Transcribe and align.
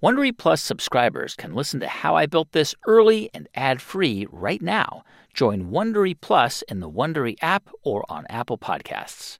Wondery 0.00 0.30
Plus 0.36 0.62
subscribers 0.62 1.34
can 1.34 1.56
listen 1.56 1.80
to 1.80 1.88
How 1.88 2.14
I 2.14 2.26
Built 2.26 2.52
This 2.52 2.72
early 2.86 3.30
and 3.34 3.48
ad-free 3.56 4.28
right 4.30 4.62
now. 4.62 5.02
Join 5.34 5.72
Wondery 5.72 6.14
Plus 6.20 6.62
in 6.68 6.78
the 6.78 6.88
Wondery 6.88 7.34
app 7.42 7.68
or 7.82 8.04
on 8.08 8.24
Apple 8.28 8.58
Podcasts. 8.58 9.38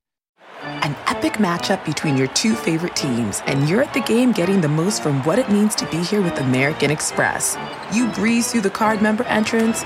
An 0.63 0.97
epic 1.07 1.35
matchup 1.35 1.85
between 1.85 2.17
your 2.17 2.27
two 2.29 2.57
favorite 2.57 2.97
teams, 2.97 3.41
and 3.47 3.69
you're 3.69 3.83
at 3.83 3.95
the 3.95 4.01
game 4.01 4.33
getting 4.33 4.61
the 4.61 4.67
most 4.67 5.01
from 5.01 5.23
what 5.23 5.39
it 5.39 5.49
means 5.49 5.77
to 5.77 5.89
be 5.93 5.99
here 5.99 6.23
with 6.23 6.37
American 6.41 6.91
Express. 6.91 7.57
You 7.93 8.09
breeze 8.09 8.51
through 8.51 8.63
the 8.63 8.71
card 8.71 9.01
member 9.01 9.23
entrance, 9.27 9.85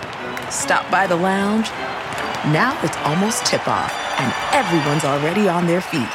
stop 0.48 0.91
by 0.91 1.07
the 1.07 1.16
lounge. 1.16 1.68
Now 2.50 2.80
it's 2.82 2.96
almost 3.04 3.45
tip-off, 3.45 3.93
and 4.18 4.32
everyone's 4.54 5.04
already 5.04 5.50
on 5.50 5.66
their 5.66 5.82
feet. 5.82 6.09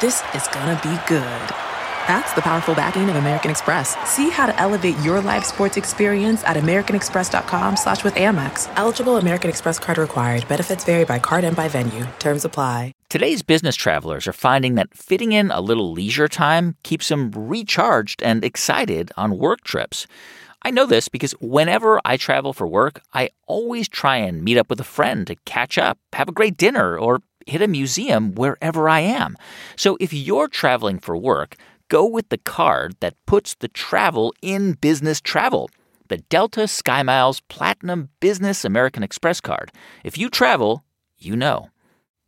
This 0.00 0.22
is 0.34 0.48
gonna 0.48 0.80
be 0.82 0.96
good. 1.06 1.71
That's 2.08 2.32
the 2.32 2.42
powerful 2.42 2.74
backing 2.74 3.08
of 3.08 3.16
American 3.16 3.50
Express. 3.50 3.96
See 4.08 4.30
how 4.30 4.46
to 4.46 4.60
elevate 4.60 4.98
your 5.00 5.20
live 5.20 5.44
sports 5.44 5.76
experience 5.76 6.42
at 6.44 6.56
americanexpress.com 6.56 7.76
slash 7.76 8.02
with 8.02 8.14
Amex. 8.14 8.70
Eligible 8.76 9.18
American 9.18 9.50
Express 9.50 9.78
card 9.78 9.98
required. 9.98 10.46
Benefits 10.48 10.84
vary 10.84 11.04
by 11.04 11.18
card 11.18 11.44
and 11.44 11.56
by 11.56 11.68
venue. 11.68 12.06
Terms 12.18 12.44
apply. 12.44 12.92
Today's 13.08 13.42
business 13.42 13.76
travelers 13.76 14.26
are 14.26 14.32
finding 14.32 14.74
that 14.76 14.96
fitting 14.96 15.32
in 15.32 15.50
a 15.50 15.60
little 15.60 15.92
leisure 15.92 16.28
time 16.28 16.76
keeps 16.82 17.08
them 17.08 17.30
recharged 17.32 18.22
and 18.22 18.42
excited 18.42 19.12
on 19.16 19.36
work 19.36 19.62
trips. 19.64 20.06
I 20.62 20.70
know 20.70 20.86
this 20.86 21.08
because 21.08 21.32
whenever 21.40 22.00
I 22.04 22.16
travel 22.16 22.52
for 22.52 22.66
work, 22.66 23.02
I 23.12 23.30
always 23.46 23.88
try 23.88 24.16
and 24.16 24.42
meet 24.42 24.56
up 24.56 24.70
with 24.70 24.80
a 24.80 24.84
friend 24.84 25.26
to 25.26 25.36
catch 25.44 25.76
up, 25.76 25.98
have 26.14 26.28
a 26.28 26.32
great 26.32 26.56
dinner, 26.56 26.96
or 26.96 27.20
hit 27.46 27.60
a 27.60 27.68
museum 27.68 28.34
wherever 28.34 28.88
I 28.88 29.00
am. 29.00 29.36
So 29.76 29.96
if 30.00 30.12
you're 30.12 30.48
traveling 30.48 30.98
for 30.98 31.16
work, 31.16 31.56
go 31.92 32.06
with 32.06 32.30
the 32.30 32.38
card 32.38 32.96
that 33.00 33.14
puts 33.26 33.54
the 33.54 33.68
travel 33.68 34.32
in 34.40 34.72
business 34.72 35.20
travel. 35.20 35.68
The 36.08 36.16
Delta 36.16 36.60
SkyMiles 36.60 37.42
Platinum 37.48 38.08
Business 38.18 38.64
American 38.64 39.02
Express 39.02 39.42
card. 39.42 39.70
If 40.02 40.16
you 40.16 40.30
travel, 40.30 40.84
you 41.18 41.36
know. 41.36 41.68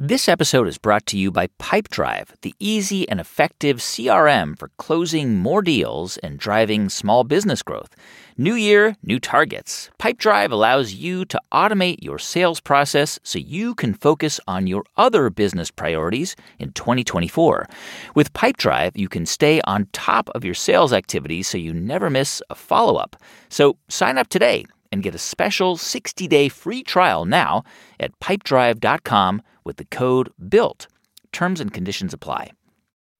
This 0.01 0.29
episode 0.29 0.67
is 0.67 0.77
brought 0.77 1.07
to 1.07 1.17
you 1.17 1.31
by 1.31 1.47
Pipedrive, 1.61 2.31
the 2.43 2.53
easy 2.59 3.09
and 3.09 3.21
effective 3.21 3.77
CRM 3.77 4.59
for 4.59 4.73
closing 4.77 5.37
more 5.37 5.63
deals 5.63 6.19
and 6.19 6.37
driving 6.37 6.89
small 6.89 7.23
business 7.23 7.63
growth. 7.63 7.95
New 8.37 8.55
year, 8.55 8.97
new 9.05 9.21
targets. 9.21 9.91
Pipedrive 10.01 10.51
allows 10.51 10.95
you 10.95 11.25
to 11.27 11.41
automate 11.53 12.03
your 12.03 12.19
sales 12.19 12.59
process 12.59 13.21
so 13.23 13.39
you 13.39 13.73
can 13.77 13.95
focus 13.95 14.41
on 14.49 14.67
your 14.67 14.83
other 14.97 15.31
business 15.31 15.71
priorities 15.71 16.35
in 16.59 16.73
2024. 16.73 17.69
With 18.17 18.33
Pipedrive, 18.33 18.97
you 18.97 19.09
can 19.09 19.25
stay 19.25 19.61
on 19.61 19.87
top 19.93 20.29
of 20.31 20.45
your 20.45 20.55
sales 20.55 20.93
activities 20.93 21.47
so 21.47 21.57
you 21.57 21.73
never 21.73 22.11
miss 22.11 22.43
a 22.51 22.57
follow 22.57 22.97
up. 22.97 23.15
So 23.49 23.77
sign 23.89 24.19
up 24.19 24.27
today 24.27 24.65
and 24.91 25.05
get 25.05 25.15
a 25.15 25.19
special 25.19 25.77
60 25.77 26.27
day 26.27 26.49
free 26.49 26.83
trial 26.83 27.25
now 27.25 27.63
at 28.01 28.19
pipedrive.com 28.19 29.41
with 29.65 29.77
the 29.77 29.85
code 29.85 30.31
BUILT. 30.39 30.87
Terms 31.33 31.61
and 31.61 31.73
conditions 31.73 32.13
apply. 32.13 32.51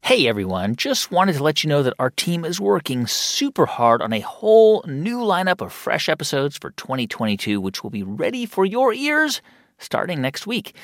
Hey 0.03 0.29
everyone, 0.29 0.77
just 0.77 1.11
wanted 1.11 1.37
to 1.37 1.43
let 1.43 1.65
you 1.65 1.69
know 1.69 1.83
that 1.83 1.95
our 1.99 2.11
team 2.11 2.45
is 2.45 2.61
working 2.61 3.07
super 3.07 3.65
hard 3.65 4.03
on 4.03 4.13
a 4.13 4.21
whole 4.21 4.85
new 4.87 5.21
lineup 5.21 5.63
of 5.63 5.73
fresh 5.73 6.11
episodes 6.11 6.59
for 6.59 6.73
2022, 6.73 7.59
which 7.59 7.83
will 7.83 7.91
be 7.91 8.03
ready 8.03 8.45
for 8.45 8.67
your 8.67 8.93
ears 8.93 9.41
starting 9.79 10.21
next 10.21 10.47
week. 10.47 10.77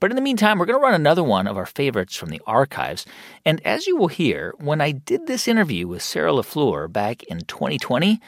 But 0.00 0.10
in 0.10 0.16
the 0.16 0.22
meantime, 0.22 0.58
we're 0.58 0.66
going 0.66 0.78
to 0.78 0.82
run 0.82 0.94
another 0.94 1.24
one 1.24 1.46
of 1.46 1.56
our 1.56 1.66
favorites 1.66 2.16
from 2.16 2.30
the 2.30 2.40
archives. 2.46 3.04
And 3.44 3.60
as 3.66 3.86
you 3.86 3.96
will 3.96 4.08
hear, 4.08 4.54
when 4.58 4.80
I 4.80 4.92
did 4.92 5.26
this 5.26 5.48
interview 5.48 5.88
with 5.88 6.02
Sarah 6.02 6.32
LaFleur 6.32 6.90
back 6.92 7.24
in 7.24 7.40
2020, 7.40 8.20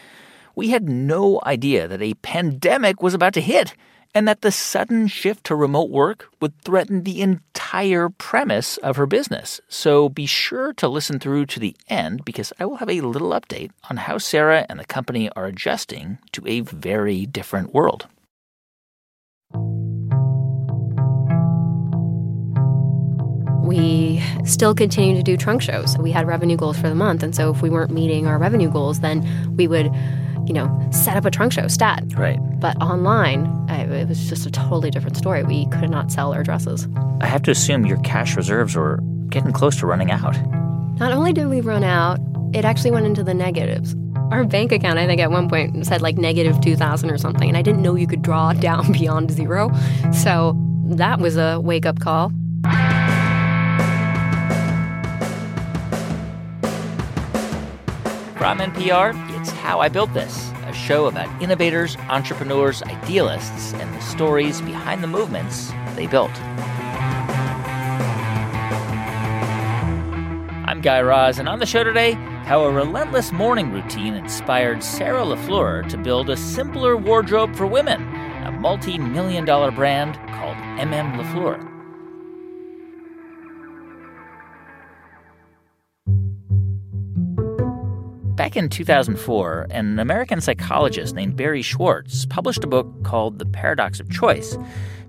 we 0.56 0.70
had 0.70 0.88
no 0.88 1.40
idea 1.46 1.86
that 1.88 2.02
a 2.02 2.14
pandemic 2.14 3.02
was 3.02 3.14
about 3.14 3.34
to 3.34 3.40
hit 3.40 3.74
and 4.14 4.26
that 4.26 4.42
the 4.42 4.50
sudden 4.50 5.06
shift 5.06 5.44
to 5.44 5.54
remote 5.54 5.90
work 5.90 6.28
would 6.40 6.58
threaten 6.62 7.04
the 7.04 7.20
entire 7.20 8.08
premise 8.08 8.76
of 8.78 8.96
her 8.96 9.06
business. 9.06 9.60
So 9.68 10.08
be 10.08 10.26
sure 10.26 10.72
to 10.74 10.88
listen 10.88 11.20
through 11.20 11.46
to 11.46 11.60
the 11.60 11.76
end 11.88 12.24
because 12.24 12.52
I 12.58 12.64
will 12.64 12.76
have 12.76 12.90
a 12.90 13.00
little 13.00 13.30
update 13.30 13.70
on 13.88 13.98
how 13.98 14.18
Sarah 14.18 14.66
and 14.68 14.80
the 14.80 14.84
company 14.84 15.30
are 15.30 15.46
adjusting 15.46 16.18
to 16.32 16.42
a 16.46 16.60
very 16.60 17.26
different 17.26 17.72
world. 17.72 18.06
We 23.62 24.20
still 24.44 24.74
continue 24.74 25.14
to 25.14 25.22
do 25.22 25.36
trunk 25.36 25.62
shows. 25.62 25.96
We 25.96 26.10
had 26.10 26.26
revenue 26.26 26.56
goals 26.56 26.76
for 26.76 26.88
the 26.88 26.96
month, 26.96 27.22
and 27.22 27.36
so 27.36 27.52
if 27.52 27.62
we 27.62 27.70
weren't 27.70 27.92
meeting 27.92 28.26
our 28.26 28.36
revenue 28.36 28.68
goals, 28.68 28.98
then 28.98 29.54
we 29.56 29.68
would 29.68 29.94
you 30.50 30.54
know, 30.54 30.88
set 30.90 31.16
up 31.16 31.24
a 31.24 31.30
trunk 31.30 31.52
show, 31.52 31.68
stat. 31.68 32.02
Right. 32.16 32.40
But 32.58 32.76
online, 32.82 33.46
it 33.68 34.08
was 34.08 34.28
just 34.28 34.46
a 34.46 34.50
totally 34.50 34.90
different 34.90 35.16
story. 35.16 35.44
We 35.44 35.66
could 35.66 35.90
not 35.90 36.10
sell 36.10 36.34
our 36.34 36.42
dresses. 36.42 36.88
I 37.20 37.26
have 37.26 37.44
to 37.44 37.52
assume 37.52 37.86
your 37.86 37.98
cash 37.98 38.34
reserves 38.34 38.74
were 38.74 38.98
getting 39.28 39.52
close 39.52 39.76
to 39.76 39.86
running 39.86 40.10
out. 40.10 40.36
Not 40.98 41.12
only 41.12 41.32
did 41.32 41.46
we 41.46 41.60
run 41.60 41.84
out, 41.84 42.18
it 42.52 42.64
actually 42.64 42.90
went 42.90 43.06
into 43.06 43.22
the 43.22 43.32
negatives. 43.32 43.94
Our 44.32 44.42
bank 44.42 44.72
account, 44.72 44.98
I 44.98 45.06
think, 45.06 45.20
at 45.20 45.30
one 45.30 45.48
point 45.48 45.86
said 45.86 46.02
like 46.02 46.18
negative 46.18 46.60
2,000 46.60 47.12
or 47.12 47.16
something, 47.16 47.46
and 47.46 47.56
I 47.56 47.62
didn't 47.62 47.82
know 47.82 47.94
you 47.94 48.08
could 48.08 48.22
draw 48.22 48.52
down 48.68 48.90
beyond 48.90 49.30
zero. 49.30 49.70
So 50.12 50.56
that 50.86 51.20
was 51.20 51.36
a 51.36 51.60
wake 51.60 51.86
up 51.86 52.00
call. 52.00 52.30
From 58.36 58.58
NPR, 58.58 59.29
it's 59.40 59.50
How 59.50 59.80
I 59.80 59.88
Built 59.88 60.12
This, 60.12 60.50
a 60.66 60.72
show 60.74 61.06
about 61.06 61.42
innovators, 61.42 61.96
entrepreneurs, 62.10 62.82
idealists, 62.82 63.72
and 63.72 63.94
the 63.94 64.00
stories 64.02 64.60
behind 64.60 65.02
the 65.02 65.06
movements 65.06 65.72
they 65.94 66.06
built. 66.06 66.30
I'm 70.68 70.82
Guy 70.82 71.00
Raz, 71.00 71.38
and 71.38 71.48
on 71.48 71.58
the 71.58 71.64
show 71.64 71.82
today, 71.82 72.12
how 72.44 72.64
a 72.64 72.70
relentless 72.70 73.32
morning 73.32 73.72
routine 73.72 74.12
inspired 74.12 74.82
Sarah 74.82 75.24
LaFleur 75.24 75.88
to 75.88 75.96
build 75.96 76.28
a 76.28 76.36
simpler 76.36 76.98
wardrobe 76.98 77.56
for 77.56 77.66
women, 77.66 78.02
a 78.44 78.52
multi 78.52 78.98
million 78.98 79.46
dollar 79.46 79.70
brand 79.70 80.16
called 80.34 80.56
MM 80.78 81.16
LaFleur. 81.18 81.69
Back 88.40 88.56
in 88.56 88.70
2004, 88.70 89.66
an 89.68 89.98
American 89.98 90.40
psychologist 90.40 91.14
named 91.14 91.36
Barry 91.36 91.60
Schwartz 91.60 92.24
published 92.24 92.64
a 92.64 92.66
book 92.66 92.90
called 93.02 93.38
The 93.38 93.44
Paradox 93.44 94.00
of 94.00 94.08
Choice. 94.08 94.56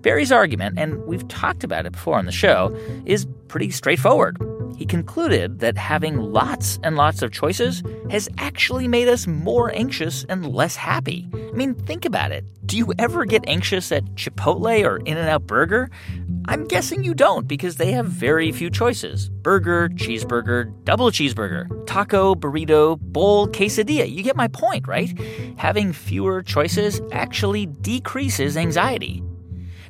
Barry's 0.02 0.34
argument, 0.34 0.78
and 0.78 1.02
we've 1.06 1.26
talked 1.30 1.64
about 1.64 1.86
it 1.86 1.94
before 1.94 2.18
on 2.18 2.26
the 2.26 2.34
show, 2.34 2.78
is 3.06 3.26
pretty 3.48 3.72
straightforward. 3.72 4.38
He 4.78 4.86
concluded 4.86 5.60
that 5.60 5.78
having 5.78 6.18
lots 6.18 6.80
and 6.84 6.96
lots 6.96 7.22
of 7.22 7.32
choices 7.32 7.84
has 8.10 8.30
actually 8.38 8.88
made 8.88 9.08
us 9.08 9.28
more 9.28 9.72
anxious 9.76 10.26
and 10.30 10.54
less 10.54 10.76
happy. 10.76 11.30
I 11.34 11.54
mean, 11.54 11.74
think 11.74 12.06
about 12.06 12.32
it. 12.32 12.46
Do 12.66 12.78
you 12.78 12.94
ever 12.98 13.26
get 13.26 13.44
anxious 13.48 13.92
at 13.92 14.06
Chipotle 14.16 14.86
or 14.86 14.98
In 14.98 15.18
N 15.18 15.28
Out 15.28 15.46
Burger? 15.46 15.90
I'm 16.46 16.66
guessing 16.66 17.04
you 17.04 17.14
don't 17.14 17.48
because 17.48 17.78
they 17.78 17.92
have 17.92 18.08
very 18.08 18.52
few 18.52 18.70
choices 18.70 19.30
burger, 19.30 19.90
cheeseburger, 19.90 20.74
double 20.86 21.12
cheeseburger, 21.12 21.86
taco, 21.86 22.36
burrito, 22.36 23.00
bowl, 23.00 23.48
quesadilla. 23.48 24.10
You 24.10 24.24
get 24.24 24.36
my 24.36 24.48
point, 24.48 24.88
right? 24.88 25.18
Having 25.58 25.94
fewer 25.94 26.42
choices 26.42 27.02
actually 27.12 27.68
decreases 27.68 28.58
anxiety. 28.58 29.24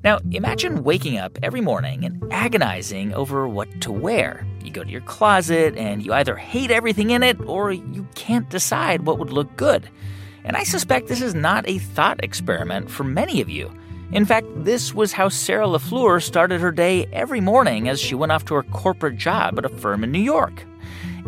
Now, 0.03 0.19
imagine 0.31 0.83
waking 0.83 1.17
up 1.17 1.37
every 1.43 1.61
morning 1.61 2.03
and 2.05 2.23
agonizing 2.33 3.13
over 3.13 3.47
what 3.47 3.81
to 3.81 3.91
wear. 3.91 4.47
You 4.63 4.71
go 4.71 4.83
to 4.83 4.89
your 4.89 5.01
closet 5.01 5.77
and 5.77 6.03
you 6.03 6.11
either 6.13 6.35
hate 6.35 6.71
everything 6.71 7.11
in 7.11 7.21
it 7.21 7.39
or 7.41 7.71
you 7.71 8.07
can't 8.15 8.49
decide 8.49 9.05
what 9.05 9.19
would 9.19 9.31
look 9.31 9.55
good. 9.57 9.87
And 10.43 10.57
I 10.57 10.63
suspect 10.63 11.07
this 11.07 11.21
is 11.21 11.35
not 11.35 11.69
a 11.69 11.77
thought 11.77 12.23
experiment 12.23 12.89
for 12.89 13.03
many 13.03 13.41
of 13.41 13.49
you. 13.49 13.71
In 14.11 14.25
fact, 14.25 14.47
this 14.55 14.93
was 14.93 15.13
how 15.13 15.29
Sarah 15.29 15.67
LaFleur 15.67 16.21
started 16.21 16.59
her 16.61 16.71
day 16.71 17.05
every 17.13 17.39
morning 17.39 17.87
as 17.87 17.99
she 17.99 18.15
went 18.15 18.31
off 18.31 18.45
to 18.45 18.55
her 18.55 18.63
corporate 18.63 19.17
job 19.17 19.57
at 19.59 19.65
a 19.65 19.69
firm 19.69 20.03
in 20.03 20.11
New 20.11 20.19
York. 20.19 20.63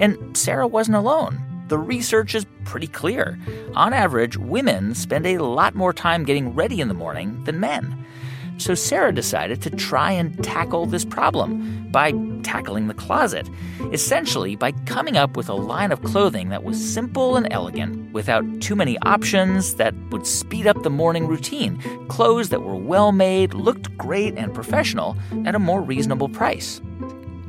And 0.01 0.35
Sarah 0.35 0.67
wasn't 0.67 0.97
alone. 0.97 1.39
The 1.67 1.77
research 1.77 2.35
is 2.35 2.45
pretty 2.65 2.87
clear. 2.87 3.39
On 3.75 3.93
average, 3.93 4.35
women 4.35 4.95
spend 4.95 5.27
a 5.27 5.37
lot 5.37 5.75
more 5.75 5.93
time 5.93 6.25
getting 6.25 6.55
ready 6.55 6.81
in 6.81 6.87
the 6.87 6.93
morning 6.93 7.41
than 7.45 7.59
men. 7.59 8.03
So 8.63 8.75
Sarah 8.75 9.11
decided 9.11 9.61
to 9.63 9.69
try 9.69 10.13
and 10.13 10.41
tackle 10.41 10.85
this 10.85 11.03
problem 11.03 11.85
by 11.91 12.13
tackling 12.43 12.87
the 12.87 12.93
closet, 12.93 13.49
essentially 13.91 14.55
by 14.55 14.71
coming 14.85 15.17
up 15.17 15.35
with 15.35 15.49
a 15.49 15.53
line 15.53 15.91
of 15.91 16.01
clothing 16.03 16.47
that 16.47 16.63
was 16.63 16.81
simple 16.81 17.35
and 17.35 17.45
elegant, 17.51 18.13
without 18.13 18.45
too 18.61 18.77
many 18.77 18.97
options 18.99 19.75
that 19.75 19.93
would 20.11 20.25
speed 20.25 20.65
up 20.65 20.81
the 20.81 20.89
morning 20.89 21.27
routine, 21.27 21.77
clothes 22.07 22.47
that 22.49 22.61
were 22.61 22.77
well 22.77 23.11
made, 23.11 23.53
looked 23.53 23.97
great 23.97 24.37
and 24.37 24.53
professional 24.53 25.17
at 25.43 25.55
a 25.55 25.59
more 25.59 25.81
reasonable 25.81 26.29
price. 26.29 26.79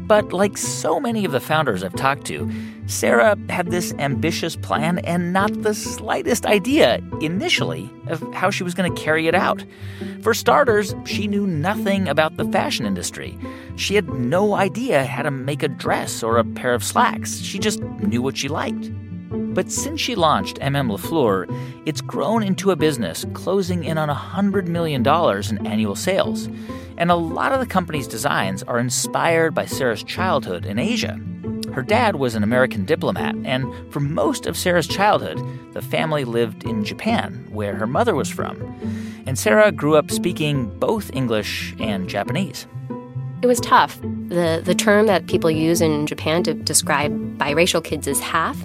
But 0.07 0.33
like 0.33 0.59
so 0.59 1.01
many 1.01 1.25
of 1.25 1.33
the 1.33 1.41
founders 1.41 1.83
I've 1.83 1.95
talked 1.95 2.27
to, 2.27 2.51
Sarah 2.87 3.39
had 3.49 3.71
this 3.71 3.95
ambitious 3.95 4.55
plan 4.57 4.99
and 4.99 5.33
not 5.33 5.63
the 5.63 5.73
slightest 5.73 6.45
idea, 6.45 7.01
initially, 7.23 7.91
of 8.09 8.21
how 8.35 8.51
she 8.51 8.63
was 8.63 8.75
going 8.75 8.95
to 8.95 9.03
carry 9.03 9.27
it 9.27 9.35
out. 9.35 9.65
For 10.21 10.35
starters, 10.35 10.95
she 11.07 11.27
knew 11.27 11.47
nothing 11.47 12.07
about 12.07 12.37
the 12.37 12.45
fashion 12.47 12.85
industry. 12.85 13.39
She 13.77 13.95
had 13.95 14.11
no 14.11 14.55
idea 14.55 15.07
how 15.07 15.23
to 15.23 15.31
make 15.31 15.63
a 15.63 15.69
dress 15.69 16.23
or 16.23 16.37
a 16.37 16.45
pair 16.45 16.75
of 16.75 16.85
slacks. 16.85 17.39
She 17.39 17.59
just 17.59 17.81
knew 17.81 18.21
what 18.21 18.37
she 18.37 18.49
liked. 18.49 18.91
But 19.55 19.71
since 19.71 20.01
she 20.01 20.17
launched 20.17 20.59
MM 20.59 20.91
LaFleur, 20.91 21.47
it's 21.87 22.01
grown 22.01 22.43
into 22.43 22.73
a 22.73 22.77
business 22.77 23.25
closing 23.35 23.85
in 23.85 23.99
on 23.99 24.09
$100 24.09 24.67
million 24.67 25.07
in 25.07 25.67
annual 25.67 25.95
sales. 25.95 26.49
And 26.99 27.11
a 27.11 27.17
lot 27.17 27.53
of 27.53 27.61
the 27.61 27.67
company's 27.67 28.09
designs 28.09 28.63
are 28.65 28.79
inspired 28.79 29.55
by 29.55 29.67
Sarah's 29.67 30.03
childhood 30.03 30.67
in 30.67 30.79
Asia. 30.79 31.21
Her 31.73 31.83
dad 31.83 32.17
was 32.17 32.35
an 32.35 32.43
American 32.43 32.85
diplomat, 32.85 33.35
and 33.45 33.67
for 33.93 34.01
most 34.01 34.47
of 34.47 34.57
Sarah's 34.57 34.87
childhood, 34.87 35.41
the 35.73 35.83
family 35.83 36.25
lived 36.25 36.65
in 36.65 36.85
Japan, 36.85 37.47
where 37.51 37.75
her 37.75 37.87
mother 37.87 38.15
was 38.15 38.29
from. 38.29 38.57
And 39.27 39.39
Sarah 39.39 39.73
grew 39.73 39.97
up 39.97 40.11
speaking 40.11 40.67
both 40.79 41.13
English 41.15 41.75
and 41.81 42.09
Japanese. 42.09 42.67
It 43.43 43.47
was 43.47 43.61
tough. 43.61 44.01
The, 44.01 44.63
the 44.65 44.75
term 44.75 45.07
that 45.07 45.27
people 45.27 45.51
use 45.51 45.81
in 45.81 46.07
Japan 46.07 46.43
to 46.45 46.55
describe 46.55 47.13
biracial 47.37 47.83
kids 47.85 48.07
is 48.07 48.21
half. 48.21 48.57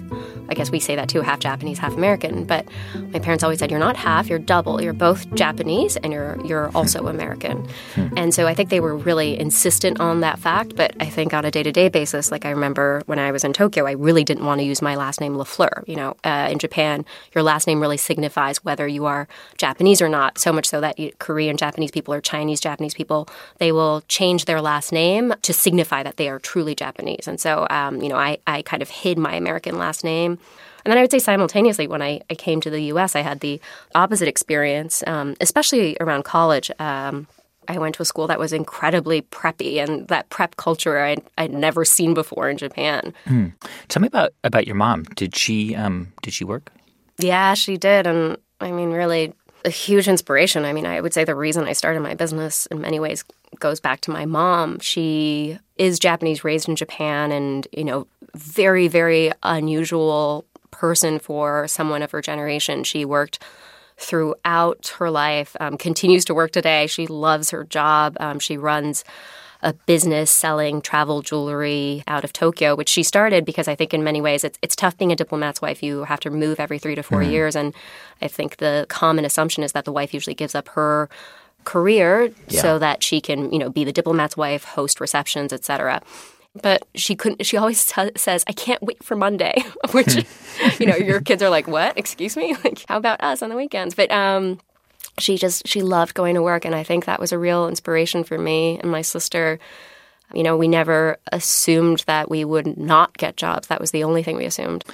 I 0.50 0.54
guess 0.54 0.70
we 0.70 0.80
say 0.80 0.96
that 0.96 1.08
too, 1.08 1.20
half 1.20 1.38
Japanese, 1.38 1.78
half 1.78 1.94
American. 1.94 2.44
But 2.44 2.66
my 3.12 3.18
parents 3.18 3.44
always 3.44 3.60
said, 3.60 3.70
"You're 3.70 3.80
not 3.80 3.96
half, 3.96 4.28
you're 4.28 4.38
double. 4.38 4.82
You're 4.82 4.92
both 4.92 5.32
Japanese 5.34 5.96
and 5.96 6.12
you're 6.12 6.38
you're 6.44 6.70
also 6.74 7.06
American." 7.06 7.68
and 8.16 8.34
so 8.34 8.46
I 8.46 8.54
think 8.54 8.70
they 8.70 8.80
were 8.80 8.96
really 8.96 9.38
insistent 9.38 10.00
on 10.00 10.20
that 10.20 10.38
fact. 10.38 10.76
But 10.76 10.94
I 11.00 11.06
think 11.06 11.32
on 11.32 11.44
a 11.44 11.50
day 11.50 11.62
to 11.62 11.72
day 11.72 11.88
basis, 11.88 12.30
like 12.30 12.44
I 12.44 12.50
remember 12.50 13.02
when 13.06 13.18
I 13.18 13.30
was 13.30 13.44
in 13.44 13.52
Tokyo, 13.52 13.86
I 13.86 13.92
really 13.92 14.24
didn't 14.24 14.44
want 14.44 14.60
to 14.60 14.64
use 14.64 14.82
my 14.82 14.96
last 14.96 15.20
name 15.20 15.34
Lafleur. 15.34 15.86
You 15.86 15.96
know, 15.96 16.16
uh, 16.24 16.48
in 16.50 16.58
Japan, 16.58 17.04
your 17.34 17.42
last 17.42 17.66
name 17.66 17.80
really 17.80 17.96
signifies 17.96 18.64
whether 18.64 18.86
you 18.86 19.06
are 19.06 19.28
Japanese 19.56 20.02
or 20.02 20.08
not. 20.08 20.38
So 20.38 20.52
much 20.52 20.66
so 20.66 20.80
that 20.80 20.98
you, 20.98 21.12
Korean 21.18 21.56
Japanese 21.56 21.90
people 21.90 22.12
or 22.12 22.20
Chinese 22.20 22.60
Japanese 22.60 22.94
people, 22.94 23.28
they 23.58 23.72
will 23.72 24.02
change 24.08 24.46
their 24.46 24.60
last 24.60 24.92
name 24.92 25.32
to 25.42 25.52
signify 25.52 26.02
that 26.02 26.16
they 26.16 26.28
are 26.28 26.38
truly 26.38 26.74
Japanese. 26.74 27.28
And 27.28 27.40
so, 27.40 27.66
um, 27.70 28.02
you 28.02 28.08
know, 28.08 28.16
I 28.16 28.38
I 28.46 28.62
kind 28.62 28.82
of 28.82 28.90
hid 28.90 29.18
my 29.18 29.34
American 29.34 29.78
last 29.78 30.04
name 30.04 30.38
and 30.84 30.90
then 30.90 30.98
I 30.98 31.02
would 31.02 31.10
say 31.10 31.18
simultaneously, 31.18 31.86
when 31.86 32.02
I, 32.02 32.20
I 32.30 32.34
came 32.34 32.60
to 32.62 32.70
the 32.70 32.82
US, 32.84 33.14
I 33.14 33.20
had 33.20 33.40
the 33.40 33.60
opposite 33.94 34.28
experience, 34.28 35.02
um, 35.06 35.36
especially 35.40 35.96
around 36.00 36.24
college. 36.24 36.70
Um, 36.78 37.26
I 37.68 37.78
went 37.78 37.94
to 37.96 38.02
a 38.02 38.04
school 38.04 38.26
that 38.26 38.38
was 38.38 38.52
incredibly 38.52 39.22
preppy, 39.22 39.76
and 39.76 40.08
that 40.08 40.28
prep 40.30 40.56
culture 40.56 40.98
I'd, 40.98 41.22
I'd 41.38 41.52
never 41.52 41.84
seen 41.84 42.14
before 42.14 42.48
in 42.48 42.56
Japan. 42.56 43.14
Mm. 43.26 43.52
Tell 43.88 44.00
me 44.00 44.08
about 44.08 44.32
about 44.42 44.66
your 44.66 44.74
mom. 44.74 45.04
Did 45.14 45.36
she 45.36 45.76
um, 45.76 46.12
did 46.22 46.34
she 46.34 46.44
work? 46.44 46.72
Yeah, 47.18 47.54
she 47.54 47.76
did, 47.76 48.06
and 48.06 48.38
I 48.60 48.72
mean, 48.72 48.90
really 48.90 49.34
a 49.64 49.70
huge 49.70 50.08
inspiration. 50.08 50.64
I 50.64 50.72
mean, 50.72 50.86
I 50.86 51.00
would 51.00 51.12
say 51.12 51.24
the 51.24 51.34
reason 51.34 51.64
I 51.64 51.72
started 51.72 52.00
my 52.00 52.14
business 52.14 52.66
in 52.66 52.80
many 52.80 52.98
ways 52.98 53.24
goes 53.58 53.78
back 53.78 54.00
to 54.02 54.10
my 54.10 54.24
mom. 54.24 54.78
She 54.80 55.58
is 55.76 55.98
Japanese, 55.98 56.44
raised 56.44 56.68
in 56.68 56.76
Japan, 56.76 57.30
and 57.30 57.68
you 57.72 57.84
know, 57.84 58.06
very 58.34 58.88
very 58.88 59.32
unusual 59.42 60.44
person 60.70 61.18
for 61.18 61.68
someone 61.68 62.02
of 62.02 62.10
her 62.10 62.22
generation. 62.22 62.84
She 62.84 63.04
worked 63.04 63.42
throughout 63.98 64.94
her 64.98 65.10
life, 65.10 65.54
um, 65.60 65.76
continues 65.76 66.24
to 66.24 66.34
work 66.34 66.52
today. 66.52 66.86
She 66.86 67.06
loves 67.06 67.50
her 67.50 67.64
job. 67.64 68.16
Um, 68.18 68.38
she 68.38 68.56
runs 68.56 69.04
a 69.62 69.74
business 69.74 70.30
selling 70.30 70.80
travel 70.80 71.20
jewelry 71.20 72.02
out 72.06 72.24
of 72.24 72.32
Tokyo, 72.32 72.74
which 72.74 72.88
she 72.88 73.02
started 73.02 73.44
because 73.44 73.68
I 73.68 73.74
think 73.74 73.92
in 73.92 74.02
many 74.02 74.22
ways 74.22 74.42
it's 74.42 74.58
it's 74.62 74.74
tough 74.74 74.96
being 74.96 75.12
a 75.12 75.16
diplomat's 75.16 75.60
wife. 75.60 75.82
You 75.82 76.04
have 76.04 76.20
to 76.20 76.30
move 76.30 76.58
every 76.58 76.78
three 76.78 76.94
to 76.94 77.02
4 77.02 77.20
mm-hmm. 77.20 77.30
years, 77.30 77.54
and 77.54 77.74
I 78.22 78.28
think 78.28 78.56
the 78.56 78.86
common 78.88 79.26
assumption 79.26 79.62
is 79.62 79.72
that 79.72 79.84
the 79.84 79.92
wife 79.92 80.14
usually 80.14 80.34
gives 80.34 80.54
up 80.54 80.68
her 80.68 81.10
career 81.64 82.32
yeah. 82.48 82.62
so 82.62 82.78
that 82.78 83.02
she 83.02 83.20
can 83.20 83.52
you 83.52 83.58
know 83.58 83.68
be 83.68 83.84
the 83.84 83.92
diplomat's 83.92 84.36
wife, 84.36 84.64
host 84.64 84.98
receptions, 84.98 85.52
etc 85.52 86.00
but 86.60 86.86
she 86.94 87.14
couldn't 87.14 87.44
she 87.44 87.56
always 87.56 87.84
t- 87.86 88.10
says 88.16 88.44
i 88.48 88.52
can't 88.52 88.82
wait 88.82 89.02
for 89.04 89.14
monday 89.14 89.54
which 89.92 90.26
you 90.78 90.86
know 90.86 90.96
your 90.96 91.20
kids 91.20 91.42
are 91.42 91.50
like 91.50 91.66
what? 91.68 91.96
Excuse 91.98 92.36
me? 92.36 92.56
Like 92.64 92.84
how 92.88 92.96
about 92.96 93.22
us 93.22 93.42
on 93.42 93.48
the 93.48 93.56
weekends? 93.56 93.94
But 93.94 94.10
um 94.10 94.58
she 95.18 95.36
just 95.36 95.66
she 95.66 95.82
loved 95.82 96.14
going 96.14 96.34
to 96.34 96.42
work 96.42 96.64
and 96.64 96.74
i 96.74 96.82
think 96.82 97.04
that 97.04 97.20
was 97.20 97.32
a 97.32 97.38
real 97.38 97.68
inspiration 97.68 98.24
for 98.24 98.38
me 98.38 98.78
and 98.78 98.90
my 98.90 99.02
sister. 99.02 99.58
You 100.32 100.42
know 100.42 100.56
we 100.56 100.68
never 100.68 101.18
assumed 101.32 102.04
that 102.06 102.30
we 102.30 102.44
would 102.44 102.76
not 102.76 103.16
get 103.16 103.36
jobs. 103.36 103.68
That 103.68 103.80
was 103.80 103.90
the 103.90 104.04
only 104.04 104.22
thing 104.22 104.36
we 104.36 104.44
assumed. 104.44 104.84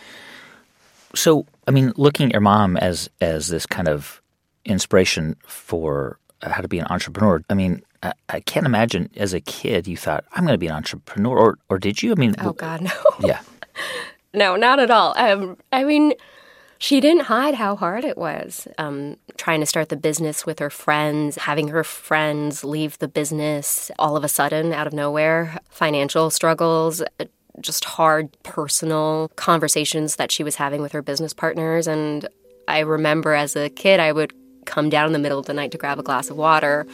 So 1.15 1.47
i 1.67 1.71
mean 1.71 1.93
looking 1.97 2.27
at 2.27 2.33
your 2.33 2.41
mom 2.41 2.77
as 2.77 3.09
as 3.21 3.49
this 3.49 3.67
kind 3.67 3.89
of 3.89 4.21
inspiration 4.65 5.37
for 5.47 6.19
how 6.43 6.61
to 6.61 6.69
be 6.69 6.79
an 6.79 6.87
entrepreneur 6.91 7.43
i 7.49 7.55
mean 7.55 7.83
I, 8.03 8.13
I 8.29 8.41
can't 8.41 8.67
imagine 8.67 9.11
as 9.17 9.33
a 9.33 9.41
kid 9.41 9.87
you 9.87 9.97
thought 9.97 10.25
I'm 10.33 10.45
going 10.45 10.55
to 10.55 10.59
be 10.59 10.69
an 10.69 10.75
entrepreneur, 10.75 11.37
or 11.39 11.59
or 11.69 11.79
did 11.79 12.03
you? 12.03 12.13
I 12.13 12.15
mean, 12.15 12.35
oh 12.41 12.53
God, 12.53 12.83
no. 12.83 12.91
Yeah, 13.21 13.41
no, 14.35 14.57
not 14.57 14.79
at 14.79 14.91
all. 14.91 15.15
Um, 15.17 15.57
I 15.73 15.85
mean, 15.85 16.13
she 16.79 17.01
didn't 17.01 17.25
hide 17.25 17.55
how 17.55 17.75
hard 17.77 18.05
it 18.05 18.19
was. 18.19 18.69
Um, 18.79 19.17
trying 19.37 19.61
to 19.61 19.67
start 19.67 19.89
the 19.89 19.97
business 19.97 20.45
with 20.45 20.59
her 20.59 20.71
friends, 20.71 21.37
having 21.37 21.69
her 21.69 21.85
friends 21.85 22.63
leave 22.63 22.99
the 22.99 23.09
business 23.09 23.91
all 23.99 24.17
of 24.17 24.25
a 24.25 24.29
sudden 24.29 24.73
out 24.73 24.87
of 24.87 24.93
nowhere, 24.93 25.59
financial 25.71 26.31
struggles, 26.31 27.03
just 27.61 27.85
hard 27.85 28.31
personal 28.43 29.31
conversations 29.37 30.17
that 30.17 30.31
she 30.31 30.45
was 30.45 30.57
having 30.57 30.83
with 30.83 30.93
her 30.93 31.03
business 31.03 31.33
partners. 31.33 31.87
And 31.87 32.29
I 32.69 32.81
remember 32.81 33.33
as 33.33 33.57
a 33.57 33.71
kid, 33.71 34.01
I 34.01 34.13
would 34.13 34.35
come 34.67 34.91
down 34.91 35.07
in 35.07 35.13
the 35.13 35.19
middle 35.19 35.39
of 35.39 35.47
the 35.47 35.55
night 35.55 35.71
to 35.71 35.79
grab 35.79 35.99
a 35.99 36.03
glass 36.03 36.29
of 36.29 36.37
water 36.37 36.87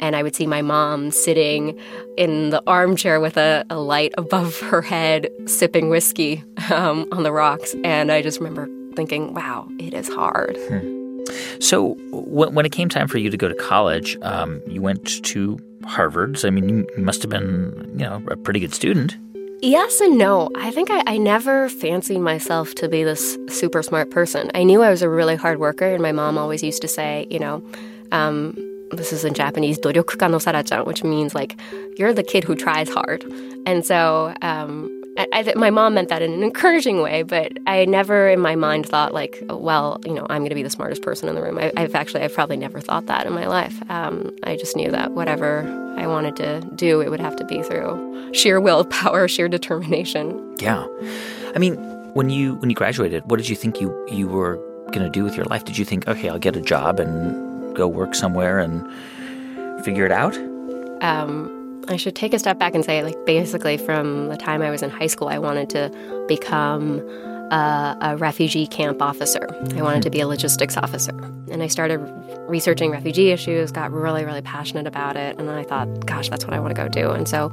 and 0.00 0.16
I 0.16 0.22
would 0.22 0.34
see 0.34 0.46
my 0.46 0.62
mom 0.62 1.10
sitting 1.10 1.78
in 2.16 2.50
the 2.50 2.62
armchair 2.66 3.20
with 3.20 3.36
a, 3.36 3.64
a 3.70 3.76
light 3.76 4.12
above 4.18 4.58
her 4.70 4.82
head, 4.82 5.28
sipping 5.46 5.88
whiskey 5.88 6.42
um, 6.70 7.06
on 7.12 7.22
the 7.22 7.32
rocks. 7.32 7.74
And 7.84 8.10
I 8.10 8.22
just 8.22 8.38
remember 8.38 8.68
thinking, 8.96 9.34
wow, 9.34 9.68
it 9.78 9.94
is 9.94 10.08
hard. 10.08 10.58
Hmm. 10.68 11.00
So, 11.60 11.94
w- 12.10 12.50
when 12.50 12.66
it 12.66 12.72
came 12.72 12.88
time 12.88 13.06
for 13.06 13.18
you 13.18 13.30
to 13.30 13.36
go 13.36 13.48
to 13.48 13.54
college, 13.54 14.16
um, 14.22 14.60
you 14.66 14.82
went 14.82 15.22
to 15.24 15.58
Harvard. 15.84 16.38
So, 16.38 16.48
I 16.48 16.50
mean, 16.50 16.68
you 16.68 16.86
must 16.96 17.22
have 17.22 17.30
been, 17.30 17.88
you 17.92 18.04
know, 18.04 18.22
a 18.28 18.36
pretty 18.36 18.58
good 18.58 18.74
student. 18.74 19.16
Yes 19.62 20.00
and 20.00 20.16
no. 20.16 20.50
I 20.56 20.70
think 20.70 20.90
I, 20.90 21.02
I, 21.06 21.18
never 21.18 21.68
fancied 21.68 22.20
myself 22.20 22.74
to 22.76 22.88
be 22.88 23.04
this 23.04 23.36
super 23.48 23.82
smart 23.82 24.10
person. 24.10 24.50
I 24.54 24.62
knew 24.62 24.82
I 24.82 24.88
was 24.88 25.02
a 25.02 25.08
really 25.10 25.36
hard 25.36 25.60
worker, 25.60 25.84
and 25.84 26.00
my 26.02 26.12
mom 26.12 26.38
always 26.38 26.62
used 26.62 26.80
to 26.80 26.88
say, 26.88 27.26
you 27.28 27.38
know, 27.38 27.62
um, 28.10 28.56
this 28.92 29.12
is 29.12 29.24
in 29.24 29.34
Japanese, 29.34 29.78
doryokuka 29.78 30.30
no 30.30 30.38
sarachan, 30.38 30.86
which 30.86 31.04
means 31.04 31.34
like 31.34 31.58
you're 31.96 32.12
the 32.12 32.22
kid 32.22 32.44
who 32.44 32.54
tries 32.54 32.88
hard. 32.88 33.24
And 33.66 33.84
so 33.84 34.34
um, 34.42 34.90
I, 35.18 35.26
I, 35.32 35.54
my 35.54 35.70
mom 35.70 35.94
meant 35.94 36.08
that 36.08 36.22
in 36.22 36.32
an 36.32 36.42
encouraging 36.42 37.02
way, 37.02 37.22
but 37.22 37.52
I 37.66 37.84
never 37.84 38.28
in 38.28 38.40
my 38.40 38.56
mind 38.56 38.86
thought 38.86 39.12
like, 39.12 39.42
well, 39.48 40.00
you 40.04 40.14
know, 40.14 40.26
I'm 40.30 40.38
going 40.38 40.50
to 40.50 40.54
be 40.54 40.62
the 40.62 40.70
smartest 40.70 41.02
person 41.02 41.28
in 41.28 41.34
the 41.34 41.42
room. 41.42 41.58
I, 41.58 41.72
have 41.80 41.94
actually, 41.94 42.22
I've 42.22 42.34
probably 42.34 42.56
never 42.56 42.80
thought 42.80 43.06
that 43.06 43.26
in 43.26 43.32
my 43.32 43.46
life. 43.46 43.82
Um, 43.90 44.34
I 44.44 44.56
just 44.56 44.76
knew 44.76 44.90
that 44.90 45.12
whatever 45.12 45.62
I 45.98 46.06
wanted 46.06 46.36
to 46.36 46.60
do, 46.74 47.00
it 47.00 47.10
would 47.10 47.20
have 47.20 47.36
to 47.36 47.44
be 47.44 47.62
through 47.62 48.32
sheer 48.32 48.60
willpower, 48.60 49.28
sheer 49.28 49.48
determination. 49.48 50.56
Yeah, 50.58 50.86
I 51.54 51.58
mean, 51.58 51.74
when 52.14 52.30
you 52.30 52.54
when 52.56 52.70
you 52.70 52.76
graduated, 52.76 53.28
what 53.30 53.36
did 53.38 53.48
you 53.48 53.56
think 53.56 53.80
you 53.80 54.06
you 54.08 54.28
were 54.28 54.56
going 54.92 55.04
to 55.04 55.10
do 55.10 55.24
with 55.24 55.36
your 55.36 55.46
life? 55.46 55.64
Did 55.64 55.78
you 55.78 55.84
think, 55.84 56.08
okay, 56.08 56.28
I'll 56.28 56.38
get 56.38 56.56
a 56.56 56.60
job 56.60 56.98
and 57.00 57.49
go 57.74 57.88
work 57.88 58.14
somewhere 58.14 58.58
and 58.58 58.86
figure 59.84 60.04
it 60.04 60.12
out? 60.12 60.36
Um, 61.02 61.84
I 61.88 61.96
should 61.96 62.14
take 62.14 62.34
a 62.34 62.38
step 62.38 62.58
back 62.58 62.74
and 62.74 62.84
say, 62.84 63.02
like, 63.02 63.16
basically, 63.26 63.76
from 63.76 64.28
the 64.28 64.36
time 64.36 64.62
I 64.62 64.70
was 64.70 64.82
in 64.82 64.90
high 64.90 65.06
school, 65.06 65.28
I 65.28 65.38
wanted 65.38 65.70
to 65.70 66.24
become 66.28 67.00
a, 67.50 67.96
a 68.00 68.16
refugee 68.16 68.66
camp 68.66 69.02
officer. 69.02 69.48
I 69.76 69.82
wanted 69.82 70.02
to 70.02 70.10
be 70.10 70.20
a 70.20 70.26
logistics 70.28 70.76
officer. 70.76 71.16
And 71.50 71.62
I 71.62 71.66
started 71.66 71.98
researching 72.48 72.90
refugee 72.90 73.30
issues, 73.30 73.72
got 73.72 73.92
really, 73.92 74.24
really 74.24 74.42
passionate 74.42 74.86
about 74.86 75.16
it. 75.16 75.38
And 75.38 75.48
then 75.48 75.56
I 75.56 75.64
thought, 75.64 76.06
gosh, 76.06 76.28
that's 76.28 76.44
what 76.44 76.54
I 76.54 76.60
want 76.60 76.74
to 76.74 76.82
go 76.82 76.88
do. 76.88 77.10
And 77.10 77.28
so 77.28 77.52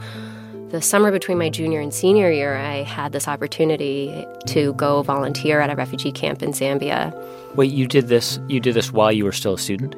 the 0.69 0.81
summer 0.81 1.11
between 1.11 1.37
my 1.37 1.49
junior 1.49 1.79
and 1.79 1.93
senior 1.93 2.29
year, 2.31 2.57
I 2.57 2.83
had 2.83 3.13
this 3.13 3.27
opportunity 3.27 4.25
to 4.47 4.73
go 4.73 5.01
volunteer 5.01 5.61
at 5.61 5.69
a 5.69 5.75
refugee 5.75 6.11
camp 6.11 6.43
in 6.43 6.51
Zambia. 6.51 7.13
Wait, 7.55 7.71
you 7.71 7.87
did 7.87 8.07
this 8.07 8.39
you 8.47 8.59
did 8.59 8.73
this 8.73 8.91
while 8.91 9.11
you 9.11 9.23
were 9.23 9.31
still 9.31 9.53
a 9.53 9.57
student? 9.57 9.95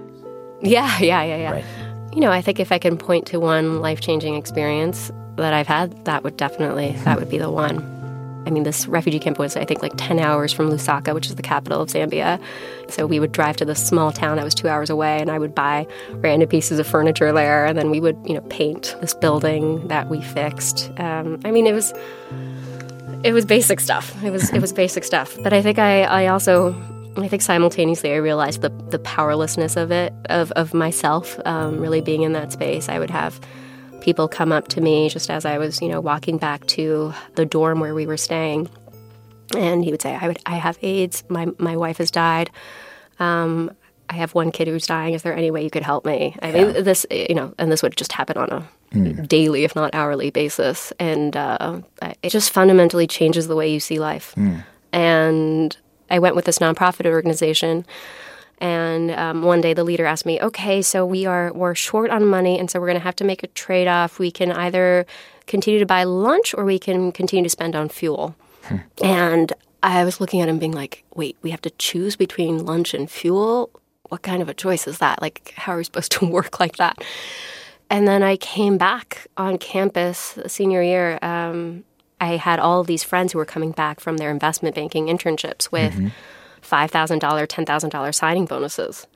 Yeah, 0.61 0.99
yeah, 0.99 1.23
yeah, 1.23 1.37
yeah. 1.37 1.51
Right. 1.51 1.65
You 2.13 2.21
know, 2.21 2.31
I 2.31 2.41
think 2.41 2.59
if 2.59 2.71
I 2.71 2.79
can 2.79 2.97
point 2.97 3.27
to 3.27 3.39
one 3.39 3.81
life 3.81 4.01
changing 4.01 4.35
experience 4.35 5.11
that 5.35 5.53
I've 5.53 5.67
had, 5.67 6.05
that 6.05 6.23
would 6.23 6.37
definitely 6.37 6.91
that 7.03 7.19
would 7.19 7.29
be 7.29 7.37
the 7.37 7.51
one. 7.51 7.97
I 8.45 8.51
mean, 8.51 8.63
this 8.63 8.87
refugee 8.87 9.19
camp 9.19 9.37
was, 9.37 9.55
I 9.55 9.65
think, 9.65 9.83
like 9.83 9.91
10 9.97 10.17
hours 10.17 10.51
from 10.51 10.71
Lusaka, 10.71 11.13
which 11.13 11.27
is 11.27 11.35
the 11.35 11.43
capital 11.43 11.81
of 11.81 11.89
Zambia. 11.89 12.41
So 12.87 13.05
we 13.05 13.19
would 13.19 13.31
drive 13.31 13.57
to 13.57 13.65
this 13.65 13.85
small 13.85 14.11
town 14.11 14.37
that 14.37 14.43
was 14.43 14.55
two 14.55 14.67
hours 14.67 14.89
away, 14.89 15.19
and 15.19 15.29
I 15.29 15.37
would 15.37 15.53
buy 15.53 15.85
random 16.13 16.49
pieces 16.49 16.79
of 16.79 16.87
furniture 16.87 17.31
there, 17.31 17.65
and 17.65 17.77
then 17.77 17.91
we 17.91 17.99
would, 17.99 18.17
you 18.25 18.33
know, 18.33 18.41
paint 18.49 18.95
this 19.01 19.13
building 19.13 19.87
that 19.89 20.07
we 20.09 20.21
fixed. 20.21 20.89
Um, 20.97 21.39
I 21.45 21.51
mean, 21.51 21.67
it 21.67 21.73
was 21.73 21.93
it 23.23 23.33
was 23.33 23.45
basic 23.45 23.79
stuff. 23.79 24.15
It 24.23 24.31
was 24.31 24.49
it 24.51 24.61
was 24.61 24.73
basic 24.73 25.03
stuff. 25.03 25.37
But 25.43 25.53
I 25.53 25.61
think 25.61 25.77
I, 25.77 26.03
I 26.03 26.27
also 26.27 26.73
I 27.23 27.27
think 27.27 27.41
simultaneously 27.41 28.13
I 28.13 28.17
realized 28.17 28.61
the 28.61 28.69
the 28.89 28.99
powerlessness 28.99 29.75
of 29.75 29.91
it 29.91 30.13
of 30.29 30.51
of 30.53 30.73
myself 30.73 31.39
um, 31.45 31.79
really 31.79 32.01
being 32.01 32.23
in 32.23 32.33
that 32.33 32.51
space. 32.51 32.89
I 32.89 32.99
would 32.99 33.09
have 33.09 33.39
people 34.01 34.27
come 34.27 34.51
up 34.51 34.67
to 34.69 34.81
me 34.81 35.09
just 35.09 35.29
as 35.29 35.45
I 35.45 35.57
was, 35.57 35.81
you 35.81 35.89
know, 35.89 35.99
walking 36.01 36.37
back 36.37 36.65
to 36.67 37.13
the 37.35 37.45
dorm 37.45 37.79
where 37.79 37.93
we 37.93 38.07
were 38.07 38.17
staying, 38.17 38.69
and 39.55 39.83
he 39.83 39.91
would 39.91 40.01
say, 40.01 40.15
"I 40.15 40.27
would, 40.27 40.39
I 40.45 40.55
have 40.55 40.77
AIDS. 40.81 41.23
My 41.29 41.47
my 41.57 41.75
wife 41.75 41.97
has 41.97 42.11
died. 42.11 42.49
Um, 43.19 43.71
I 44.09 44.15
have 44.15 44.33
one 44.33 44.51
kid 44.51 44.67
who's 44.67 44.87
dying. 44.87 45.13
Is 45.13 45.21
there 45.21 45.35
any 45.35 45.51
way 45.51 45.63
you 45.63 45.69
could 45.69 45.83
help 45.83 46.05
me?" 46.05 46.35
I 46.41 46.51
mean, 46.51 46.83
this, 46.83 47.05
you 47.11 47.35
know, 47.35 47.53
and 47.59 47.71
this 47.71 47.83
would 47.83 47.95
just 47.95 48.11
happen 48.13 48.37
on 48.37 48.49
a 48.51 48.67
daily, 49.27 49.65
if 49.65 49.75
not 49.75 49.93
hourly, 49.93 50.31
basis, 50.31 50.91
and 50.99 51.35
uh, 51.35 51.81
it 52.23 52.29
just 52.29 52.49
fundamentally 52.51 53.05
changes 53.07 53.47
the 53.47 53.55
way 53.55 53.71
you 53.71 53.79
see 53.79 53.99
life. 53.99 54.33
And 54.91 55.77
I 56.09 56.19
went 56.19 56.35
with 56.35 56.45
this 56.45 56.59
nonprofit 56.59 57.05
organization. 57.05 57.85
And 58.59 59.11
um, 59.11 59.43
one 59.43 59.61
day 59.61 59.73
the 59.73 59.83
leader 59.83 60.05
asked 60.05 60.25
me, 60.25 60.39
"Okay, 60.41 60.81
so 60.81 61.05
we 61.05 61.25
are 61.25 61.53
we're 61.53 61.75
short 61.75 62.11
on 62.11 62.25
money, 62.25 62.59
and 62.59 62.69
so 62.69 62.79
we're 62.79 62.87
going 62.87 62.99
to 62.99 63.03
have 63.03 63.15
to 63.17 63.23
make 63.23 63.41
a 63.41 63.47
trade 63.47 63.87
off. 63.87 64.19
We 64.19 64.31
can 64.31 64.51
either 64.51 65.05
continue 65.47 65.79
to 65.79 65.85
buy 65.85 66.03
lunch, 66.03 66.53
or 66.53 66.65
we 66.65 66.77
can 66.77 67.11
continue 67.13 67.43
to 67.43 67.49
spend 67.49 67.75
on 67.75 67.87
fuel." 67.87 68.35
And 69.01 69.53
I 69.81 70.03
was 70.03 70.19
looking 70.19 70.41
at 70.41 70.49
him, 70.49 70.59
being 70.59 70.73
like, 70.73 71.05
"Wait, 71.15 71.37
we 71.41 71.51
have 71.51 71.61
to 71.61 71.69
choose 71.71 72.17
between 72.17 72.65
lunch 72.65 72.93
and 72.93 73.09
fuel. 73.09 73.69
What 74.09 74.23
kind 74.23 74.41
of 74.41 74.49
a 74.49 74.53
choice 74.53 74.87
is 74.87 74.97
that? 74.97 75.21
Like, 75.21 75.53
how 75.55 75.73
are 75.73 75.77
we 75.77 75.85
supposed 75.85 76.11
to 76.13 76.25
work 76.37 76.59
like 76.59 76.75
that?" 76.75 77.01
And 77.89 78.07
then 78.07 78.21
I 78.21 78.35
came 78.35 78.77
back 78.77 79.27
on 79.37 79.57
campus 79.57 80.37
senior 80.47 80.83
year. 80.83 81.17
Um, 81.21 81.85
I 82.21 82.37
had 82.37 82.59
all 82.59 82.81
of 82.81 82.87
these 82.87 83.03
friends 83.03 83.33
who 83.33 83.39
were 83.39 83.45
coming 83.45 83.71
back 83.71 83.99
from 83.99 84.17
their 84.17 84.31
investment 84.31 84.75
banking 84.75 85.07
internships 85.07 85.71
with 85.71 85.93
mm-hmm. 85.93 86.07
$5,000, 86.61 87.19
$10,000 87.19 88.15
signing 88.15 88.45
bonuses. 88.45 89.07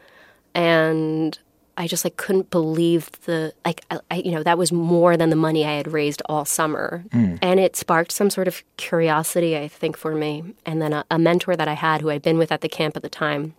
And 0.56 1.38
I 1.78 1.88
just 1.88 2.04
like 2.04 2.18
couldn't 2.18 2.52
believe 2.52 3.10
the 3.26 3.54
like 3.66 3.84
I, 3.90 4.00
I, 4.12 4.16
you 4.18 4.32
know 4.32 4.44
that 4.44 4.58
was 4.58 4.72
more 4.72 5.18
than 5.18 5.32
the 5.32 5.36
money 5.36 5.66
I 5.66 5.72
had 5.72 5.92
raised 5.92 6.22
all 6.28 6.46
summer, 6.46 7.04
mm. 7.10 7.40
and 7.42 7.60
it 7.60 7.76
sparked 7.76 8.12
some 8.12 8.30
sort 8.30 8.48
of 8.48 8.62
curiosity 8.78 9.58
I 9.58 9.68
think 9.68 9.98
for 9.98 10.14
me. 10.14 10.44
And 10.66 10.82
then 10.82 10.94
a, 10.94 11.04
a 11.10 11.18
mentor 11.18 11.56
that 11.56 11.68
I 11.68 11.74
had 11.74 12.02
who 12.02 12.12
I'd 12.12 12.22
been 12.22 12.38
with 12.38 12.52
at 12.52 12.62
the 12.62 12.70
camp 12.70 12.96
at 12.96 13.02
the 13.02 13.10
time, 13.10 13.56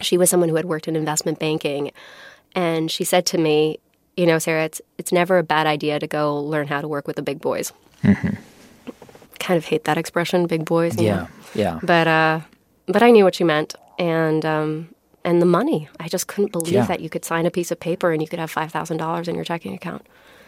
she 0.00 0.16
was 0.16 0.30
someone 0.30 0.48
who 0.48 0.54
had 0.54 0.64
worked 0.64 0.88
in 0.88 0.96
investment 0.96 1.38
banking, 1.38 1.92
and 2.54 2.90
she 2.90 3.04
said 3.04 3.26
to 3.26 3.38
me, 3.38 3.78
you 4.16 4.24
know, 4.24 4.38
Sarah, 4.38 4.64
it's 4.64 4.80
it's 4.96 5.12
never 5.12 5.36
a 5.36 5.42
bad 5.42 5.66
idea 5.66 5.98
to 5.98 6.06
go 6.06 6.40
learn 6.40 6.68
how 6.68 6.80
to 6.80 6.88
work 6.88 7.06
with 7.06 7.16
the 7.16 7.22
big 7.22 7.40
boys. 7.40 7.72
Mm-hmm. 8.02 8.36
Kind 9.42 9.58
of 9.58 9.64
hate 9.64 9.84
that 9.84 9.98
expression, 9.98 10.46
big 10.46 10.64
boys. 10.64 10.96
you 10.96 11.10
know? 11.10 11.28
Yeah. 11.54 11.62
Yeah. 11.74 11.78
but 11.82 12.06
uh, 12.06 12.40
but 12.86 13.02
I 13.02 13.10
knew 13.10 13.24
what 13.24 13.34
she 13.34 13.44
meant, 13.44 13.74
and 13.98 14.44
um, 14.46 14.94
and 15.24 15.42
the 15.42 15.46
money. 15.46 15.88
I 16.00 16.08
just 16.08 16.26
couldn't 16.28 16.52
believe 16.52 16.72
Yeah. 16.74 16.86
that 16.86 17.00
you 17.00 17.10
could 17.10 17.24
sign 17.24 17.44
a 17.46 17.50
piece 17.50 17.70
of 17.70 17.78
paper 17.80 18.12
and 18.12 18.22
you 18.22 18.28
could 18.28 18.38
have 18.38 18.50
five 18.50 18.70
thousand 18.72 18.98
dollars 18.98 19.26
in 19.28 19.34
your 19.34 19.44
checking 19.44 19.74
account. 19.74 20.06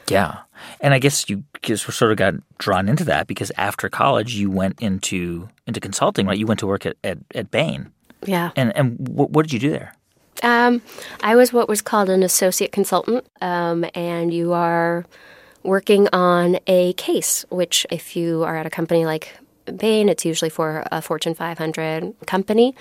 Yeah. 0.08 0.40
And 0.80 0.92
I 0.94 0.98
guess 0.98 1.28
you 1.30 1.44
just 1.62 1.90
sort 1.90 2.12
of 2.12 2.18
got 2.18 2.34
drawn 2.58 2.88
into 2.88 3.04
that 3.04 3.26
because 3.26 3.50
after 3.56 3.88
college 3.88 4.34
you 4.34 4.50
went 4.50 4.80
into 4.80 5.48
into 5.66 5.80
consulting, 5.80 6.26
right? 6.26 6.38
You 6.38 6.46
went 6.46 6.60
to 6.60 6.66
work 6.66 6.86
at, 6.86 6.96
at, 7.02 7.18
at 7.34 7.50
Bain. 7.50 7.90
Yeah. 8.26 8.50
And 8.56 8.76
and 8.76 8.96
what, 9.08 9.30
what 9.30 9.42
did 9.46 9.52
you 9.52 9.58
do 9.60 9.70
there? 9.70 9.94
Um, 10.42 10.82
I 11.22 11.36
was 11.36 11.52
what 11.52 11.68
was 11.68 11.80
called 11.82 12.10
an 12.10 12.22
associate 12.22 12.70
consultant, 12.72 13.26
um, 13.40 13.84
and 13.94 14.32
you 14.34 14.52
are 14.52 15.04
working 15.64 16.09
on 16.12 16.59
a 16.66 16.92
case, 16.94 17.44
which, 17.49 17.87
if 17.90 18.14
you 18.14 18.44
are 18.44 18.56
at 18.56 18.66
a 18.66 18.71
company 18.71 19.04
like 19.06 19.37
Bain, 19.76 20.09
it's 20.09 20.25
usually 20.25 20.50
for 20.50 20.85
a 20.92 21.00
Fortune 21.00 21.35
500 21.35 22.14
company, 22.26 22.75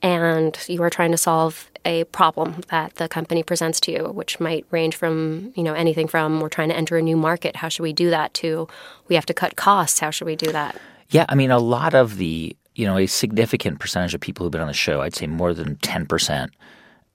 and 0.00 0.58
you 0.68 0.82
are 0.82 0.90
trying 0.90 1.12
to 1.12 1.18
solve 1.18 1.70
a 1.84 2.04
problem 2.04 2.62
that 2.68 2.94
the 2.94 3.08
company 3.08 3.42
presents 3.42 3.80
to 3.80 3.92
you, 3.92 4.04
which 4.04 4.40
might 4.40 4.64
range 4.70 4.96
from 4.96 5.52
you 5.54 5.62
know 5.62 5.74
anything 5.74 6.08
from 6.08 6.40
we're 6.40 6.48
trying 6.48 6.70
to 6.70 6.76
enter 6.76 6.96
a 6.96 7.02
new 7.02 7.16
market, 7.16 7.56
how 7.56 7.68
should 7.68 7.82
we 7.82 7.92
do 7.92 8.10
that, 8.10 8.32
to 8.34 8.66
we 9.08 9.14
have 9.14 9.26
to 9.26 9.34
cut 9.34 9.56
costs, 9.56 10.00
how 10.00 10.10
should 10.10 10.26
we 10.26 10.36
do 10.36 10.50
that? 10.52 10.76
Yeah, 11.10 11.26
I 11.28 11.34
mean 11.34 11.50
a 11.50 11.58
lot 11.58 11.94
of 11.94 12.16
the 12.16 12.56
you 12.74 12.86
know, 12.86 12.96
a 12.96 13.06
significant 13.06 13.80
percentage 13.80 14.14
of 14.14 14.20
people 14.20 14.44
who've 14.44 14.52
been 14.52 14.62
on 14.62 14.66
the 14.66 14.72
show, 14.72 15.02
I'd 15.02 15.14
say 15.14 15.26
more 15.26 15.52
than 15.52 15.76
ten 15.76 16.06
percent, 16.06 16.52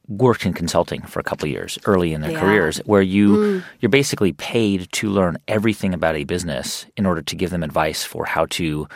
worked 0.10 0.46
in 0.46 0.54
consulting 0.54 1.02
for 1.02 1.20
a 1.20 1.24
couple 1.24 1.46
of 1.46 1.52
years 1.52 1.78
early 1.86 2.14
in 2.14 2.22
their 2.22 2.32
Yeah. 2.32 2.40
careers 2.40 2.78
where 2.86 3.02
you 3.02 3.62
you're 3.82 3.90
basically 3.90 4.32
paid 4.34 4.90
to 4.94 5.10
learn 5.10 5.38
everything 5.48 5.94
about 5.94 6.16
a 6.16 6.24
business 6.24 6.86
in 6.96 7.06
order 7.06 7.22
to 7.22 7.36
give 7.36 7.50
them 7.50 7.64
advice 7.64 8.04
for 8.04 8.26
how 8.26 8.46
to 8.52 8.88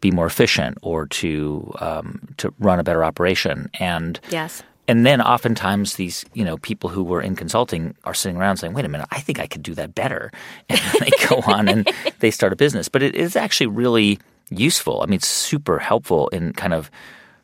be 0.00 0.10
more 0.10 0.26
efficient 0.26 0.76
or 0.82 1.06
to 1.06 1.72
um, 1.80 2.20
to 2.38 2.52
run 2.58 2.78
a 2.80 2.84
better 2.84 3.04
operation. 3.04 3.70
And 3.78 4.18
Yes. 4.30 4.62
and 4.88 5.04
then 5.06 5.20
oftentimes 5.20 5.94
these 5.94 6.24
you 6.34 6.44
know 6.44 6.56
people 6.58 6.90
who 6.90 7.04
were 7.04 7.20
in 7.22 7.36
consulting 7.36 7.94
are 8.04 8.14
sitting 8.14 8.36
around 8.36 8.56
saying 8.56 8.74
wait 8.74 8.84
a 8.84 8.88
minute 8.88 9.08
i 9.10 9.20
think 9.20 9.38
i 9.38 9.46
could 9.46 9.62
do 9.62 9.74
that 9.74 9.94
better. 9.94 10.32
And 10.68 10.80
they 11.00 11.10
go 11.28 11.36
on 11.46 11.68
and 11.68 11.88
they 12.20 12.30
start 12.32 12.52
a 12.52 12.56
business. 12.56 12.88
But 12.88 13.02
it 13.02 13.14
is 13.14 13.36
actually 13.36 13.68
really 13.68 14.18
useful. 14.50 15.02
I 15.02 15.06
mean 15.06 15.16
it's 15.18 15.28
super 15.28 15.78
helpful 15.78 16.28
in 16.28 16.52
kind 16.52 16.74
of 16.74 16.90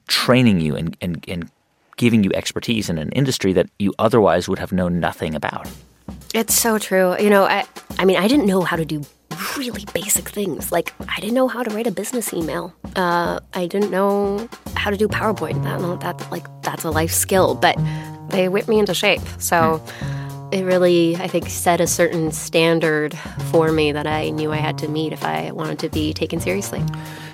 training 0.09 0.61
you 0.61 0.75
and, 0.77 0.97
and, 1.01 1.25
and 1.29 1.49
giving 1.97 2.25
you 2.25 2.31
expertise 2.35 2.89
in 2.89 2.99
an 2.99 3.11
industry 3.11 3.53
that 3.53 3.69
you 3.79 3.93
otherwise 3.99 4.49
would 4.49 4.59
have 4.59 4.73
known 4.73 5.01
nothing 5.01 5.35
about 5.35 5.69
It's 6.35 6.55
so 6.55 6.79
true. 6.79 7.17
You 7.19 7.31
know, 7.31 7.45
I 7.45 7.65
I 7.99 8.05
mean, 8.05 8.17
I 8.17 8.27
didn't 8.29 8.47
know 8.47 8.63
how 8.63 8.77
to 8.77 8.85
do 8.85 9.03
really 9.57 9.85
basic 9.93 10.29
things. 10.29 10.73
Like 10.73 10.93
I 11.09 11.21
didn't 11.21 11.35
know 11.35 11.49
how 11.49 11.63
to 11.63 11.75
write 11.75 11.87
a 11.87 11.93
business 11.93 12.33
email. 12.33 12.75
Uh, 12.97 13.41
I 13.55 13.67
didn't 13.67 13.91
know 13.91 14.49
how 14.77 14.91
to 14.91 14.97
do 14.97 15.09
PowerPoint. 15.09 15.63
That 15.63 16.01
that 16.01 16.31
like 16.31 16.47
that's 16.63 16.85
a 16.85 16.91
life 16.91 17.13
skill, 17.13 17.55
but 17.55 17.77
they 18.31 18.49
whipped 18.49 18.69
me 18.69 18.79
into 18.79 18.95
shape. 18.95 19.23
So 19.39 19.81
it 20.53 20.65
really, 20.65 21.17
I 21.17 21.27
think, 21.27 21.49
set 21.49 21.81
a 21.81 21.87
certain 21.87 22.31
standard 22.31 23.17
for 23.51 23.73
me 23.73 23.93
that 23.93 24.07
I 24.07 24.31
knew 24.31 24.53
I 24.53 24.57
had 24.57 24.79
to 24.79 24.89
meet 24.89 25.13
if 25.13 25.25
I 25.25 25.51
wanted 25.51 25.79
to 25.81 25.89
be 25.89 26.13
taken 26.13 26.41
seriously. 26.41 26.83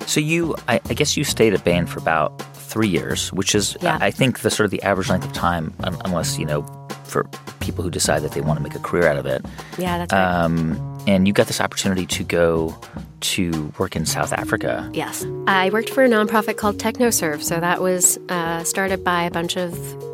So 0.07 0.19
you, 0.19 0.55
I, 0.67 0.81
I 0.85 0.93
guess 0.93 1.15
you 1.15 1.23
stayed 1.23 1.53
at 1.53 1.63
Bain 1.63 1.85
for 1.85 1.99
about 1.99 2.31
three 2.71 2.87
years, 2.87 3.31
which 3.33 3.53
is, 3.53 3.75
Yeah. 3.81 3.97
I 4.01 4.11
think, 4.11 4.39
the 4.39 4.49
sort 4.49 4.65
of 4.65 4.71
the 4.71 4.81
average 4.83 5.09
length 5.09 5.25
of 5.25 5.33
time, 5.33 5.73
unless 6.05 6.39
you 6.39 6.45
know, 6.45 6.65
for 7.03 7.25
people 7.59 7.83
who 7.83 7.91
decide 7.91 8.21
that 8.23 8.31
they 8.31 8.41
want 8.41 8.57
to 8.57 8.63
make 8.63 8.75
a 8.75 8.79
career 8.79 9.07
out 9.07 9.17
of 9.17 9.25
it. 9.25 9.45
Yeah, 9.77 9.97
that's 9.99 10.13
right. 10.13 10.43
Um, 10.43 10.90
and 11.07 11.27
you 11.27 11.33
got 11.33 11.47
this 11.47 11.61
opportunity 11.61 12.05
to 12.05 12.23
go 12.23 12.75
to 13.21 13.71
work 13.77 13.95
in 13.95 14.05
South 14.05 14.33
Africa. 14.33 14.89
Yes. 14.93 15.25
I 15.47 15.69
worked 15.69 15.89
for 15.89 16.03
a 16.03 16.09
nonprofit 16.09 16.57
called 16.57 16.77
TechnoServe. 16.77 17.41
So 17.41 17.59
that 17.59 17.81
was 17.81 18.17
uh, 18.29 18.63
started 18.63 19.03
by 19.03 19.23
a 19.23 19.31
bunch 19.31 19.57
of 19.57 19.73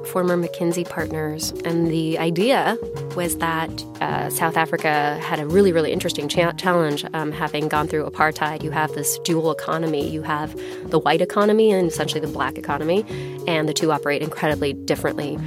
former 0.10 0.38
McKinsey 0.38 0.88
partners. 0.88 1.52
And 1.66 1.88
the 1.88 2.18
idea 2.18 2.78
was 3.16 3.38
that 3.38 3.70
uh, 4.02 4.30
South 4.30 4.58
Africa 4.58 5.18
had 5.22 5.40
a 5.40 5.46
really, 5.46 5.72
really 5.72 5.92
interesting 5.92 6.28
cha- 6.28 6.54
challenge. 6.54 7.06
Um, 7.14 7.32
having 7.32 7.68
gone 7.68 7.88
through 7.88 8.06
apartheid, 8.06 8.64
you 8.64 8.72
have 8.72 8.94
this 8.94 9.20
dual 9.20 9.52
economy. 9.52 10.08
You 10.10 10.22
have 10.22 10.56
the 10.90 11.00
white 11.00 11.22
economy 11.22 11.72
and 11.72 11.90
essentially 11.90 12.22
the 12.22 12.28
black 12.28 12.58
economy, 12.58 13.06
and 13.48 13.68
the 13.68 13.74
two 13.74 13.92
operate 13.92 14.22
incredibly 14.22 14.74
differently. 14.74 15.38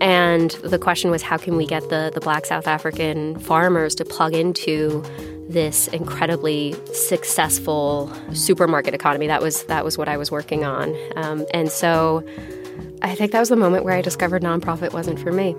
And 0.00 0.52
the 0.62 0.78
question 0.78 1.10
was, 1.10 1.22
how 1.22 1.36
can 1.36 1.56
we 1.56 1.66
get 1.66 1.88
the, 1.88 2.10
the 2.14 2.20
black 2.20 2.46
South 2.46 2.66
African 2.66 3.38
farmers 3.40 3.94
to 3.96 4.04
plug 4.04 4.34
into 4.34 5.02
this 5.48 5.88
incredibly 5.88 6.76
successful 6.92 8.12
supermarket 8.32 8.94
economy? 8.94 9.26
That 9.26 9.42
was 9.42 9.64
that 9.64 9.84
was 9.84 9.98
what 9.98 10.08
I 10.08 10.16
was 10.16 10.30
working 10.30 10.64
on. 10.64 10.96
Um, 11.16 11.46
and 11.52 11.70
so 11.70 12.24
I 13.02 13.14
think 13.14 13.32
that 13.32 13.40
was 13.40 13.48
the 13.48 13.56
moment 13.56 13.84
where 13.84 13.94
I 13.94 14.02
discovered 14.02 14.42
nonprofit 14.42 14.92
wasn't 14.92 15.18
for 15.18 15.32
me. 15.32 15.56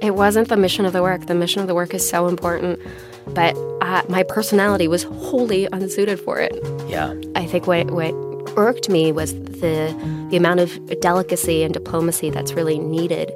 It 0.00 0.14
wasn't 0.14 0.48
the 0.48 0.56
mission 0.56 0.84
of 0.84 0.92
the 0.92 1.02
work. 1.02 1.26
The 1.26 1.34
mission 1.34 1.60
of 1.60 1.66
the 1.66 1.74
work 1.74 1.92
is 1.92 2.08
so 2.08 2.28
important, 2.28 2.80
but 3.26 3.54
uh, 3.82 4.02
my 4.08 4.22
personality 4.22 4.88
was 4.88 5.02
wholly 5.02 5.68
unsuited 5.72 6.18
for 6.18 6.38
it. 6.38 6.54
Yeah. 6.88 7.14
I 7.34 7.46
think 7.46 7.66
what 7.66 7.90
what 7.90 8.14
irked 8.56 8.88
me 8.88 9.12
was 9.12 9.34
the 9.34 9.96
the 10.30 10.36
amount 10.36 10.60
of 10.60 11.00
delicacy 11.00 11.62
and 11.62 11.74
diplomacy 11.74 12.30
that's 12.30 12.52
really 12.52 12.78
needed 12.78 13.32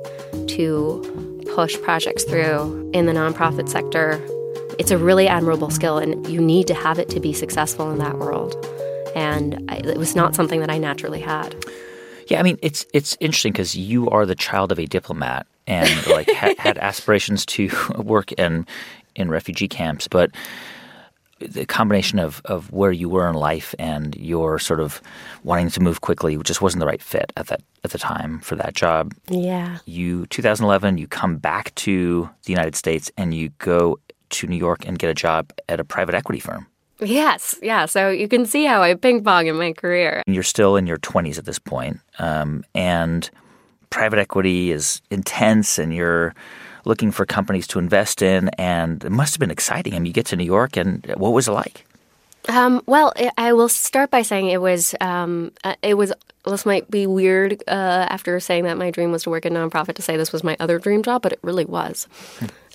to 0.49 1.43
push 1.55 1.81
projects 1.83 2.25
through 2.25 2.91
in 2.93 3.07
the 3.07 3.13
nonprofit 3.13 3.69
sector. 3.69 4.21
It's 4.79 4.91
a 4.91 4.99
really 4.99 5.29
admirable 5.29 5.71
skill, 5.71 5.99
and 5.99 6.27
you 6.27 6.41
need 6.41 6.67
to 6.67 6.75
have 6.75 6.99
it 6.99 7.09
to 7.11 7.21
be 7.21 7.33
successful 7.33 7.91
in 7.91 7.99
that 7.99 8.19
world. 8.19 8.57
And 9.15 9.65
I, 9.71 9.77
it 9.77 9.99
was 9.99 10.17
not 10.17 10.35
something 10.35 10.61
that 10.61 10.71
I 10.71 10.79
naturally 10.79 11.21
had. 11.21 11.55
Yeah, 12.29 12.41
I 12.41 12.43
mean, 12.43 12.59
it's 12.63 12.87
it's 12.93 13.17
interesting 13.21 13.53
because 13.53 13.77
you 13.77 14.09
are 14.11 14.27
the 14.27 14.35
child 14.35 14.73
of 14.73 14.79
a 14.79 14.87
diplomat 14.87 15.47
and 15.67 16.07
like 16.09 16.29
ha- 16.31 16.55
had 16.59 16.79
aspirations 16.91 17.47
to 17.47 17.71
work 17.99 18.33
in 18.33 18.67
in 19.15 19.31
refugee 19.31 19.69
camps, 19.69 20.09
but 20.09 20.31
the 21.49 21.67
combination 21.67 22.19
of, 22.19 22.41
of 22.45 22.71
where 22.73 22.93
you 22.93 23.09
were 23.09 23.29
in 23.29 23.35
life 23.35 23.75
and 23.79 24.15
your 24.17 24.59
sort 24.59 24.81
of 24.81 25.01
wanting 25.43 25.71
to 25.71 25.81
move 25.81 26.01
quickly 26.01 26.37
just 26.39 26.63
wasn't 26.63 26.81
the 26.81 26.87
right 26.87 27.03
fit 27.03 27.33
at 27.37 27.47
that 27.49 27.63
at 27.85 27.91
the 27.91 27.99
time 27.99 28.41
for 28.41 28.57
that 28.57 28.75
job. 28.75 29.13
Yeah. 29.29 29.79
You 29.85 30.27
2011, 30.27 30.99
you 30.99 31.07
come 31.07 31.37
back 31.37 31.75
to 31.77 32.29
the 32.45 32.53
United 32.53 32.75
States 32.75 33.11
and 33.17 33.35
you 33.35 33.51
go 33.59 33.99
to 34.31 34.47
New 34.47 34.57
York 34.57 34.87
and 34.87 34.99
get 34.99 35.11
a 35.11 35.15
job 35.15 35.53
at 35.69 35.81
a 35.81 35.85
private 35.85 36.15
equity 36.15 36.41
firm. 36.41 36.67
Yes. 37.01 37.57
Yeah. 37.63 37.87
So 37.87 38.11
you 38.11 38.29
can 38.29 38.47
see 38.47 38.65
how 38.65 38.83
I 38.83 38.95
ping 38.95 39.23
pong 39.23 39.47
in 39.47 39.57
my 39.57 39.73
career. 39.73 40.23
And 40.27 40.35
you're 40.35 40.43
still 40.43 40.77
in 40.77 40.87
your 40.87 40.99
20s 40.99 41.39
at 41.39 41.45
this 41.45 41.59
point, 41.59 42.01
um, 42.19 42.65
and 42.75 43.29
private 43.91 44.19
equity 44.19 44.71
is 44.71 45.03
intense, 45.11 45.79
and 45.79 45.95
you're 45.95 46.35
looking 46.85 47.11
for 47.11 47.25
companies 47.27 47.67
to 47.69 47.79
invest 47.79 48.23
in, 48.23 48.49
and 48.51 49.05
it 49.05 49.11
must 49.11 49.35
have 49.35 49.41
been 49.41 49.51
exciting. 49.51 49.95
I 49.95 49.99
mean, 49.99 50.07
you 50.07 50.13
get 50.13 50.27
to 50.27 50.37
New 50.37 50.45
York, 50.45 50.77
and 50.77 51.05
what 51.17 51.33
was 51.33 51.49
it 51.49 51.53
like? 51.53 51.87
Um, 52.49 52.83
well, 52.87 53.13
I- 53.39 53.53
will 53.55 53.71
start 53.71 54.11
by 54.11 54.23
saying 54.23 54.49
it 54.49 54.61
was 54.61 54.95
um, 55.01 55.51
uh, 55.65 55.77
it 55.83 55.95
was 55.95 56.13
this 56.45 56.67
might 56.67 56.91
be 56.91 57.07
weird 57.07 57.63
uh, 57.67 58.07
after 58.11 58.39
saying 58.39 58.65
that 58.65 58.77
my 58.77 58.91
dream 58.91 59.13
was 59.13 59.23
to 59.23 59.31
work 59.31 59.47
in 59.47 59.57
a 59.57 59.61
nonprofit 59.67 59.95
to 59.95 60.03
say 60.03 60.19
this 60.19 60.31
was 60.33 60.45
my 60.45 60.57
other 60.61 60.79
dream 60.79 61.03
job, 61.03 61.23
but 61.23 61.33
it 61.33 61.39
really 61.43 61.65
was. 61.65 62.07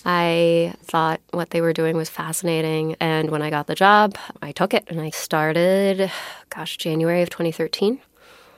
I 0.04 0.74
thought 0.82 1.20
what 1.30 1.50
they 1.50 1.60
were 1.60 1.72
doing 1.72 1.96
was 1.96 2.08
fascinating, 2.08 2.96
and 3.00 3.30
when 3.30 3.42
I 3.42 3.50
got 3.50 3.66
the 3.68 3.74
job, 3.76 4.16
I 4.42 4.50
took 4.50 4.74
it 4.74 4.84
and 4.88 5.00
I 5.00 5.10
started, 5.10 6.10
gosh, 6.48 6.76
January 6.78 7.22
of 7.22 7.30
2013, 7.30 8.00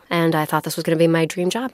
and 0.09 0.35
I 0.35 0.45
thought 0.47 0.63
this 0.65 0.77
was 0.77 0.85
going 0.85 0.97
to 0.97 1.03
be 1.03 1.09
my 1.09 1.27
dream 1.27 1.51
job. 1.51 1.73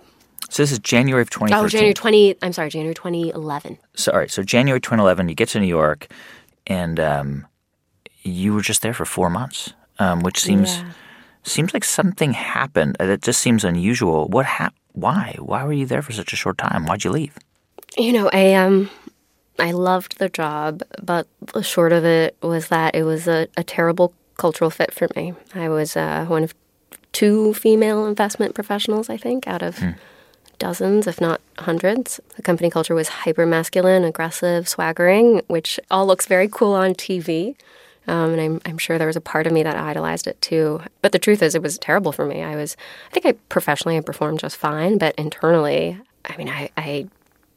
So 0.49 0.63
this 0.63 0.73
is 0.73 0.79
January 0.79 1.23
of 1.23 1.31
2013. 1.31 1.65
Oh, 1.65 1.69
January 1.69 1.95
20. 1.95 2.37
I'm 2.43 2.53
sorry, 2.53 2.71
January 2.71 2.95
2011. 2.95 3.79
So, 3.95 4.13
all 4.13 4.19
right, 4.19 4.31
so 4.31 4.43
January 4.43 4.81
2011, 4.81 5.29
you 5.29 5.35
get 5.35 5.49
to 5.51 5.61
New 5.61 5.67
York, 5.67 6.07
and 6.67 6.99
um, 6.99 7.47
you 8.23 8.55
were 8.55 8.63
just 8.63 8.83
there 8.83 8.95
for 8.95 9.05
four 9.05 9.29
months, 9.31 9.73
um, 9.99 10.21
which 10.21 10.41
seems 10.41 10.79
Yeah. 10.79 10.91
seems 11.43 11.73
like 11.75 11.85
something 11.85 12.33
happened. 12.33 12.97
Uh, 13.01 13.07
That 13.07 13.23
just 13.23 13.41
seems 13.41 13.65
unusual. 13.65 14.29
What 14.29 14.47
hap- 14.47 14.75
Why? 14.93 15.37
Why 15.39 15.65
were 15.65 15.73
you 15.73 15.87
there 15.87 16.03
for 16.03 16.13
such 16.13 16.33
a 16.33 16.37
short 16.37 16.59
time? 16.59 16.87
Why'd 16.87 17.05
you 17.05 17.11
leave? 17.11 17.37
You 17.97 18.13
know, 18.13 18.29
I 18.33 18.55
um 18.55 18.91
I 19.59 19.71
loved 19.73 20.19
the 20.19 20.29
job, 20.29 20.83
but 21.03 21.27
the 21.55 21.63
short 21.63 21.93
of 21.93 22.05
it 22.05 22.37
was 22.43 22.69
that 22.69 22.95
it 22.95 23.05
was 23.05 23.29
a, 23.29 23.49
a 23.57 23.63
terrible 23.65 24.13
cultural 24.37 24.71
fit 24.71 24.93
for 24.95 25.09
me. 25.17 25.35
I 25.55 25.69
was 25.69 25.97
uh, 25.97 26.25
one 26.27 26.43
of 26.45 26.55
two 27.13 27.55
female 27.55 28.07
investment 28.07 28.55
professionals, 28.55 29.09
I 29.11 29.17
think, 29.17 29.47
out 29.47 29.63
of 29.63 29.79
dozens, 30.59 31.07
if 31.07 31.21
not 31.21 31.41
hundreds. 31.59 32.21
The 32.37 32.43
company 32.43 32.71
culture 32.71 32.95
was 32.95 33.09
hyper 33.09 33.47
masculine, 33.47 34.05
aggressive, 34.05 34.69
swaggering, 34.69 35.43
which 35.47 35.79
all 35.91 36.07
looks 36.07 36.27
very 36.27 36.49
cool 36.49 36.73
on 36.73 36.95
TV. 36.95 37.57
Um, 38.07 38.33
and 38.33 38.41
I'm, 38.41 38.61
I'm 38.65 38.79
sure 38.79 38.97
there 38.97 39.07
was 39.07 39.17
a 39.17 39.21
part 39.21 39.47
of 39.47 39.53
me 39.53 39.63
that 39.63 39.77
idolized 39.77 40.27
it 40.27 40.41
too. 40.41 40.81
But 41.03 41.13
the 41.13 41.19
truth 41.19 41.43
is, 41.43 41.55
it 41.55 41.63
was 41.63 41.79
terrible 41.79 42.11
for 42.11 42.25
me. 42.25 42.43
I 42.43 42.57
was, 42.57 42.77
I 43.11 43.13
think 43.13 43.27
I 43.27 43.33
professionally 43.49 43.99
I 43.99 44.01
performed 44.01 44.41
just 44.41 44.57
fine, 44.57 44.97
but 44.97 45.15
internally, 45.17 45.99
I 46.25 46.37
mean, 46.37 46.49
I, 46.49 46.71
I 46.77 47.07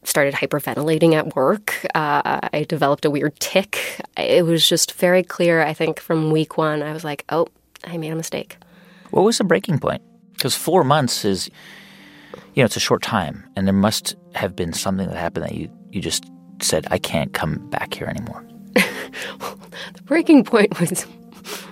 started 0.03 0.33
hyperventilating 0.33 1.13
at 1.13 1.35
work. 1.35 1.85
Uh, 1.95 2.39
I 2.53 2.65
developed 2.67 3.05
a 3.05 3.09
weird 3.09 3.39
tic. 3.39 4.01
It 4.17 4.45
was 4.45 4.67
just 4.67 4.93
very 4.93 5.23
clear, 5.23 5.61
I 5.61 5.73
think, 5.73 5.99
from 5.99 6.31
week 6.31 6.57
one. 6.57 6.81
I 6.81 6.91
was 6.93 7.03
like, 7.03 7.23
oh, 7.29 7.47
I 7.85 7.97
made 7.97 8.11
a 8.11 8.15
mistake. 8.15 8.57
What 9.11 9.23
was 9.23 9.37
the 9.37 9.43
breaking 9.43 9.79
point? 9.79 10.01
Because 10.33 10.55
four 10.55 10.83
months 10.83 11.23
is, 11.23 11.49
you 12.53 12.61
know, 12.61 12.65
it's 12.65 12.77
a 12.77 12.81
short 12.81 13.01
time, 13.01 13.49
and 13.55 13.67
there 13.67 13.73
must 13.73 14.15
have 14.33 14.55
been 14.55 14.73
something 14.73 15.07
that 15.07 15.17
happened 15.17 15.45
that 15.45 15.55
you 15.55 15.69
you 15.91 16.01
just 16.01 16.25
said, 16.61 16.87
I 16.91 16.97
can't 16.97 17.33
come 17.33 17.57
back 17.69 17.93
here 17.93 18.07
anymore. 18.07 18.45
The 19.93 20.01
breaking 20.03 20.43
point 20.43 20.79
was 20.79 21.05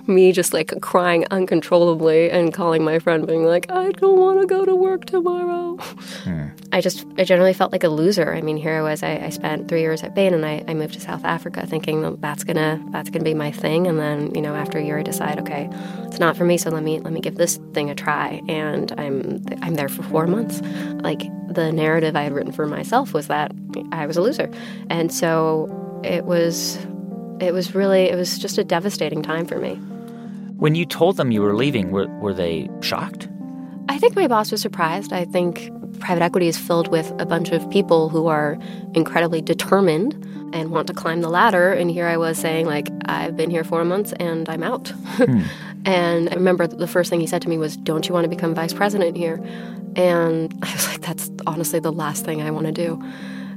me 0.06 0.32
just 0.32 0.52
like 0.52 0.80
crying 0.80 1.26
uncontrollably 1.30 2.30
and 2.30 2.52
calling 2.52 2.84
my 2.84 2.98
friend, 2.98 3.26
being 3.26 3.44
like, 3.44 3.70
I 3.70 3.92
don't 3.92 4.18
want 4.18 4.40
to 4.40 4.46
go 4.46 4.64
to 4.64 4.74
work 4.74 5.04
tomorrow. 5.04 5.76
Hmm. 5.76 6.48
I 6.72 6.80
just, 6.80 7.06
I 7.18 7.24
generally 7.24 7.52
felt 7.52 7.72
like 7.72 7.84
a 7.84 7.88
loser. 7.88 8.32
I 8.32 8.40
mean, 8.40 8.56
here 8.56 8.74
I 8.74 8.82
was, 8.82 9.02
I, 9.02 9.16
I 9.16 9.30
spent 9.30 9.68
three 9.68 9.80
years 9.80 10.02
at 10.02 10.14
Bain 10.14 10.34
and 10.34 10.44
I, 10.46 10.64
I 10.68 10.74
moved 10.74 10.94
to 10.94 11.00
South 11.00 11.24
Africa 11.24 11.66
thinking 11.66 12.02
that 12.02 12.20
that's 12.20 12.44
gonna, 12.44 12.82
that's 12.90 13.10
gonna 13.10 13.24
be 13.24 13.34
my 13.34 13.50
thing. 13.50 13.86
And 13.86 13.98
then, 13.98 14.34
you 14.34 14.42
know, 14.42 14.54
after 14.54 14.78
a 14.78 14.82
year, 14.82 14.98
I 14.98 15.02
decide, 15.02 15.38
okay, 15.40 15.68
it's 16.04 16.18
not 16.18 16.36
for 16.36 16.44
me. 16.44 16.58
So 16.58 16.70
let 16.70 16.82
me, 16.82 17.00
let 17.00 17.12
me 17.12 17.20
give 17.20 17.36
this 17.36 17.58
thing 17.72 17.90
a 17.90 17.94
try. 17.94 18.42
And 18.48 18.92
I'm, 18.98 19.44
I'm 19.62 19.74
there 19.74 19.88
for 19.88 20.02
four 20.04 20.26
months. 20.26 20.60
Like 21.02 21.22
the 21.52 21.72
narrative 21.72 22.14
I 22.14 22.22
had 22.22 22.32
written 22.32 22.52
for 22.52 22.66
myself 22.66 23.12
was 23.12 23.26
that 23.26 23.52
I 23.92 24.06
was 24.06 24.16
a 24.16 24.22
loser. 24.22 24.50
And 24.88 25.12
so 25.12 26.00
it 26.04 26.24
was, 26.24 26.78
it 27.40 27.52
was 27.52 27.74
really, 27.74 28.10
it 28.10 28.16
was 28.16 28.38
just 28.38 28.58
a 28.58 28.64
devastating 28.64 29.22
time 29.22 29.46
for 29.46 29.58
me. 29.58 29.74
When 30.56 30.74
you 30.74 30.84
told 30.84 31.16
them 31.16 31.30
you 31.30 31.40
were 31.40 31.54
leaving, 31.54 31.90
were, 31.90 32.06
were 32.18 32.34
they 32.34 32.68
shocked? 32.80 33.28
I 33.88 33.98
think 33.98 34.14
my 34.14 34.28
boss 34.28 34.52
was 34.52 34.60
surprised. 34.60 35.12
I 35.12 35.24
think 35.24 35.70
private 36.00 36.22
equity 36.22 36.48
is 36.48 36.58
filled 36.58 36.88
with 36.88 37.10
a 37.18 37.26
bunch 37.26 37.50
of 37.50 37.68
people 37.70 38.08
who 38.08 38.26
are 38.26 38.58
incredibly 38.94 39.40
determined 39.40 40.14
and 40.52 40.70
want 40.70 40.86
to 40.88 40.94
climb 40.94 41.20
the 41.20 41.28
ladder. 41.28 41.72
And 41.72 41.90
here 41.90 42.06
I 42.06 42.16
was 42.16 42.38
saying, 42.38 42.66
like, 42.66 42.88
I've 43.06 43.36
been 43.36 43.50
here 43.50 43.64
four 43.64 43.84
months 43.84 44.12
and 44.14 44.48
I'm 44.48 44.62
out. 44.62 44.88
Hmm. 44.88 45.42
and 45.84 46.28
I 46.30 46.34
remember 46.34 46.66
the 46.66 46.86
first 46.86 47.10
thing 47.10 47.20
he 47.20 47.26
said 47.26 47.42
to 47.42 47.48
me 47.48 47.58
was, 47.58 47.76
Don't 47.76 48.08
you 48.08 48.14
want 48.14 48.24
to 48.24 48.28
become 48.28 48.54
vice 48.54 48.72
president 48.72 49.16
here? 49.16 49.42
And 49.96 50.52
I 50.62 50.72
was 50.72 50.88
like, 50.88 51.00
That's 51.00 51.30
honestly 51.46 51.80
the 51.80 51.92
last 51.92 52.24
thing 52.24 52.42
I 52.42 52.50
want 52.50 52.66
to 52.66 52.72
do. 52.72 53.02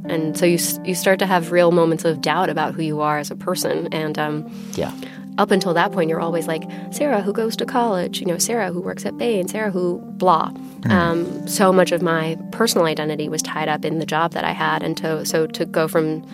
And 0.05 0.37
so 0.37 0.45
you, 0.45 0.57
you 0.83 0.95
start 0.95 1.19
to 1.19 1.25
have 1.25 1.51
real 1.51 1.71
moments 1.71 2.05
of 2.05 2.21
doubt 2.21 2.49
about 2.49 2.73
who 2.75 2.81
you 2.81 2.99
are 3.01 3.17
as 3.19 3.31
a 3.31 3.35
person. 3.35 3.87
And 3.93 4.17
um, 4.19 4.51
Yeah. 4.73 4.91
up 5.37 5.49
until 5.51 5.73
that 5.73 5.91
point, 5.91 6.09
you're 6.09 6.19
always 6.19 6.47
like 6.47 6.63
Sarah, 6.91 7.21
who 7.21 7.31
goes 7.33 7.55
to 7.57 7.65
college, 7.65 8.19
you 8.19 8.25
know, 8.27 8.37
Sarah, 8.37 8.71
who 8.71 8.81
works 8.81 9.05
at 9.05 9.17
Bain, 9.17 9.47
Sarah, 9.47 9.71
who 9.71 9.99
blah. 10.17 10.51
Um, 10.89 11.47
so 11.47 11.71
much 11.71 11.93
of 11.93 12.01
my 12.01 12.37
personal 12.51 12.85
identity 12.85 13.29
was 13.29 13.41
tied 13.41 13.69
up 13.69 13.85
in 13.85 13.99
the 13.99 14.05
job 14.05 14.33
that 14.33 14.43
I 14.43 14.51
had, 14.51 14.83
and 14.83 14.97
to, 14.97 15.25
so 15.25 15.47
to 15.47 15.65
go 15.65 15.87
from 15.87 16.25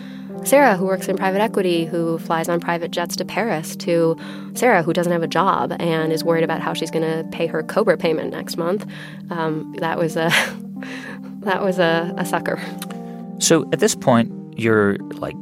Sarah, 0.44 0.76
who 0.76 0.86
works 0.86 1.06
in 1.06 1.16
private 1.16 1.40
equity, 1.40 1.84
who 1.84 2.18
flies 2.18 2.48
on 2.48 2.58
private 2.60 2.90
jets 2.90 3.14
to 3.16 3.24
Paris, 3.24 3.76
to 3.76 4.16
Sarah, 4.54 4.82
who 4.82 4.92
doesn't 4.92 5.12
have 5.12 5.22
a 5.22 5.28
job 5.28 5.72
and 5.78 6.12
is 6.12 6.24
worried 6.24 6.42
about 6.42 6.60
how 6.60 6.74
she's 6.74 6.90
going 6.90 7.04
to 7.04 7.28
pay 7.30 7.46
her 7.46 7.62
Cobra 7.62 7.96
payment 7.96 8.32
next 8.32 8.56
month, 8.56 8.84
um, 9.30 9.72
that 9.78 9.98
was 9.98 10.16
a 10.16 10.30
that 11.42 11.62
was 11.62 11.78
a, 11.78 12.12
a 12.18 12.24
sucker. 12.26 12.60
So 13.40 13.68
at 13.72 13.80
this 13.80 13.94
point, 13.94 14.30
you're 14.56 14.96
like 15.16 15.34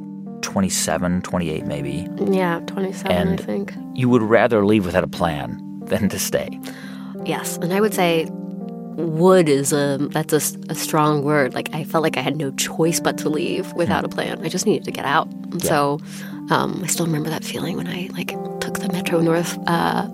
27, 0.42 1.22
28 1.22 1.66
maybe. 1.66 2.08
Yeah, 2.30 2.60
27, 2.66 3.12
And- 3.16 3.40
I 3.40 3.44
think. 3.44 3.74
You 3.94 4.08
would 4.08 4.22
rather 4.22 4.64
leave 4.64 4.86
without 4.86 5.04
a 5.04 5.08
plan 5.08 5.60
than 5.84 6.08
to 6.08 6.18
stay. 6.18 6.58
Yes, 7.24 7.56
and 7.58 7.72
I 7.72 7.80
would 7.80 7.92
say 7.94 8.28
would 8.98 9.48
is 9.48 9.72
a 9.72 9.96
that's 10.10 10.32
a 10.32 10.74
strong 10.74 11.22
word. 11.22 11.54
Like 11.54 11.68
I 11.72 11.84
felt 11.84 12.02
like 12.02 12.16
I 12.16 12.20
had 12.20 12.36
no 12.36 12.50
choice 12.52 12.98
but 13.00 13.16
to 13.18 13.28
leave 13.28 13.72
without 13.74 14.04
a 14.04 14.08
plan. 14.08 14.44
I 14.44 14.48
just 14.48 14.66
needed 14.66 14.84
to 14.84 14.90
get 14.90 15.04
out. 15.04 15.28
And 15.52 15.62
So 15.62 16.00
um, 16.50 16.80
I 16.82 16.86
still 16.88 17.06
remember 17.06 17.30
that 17.30 17.44
feeling 17.44 17.76
when 17.76 17.86
I 17.86 18.08
like 18.12 18.28
took 18.60 18.78
the 18.80 18.88
Metro 18.92 19.20
North 19.20 19.56
uh, 19.68 20.08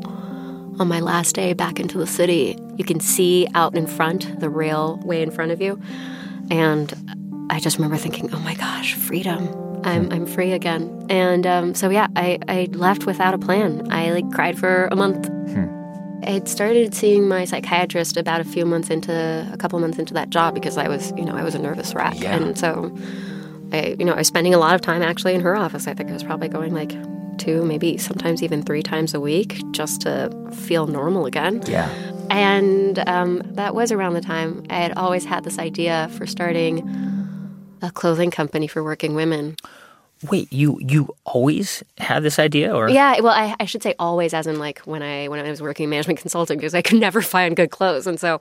on 0.78 0.88
my 0.88 1.00
last 1.00 1.34
day 1.34 1.52
back 1.54 1.80
into 1.80 1.96
the 1.98 2.06
city. 2.06 2.58
You 2.76 2.84
can 2.84 3.00
see 3.00 3.46
out 3.54 3.74
in 3.74 3.86
front 3.86 4.40
the 4.40 4.50
railway 4.50 5.22
in 5.22 5.30
front 5.30 5.50
of 5.52 5.60
you, 5.62 5.80
and 6.50 6.92
I 7.50 7.60
just 7.60 7.76
remember 7.76 7.96
thinking, 7.96 8.32
"Oh 8.32 8.38
my 8.40 8.54
gosh, 8.54 8.94
freedom." 8.94 9.48
I'm, 9.84 10.10
I'm 10.10 10.24
free 10.24 10.52
again. 10.52 11.04
And 11.10 11.46
um, 11.46 11.74
so, 11.74 11.90
yeah, 11.90 12.06
I, 12.16 12.38
I 12.48 12.68
left 12.72 13.04
without 13.04 13.34
a 13.34 13.38
plan. 13.38 13.86
I 13.92 14.12
like 14.12 14.30
cried 14.32 14.58
for 14.58 14.86
a 14.90 14.96
month 14.96 15.28
I 16.26 16.30
had 16.30 16.48
started 16.48 16.94
seeing 16.94 17.28
my 17.28 17.44
psychiatrist 17.44 18.16
about 18.16 18.40
a 18.40 18.44
few 18.44 18.64
months 18.64 18.88
into 18.88 19.12
a 19.52 19.58
couple 19.58 19.78
months 19.78 19.98
into 19.98 20.14
that 20.14 20.30
job 20.30 20.54
because 20.54 20.78
I 20.78 20.88
was, 20.88 21.12
you 21.18 21.24
know, 21.26 21.36
I 21.36 21.42
was 21.44 21.54
a 21.54 21.58
nervous 21.58 21.94
wreck, 21.94 22.18
Yeah. 22.18 22.34
and 22.34 22.56
so 22.58 22.96
I, 23.72 23.94
you 23.98 24.06
know, 24.06 24.14
I 24.14 24.18
was 24.20 24.28
spending 24.28 24.54
a 24.54 24.58
lot 24.58 24.74
of 24.74 24.80
time 24.80 25.02
actually 25.02 25.34
in 25.34 25.42
her 25.42 25.54
office. 25.54 25.86
I 25.86 25.92
think 25.92 26.08
I 26.08 26.14
was 26.14 26.22
probably 26.22 26.48
going 26.48 26.72
like 26.72 26.92
two, 27.36 27.62
maybe 27.66 27.98
sometimes 27.98 28.42
even 28.42 28.62
three 28.62 28.82
times 28.82 29.12
a 29.12 29.20
week 29.20 29.60
just 29.72 30.00
to 30.02 30.30
feel 30.50 30.86
normal 30.86 31.26
again. 31.26 31.62
Yeah. 31.66 31.90
And 32.30 33.06
um, 33.06 33.42
that 33.52 33.74
was 33.74 33.92
around 33.92 34.14
the 34.14 34.22
time 34.22 34.64
I 34.70 34.76
had 34.76 34.94
always 34.96 35.26
had 35.26 35.44
this 35.44 35.58
idea 35.58 36.08
for 36.16 36.26
starting 36.26 37.03
a 37.84 37.90
clothing 37.92 38.30
company 38.30 38.66
for 38.66 38.82
working 38.82 39.14
women. 39.14 39.56
Wait, 40.30 40.50
you 40.50 40.78
you 40.80 41.14
always 41.26 41.82
had 41.98 42.22
this 42.22 42.38
idea, 42.38 42.74
or 42.74 42.88
Yeah, 42.88 43.20
well, 43.20 43.34
I, 43.34 43.54
I 43.60 43.66
should 43.66 43.82
say 43.82 43.94
always, 43.98 44.32
as 44.32 44.46
in 44.46 44.58
like 44.58 44.78
when 44.86 45.02
I 45.02 45.28
when 45.28 45.38
I 45.44 45.50
was 45.50 45.60
working 45.60 45.90
management 45.90 46.18
consulting, 46.18 46.56
because 46.56 46.74
I 46.74 46.80
could 46.80 46.98
never 46.98 47.20
find 47.36 47.54
good 47.54 47.70
clothes, 47.70 48.06
and 48.06 48.18
so 48.18 48.40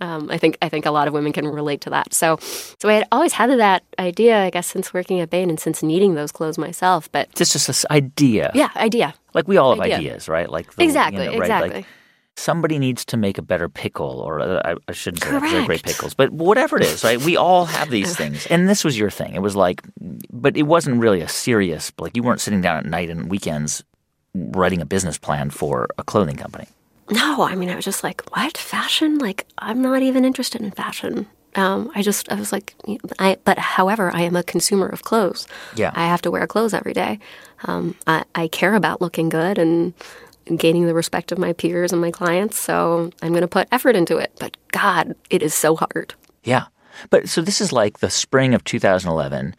um, 0.00 0.30
I 0.30 0.38
think 0.38 0.56
I 0.62 0.68
think 0.68 0.86
a 0.86 0.92
lot 0.92 1.08
of 1.08 1.14
women 1.14 1.32
can 1.32 1.48
relate 1.48 1.80
to 1.80 1.90
that. 1.90 2.14
So, 2.14 2.36
so 2.78 2.88
I 2.88 2.92
had 2.92 3.08
always 3.10 3.32
had 3.32 3.50
that 3.58 3.82
idea, 3.98 4.38
I 4.44 4.50
guess, 4.50 4.68
since 4.68 4.94
working 4.94 5.18
at 5.18 5.28
Bain 5.30 5.48
and 5.50 5.58
since 5.58 5.82
needing 5.82 6.14
those 6.14 6.30
clothes 6.30 6.58
myself. 6.58 7.10
But 7.10 7.28
it's 7.40 7.52
just 7.52 7.66
this 7.66 7.84
idea? 7.90 8.52
yeah, 8.54 8.70
idea. 8.76 9.14
Like 9.34 9.48
we 9.48 9.56
all 9.56 9.70
have 9.74 9.80
Idea. 9.80 9.96
ideas, 9.96 10.28
right? 10.28 10.48
Like 10.48 10.72
the, 10.76 10.82
you 10.84 10.88
Exactly, 10.88 11.24
know, 11.26 11.32
right? 11.32 11.40
exactly. 11.40 11.70
Like 11.78 11.86
somebody 12.36 12.78
needs 12.78 13.04
to 13.06 13.16
make 13.16 13.38
a 13.38 13.42
better 13.42 13.68
pickle, 13.68 14.20
or 14.20 14.40
uh, 14.40 14.62
I, 14.64 14.76
I 14.88 14.92
shouldn't 14.92 15.22
say 15.24 15.30
that 15.30 15.42
they're 15.42 15.66
great 15.66 15.82
pickles, 15.82 16.14
but 16.14 16.30
whatever 16.30 16.76
it 16.76 16.84
is, 16.84 17.02
right? 17.02 17.20
We 17.20 17.36
all 17.36 17.64
have 17.64 17.90
these 17.90 18.16
things, 18.20 18.46
and 18.46 18.68
this 18.68 18.84
was 18.84 18.98
your 18.98 19.10
thing. 19.10 19.34
It 19.34 19.42
was 19.42 19.56
like, 19.56 19.82
but 20.30 20.56
it 20.56 20.64
wasn't 20.64 21.00
really 21.00 21.20
a 21.20 21.28
serious. 21.28 21.92
Like 21.98 22.16
you 22.16 22.22
weren't 22.22 22.40
sitting 22.40 22.60
down 22.60 22.76
at 22.76 22.86
night 22.86 23.10
and 23.10 23.30
weekends 23.30 23.82
writing 24.34 24.80
a 24.80 24.86
business 24.86 25.18
plan 25.18 25.50
for 25.50 25.88
a 25.98 26.04
clothing 26.04 26.36
company. 26.36 26.66
No, 27.10 27.42
I 27.42 27.54
mean, 27.54 27.70
I 27.70 27.76
was 27.76 27.84
just 27.84 28.02
like, 28.02 28.28
what? 28.30 28.58
Fashion? 28.58 29.18
Like, 29.18 29.46
I'm 29.58 29.80
not 29.80 30.02
even 30.02 30.24
interested 30.24 30.60
in 30.60 30.72
fashion. 30.72 31.26
Um, 31.54 31.90
I 31.94 32.02
just, 32.02 32.30
I 32.30 32.34
was 32.34 32.52
like, 32.52 32.74
I, 33.18 33.38
but 33.44 33.58
however, 33.58 34.10
I 34.12 34.22
am 34.22 34.36
a 34.36 34.42
consumer 34.42 34.86
of 34.86 35.04
clothes. 35.04 35.46
Yeah. 35.74 35.92
I 35.94 36.06
have 36.06 36.20
to 36.22 36.30
wear 36.30 36.46
clothes 36.46 36.74
every 36.74 36.92
day. 36.92 37.18
Um, 37.64 37.94
I, 38.06 38.24
I 38.34 38.48
care 38.48 38.74
about 38.74 39.00
looking 39.00 39.30
good 39.30 39.56
and 39.56 39.94
gaining 40.54 40.86
the 40.86 40.94
respect 40.94 41.32
of 41.32 41.38
my 41.38 41.52
peers 41.52 41.92
and 41.92 42.00
my 42.00 42.10
clients. 42.10 42.58
So 42.58 43.10
I'm 43.22 43.30
going 43.30 43.42
to 43.42 43.48
put 43.48 43.68
effort 43.72 43.96
into 43.96 44.16
it. 44.18 44.32
But 44.38 44.56
God, 44.72 45.14
it 45.30 45.42
is 45.42 45.54
so 45.54 45.76
hard. 45.76 46.14
Yeah. 46.44 46.66
But 47.10 47.28
so 47.28 47.42
this 47.42 47.60
is 47.60 47.72
like 47.72 47.98
the 47.98 48.10
spring 48.10 48.54
of 48.54 48.64
2011. 48.64 49.54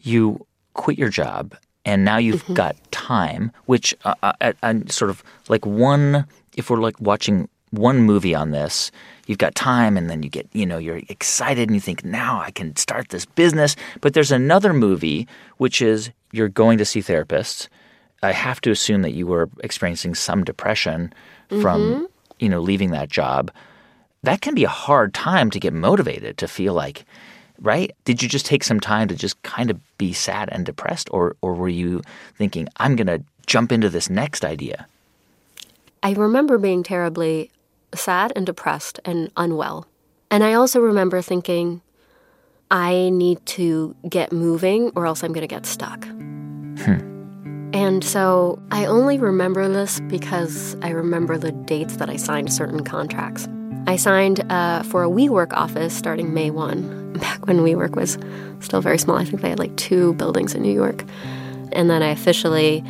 You 0.00 0.46
quit 0.74 0.98
your 0.98 1.08
job 1.08 1.56
and 1.86 2.04
now 2.04 2.18
you've 2.18 2.42
mm-hmm. 2.42 2.54
got 2.54 2.76
time, 2.90 3.52
which 3.66 3.94
uh, 4.04 4.14
uh, 4.22 4.52
and 4.62 4.90
sort 4.90 5.10
of 5.10 5.22
like 5.48 5.64
one. 5.64 6.26
If 6.56 6.68
we're 6.68 6.80
like 6.80 7.00
watching 7.00 7.48
one 7.70 8.00
movie 8.00 8.34
on 8.34 8.50
this, 8.50 8.90
you've 9.26 9.38
got 9.38 9.54
time, 9.54 9.96
and 9.96 10.10
then 10.10 10.22
you 10.22 10.28
get 10.28 10.48
you 10.52 10.66
know 10.66 10.78
you're 10.78 11.00
excited 11.08 11.68
and 11.68 11.76
you 11.76 11.80
think 11.80 12.04
now 12.04 12.40
I 12.40 12.50
can 12.50 12.74
start 12.76 13.08
this 13.10 13.24
business. 13.24 13.76
But 14.00 14.14
there's 14.14 14.32
another 14.32 14.74
movie 14.74 15.28
which 15.58 15.80
is 15.80 16.10
you're 16.32 16.48
going 16.48 16.76
to 16.78 16.84
see 16.84 17.00
therapists. 17.00 17.68
I 18.26 18.32
have 18.32 18.60
to 18.62 18.70
assume 18.70 19.02
that 19.02 19.12
you 19.12 19.26
were 19.26 19.48
experiencing 19.60 20.14
some 20.14 20.44
depression 20.44 21.12
from 21.48 21.80
mm-hmm. 21.80 22.04
you 22.38 22.48
know 22.48 22.60
leaving 22.60 22.90
that 22.90 23.08
job. 23.08 23.50
That 24.22 24.40
can 24.40 24.54
be 24.54 24.64
a 24.64 24.68
hard 24.68 25.14
time 25.14 25.50
to 25.50 25.60
get 25.60 25.72
motivated 25.72 26.38
to 26.38 26.48
feel 26.48 26.74
like 26.74 27.04
right? 27.60 27.94
Did 28.04 28.22
you 28.22 28.28
just 28.28 28.46
take 28.46 28.64
some 28.64 28.80
time 28.80 29.08
to 29.08 29.14
just 29.14 29.40
kind 29.42 29.70
of 29.70 29.80
be 29.98 30.12
sad 30.12 30.48
and 30.52 30.66
depressed, 30.66 31.08
or 31.10 31.36
or 31.42 31.54
were 31.54 31.68
you 31.68 32.02
thinking, 32.34 32.68
I'm 32.76 32.96
going 32.96 33.06
to 33.06 33.22
jump 33.46 33.72
into 33.72 33.88
this 33.88 34.10
next 34.10 34.44
idea? 34.44 34.86
I 36.02 36.12
remember 36.12 36.58
being 36.58 36.82
terribly 36.82 37.50
sad 37.94 38.32
and 38.36 38.46
depressed 38.46 39.00
and 39.04 39.30
unwell. 39.36 39.86
And 40.30 40.44
I 40.44 40.52
also 40.54 40.80
remember 40.80 41.22
thinking, 41.22 41.80
I 42.70 43.10
need 43.10 43.44
to 43.46 43.94
get 44.08 44.32
moving 44.32 44.92
or 44.94 45.06
else 45.06 45.22
I'm 45.22 45.32
going 45.32 45.48
to 45.48 45.54
get 45.54 45.66
stuck. 45.66 46.04
Hmm. 46.04 47.15
And 47.72 48.04
so 48.04 48.62
I 48.70 48.86
only 48.86 49.18
remember 49.18 49.68
this 49.68 50.00
because 50.00 50.76
I 50.82 50.90
remember 50.90 51.38
the 51.38 51.52
dates 51.52 51.96
that 51.96 52.08
I 52.08 52.16
signed 52.16 52.52
certain 52.52 52.84
contracts. 52.84 53.48
I 53.86 53.96
signed 53.96 54.44
uh, 54.50 54.82
for 54.82 55.04
a 55.04 55.08
WeWork 55.08 55.52
office 55.52 55.94
starting 55.96 56.34
May 56.34 56.50
1, 56.50 57.12
back 57.20 57.46
when 57.46 57.58
WeWork 57.58 57.94
was 57.94 58.18
still 58.60 58.80
very 58.80 58.98
small. 58.98 59.16
I 59.16 59.24
think 59.24 59.42
they 59.42 59.50
had 59.50 59.58
like 59.58 59.76
two 59.76 60.14
buildings 60.14 60.54
in 60.54 60.62
New 60.62 60.72
York. 60.72 61.04
And 61.72 61.88
then 61.90 62.02
I 62.02 62.08
officially 62.08 62.84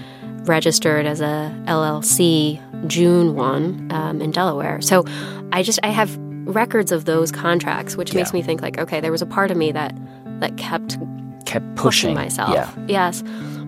registered 0.44 1.06
as 1.06 1.20
a 1.20 1.54
LLC 1.66 2.62
June 2.86 3.34
1 3.34 3.88
um, 3.90 4.22
in 4.22 4.30
Delaware. 4.30 4.80
So 4.80 5.04
I 5.52 5.62
just, 5.62 5.80
I 5.82 5.88
have 5.88 6.16
records 6.46 6.92
of 6.92 7.04
those 7.04 7.32
contracts, 7.32 7.96
which 7.96 8.12
yeah. 8.12 8.20
makes 8.20 8.32
me 8.32 8.42
think 8.42 8.62
like, 8.62 8.78
okay, 8.78 9.00
there 9.00 9.12
was 9.12 9.22
a 9.22 9.26
part 9.26 9.50
of 9.50 9.56
me 9.56 9.72
that, 9.72 9.94
that 10.40 10.56
kept, 10.56 10.98
kept 11.44 11.66
pushing, 11.74 11.76
pushing 11.76 12.14
myself. 12.14 12.54
Yeah. 12.54 12.72
Yes. 12.86 13.22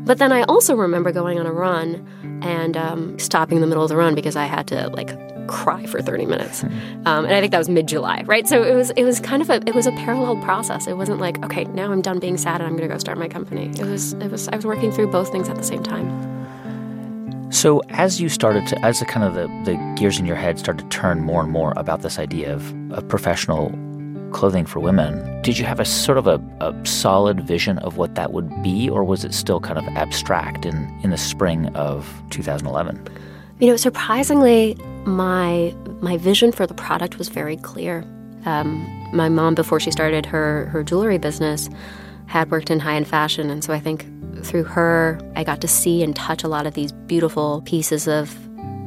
But 0.08 0.16
then 0.16 0.32
I 0.32 0.42
also 0.44 0.74
remember 0.74 1.12
going 1.12 1.38
on 1.38 1.44
a 1.44 1.52
run 1.52 2.08
and 2.42 2.78
um, 2.78 3.18
stopping 3.18 3.58
in 3.58 3.60
the 3.60 3.66
middle 3.66 3.82
of 3.82 3.90
the 3.90 3.96
run 3.96 4.14
because 4.14 4.36
I 4.36 4.46
had 4.46 4.66
to 4.68 4.88
like 4.88 5.10
cry 5.48 5.84
for 5.84 6.00
30 6.00 6.24
minutes. 6.24 6.64
Um, 7.04 7.26
and 7.26 7.34
I 7.34 7.40
think 7.40 7.52
that 7.52 7.58
was 7.58 7.68
mid-July, 7.68 8.22
right? 8.24 8.48
So 8.48 8.62
it 8.62 8.74
was 8.74 8.88
it 8.92 9.04
was 9.04 9.20
kind 9.20 9.42
of 9.42 9.50
a 9.50 9.56
it 9.66 9.74
was 9.74 9.86
a 9.86 9.92
parallel 9.92 10.38
process. 10.38 10.86
It 10.86 10.96
wasn't 10.96 11.20
like, 11.20 11.44
okay, 11.44 11.64
now 11.64 11.92
I'm 11.92 12.00
done 12.00 12.20
being 12.20 12.38
sad 12.38 12.62
and 12.62 12.64
I'm 12.64 12.74
going 12.74 12.88
to 12.88 12.94
go 12.94 12.98
start 12.98 13.18
my 13.18 13.28
company. 13.28 13.68
It 13.78 13.84
was 13.84 14.14
it 14.14 14.30
was 14.30 14.48
I 14.48 14.56
was 14.56 14.64
working 14.64 14.90
through 14.92 15.08
both 15.08 15.30
things 15.30 15.50
at 15.50 15.56
the 15.56 15.62
same 15.62 15.82
time. 15.82 16.08
So 17.52 17.82
as 17.90 18.18
you 18.18 18.30
started 18.30 18.66
to 18.68 18.82
as 18.82 19.00
the 19.00 19.04
kind 19.04 19.26
of 19.26 19.34
the, 19.34 19.46
the 19.70 19.94
gears 19.98 20.18
in 20.18 20.24
your 20.24 20.36
head 20.36 20.58
started 20.58 20.90
to 20.90 20.96
turn 20.96 21.20
more 21.20 21.42
and 21.42 21.52
more 21.52 21.74
about 21.76 22.00
this 22.00 22.18
idea 22.18 22.54
of, 22.54 22.72
of 22.92 23.06
professional 23.08 23.72
clothing 24.32 24.66
for 24.66 24.80
women, 24.80 25.40
did 25.42 25.58
you 25.58 25.64
have 25.64 25.80
a 25.80 25.84
sort 25.84 26.18
of 26.18 26.26
a, 26.26 26.40
a 26.60 26.74
solid 26.86 27.40
vision 27.40 27.78
of 27.78 27.96
what 27.96 28.14
that 28.14 28.32
would 28.32 28.62
be, 28.62 28.88
or 28.88 29.04
was 29.04 29.24
it 29.24 29.34
still 29.34 29.60
kind 29.60 29.78
of 29.78 29.86
abstract 29.96 30.66
in, 30.66 30.74
in 31.02 31.10
the 31.10 31.16
spring 31.16 31.66
of 31.74 32.22
2011? 32.30 33.08
You 33.60 33.68
know, 33.68 33.76
surprisingly, 33.76 34.76
my 35.04 35.74
my 36.00 36.16
vision 36.16 36.52
for 36.52 36.66
the 36.66 36.74
product 36.74 37.18
was 37.18 37.28
very 37.28 37.56
clear. 37.56 38.04
Um, 38.44 38.86
my 39.12 39.28
mom, 39.28 39.54
before 39.54 39.80
she 39.80 39.90
started 39.90 40.26
her 40.26 40.66
her 40.66 40.84
jewelry 40.84 41.18
business, 41.18 41.68
had 42.26 42.50
worked 42.50 42.70
in 42.70 42.78
high 42.78 42.94
end 42.94 43.08
fashion, 43.08 43.50
and 43.50 43.64
so 43.64 43.72
I 43.72 43.80
think 43.80 44.06
through 44.44 44.64
her, 44.64 45.18
I 45.34 45.42
got 45.42 45.60
to 45.62 45.68
see 45.68 46.04
and 46.04 46.14
touch 46.14 46.44
a 46.44 46.48
lot 46.48 46.66
of 46.66 46.74
these 46.74 46.92
beautiful 46.92 47.62
pieces 47.62 48.06
of 48.06 48.36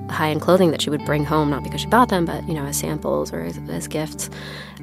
high 0.10 0.30
end 0.30 0.42
clothing 0.42 0.72
that 0.72 0.82
she 0.82 0.90
would 0.90 1.04
bring 1.06 1.26
home, 1.26 1.50
not 1.50 1.64
because 1.64 1.82
she 1.82 1.88
bought 1.88 2.10
them, 2.10 2.26
but 2.26 2.48
you 2.48 2.54
know, 2.54 2.66
as 2.66 2.78
samples 2.78 3.34
or 3.34 3.42
as, 3.42 3.58
as 3.70 3.88
gifts. 3.88 4.30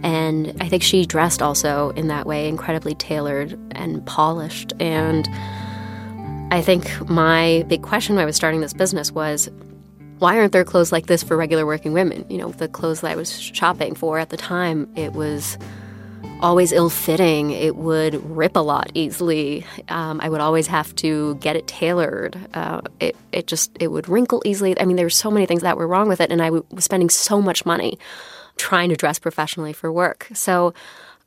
And 0.03 0.57
I 0.61 0.69
think 0.69 0.83
she 0.83 1.07
dressed 1.07 1.43
also 1.43 1.91
in 1.91 2.09
that 2.09 2.27
way, 2.27 2.49
incredibly 2.49 2.95
tailored 2.95 3.59
and 3.73 4.05
polished. 4.07 4.73
And 4.81 5.29
I 6.53 6.63
think 6.63 7.09
my 7.09 7.65
big 7.69 7.83
question 7.83 8.15
when 8.15 8.23
I 8.23 8.27
was 8.27 8.37
starting 8.37 8.61
this 8.61 8.73
business 8.73 9.13
was 9.13 9.51
why 10.19 10.39
aren't 10.39 10.53
there 10.53 10.65
clothes 10.65 10.91
like 10.91 11.07
this 11.07 11.23
for 11.23 11.37
regular 11.37 11.65
working 11.65 11.93
women? 11.93 12.25
You 12.29 12.39
know, 12.39 12.51
the 12.51 12.69
clothes 12.69 13.03
that 13.03 13.11
I 13.11 13.17
was 13.17 13.39
shopping 13.39 13.95
for 13.95 14.19
at 14.19 14.31
the 14.31 14.37
time, 14.37 14.91
it 14.97 15.13
was 15.13 15.59
always 16.41 16.73
ill 16.73 16.91
fitting. 16.91 17.51
It 17.51 17.77
would 17.77 18.15
rip 18.37 18.57
a 18.57 18.61
lot 18.61 18.91
easily. 18.95 19.65
Um, 19.89 20.21
I 20.21 20.29
would 20.29 20.41
always 20.41 20.67
have 20.69 20.95
to 20.97 21.37
get 21.37 21.57
it 21.57 21.67
tailored. 21.67 22.39
Uh, 22.55 22.81
it, 23.01 23.17
it 23.33 23.47
just, 23.47 23.77
it 23.81 23.89
would 23.89 24.09
wrinkle 24.09 24.43
easily. 24.45 24.79
I 24.81 24.85
mean, 24.85 24.97
there 24.97 25.07
were 25.07 25.11
so 25.11 25.31
many 25.31 25.47
things 25.47 25.63
that 25.63 25.77
were 25.77 25.87
wrong 25.87 26.09
with 26.09 26.21
it, 26.21 26.31
and 26.31 26.43
I 26.43 26.51
was 26.51 26.65
spending 26.79 27.11
so 27.11 27.41
much 27.41 27.67
money 27.67 27.99
trying 28.59 28.90
to 28.90 28.97
dress 28.97 29.18
professionally 29.18 29.73
for 29.73 29.90
work. 29.90 30.29
So 30.35 30.75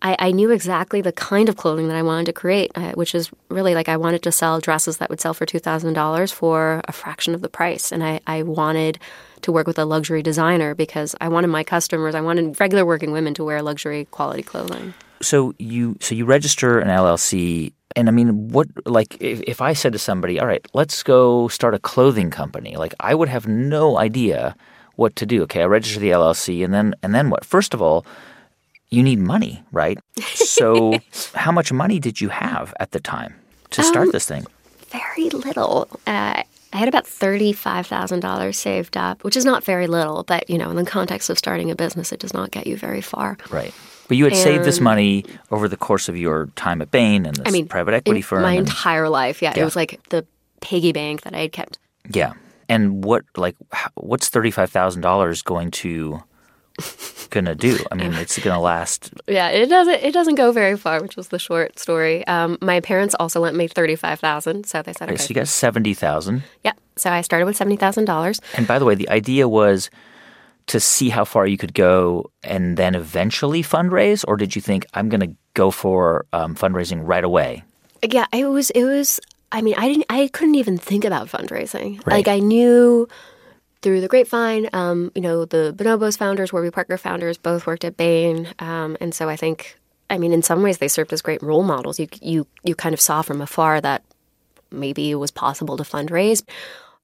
I, 0.02 0.16
I, 0.18 0.32
knew 0.32 0.50
exactly 0.50 1.02
the 1.02 1.12
kind 1.12 1.48
of 1.48 1.58
clothing 1.58 1.88
that 1.88 1.96
I 1.96 2.02
wanted 2.02 2.26
to 2.26 2.34
create, 2.34 2.72
uh, 2.76 2.92
which 2.94 3.14
is 3.14 3.30
really 3.50 3.76
like 3.76 3.88
I 3.88 3.98
wanted 3.98 4.24
to 4.24 4.32
sell 4.32 4.60
dresses 4.60 4.98
that 4.98 5.10
would 5.10 5.22
sell 5.22 5.34
for 5.34 5.46
$2,000 5.46 6.34
for 6.34 6.82
a 6.86 6.92
fraction 6.92 7.36
of 7.36 7.42
the 7.42 7.50
price. 7.50 7.92
And 7.92 8.04
I, 8.04 8.20
I 8.26 8.44
wanted 8.44 9.00
to 9.42 9.52
work 9.52 9.68
with 9.68 9.78
a 9.78 9.86
luxury 9.86 10.24
designer 10.24 10.74
because 10.74 11.16
I 11.22 11.30
wanted 11.30 11.48
my 11.48 11.64
customers, 11.64 12.16
I 12.16 12.22
wanted 12.22 12.60
regular 12.60 12.86
working 12.86 13.12
women 13.12 13.34
to 13.36 13.44
wear 13.44 13.62
luxury 13.62 14.06
quality 14.12 14.44
clothing. 14.44 14.94
So 15.22 15.54
you 15.60 15.98
so 16.00 16.16
you 16.16 16.26
register 16.26 16.80
an 16.80 16.88
LLC 16.88 17.74
and 17.96 18.08
I 18.08 18.12
mean, 18.12 18.50
what 18.50 18.68
like 18.86 19.18
if, 19.20 19.42
if 19.42 19.62
I 19.62 19.74
said 19.74 19.94
to 19.94 20.00
somebody, 20.00 20.40
"All 20.40 20.48
right, 20.48 20.66
let's 20.74 21.04
go 21.04 21.48
start 21.50 21.74
a 21.74 21.80
clothing 21.80 22.32
company," 22.32 22.76
like 22.78 22.94
I 23.00 23.14
would 23.14 23.30
have 23.30 23.48
no 23.48 23.98
idea 23.98 24.56
what 25.02 25.16
to 25.18 25.26
do. 25.26 25.44
Okay, 25.44 25.62
I 25.62 25.66
register 25.66 26.00
the 26.00 26.12
LLC, 26.12 26.64
and 26.64 26.74
then 26.74 26.96
and 27.04 27.14
then 27.14 27.30
what? 27.30 27.44
First 27.44 27.74
of 27.74 27.82
all, 27.82 28.06
you 28.90 29.04
need 29.04 29.20
money, 29.20 29.64
right? 29.72 30.00
So, 30.62 31.00
how 31.34 31.52
much 31.52 31.72
money 31.72 31.98
did 31.98 32.22
you 32.22 32.30
have 32.30 32.74
at 32.80 32.92
the 32.92 33.00
time 33.00 33.34
to 33.72 33.82
start 33.82 34.08
um, 34.08 34.12
this 34.12 34.28
thing? 34.28 34.46
Very 34.90 35.30
little. 35.30 35.88
Uh, 36.06 36.44
I 36.74 36.78
had 36.78 36.88
about 36.88 37.06
$35,000 37.06 38.54
saved 38.54 38.96
up, 38.96 39.24
which 39.24 39.36
is 39.36 39.44
not 39.44 39.64
very 39.64 39.88
little, 39.88 40.24
but 40.24 40.48
you 40.50 40.58
know, 40.58 40.70
in 40.70 40.76
the 40.76 40.86
context 40.86 41.30
of 41.30 41.38
starting 41.38 41.72
a 41.72 41.76
business, 41.76 42.12
it 42.12 42.20
does 42.20 42.34
not 42.34 42.52
get 42.52 42.68
you 42.68 42.78
very 42.78 43.02
far. 43.02 43.38
Right. 43.50 43.74
But 44.08 44.18
you 44.18 44.26
had 44.26 44.34
and, 44.34 44.42
saved 44.42 44.66
this 44.66 44.80
money 44.80 45.26
over 45.52 45.68
the 45.68 45.78
course 45.78 46.10
of 46.10 46.18
your 46.18 46.48
time 46.56 46.82
at 46.82 46.92
Bain 46.92 47.26
and 47.26 47.38
this 47.38 47.48
I 47.48 47.52
mean, 47.52 47.68
private 47.68 47.94
equity 47.94 48.22
firm. 48.22 48.44
My 48.44 48.54
and, 48.54 48.68
entire 48.68 49.10
life, 49.10 49.42
yeah, 49.42 49.54
yeah. 49.56 49.62
It 49.62 49.66
was 49.66 49.76
like 49.76 50.00
the 50.10 50.26
piggy 50.60 50.92
bank 50.92 51.22
that 51.22 51.34
I 51.34 51.40
had 51.40 51.54
kept. 51.54 51.80
Yeah. 52.14 52.34
And 52.72 53.04
what, 53.04 53.26
like, 53.36 53.58
what's 53.96 54.30
$35,000 54.30 55.44
going 55.44 55.72
to 55.72 56.24
gonna 57.30 57.56
do? 57.56 57.78
I 57.92 57.96
mean, 57.96 58.14
it's 58.14 58.40
gonna 58.40 58.62
last. 58.62 59.14
Yeah, 59.28 59.50
it 59.50 59.68
doesn't. 59.68 60.02
It 60.02 60.14
doesn't 60.14 60.36
go 60.36 60.52
very 60.52 60.78
far, 60.78 61.02
which 61.02 61.16
was 61.16 61.28
the 61.28 61.38
short 61.38 61.78
story. 61.78 62.26
Um, 62.28 62.58
my 62.62 62.80
parents 62.80 63.16
also 63.20 63.42
lent 63.42 63.56
me 63.56 63.68
thirty 63.68 63.96
five 63.96 64.20
thousand, 64.20 64.66
so 64.66 64.82
they 64.82 64.94
said, 64.94 65.10
okay. 65.10 65.18
so 65.18 65.28
you 65.30 65.36
got 65.36 65.48
seventy 65.48 65.94
thousand. 65.94 66.44
Yeah. 66.64 66.74
So 66.96 67.10
I 67.10 67.22
started 67.22 67.46
with 67.46 67.56
seventy 67.58 67.78
thousand 67.78 68.06
dollars. 68.06 68.42
And 68.56 68.68
by 68.68 68.80
the 68.80 68.86
way, 68.86 68.96
the 68.96 69.10
idea 69.10 69.48
was 69.48 69.90
to 70.68 70.80
see 70.80 71.10
how 71.10 71.26
far 71.26 71.46
you 71.46 71.58
could 71.58 71.74
go 71.74 72.32
and 72.44 72.78
then 72.78 72.96
eventually 72.96 73.64
fundraise, 73.64 74.24
or 74.28 74.38
did 74.38 74.56
you 74.56 74.62
think 74.62 74.86
I'm 74.94 75.10
gonna 75.10 75.36
go 75.54 75.72
for 75.72 76.26
um, 76.34 76.56
fundraising 76.56 77.02
right 77.04 77.24
away? 77.24 77.64
Yeah, 78.04 78.26
it 78.34 78.46
was. 78.46 78.70
It 78.72 78.86
was. 78.86 79.20
I 79.52 79.62
mean, 79.62 79.76
I 79.78 79.88
didn't. 79.88 80.06
I 80.10 80.28
couldn't 80.28 80.56
even 80.56 80.78
think 80.78 81.06
about 81.06 81.28
fundraising. 81.28 81.98
Right. 82.06 82.18
Like 82.18 82.28
I 82.28 82.40
knew 82.40 83.08
through 83.82 84.02
the 84.02 84.08
grapevine. 84.08 84.70
Um, 84.74 85.12
you 85.16 85.22
know, 85.22 85.46
the 85.46 85.74
Bonobos 85.76 86.18
founders, 86.18 86.54
Warby 86.54 86.72
Parker 86.72 86.98
founders, 86.98 87.38
both 87.38 87.68
worked 87.68 87.84
at 87.84 87.98
Bain, 87.98 88.54
um, 88.60 88.98
and 89.02 89.14
so 89.14 89.28
I 89.28 89.36
think, 89.36 89.78
I 90.10 90.18
mean, 90.18 90.34
in 90.34 90.44
some 90.44 90.62
ways, 90.62 90.78
they 90.78 90.88
served 90.88 91.12
as 91.14 91.22
great 91.22 91.42
role 91.42 91.64
models. 91.64 92.00
You 92.00 92.08
you 92.22 92.48
you 92.64 92.76
kind 92.76 92.94
of 92.94 93.02
saw 93.02 93.22
from 93.22 93.42
afar 93.42 93.82
that 93.82 94.04
maybe 94.72 95.12
it 95.12 95.16
was 95.16 95.32
possible 95.32 95.78
to 95.78 95.84
fundraise. 95.84 96.44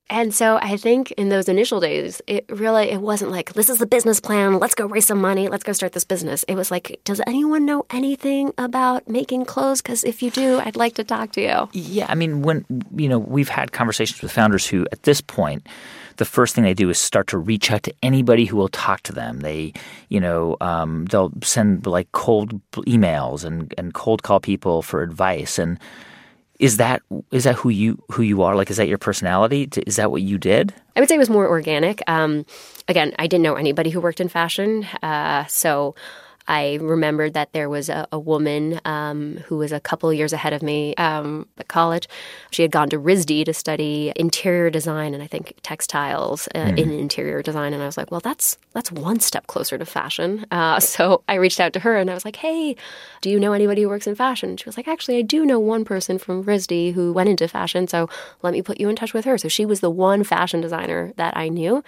And 0.09 0.33
so 0.33 0.57
I 0.61 0.77
think 0.77 1.11
in 1.11 1.29
those 1.29 1.49
initial 1.49 1.81
days, 1.81 2.21
it 2.27 2.45
really 2.49 2.89
it 2.89 3.01
wasn't 3.01 3.31
like 3.31 3.53
this 3.53 3.69
is 3.69 3.79
the 3.79 3.85
business 3.85 4.21
plan. 4.21 4.57
Let's 4.57 4.73
go 4.73 4.85
raise 4.85 5.05
some 5.05 5.19
money. 5.19 5.49
Let's 5.49 5.63
go 5.63 5.73
start 5.73 5.91
this 5.91 6.05
business. 6.05 6.43
It 6.47 6.55
was 6.55 6.71
like, 6.71 7.01
does 7.03 7.21
anyone 7.27 7.65
know 7.65 7.85
anything 7.89 8.53
about 8.57 9.09
making 9.09 9.45
clothes? 9.45 9.81
Because 9.81 10.05
if 10.05 10.23
you 10.23 10.31
do, 10.31 10.59
I'd 10.59 10.77
like 10.77 10.95
to 10.95 11.03
talk 11.03 11.33
to 11.33 11.41
you. 11.41 11.69
Yeah, 11.73 12.05
I 12.07 12.15
mean, 12.15 12.41
when 12.41 12.65
you 12.95 13.09
know 13.09 13.19
we've 13.19 13.49
had 13.49 13.73
conversations 13.73 14.21
with 14.21 14.31
founders 14.31 14.65
who, 14.65 14.87
at 14.93 15.03
this 15.03 15.19
point, 15.19 15.67
the 16.15 16.25
first 16.25 16.55
thing 16.55 16.63
they 16.63 16.73
do 16.73 16.89
is 16.89 16.97
start 16.97 17.27
to 17.27 17.37
reach 17.37 17.69
out 17.69 17.83
to 17.83 17.93
anybody 18.01 18.45
who 18.45 18.55
will 18.55 18.69
talk 18.69 19.01
to 19.03 19.13
them. 19.13 19.41
They, 19.41 19.73
you 20.07 20.21
know, 20.21 20.55
um, 20.61 21.05
they'll 21.05 21.33
send 21.43 21.85
like 21.85 22.11
cold 22.13 22.61
emails 22.71 23.43
and 23.43 23.73
and 23.77 23.93
cold 23.93 24.23
call 24.23 24.39
people 24.39 24.81
for 24.81 25.03
advice 25.03 25.59
and 25.59 25.77
is 26.59 26.77
that 26.77 27.01
is 27.31 27.43
that 27.43 27.55
who 27.55 27.69
you 27.69 28.01
who 28.11 28.23
you 28.23 28.41
are? 28.41 28.55
Like, 28.55 28.69
is 28.69 28.77
that 28.77 28.87
your 28.87 28.97
personality? 28.97 29.69
Is 29.85 29.97
that 29.97 30.11
what 30.11 30.21
you 30.21 30.37
did? 30.37 30.73
I 30.95 30.99
would 30.99 31.09
say 31.09 31.15
it 31.15 31.19
was 31.19 31.29
more 31.29 31.47
organic. 31.47 32.01
Um, 32.07 32.45
again, 32.87 33.13
I 33.19 33.27
didn't 33.27 33.43
know 33.43 33.55
anybody 33.55 33.89
who 33.89 34.01
worked 34.01 34.19
in 34.19 34.29
fashion, 34.29 34.85
uh, 35.03 35.45
so 35.45 35.95
I 36.47 36.75
remembered 36.81 37.33
that 37.33 37.53
there 37.53 37.69
was 37.69 37.89
a, 37.89 38.07
a 38.11 38.19
woman 38.19 38.79
um, 38.85 39.37
who 39.45 39.57
was 39.57 39.71
a 39.71 39.79
couple 39.79 40.11
years 40.13 40.33
ahead 40.33 40.53
of 40.53 40.61
me 40.61 40.95
um, 40.95 41.47
at 41.57 41.67
college. 41.67 42.07
She 42.51 42.61
had 42.61 42.71
gone 42.71 42.89
to 42.89 42.99
RISD 42.99 43.45
to 43.45 43.53
study 43.53 44.11
interior 44.15 44.69
design 44.69 45.13
and 45.13 45.21
I 45.21 45.27
think 45.27 45.53
textiles 45.61 46.47
uh, 46.55 46.59
mm. 46.59 46.77
in 46.77 46.91
interior 46.91 47.41
design. 47.41 47.73
And 47.73 47.83
I 47.83 47.85
was 47.85 47.97
like, 47.97 48.11
well, 48.11 48.21
that's 48.21 48.57
that's 48.73 48.91
one 48.91 49.19
step 49.19 49.47
closer 49.47 49.77
to 49.77 49.85
fashion. 49.85 50.45
Uh, 50.51 50.79
so 50.79 51.23
I 51.27 51.35
reached 51.35 51.59
out 51.59 51.73
to 51.73 51.79
her 51.79 51.97
and 51.97 52.09
I 52.09 52.13
was 52.13 52.25
like, 52.25 52.37
hey, 52.37 52.75
do 53.21 53.29
you 53.29 53.39
know 53.39 53.53
anybody 53.53 53.81
who 53.83 53.89
works 53.89 54.07
in 54.07 54.15
fashion? 54.15 54.57
she 54.57 54.65
was 54.65 54.77
like, 54.77 54.87
actually, 54.87 55.17
I 55.17 55.21
do 55.21 55.45
know 55.45 55.59
one 55.59 55.85
person 55.85 56.17
from 56.17 56.43
RISD 56.43 56.93
who 56.93 57.11
went 57.13 57.29
into 57.29 57.47
fashion. 57.47 57.87
So 57.87 58.09
let 58.41 58.53
me 58.53 58.61
put 58.61 58.79
you 58.79 58.89
in 58.89 58.95
touch 58.95 59.13
with 59.13 59.25
her. 59.25 59.37
So 59.37 59.47
she 59.47 59.65
was 59.65 59.79
the 59.79 59.89
one 59.89 60.23
fashion 60.23 60.61
designer 60.61 61.13
that 61.17 61.35
I 61.35 61.49
knew. 61.49 61.83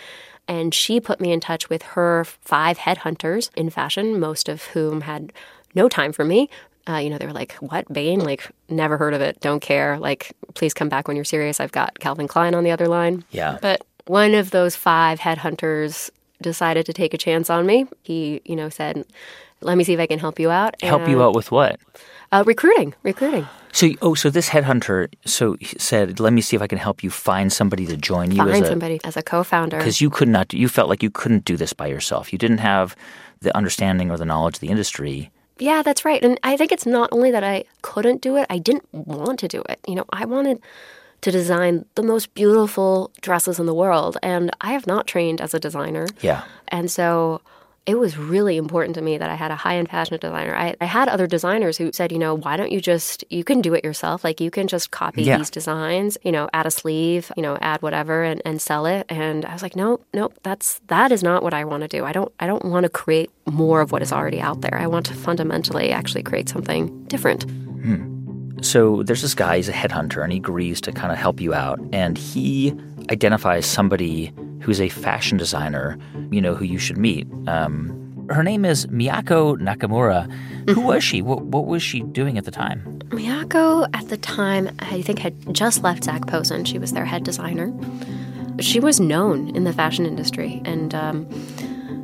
And 0.50 0.74
she 0.74 1.00
put 1.00 1.22
me 1.22 1.32
in 1.32 1.40
touch 1.40 1.70
with 1.70 1.84
her 1.84 2.26
five 2.26 2.80
headhunters 2.80 3.52
in 3.56 3.70
fashion, 3.70 4.20
most 4.20 4.50
of 4.50 4.64
whom 4.66 5.02
had 5.02 5.32
no 5.76 5.88
time 5.88 6.12
for 6.12 6.26
me. 6.26 6.50
Uh, 6.90 6.98
you 6.98 7.10
know, 7.10 7.20
they 7.20 7.28
were 7.28 7.34
like, 7.34 7.54
what, 7.60 7.92
Bain? 7.94 8.20
Like, 8.20 8.50
never 8.68 8.98
heard 8.98 9.14
of 9.14 9.22
it, 9.22 9.40
don't 9.42 9.62
care. 9.62 10.00
Like, 10.00 10.36
please 10.56 10.74
come 10.74 10.90
back 10.90 11.08
when 11.08 11.16
you're 11.16 11.24
serious. 11.24 11.60
I've 11.60 11.72
got 11.72 12.00
Calvin 12.00 12.28
Klein 12.28 12.56
on 12.56 12.64
the 12.64 12.72
other 12.72 12.88
line. 12.88 13.24
Yeah. 13.30 13.60
But 13.62 13.86
one 14.08 14.34
of 14.34 14.50
those 14.50 14.76
five 14.76 15.20
headhunters 15.20 16.10
decided 16.42 16.88
to 16.88 16.94
take 16.94 17.14
a 17.14 17.18
chance 17.18 17.52
on 17.52 17.68
me. 17.68 17.86
He, 18.02 18.42
you 18.44 18.56
know, 18.56 18.70
said, 18.70 19.06
let 19.62 19.78
me 19.78 19.84
see 19.84 19.94
if 19.94 20.00
I 20.00 20.08
can 20.08 20.18
help 20.18 20.40
you 20.40 20.50
out. 20.50 20.82
Help 20.82 21.08
you 21.08 21.22
out 21.22 21.36
with 21.36 21.52
what? 21.52 21.80
Uh, 22.32 22.44
recruiting, 22.46 22.94
recruiting. 23.04 23.48
So, 23.72 23.89
oh, 24.02 24.15
so 24.15 24.30
this 24.30 24.50
headhunter 24.50 25.12
so 25.26 25.56
said, 25.78 26.20
"Let 26.20 26.34
me 26.34 26.42
see 26.42 26.56
if 26.56 26.62
I 26.62 26.68
can 26.68 26.78
help 26.78 27.04
you 27.04 27.10
find 27.10 27.52
somebody 27.52 27.86
to 27.88 27.98
join 27.98 28.32
you 28.32 28.38
find 28.38 28.52
as 28.52 28.62
a, 28.62 28.65
somebody 28.68 29.00
as 29.04 29.18
a 29.18 29.22
co-founder." 29.22 29.78
Because 29.78 30.02
you 30.02 30.10
could 30.10 30.28
not, 30.28 30.54
you 30.54 30.68
felt 30.68 30.89
like 30.89 31.04
you 31.04 31.10
couldn't 31.10 31.46
do 31.46 31.58
this 31.58 31.74
by 31.74 31.88
yourself. 31.88 32.32
You 32.32 32.39
didn't 32.39 32.60
have 32.60 32.96
the 33.42 33.56
understanding 33.56 34.12
or 34.12 34.18
the 34.18 34.26
knowledge 34.26 34.56
of 34.56 34.62
the 34.62 34.70
industry. 34.70 35.32
Yeah, 35.60 35.82
that's 35.82 36.06
right. 36.06 36.24
And 36.24 36.39
I 36.44 36.58
think 36.58 36.72
it's 36.72 36.86
not 36.86 37.10
only 37.12 37.32
that 37.32 37.44
I 37.44 37.65
couldn't 37.82 38.22
do 38.22 38.38
it; 38.38 38.46
I 38.50 38.58
didn't 38.60 38.88
want 38.92 39.39
to 39.39 39.48
do 39.48 39.63
it. 39.70 39.80
You 39.88 39.96
know, 39.96 40.06
I 40.12 40.26
wanted 40.26 40.62
to 41.22 41.32
design 41.32 41.86
the 41.96 42.04
most 42.04 42.34
beautiful 42.34 43.12
dresses 43.22 43.60
in 43.60 43.65
the 43.65 43.74
world, 43.74 44.18
and 44.24 44.52
I 44.62 44.72
have 44.72 44.88
not 44.88 45.06
trained 45.06 45.42
as 45.42 45.54
a 45.54 45.60
designer. 45.60 46.08
Yeah, 46.22 46.44
and 46.70 46.89
so 46.89 47.42
it 47.86 47.98
was 47.98 48.18
really 48.18 48.58
important 48.58 48.96
to 48.96 49.02
me 49.02 49.18
that 49.18 49.30
I 49.30 49.36
had 49.36 49.52
a 49.52 49.56
high 49.56 49.78
end 49.78 49.89
passionate 49.89 50.22
designer. 50.22 50.56
I, 50.56 50.76
I, 50.80 50.86
had 50.86 51.10
other 51.10 51.28
designers 51.28 51.78
who 51.78 51.92
said, 51.92 52.12
you 52.12 52.20
know, 52.20 52.36
why 52.36 52.58
don't 52.58 52.72
you 52.72 52.82
just, 52.82 53.24
you 53.30 53.44
can 53.44 53.62
do 53.62 53.74
it 53.74 53.84
yourself. 53.84 54.24
Like 54.24 54.39
you 54.39 54.52
can 54.52 54.68
just 54.68 54.92
copy 54.92 55.24
yeah. 55.24 55.38
these 55.38 55.50
designs, 55.50 56.18
you 56.24 56.32
know, 56.32 56.50
add 56.54 56.65
a 56.65 56.72
sleeve, 56.72 57.32
you 57.36 57.44
know, 57.44 57.58
add 57.62 57.82
whatever 57.82 58.24
and, 58.24 58.42
and 58.46 58.62
sell 58.62 58.86
it. 58.86 59.06
And 59.10 59.46
I 59.46 59.54
was 59.54 59.63
like, 59.63 59.76
nope, 59.76 60.06
nope, 60.13 60.34
that's, 60.44 60.80
that 60.88 61.12
is 61.12 61.24
not 61.24 61.42
what 61.42 61.54
I 61.54 61.65
want 61.65 61.82
to 61.82 61.88
do. 61.88 62.06
I 62.06 62.12
don't, 62.12 62.32
I 62.39 62.48
don't 62.48 62.65
want 62.65 62.84
to 62.84 62.89
create 62.89 63.32
more 63.46 63.82
of 63.82 63.92
what 63.92 64.02
is 64.02 64.12
already 64.12 64.39
out 64.39 64.62
there. 64.62 64.76
I 64.76 64.88
want 64.88 65.06
to 65.08 65.13
fundamentally 65.13 65.92
actually 65.92 66.24
create 66.24 66.50
something 66.50 67.06
different. 67.06 67.44
Hmm. 67.44 68.18
So 68.62 69.04
there's 69.04 69.22
this 69.22 69.34
guy, 69.34 69.58
he's 69.58 69.69
a 69.69 69.74
headhunter, 69.74 70.24
and 70.24 70.32
he 70.32 70.38
agrees 70.38 70.82
to 70.82 70.91
kind 70.91 71.12
of 71.12 71.17
help 71.17 71.39
you 71.39 71.54
out. 71.54 71.80
And 71.93 72.17
he 72.17 72.74
identifies 73.10 73.65
somebody 73.65 74.34
who's 74.62 74.82
a 74.82 74.89
fashion 74.89 75.38
designer, 75.38 75.98
you 76.32 76.41
know, 76.41 76.56
who 76.56 76.65
you 76.65 76.78
should 76.78 76.98
meet. 76.98 77.28
Um, 77.48 78.28
her 78.30 78.43
name 78.43 78.65
is 78.65 78.86
Miyako 78.88 79.58
Nakamura. 79.58 80.32
Who 80.69 80.82
was 80.82 81.04
she? 81.04 81.22
What, 81.22 81.43
what 81.45 81.65
was 81.65 81.82
she 81.82 82.02
doing 82.02 82.38
at 82.38 82.45
the 82.45 82.52
time? 82.52 83.00
Miyako, 83.10 83.89
at 83.93 84.10
the 84.10 84.17
time, 84.17 84.69
I 84.80 85.02
think 85.02 85.19
had 85.19 85.54
just 85.54 85.82
left 85.82 86.04
Zac 86.04 86.28
Posen. 86.28 86.65
She 86.65 86.78
was 86.78 86.93
their 86.93 87.06
head 87.06 87.24
designer. 87.24 87.74
She 88.60 88.80
was 88.80 89.00
known 89.00 89.56
in 89.56 89.63
the 89.63 89.74
fashion 89.74 90.06
industry, 90.06 90.62
and 90.65 90.93
um, 90.93 91.28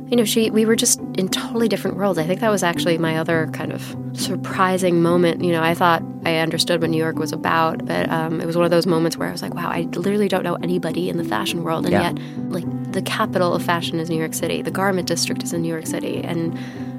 you 0.08 0.16
know, 0.16 0.24
she 0.24 0.50
we 0.50 0.64
were 0.64 0.76
just 0.76 1.00
in 1.18 1.28
totally 1.28 1.68
different 1.68 1.96
worlds. 1.96 2.18
I 2.18 2.26
think 2.26 2.40
that 2.40 2.50
was 2.50 2.62
actually 2.62 2.96
my 2.96 3.16
other 3.18 3.48
kind 3.52 3.72
of 3.72 3.96
surprising 4.12 5.02
moment. 5.02 5.42
You 5.42 5.50
know, 5.50 5.62
I 5.62 5.74
thought 5.74 6.02
I 6.24 6.36
understood 6.36 6.80
what 6.80 6.90
New 6.90 6.98
York 6.98 7.16
was 7.16 7.32
about, 7.32 7.84
but 7.84 8.08
um, 8.08 8.40
it 8.40 8.46
was 8.46 8.56
one 8.56 8.64
of 8.64 8.70
those 8.70 8.86
moments 8.86 9.16
where 9.16 9.28
I 9.28 9.32
was 9.32 9.42
like, 9.42 9.54
wow, 9.54 9.68
I 9.68 9.82
literally 9.82 10.28
don't 10.28 10.44
know 10.44 10.54
anybody 10.56 11.08
in 11.08 11.16
the 11.16 11.24
fashion 11.24 11.64
world, 11.64 11.86
and 11.86 11.92
yeah. 11.92 12.12
yet, 12.12 12.18
like, 12.50 12.92
the 12.92 13.02
capital 13.02 13.52
of 13.52 13.64
fashion 13.64 13.98
is 13.98 14.08
New 14.08 14.18
York 14.18 14.34
City. 14.34 14.62
The 14.62 14.70
garment 14.70 15.08
district 15.08 15.42
is 15.42 15.52
in 15.52 15.62
New 15.62 15.68
York 15.68 15.86
City, 15.86 16.22
and 16.22 16.56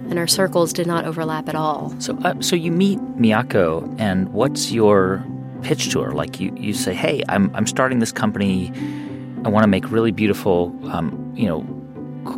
and 0.10 0.20
our 0.20 0.28
circles 0.28 0.74
did 0.74 0.88
not 0.88 1.06
overlap 1.06 1.50
at 1.50 1.56
all. 1.56 1.94
So, 2.00 2.18
uh, 2.24 2.34
so 2.42 2.56
you 2.56 2.72
meet 2.72 3.00
Miyako, 3.18 3.96
and 4.00 4.30
what's 4.34 4.72
your 4.72 5.24
pitch 5.62 5.92
to 5.92 6.02
her? 6.02 6.12
Like, 6.12 6.42
you 6.42 6.54
you 6.58 6.74
say, 6.74 6.94
hey, 6.94 7.24
I'm 7.30 7.56
I'm 7.56 7.68
starting 7.68 8.00
this 8.00 8.12
company. 8.12 8.74
I 9.46 9.50
want 9.50 9.64
to 9.64 9.68
make 9.68 9.90
really 9.92 10.12
beautiful, 10.12 10.76
um, 10.92 11.32
you 11.34 11.46
know 11.46 11.77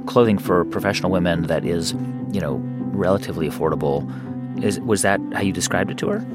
clothing 0.06 0.38
for 0.38 0.66
professional 0.66 1.12
women 1.12 1.44
that 1.44 1.66
is, 1.66 1.94
you 2.32 2.40
know, 2.40 2.62
relatively 2.94 3.50
affordable. 3.50 4.08
Is 4.64 4.80
was 4.82 5.02
that 5.04 5.20
how 5.34 5.42
you 5.42 5.54
described 5.54 5.92
it 5.92 5.98
to 6.00 6.10
her? 6.10 6.26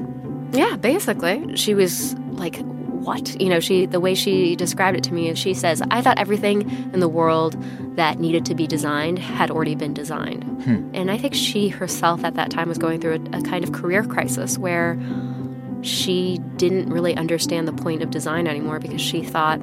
Yeah, 0.51 0.77
basically. 0.77 1.55
She 1.55 1.73
was 1.73 2.15
like, 2.31 2.57
"What?" 2.57 3.39
You 3.39 3.49
know, 3.49 3.59
she 3.59 3.85
the 3.85 3.99
way 3.99 4.15
she 4.15 4.55
described 4.55 4.97
it 4.97 5.03
to 5.05 5.13
me 5.13 5.29
is 5.29 5.37
she 5.37 5.53
says, 5.53 5.81
"I 5.91 6.01
thought 6.01 6.17
everything 6.17 6.69
in 6.93 6.99
the 6.99 7.09
world 7.09 7.61
that 7.95 8.19
needed 8.19 8.45
to 8.45 8.55
be 8.55 8.67
designed 8.67 9.19
had 9.19 9.51
already 9.51 9.75
been 9.75 9.93
designed." 9.93 10.43
Hmm. 10.63 10.89
And 10.93 11.11
I 11.11 11.17
think 11.17 11.33
she 11.33 11.69
herself 11.69 12.23
at 12.23 12.35
that 12.35 12.49
time 12.49 12.69
was 12.69 12.77
going 12.77 12.99
through 13.01 13.15
a, 13.33 13.37
a 13.37 13.41
kind 13.41 13.63
of 13.63 13.73
career 13.73 14.03
crisis 14.03 14.57
where 14.57 14.97
she 15.81 16.39
didn't 16.57 16.89
really 16.89 17.15
understand 17.15 17.67
the 17.67 17.73
point 17.73 18.01
of 18.01 18.09
design 18.09 18.47
anymore 18.47 18.79
because 18.79 19.01
she 19.01 19.23
thought 19.23 19.61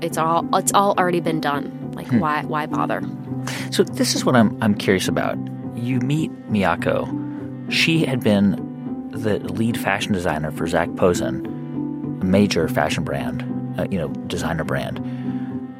it's 0.00 0.16
all 0.16 0.48
it's 0.56 0.72
all 0.72 0.94
already 0.98 1.20
been 1.20 1.40
done. 1.40 1.76
Like 2.00 2.08
hmm. 2.08 2.18
why 2.18 2.42
why 2.46 2.64
bother? 2.64 3.02
So 3.70 3.82
this 3.84 4.14
is 4.14 4.24
what 4.24 4.34
I'm 4.34 4.56
I'm 4.62 4.74
curious 4.74 5.06
about. 5.06 5.36
You 5.76 6.00
meet 6.00 6.30
Miyako. 6.50 7.70
She 7.70 8.06
had 8.06 8.24
been 8.24 9.10
the 9.12 9.38
lead 9.40 9.78
fashion 9.78 10.14
designer 10.14 10.50
for 10.50 10.66
Zac 10.66 10.88
Posen, 10.96 11.44
a 12.22 12.24
major 12.24 12.68
fashion 12.68 13.04
brand, 13.04 13.44
uh, 13.78 13.86
you 13.90 13.98
know, 13.98 14.08
designer 14.28 14.64
brand. 14.64 14.98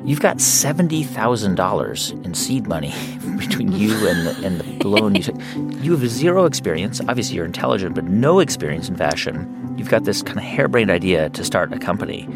You've 0.05 0.21
got 0.21 0.43
seventy 0.43 1.05
thousand 1.05 1.55
dollars 1.55 2.11
in 2.23 2.35
seed 2.35 2.67
money 2.67 2.93
between 3.39 3.73
you 3.73 4.07
and 4.07 4.27
the, 4.27 4.47
and 4.47 4.61
the 4.61 4.87
loan 4.87 5.15
you 5.15 5.23
took. 5.23 5.37
You 5.81 5.93
have 5.97 6.07
zero 6.07 6.45
experience. 6.45 7.01
Obviously, 7.09 7.37
you're 7.37 7.47
intelligent, 7.47 7.95
but 7.95 8.05
no 8.05 8.41
experience 8.41 8.91
in 8.91 8.97
fashion. 8.97 9.75
You've 9.79 9.89
got 9.89 10.05
this 10.05 10.21
kind 10.21 10.37
of 10.37 10.45
harebrained 10.45 10.91
idea 10.91 11.31
to 11.31 11.43
start 11.43 11.73
a 11.73 11.79
company, 11.79 12.29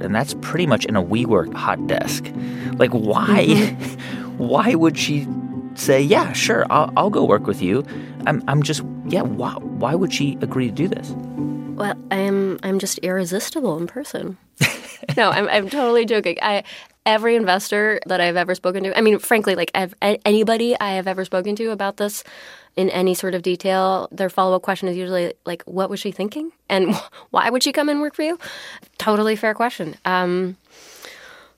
and 0.00 0.14
that's 0.14 0.34
pretty 0.40 0.66
much 0.66 0.84
in 0.84 0.96
a 0.96 1.02
WeWork 1.02 1.52
hot 1.54 1.86
desk. 1.86 2.30
Like, 2.76 2.90
why? 2.90 3.46
Mm-hmm. 3.46 4.38
why 4.38 4.74
would 4.74 4.98
she 4.98 5.26
say, 5.74 6.00
"Yeah, 6.00 6.32
sure, 6.32 6.66
I'll, 6.70 6.92
I'll 6.96 7.10
go 7.10 7.24
work 7.24 7.46
with 7.46 7.62
you"? 7.62 7.84
I'm, 8.26 8.42
I'm 8.48 8.62
just, 8.62 8.82
yeah. 9.06 9.22
Why, 9.22 9.54
why 9.54 9.94
would 9.94 10.12
she 10.12 10.38
agree 10.40 10.68
to 10.68 10.72
do 10.72 10.88
this? 10.88 11.10
Well, 11.10 11.94
I'm, 12.10 12.58
I'm 12.62 12.78
just 12.78 12.98
irresistible 12.98 13.76
in 13.78 13.86
person. 13.86 14.36
no, 15.16 15.30
I'm, 15.30 15.48
I'm 15.48 15.70
totally 15.70 16.04
joking. 16.04 16.36
I, 16.42 16.64
every 17.06 17.36
investor 17.36 18.00
that 18.06 18.20
I've 18.20 18.36
ever 18.36 18.54
spoken 18.54 18.84
to, 18.84 18.98
I 18.98 19.00
mean, 19.00 19.18
frankly, 19.18 19.54
like 19.54 19.70
I've, 19.74 19.94
anybody 20.02 20.78
I 20.78 20.94
have 20.94 21.06
ever 21.06 21.24
spoken 21.24 21.56
to 21.56 21.70
about 21.70 21.96
this 21.96 22.24
in 22.78 22.88
any 22.90 23.12
sort 23.12 23.34
of 23.34 23.42
detail, 23.42 24.08
their 24.12 24.30
follow 24.30 24.54
up 24.54 24.62
question 24.62 24.86
is 24.86 24.96
usually 24.96 25.34
like, 25.44 25.64
"What 25.64 25.90
was 25.90 25.98
she 25.98 26.12
thinking?" 26.12 26.52
and 26.68 26.94
"Why 27.30 27.50
would 27.50 27.64
she 27.64 27.72
come 27.72 27.88
and 27.88 28.00
work 28.00 28.14
for 28.14 28.22
you?" 28.22 28.38
Totally 28.98 29.34
fair 29.34 29.52
question. 29.52 29.96
Um, 30.04 30.56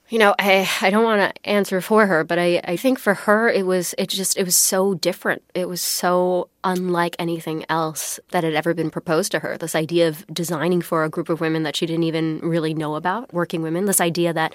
you 0.09 0.17
know, 0.17 0.33
I, 0.39 0.69
I 0.81 0.89
don't 0.89 1.05
want 1.05 1.21
to 1.21 1.49
answer 1.49 1.79
for 1.79 2.07
her, 2.07 2.23
but 2.23 2.39
I, 2.39 2.59
I 2.65 2.75
think 2.75 2.97
for 2.97 3.13
her 3.13 3.47
it 3.47 3.67
was 3.67 3.93
it 3.99 4.09
just 4.09 4.35
it 4.35 4.45
was 4.45 4.55
so 4.55 4.95
different. 4.95 5.43
It 5.53 5.69
was 5.69 5.79
so 5.79 6.49
unlike 6.63 7.15
anything 7.19 7.65
else 7.69 8.19
that 8.31 8.43
had 8.43 8.55
ever 8.55 8.73
been 8.73 8.89
proposed 8.89 9.31
to 9.33 9.39
her. 9.39 9.59
This 9.59 9.75
idea 9.75 10.07
of 10.07 10.25
designing 10.33 10.81
for 10.81 11.03
a 11.03 11.09
group 11.09 11.29
of 11.29 11.39
women 11.39 11.61
that 11.63 11.75
she 11.75 11.85
didn't 11.85 12.03
even 12.03 12.39
really 12.39 12.73
know 12.73 12.95
about, 12.95 13.31
working 13.31 13.61
women. 13.61 13.85
This 13.85 14.01
idea 14.01 14.33
that 14.33 14.53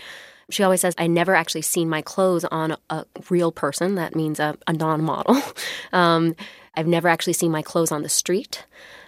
she 0.50 0.62
always 0.62 0.81
says, 0.81 0.94
I 0.98 1.07
never 1.07 1.35
actually 1.35 1.62
seen 1.62 1.88
my 1.88 2.02
clothes 2.02 2.44
on 2.44 2.76
a 2.90 3.05
real 3.31 3.50
person. 3.50 3.96
That 3.96 4.14
means 4.14 4.38
a, 4.38 4.57
a 4.66 4.72
non 4.72 5.02
model. 5.02 5.40
um, 5.92 6.37
I've 6.77 6.87
never 6.87 7.09
actually 7.09 7.33
seen 7.33 7.51
my 7.51 7.62
clothes 7.62 7.93
on 7.93 8.03
the 8.03 8.09
street. 8.09 8.65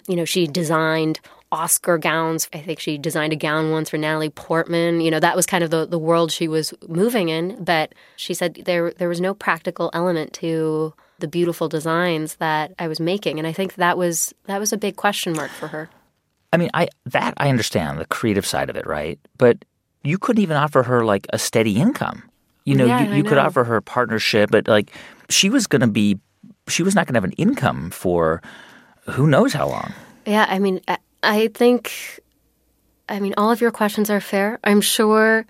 You 0.07 0.17
know, 0.17 0.25
she 0.25 0.47
designed 0.47 1.21
Oscar 1.51 1.99
gowns. 1.99 2.49
I 2.53 2.59
think 2.61 2.79
she 2.81 2.99
designed 2.99 3.33
a 3.33 3.37
gown 3.37 3.71
once 3.71 3.91
for 3.91 3.99
Natalie 3.99 4.31
Portman. 4.31 5.01
You 5.01 5.11
know, 5.11 5.21
that 5.21 5.37
was 5.37 5.47
kind 5.47 5.65
of 5.65 5.71
the, 5.71 5.87
the 5.87 5.99
world 5.99 6.31
she 6.31 6.49
was 6.49 6.75
moving 6.89 7.29
in. 7.29 7.63
But 7.63 7.95
she 8.17 8.35
said 8.35 8.63
there 8.65 8.93
there 8.93 9.09
was 9.09 9.21
no 9.21 9.35
practical 9.35 9.91
element 9.93 10.33
to 10.35 10.95
the 11.19 11.29
beautiful 11.29 11.69
designs 11.69 12.37
that 12.37 12.75
I 12.79 12.89
was 12.89 13.01
making. 13.01 13.39
And 13.39 13.47
I 13.47 13.53
think 13.53 13.75
that 13.75 13.99
was 13.99 14.35
that 14.47 14.61
was 14.61 14.73
a 14.73 14.79
big 14.79 14.97
question 14.97 15.33
mark 15.35 15.51
for 15.51 15.69
her. 15.69 15.91
I 16.53 16.57
mean, 16.57 16.71
I 16.75 16.89
that 17.07 17.35
I 17.37 17.49
understand 17.49 17.99
the 17.99 18.07
creative 18.07 18.47
side 18.47 18.71
of 18.71 18.77
it, 18.77 18.87
right? 18.87 19.19
But 19.37 19.65
you 20.03 20.19
couldn't 20.19 20.43
even 20.43 20.57
offer 20.57 20.83
her 20.83 21.05
like 21.05 21.27
a 21.33 21.39
steady 21.39 21.77
income. 21.77 22.23
You 22.65 22.75
know, 22.75 22.87
Yeah, 22.87 23.09
you, 23.11 23.17
you 23.17 23.25
could 23.25 23.39
offer 23.39 23.65
her 23.65 23.77
a 23.77 23.83
partnership, 23.83 24.51
but 24.51 24.69
like 24.69 24.93
she 25.31 25.49
was 25.51 25.67
going 25.67 25.81
to 25.81 25.87
be, 25.87 26.19
she 26.69 26.83
was 26.83 26.95
not 26.95 27.07
going 27.07 27.15
to 27.15 27.19
have 27.19 27.25
an 27.25 27.33
income 27.33 27.91
for 27.91 28.41
who 29.11 29.27
knows 29.27 29.53
how 29.53 29.69
long. 29.69 29.93
Yeah, 30.27 30.47
I 30.49 30.59
mean, 30.59 30.81
I, 31.23 31.49
think, 31.49 32.21
I 33.09 33.21
mean, 33.21 33.35
all 33.37 33.51
of 33.51 33.61
your 33.61 33.71
questions 33.71 34.11
are 34.11 34.21
fair. 34.21 34.59
I'm 34.65 34.81
sure 34.81 35.47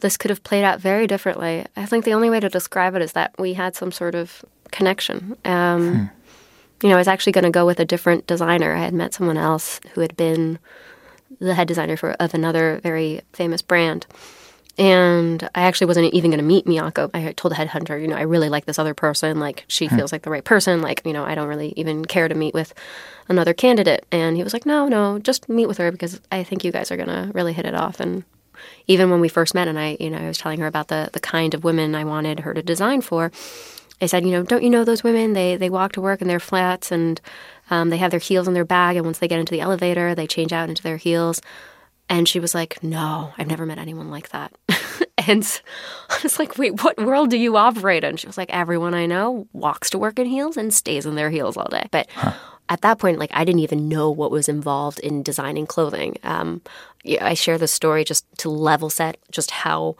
this 0.00 0.16
could 0.16 0.30
have 0.30 0.42
played 0.42 0.64
out 0.64 0.80
very 0.80 1.06
differently. 1.06 1.66
I 1.76 1.86
think 1.86 2.04
the 2.04 2.14
only 2.14 2.30
way 2.30 2.40
to 2.40 2.48
describe 2.48 2.94
it 2.94 3.02
is 3.02 3.12
that 3.12 3.34
we 3.38 3.54
had 3.54 3.74
some 3.74 3.92
sort 3.92 4.14
of 4.14 4.44
connection. 4.70 5.36
Um, 5.44 6.10
You 6.82 6.88
know, 6.88 6.96
I 6.96 6.98
was 6.98 7.06
actually 7.06 7.32
going 7.32 7.44
to 7.44 7.50
go 7.50 7.64
with 7.64 7.78
a 7.78 7.84
different 7.84 8.26
designer. 8.26 8.74
I 8.74 8.80
had 8.80 8.92
met 8.92 9.14
someone 9.14 9.38
else 9.38 9.78
who 9.94 10.00
had 10.00 10.16
been 10.16 10.58
the 11.38 11.54
head 11.54 11.68
designer 11.68 11.96
for 11.96 12.10
of 12.18 12.34
another 12.34 12.80
very 12.82 13.20
famous 13.32 13.62
brand. 13.62 14.04
And 14.78 15.48
I 15.54 15.62
actually 15.62 15.88
wasn't 15.88 16.14
even 16.14 16.30
going 16.30 16.38
to 16.38 16.44
meet 16.44 16.64
Miyako. 16.64 17.10
I 17.12 17.32
told 17.32 17.52
the 17.52 17.56
headhunter, 17.56 18.00
you 18.00 18.08
know, 18.08 18.16
I 18.16 18.22
really 18.22 18.48
like 18.48 18.64
this 18.64 18.78
other 18.78 18.94
person. 18.94 19.38
Like, 19.38 19.64
she 19.68 19.86
feels 19.88 20.12
like 20.12 20.22
the 20.22 20.30
right 20.30 20.44
person. 20.44 20.80
Like, 20.80 21.02
you 21.04 21.12
know, 21.12 21.24
I 21.24 21.34
don't 21.34 21.48
really 21.48 21.74
even 21.76 22.06
care 22.06 22.26
to 22.26 22.34
meet 22.34 22.54
with 22.54 22.72
another 23.28 23.52
candidate. 23.52 24.06
And 24.10 24.36
he 24.36 24.42
was 24.42 24.54
like, 24.54 24.64
no, 24.64 24.88
no, 24.88 25.18
just 25.18 25.48
meet 25.48 25.66
with 25.66 25.76
her 25.78 25.92
because 25.92 26.20
I 26.30 26.42
think 26.42 26.64
you 26.64 26.72
guys 26.72 26.90
are 26.90 26.96
going 26.96 27.08
to 27.08 27.30
really 27.34 27.52
hit 27.52 27.66
it 27.66 27.74
off. 27.74 28.00
And 28.00 28.24
even 28.86 29.10
when 29.10 29.20
we 29.20 29.28
first 29.28 29.54
met 29.54 29.68
and 29.68 29.78
I, 29.78 29.96
you 30.00 30.08
know, 30.08 30.18
I 30.18 30.26
was 30.26 30.38
telling 30.38 30.60
her 30.60 30.66
about 30.66 30.88
the, 30.88 31.10
the 31.12 31.20
kind 31.20 31.52
of 31.52 31.64
women 31.64 31.94
I 31.94 32.04
wanted 32.04 32.40
her 32.40 32.54
to 32.54 32.62
design 32.62 33.02
for, 33.02 33.30
I 34.00 34.06
said, 34.06 34.24
you 34.24 34.32
know, 34.32 34.42
don't 34.42 34.62
you 34.62 34.70
know 34.70 34.84
those 34.84 35.04
women? 35.04 35.32
They, 35.34 35.56
they 35.56 35.70
walk 35.70 35.92
to 35.92 36.00
work 36.00 36.22
in 36.22 36.28
their 36.28 36.40
flats 36.40 36.90
and 36.90 37.20
um, 37.70 37.90
they 37.90 37.98
have 37.98 38.10
their 38.10 38.20
heels 38.20 38.48
in 38.48 38.54
their 38.54 38.64
bag. 38.64 38.96
And 38.96 39.04
once 39.04 39.18
they 39.18 39.28
get 39.28 39.38
into 39.38 39.52
the 39.52 39.60
elevator, 39.60 40.14
they 40.14 40.26
change 40.26 40.52
out 40.52 40.68
into 40.68 40.82
their 40.82 40.96
heels. 40.96 41.40
And 42.08 42.28
she 42.28 42.40
was 42.40 42.54
like, 42.54 42.82
No, 42.82 43.32
I've 43.38 43.46
never 43.46 43.64
met 43.64 43.78
anyone 43.78 44.10
like 44.10 44.30
that. 44.30 44.52
And 45.28 45.60
I 46.10 46.18
was 46.22 46.38
like, 46.38 46.58
Wait, 46.58 46.82
what 46.82 46.98
world 46.98 47.30
do 47.30 47.36
you 47.36 47.56
operate 47.56 48.04
in? 48.04 48.16
She 48.16 48.26
was 48.26 48.38
like, 48.38 48.50
Everyone 48.50 48.94
I 48.94 49.06
know 49.06 49.46
walks 49.52 49.90
to 49.90 49.98
work 49.98 50.18
in 50.18 50.26
heels 50.26 50.56
and 50.56 50.72
stays 50.72 51.06
in 51.06 51.14
their 51.14 51.30
heels 51.30 51.56
all 51.56 51.68
day. 51.68 51.86
But 51.90 52.08
at 52.68 52.80
that 52.82 52.98
point, 52.98 53.18
like, 53.18 53.30
I 53.34 53.44
didn't 53.44 53.60
even 53.60 53.88
know 53.88 54.10
what 54.10 54.30
was 54.30 54.48
involved 54.48 54.98
in 55.00 55.22
designing 55.22 55.66
clothing. 55.66 56.16
Um, 56.22 56.62
I 57.20 57.34
share 57.34 57.58
this 57.58 57.72
story 57.72 58.04
just 58.04 58.24
to 58.38 58.50
level 58.50 58.88
set 58.88 59.18
just 59.30 59.50
how 59.50 59.96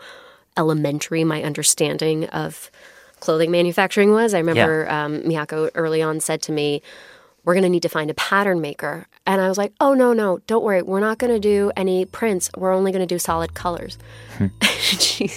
elementary 0.57 1.25
my 1.25 1.43
understanding 1.43 2.27
of 2.27 2.71
clothing 3.21 3.51
manufacturing 3.51 4.13
was. 4.13 4.35
I 4.35 4.39
remember 4.39 4.89
um, 4.91 5.21
Miyako 5.21 5.71
early 5.75 6.03
on 6.03 6.21
said 6.21 6.43
to 6.43 6.53
me, 6.53 6.83
we're 7.45 7.55
going 7.55 7.65
to 7.65 7.69
need 7.69 7.83
to 7.83 7.89
find 7.89 8.11
a 8.11 8.15
pattern 8.15 8.61
maker. 8.61 9.07
And 9.27 9.41
I 9.41 9.49
was 9.49 9.59
like, 9.59 9.73
oh, 9.81 9.95
no, 9.95 10.13
no, 10.13 10.39
don't 10.47 10.63
worry. 10.63 10.83
We're 10.83 11.01
not 11.01 11.19
going 11.19 11.33
to 11.33 11.41
do 11.41 11.73
any 11.77 12.05
prints. 12.05 12.51
We're 12.57 12.73
only 12.73 12.93
going 12.93 13.07
to 13.07 13.13
do 13.13 13.19
solid 13.19 13.55
colors. 13.55 13.99
she, 14.73 15.31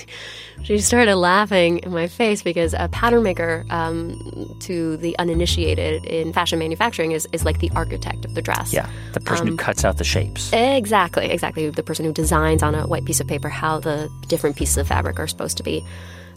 she 0.64 0.80
started 0.80 1.16
laughing 1.16 1.80
in 1.80 1.92
my 1.92 2.08
face 2.08 2.44
because 2.44 2.74
a 2.74 2.90
pattern 2.90 3.24
maker, 3.24 3.66
um, 3.70 4.56
to 4.62 4.98
the 4.98 5.18
uninitiated 5.18 6.06
in 6.06 6.32
fashion 6.34 6.60
manufacturing, 6.60 7.12
is, 7.12 7.28
is 7.32 7.44
like 7.44 7.60
the 7.60 7.72
architect 7.76 8.26
of 8.26 8.36
the 8.36 8.42
dress. 8.42 8.72
Yeah, 8.72 8.90
the 9.14 9.20
person 9.20 9.48
who 9.48 9.58
cuts 9.58 9.84
out 9.84 9.98
the 9.98 10.04
shapes. 10.04 10.52
Exactly, 10.54 11.30
exactly. 11.30 11.70
The 11.70 11.84
person 11.84 12.06
who 12.06 12.14
designs 12.14 12.64
on 12.64 12.76
a 12.76 12.88
white 12.88 13.06
piece 13.06 13.20
of 13.20 13.28
paper 13.28 13.50
how 13.50 13.80
the 13.80 14.10
different 14.28 14.56
pieces 14.56 14.78
of 14.78 14.88
fabric 14.88 15.20
are 15.20 15.28
supposed 15.28 15.58
to 15.58 15.64
be 15.64 15.86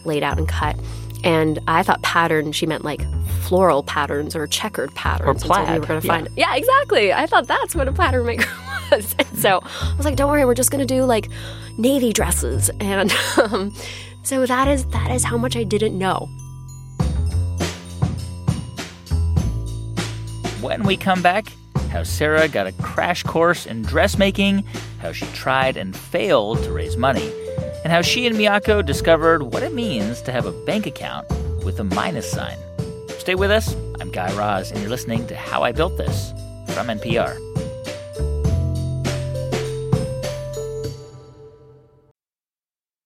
laid 0.04 0.22
out 0.22 0.38
and 0.38 0.48
cut. 0.48 0.76
And 1.24 1.59
I 1.66 1.83
thought 1.83 2.02
pattern, 2.02 2.52
she 2.52 2.66
meant 2.66 2.85
like 2.85 3.02
floral 3.42 3.83
patterns 3.83 4.37
or 4.37 4.46
checkered 4.46 4.94
patterns. 4.94 5.31
And 5.31 5.40
so 5.40 5.48
we 5.48 5.64
plaid, 5.64 5.81
were 5.81 5.87
going 5.87 6.00
to 6.00 6.07
yeah. 6.07 6.12
find. 6.12 6.28
Yeah, 6.37 6.54
exactly. 6.54 7.12
I 7.12 7.26
thought 7.26 7.46
that's 7.46 7.74
what 7.74 7.88
a 7.88 7.92
pattern 7.92 8.26
maker 8.26 8.50
was. 8.90 9.14
And 9.18 9.38
so 9.38 9.61
I 9.62 9.94
was 9.96 10.04
like, 10.04 10.16
don't 10.16 10.31
worry, 10.31 10.44
we're 10.44 10.54
just 10.54 10.70
going 10.70 10.87
to 10.87 10.94
do 10.94 11.04
like 11.04 11.28
navy 11.76 12.12
dresses. 12.12 12.70
And 12.81 13.12
um, 13.42 13.74
so 14.22 14.46
that 14.46 14.68
is 14.68 14.85
that 14.87 15.11
is 15.11 15.24
how 15.24 15.38
much 15.38 15.57
I 15.57 15.64
didn't 15.64 15.98
know. 15.98 16.28
When 20.61 20.83
we 20.83 20.96
come 20.96 21.22
back, 21.22 21.52
how 21.90 22.02
Sarah 22.02 22.48
got 22.48 22.66
a 22.66 22.72
crash 22.72 23.22
course 23.22 23.64
in 23.64 23.83
dressmaking, 23.83 24.64
how 25.00 25.12
she 25.12 25.24
tried 25.26 25.76
and 25.76 25.96
failed 25.96 26.62
to 26.64 26.72
raise 26.72 26.96
money, 26.96 27.33
and 27.84 27.92
how 27.92 28.02
she 28.02 28.26
and 28.26 28.36
Miyako 28.36 28.84
discovered 28.84 29.42
what 29.42 29.62
it 29.62 29.72
means 29.72 30.20
to 30.22 30.32
have 30.32 30.46
a 30.46 30.52
bank 30.64 30.86
account 30.86 31.28
with 31.64 31.80
a 31.80 31.84
minus 31.84 32.30
sign. 32.30 32.56
Stay 33.18 33.34
with 33.34 33.50
us. 33.50 33.74
I'm 34.00 34.10
Guy 34.10 34.34
Raz, 34.36 34.70
and 34.70 34.80
you're 34.80 34.90
listening 34.90 35.26
to 35.26 35.36
How 35.36 35.62
I 35.62 35.72
Built 35.72 35.96
This 35.96 36.32
from 36.68 36.88
NPR. 36.88 37.36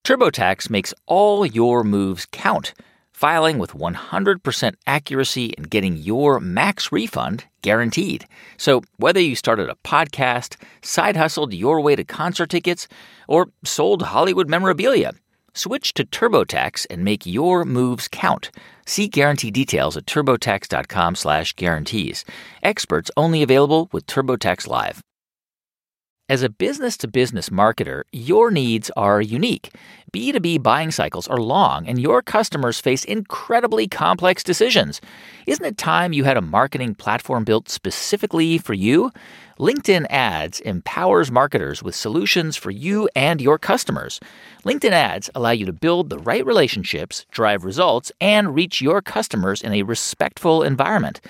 TurboTax 0.05 0.69
makes 0.69 0.93
all 1.07 1.45
your 1.45 1.83
moves 1.83 2.27
count, 2.31 2.73
filing 3.23 3.57
with 3.57 3.71
100% 3.71 4.75
accuracy 4.85 5.53
and 5.57 5.69
getting 5.69 5.95
your 5.95 6.41
max 6.41 6.91
refund 6.91 7.45
guaranteed. 7.61 8.27
So, 8.57 8.81
whether 8.97 9.21
you 9.21 9.33
started 9.33 9.69
a 9.69 9.77
podcast, 9.87 10.57
side 10.81 11.15
hustled 11.15 11.53
your 11.53 11.79
way 11.79 11.95
to 11.95 12.03
concert 12.03 12.49
tickets, 12.49 12.89
or 13.29 13.47
sold 13.63 14.01
Hollywood 14.01 14.49
memorabilia, 14.49 15.13
switch 15.53 15.93
to 15.93 16.03
TurboTax 16.03 16.85
and 16.89 17.05
make 17.05 17.25
your 17.25 17.63
moves 17.63 18.09
count. 18.09 18.51
See 18.85 19.07
guarantee 19.07 19.51
details 19.51 19.95
at 19.95 20.05
turbotax.com/guarantees. 20.05 22.25
Experts 22.61 23.11
only 23.15 23.41
available 23.41 23.87
with 23.93 24.05
TurboTax 24.05 24.67
Live. 24.67 25.01
As 26.29 26.41
a 26.41 26.49
business 26.49 26.95
to 26.97 27.07
business 27.09 27.49
marketer, 27.49 28.03
your 28.13 28.49
needs 28.49 28.89
are 28.95 29.21
unique. 29.21 29.75
B2B 30.13 30.61
buying 30.61 30.91
cycles 30.91 31.27
are 31.27 31.39
long, 31.39 31.87
and 31.87 31.99
your 31.99 32.21
customers 32.21 32.79
face 32.79 33.03
incredibly 33.03 33.87
complex 33.87 34.43
decisions. 34.43 35.01
Isn't 35.47 35.65
it 35.65 35.75
time 35.75 36.13
you 36.13 36.23
had 36.23 36.37
a 36.37 36.41
marketing 36.41 36.93
platform 36.93 37.43
built 37.43 37.67
specifically 37.67 38.59
for 38.59 38.75
you? 38.75 39.11
LinkedIn 39.59 40.05
Ads 40.09 40.59
empowers 40.61 41.31
marketers 41.31 41.81
with 41.81 41.95
solutions 41.95 42.55
for 42.55 42.71
you 42.71 43.07
and 43.15 43.39
your 43.39 43.57
customers. 43.57 44.19
LinkedIn 44.65 44.91
Ads 44.91 45.29
allow 45.35 45.51
you 45.51 45.65
to 45.65 45.73
build 45.73 46.09
the 46.09 46.17
right 46.19 46.45
relationships, 46.45 47.25
drive 47.31 47.63
results, 47.63 48.11
and 48.19 48.55
reach 48.55 48.81
your 48.81 49.01
customers 49.01 49.61
in 49.61 49.73
a 49.73 49.83
respectful 49.83 50.63
environment. 50.63 51.21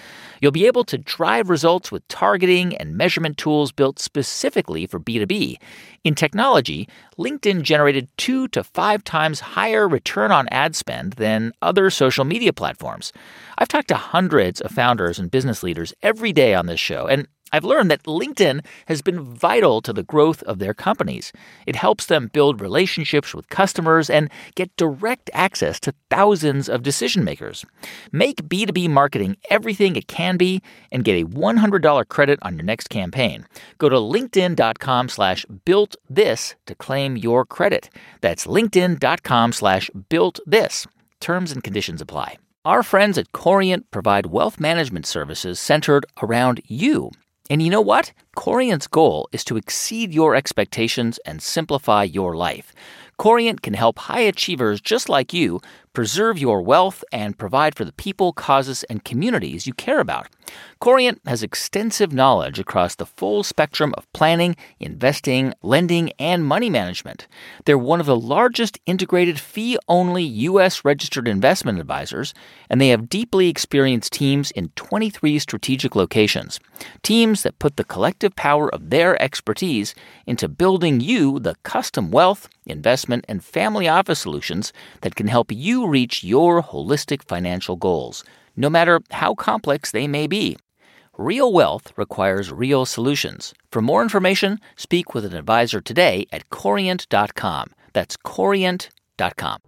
You'll 0.41 0.51
be 0.51 0.67
able 0.67 0.83
to 0.85 0.97
drive 0.97 1.49
results 1.49 1.91
with 1.91 2.07
targeting 2.07 2.75
and 2.77 2.97
measurement 2.97 3.37
tools 3.37 3.71
built 3.71 3.99
specifically 3.99 4.87
for 4.87 4.99
B2B. 4.99 5.57
In 6.03 6.15
technology, 6.15 6.89
LinkedIn 7.17 7.61
generated 7.61 8.09
two 8.17 8.49
to 8.49 8.63
five 8.63 9.05
times 9.05 9.39
higher 9.39 9.87
return 9.87 10.33
on 10.33 10.49
ad 10.49 10.75
spend 10.75 11.13
than 11.13 11.53
other 11.61 11.89
social 11.89 12.25
media 12.25 12.51
platforms. 12.51 13.13
I've 13.57 13.69
talked 13.69 13.87
to 13.87 13.95
hundreds 13.95 14.59
of 14.59 14.71
founders 14.71 15.17
and 15.17 15.31
business 15.31 15.63
leaders 15.63 15.93
every 16.01 16.33
day 16.33 16.55
on 16.55 16.65
this 16.65 16.79
show, 16.79 17.07
and 17.07 17.27
I've 17.53 17.63
learned 17.63 17.91
that 17.91 18.03
LinkedIn 18.03 18.65
has 18.87 19.03
been 19.03 19.21
vital 19.21 19.79
to 19.83 19.93
the 19.93 20.01
growth 20.01 20.41
of 20.43 20.57
their 20.57 20.73
companies. 20.73 21.31
It 21.67 21.75
helps 21.75 22.07
them 22.07 22.31
build 22.33 22.59
relationships 22.59 23.35
with 23.35 23.47
customers 23.49 24.09
and 24.09 24.31
get 24.55 24.75
direct 24.75 25.29
access 25.33 25.79
to 25.81 25.93
thousands 26.09 26.67
of 26.67 26.81
decision 26.81 27.23
makers. 27.23 27.63
Make 28.11 28.49
B2B 28.49 28.89
marketing 28.89 29.37
everything 29.51 29.95
it 29.95 30.07
can 30.07 30.35
be 30.35 30.63
and 30.91 31.03
get 31.03 31.21
a 31.21 31.27
$100 31.27 32.07
credit 32.07 32.39
on 32.41 32.57
your 32.57 32.65
next 32.65 32.87
campaign. 32.87 33.45
Go 33.77 33.87
to 33.87 33.97
linkedin.com 33.97 35.09
slash 35.09 35.45
built 35.63 35.95
this 36.09 36.55
to 36.65 36.73
claim 36.73 37.15
your 37.17 37.45
credit. 37.45 37.91
That's 38.21 38.47
linkedin.com 38.47 39.51
slash 39.53 39.91
built 40.09 40.39
this. 40.47 40.87
Terms 41.19 41.51
and 41.51 41.63
conditions 41.63 42.01
apply. 42.01 42.37
Our 42.65 42.81
friends 42.81 43.17
at 43.17 43.31
Corient 43.31 43.91
provide 43.91 44.27
wealth 44.27 44.59
management 44.59 45.05
services 45.05 45.59
centered 45.59 46.05
around 46.21 46.61
you. 46.65 47.11
And 47.49 47.61
you 47.61 47.69
know 47.69 47.81
what? 47.81 48.13
Corient's 48.35 48.87
goal 48.87 49.27
is 49.31 49.43
to 49.45 49.57
exceed 49.57 50.13
your 50.13 50.33
expectations 50.33 51.19
and 51.25 51.41
simplify 51.41 52.03
your 52.03 52.35
life. 52.35 52.73
Corient 53.17 53.61
can 53.61 53.73
help 53.73 53.99
high 53.99 54.21
achievers 54.21 54.81
just 54.81 55.09
like 55.09 55.33
you 55.33 55.61
preserve 55.93 56.37
your 56.37 56.61
wealth, 56.61 57.03
and 57.11 57.37
provide 57.37 57.75
for 57.75 57.85
the 57.85 57.93
people, 57.93 58.33
causes, 58.33 58.83
and 58.85 59.05
communities 59.05 59.65
you 59.67 59.73
care 59.73 59.99
about. 59.99 60.27
Corient 60.79 61.21
has 61.25 61.43
extensive 61.43 62.11
knowledge 62.11 62.59
across 62.59 62.95
the 62.95 63.05
full 63.05 63.43
spectrum 63.43 63.93
of 63.97 64.11
planning, 64.11 64.55
investing, 64.79 65.53
lending, 65.61 66.11
and 66.19 66.45
money 66.45 66.69
management. 66.69 67.27
They're 67.65 67.77
one 67.77 67.99
of 67.99 68.05
the 68.05 68.19
largest 68.19 68.79
integrated 68.85 69.39
fee 69.39 69.77
only 69.87 70.23
U.S. 70.23 70.83
registered 70.83 71.27
investment 71.27 71.79
advisors, 71.79 72.33
and 72.69 72.81
they 72.81 72.89
have 72.89 73.07
deeply 73.07 73.47
experienced 73.47 74.11
teams 74.11 74.51
in 74.51 74.69
23 74.75 75.39
strategic 75.39 75.95
locations. 75.95 76.59
Teams 77.01 77.43
that 77.43 77.59
put 77.59 77.77
the 77.77 77.83
collective 77.83 78.35
power 78.35 78.73
of 78.73 78.89
their 78.89 79.21
expertise 79.21 79.95
into 80.25 80.49
building 80.49 80.99
you 80.99 81.39
the 81.39 81.55
custom 81.63 82.11
wealth, 82.11 82.49
investment, 82.65 83.23
and 83.29 83.43
family 83.43 83.87
office 83.87 84.19
solutions 84.19 84.73
that 85.01 85.15
can 85.15 85.27
help 85.27 85.51
you 85.51 85.82
reach 85.87 86.23
your 86.23 86.61
holistic 86.61 87.23
financial 87.23 87.75
goals 87.75 88.23
no 88.55 88.69
matter 88.69 89.01
how 89.11 89.33
complex 89.35 89.91
they 89.91 90.07
may 90.07 90.27
be. 90.27 90.57
Real 91.17 91.51
wealth 91.51 91.93
requires 91.95 92.51
real 92.51 92.85
solutions. 92.85 93.53
For 93.71 93.81
more 93.81 94.01
information, 94.01 94.59
speak 94.75 95.13
with 95.13 95.25
an 95.25 95.35
advisor 95.35 95.81
today 95.81 96.25
at 96.31 96.49
corient.com. 96.49 97.67
That's 97.93 98.17
corient.com. 98.17 99.59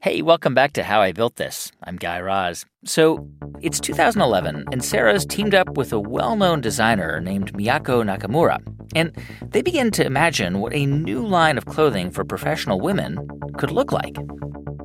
Hey, 0.00 0.20
welcome 0.20 0.54
back 0.54 0.72
to 0.72 0.82
How 0.82 1.00
I 1.00 1.12
Built 1.12 1.36
This. 1.36 1.70
I'm 1.82 1.96
Guy 1.96 2.18
Raz. 2.18 2.66
So, 2.84 3.28
it's 3.60 3.78
2011, 3.78 4.64
and 4.72 4.84
Sarah's 4.84 5.24
teamed 5.24 5.54
up 5.54 5.76
with 5.76 5.92
a 5.92 6.00
well 6.00 6.34
known 6.34 6.60
designer 6.60 7.20
named 7.20 7.52
Miyako 7.52 8.02
Nakamura. 8.02 8.58
And 8.96 9.16
they 9.52 9.62
begin 9.62 9.92
to 9.92 10.04
imagine 10.04 10.58
what 10.58 10.74
a 10.74 10.84
new 10.86 11.24
line 11.24 11.56
of 11.56 11.66
clothing 11.66 12.10
for 12.10 12.24
professional 12.24 12.80
women 12.80 13.24
could 13.56 13.70
look 13.70 13.92
like. 13.92 14.16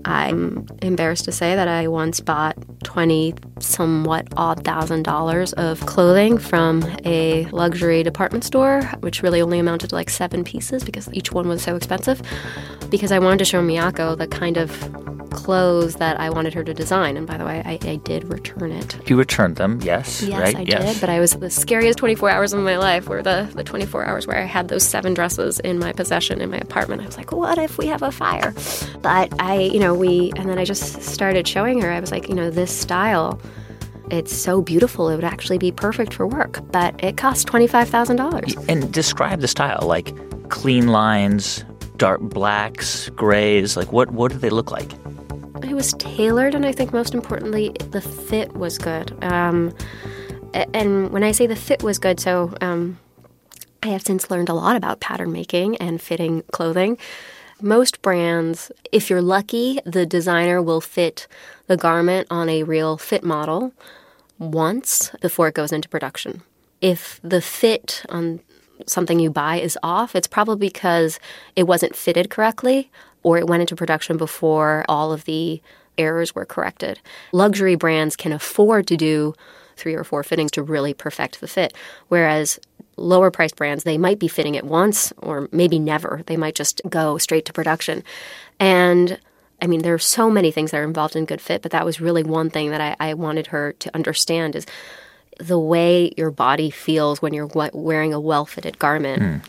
I'm 0.06 0.66
embarrassed 0.84 1.26
to 1.26 1.32
say 1.32 1.56
that 1.56 1.68
I 1.68 1.88
once 1.88 2.20
bought 2.20 2.56
20 2.84 3.34
somewhat 3.60 4.28
odd 4.38 4.64
thousand 4.64 5.04
dollars 5.04 5.54
of 5.54 5.84
clothing 5.88 6.38
from 6.38 6.84
a 7.04 7.46
luxury 7.48 8.04
department 8.04 8.44
store, 8.44 8.84
which 9.00 9.24
really 9.24 9.42
only 9.42 9.58
amounted 9.58 9.90
to 9.90 9.96
like 9.96 10.12
seven 10.12 10.44
pieces 10.44 10.84
because 10.84 11.10
each 11.14 11.32
one 11.32 11.48
was 11.50 11.64
so 11.64 11.76
expensive. 11.76 12.22
Because 12.90 13.12
I 13.12 13.18
wanted 13.18 13.40
to 13.40 13.46
show 13.46 13.62
Miyako 13.62 14.18
the 14.18 14.28
kind 14.28 14.56
of 14.56 14.72
clothes 15.32 15.96
that 15.96 16.20
I 16.20 16.30
wanted 16.30 16.54
her 16.54 16.64
to 16.64 16.74
design. 16.74 17.18
And 17.18 17.28
by 17.28 17.38
the 17.38 17.46
way, 17.46 17.62
I, 17.66 17.80
I 17.88 17.96
did 17.98 18.26
return 18.26 18.72
it. 18.72 19.10
You 19.10 19.18
returned 19.18 19.56
them, 19.58 19.80
yes, 19.82 20.22
yes, 20.22 20.40
right? 20.40 20.56
I 20.56 20.62
yes. 20.62 20.94
did. 20.94 21.02
But 21.02 21.10
I 21.10 21.20
was 21.20 21.32
the 21.32 21.50
scariest 21.50 22.00
24 22.00 22.30
hours 22.30 22.54
of 22.54 22.62
my 22.62 22.78
life 22.78 23.08
were 23.08 23.22
the, 23.22 23.50
the 23.54 23.64
24 23.64 24.06
hours 24.06 24.28
where 24.28 24.38
I 24.38 24.46
had 24.46 24.68
those 24.68 24.84
seven 24.84 25.14
dresses 25.14 25.60
in 25.60 25.80
my 25.80 25.92
possession 25.92 26.42
in 26.42 26.50
my 26.50 26.58
apartment. 26.58 27.02
I 27.02 27.06
was 27.06 27.18
like, 27.18 27.32
what 27.32 27.58
if 27.58 27.78
we 27.78 27.88
have 27.88 28.02
a 28.02 28.12
fire? 28.12 28.54
But 29.02 29.34
I, 29.40 29.60
you 29.60 29.80
know, 29.80 29.94
we, 29.94 30.32
and 30.36 30.50
then 30.50 30.58
I 30.58 30.66
just 30.66 31.02
started 31.02 31.48
showing 31.48 31.82
her. 31.82 31.92
I 31.92 32.00
was 32.00 32.12
like, 32.12 32.30
you 32.30 32.36
know, 32.36 32.50
this 32.50 32.78
style 32.78 33.40
it's 34.10 34.34
so 34.34 34.62
beautiful. 34.62 35.10
It 35.10 35.16
would 35.16 35.26
actually 35.26 35.58
be 35.58 35.72
perfect 35.72 36.14
for 36.14 36.26
work, 36.26 36.62
but 36.72 37.02
it 37.04 37.18
costs 37.18 37.44
$25,000. 37.46 38.70
And 38.70 38.92
describe 38.94 39.42
the 39.42 39.48
style 39.48 39.84
like 39.84 40.14
clean 40.50 40.88
lines, 40.88 41.66
dark 41.98 42.22
blacks, 42.22 43.10
grays. 43.10 43.76
Like, 43.76 43.92
what, 43.92 44.12
what 44.12 44.32
do 44.32 44.38
they 44.38 44.50
look 44.50 44.72
like? 44.72 44.90
It 45.68 45.76
was 45.76 45.94
tailored, 45.94 46.56
and 46.56 46.66
I 46.66 46.72
think 46.72 46.94
most 46.94 47.14
importantly, 47.14 47.76
the 47.92 48.00
fit 48.00 48.56
was 48.56 48.78
good. 48.78 49.12
Um, 49.22 49.76
and 50.54 51.12
when 51.12 51.26
I 51.26 51.34
say 51.34 51.46
the 51.46 51.58
fit 51.58 51.84
was 51.84 52.00
good, 52.00 52.22
so 52.22 52.56
um, 52.62 52.98
I 53.84 53.88
have 53.88 54.02
since 54.02 54.32
learned 54.32 54.48
a 54.48 54.54
lot 54.54 54.78
about 54.78 55.02
pattern 55.02 55.34
making 55.34 55.76
and 55.78 56.02
fitting 56.02 56.44
clothing. 56.54 56.98
Most 57.62 58.02
brands, 58.02 58.72
if 58.94 59.10
you're 59.10 59.22
lucky, 59.22 59.80
the 59.86 60.06
designer 60.06 60.62
will 60.62 60.80
fit 60.80 61.28
the 61.66 61.76
garment 61.76 62.28
on 62.32 62.48
a 62.48 62.64
real 62.64 62.98
fit 62.98 63.26
model 63.26 63.74
once 64.40 65.12
before 65.22 65.50
it 65.50 65.54
goes 65.54 65.74
into 65.74 65.90
production. 65.90 66.44
If 66.80 67.20
the 67.24 67.42
fit 67.42 68.06
on 68.08 68.40
something 68.86 69.20
you 69.20 69.32
buy 69.32 69.60
is 69.60 69.78
off, 69.84 70.16
it's 70.16 70.28
probably 70.28 70.70
because 70.70 71.20
it 71.58 71.64
wasn't 71.64 71.96
fitted 71.96 72.30
correctly 72.30 72.90
or 73.28 73.38
it 73.38 73.46
went 73.46 73.60
into 73.60 73.76
production 73.76 74.16
before 74.16 74.86
all 74.88 75.12
of 75.12 75.26
the 75.26 75.62
errors 75.98 76.34
were 76.34 76.46
corrected. 76.46 76.98
Luxury 77.34 77.76
brands 77.76 78.16
can 78.16 78.32
afford 78.32 78.88
to 78.88 78.96
do 78.96 79.34
three 79.76 79.96
or 79.96 80.06
four 80.06 80.24
fittings 80.24 80.50
to 80.52 80.64
really 80.64 80.94
perfect 80.94 81.42
the 81.42 81.48
fit, 81.48 81.74
whereas 82.08 82.58
lower 82.96 83.30
priced 83.30 83.58
brands, 83.58 83.84
they 83.84 83.98
might 83.98 84.18
be 84.18 84.30
fitting 84.30 84.56
it 84.56 84.64
once 84.64 85.12
or 85.18 85.50
maybe 85.52 85.78
never. 85.78 86.22
They 86.28 86.38
might 86.38 86.56
just 86.56 86.80
go 86.88 87.18
straight 87.18 87.44
to 87.48 87.52
production. 87.52 88.02
And 88.62 89.20
I 89.62 89.68
mean, 89.68 89.82
there 89.82 89.94
are 89.94 90.00
so 90.00 90.32
many 90.32 90.50
things 90.50 90.72
that 90.72 90.78
are 90.80 90.86
involved 90.86 91.18
in 91.18 91.26
good 91.26 91.42
fit, 91.42 91.62
but 91.62 91.74
that 91.74 91.84
was 91.84 92.00
really 92.00 92.24
one 92.24 92.50
thing 92.50 92.70
that 92.70 92.80
I, 92.80 93.10
I 93.10 93.14
wanted 93.14 93.48
her 93.48 93.74
to 93.74 93.94
understand 93.94 94.56
is 94.56 94.66
the 95.38 95.60
way 95.60 96.14
your 96.16 96.32
body 96.32 96.70
feels 96.70 97.22
when 97.22 97.34
you're 97.34 97.50
wearing 97.74 98.14
a 98.14 98.22
well 98.22 98.46
fitted 98.46 98.80
garment. 98.80 99.22
Mm. 99.22 99.44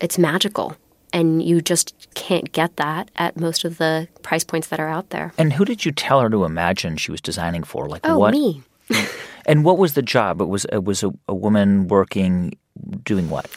It's 0.00 0.18
magical. 0.18 0.76
And 1.12 1.42
you 1.42 1.60
just 1.60 1.94
can't 2.14 2.52
get 2.52 2.76
that 2.76 3.10
at 3.16 3.36
most 3.36 3.64
of 3.64 3.78
the 3.78 4.08
price 4.22 4.44
points 4.44 4.68
that 4.68 4.80
are 4.80 4.88
out 4.88 5.10
there. 5.10 5.32
And 5.38 5.52
who 5.52 5.64
did 5.64 5.84
you 5.84 5.92
tell 5.92 6.20
her 6.20 6.30
to 6.30 6.44
imagine 6.44 6.96
she 6.96 7.10
was 7.10 7.20
designing 7.20 7.64
for? 7.64 7.88
Like 7.88 8.02
oh, 8.04 8.18
what? 8.18 8.32
me. 8.32 8.62
and 9.46 9.64
what 9.64 9.78
was 9.78 9.94
the 9.94 10.02
job? 10.02 10.40
It 10.40 10.46
was 10.46 10.64
it 10.66 10.84
was 10.84 11.02
a, 11.02 11.12
a 11.28 11.34
woman 11.34 11.88
working 11.88 12.56
doing 13.04 13.30
what? 13.30 13.50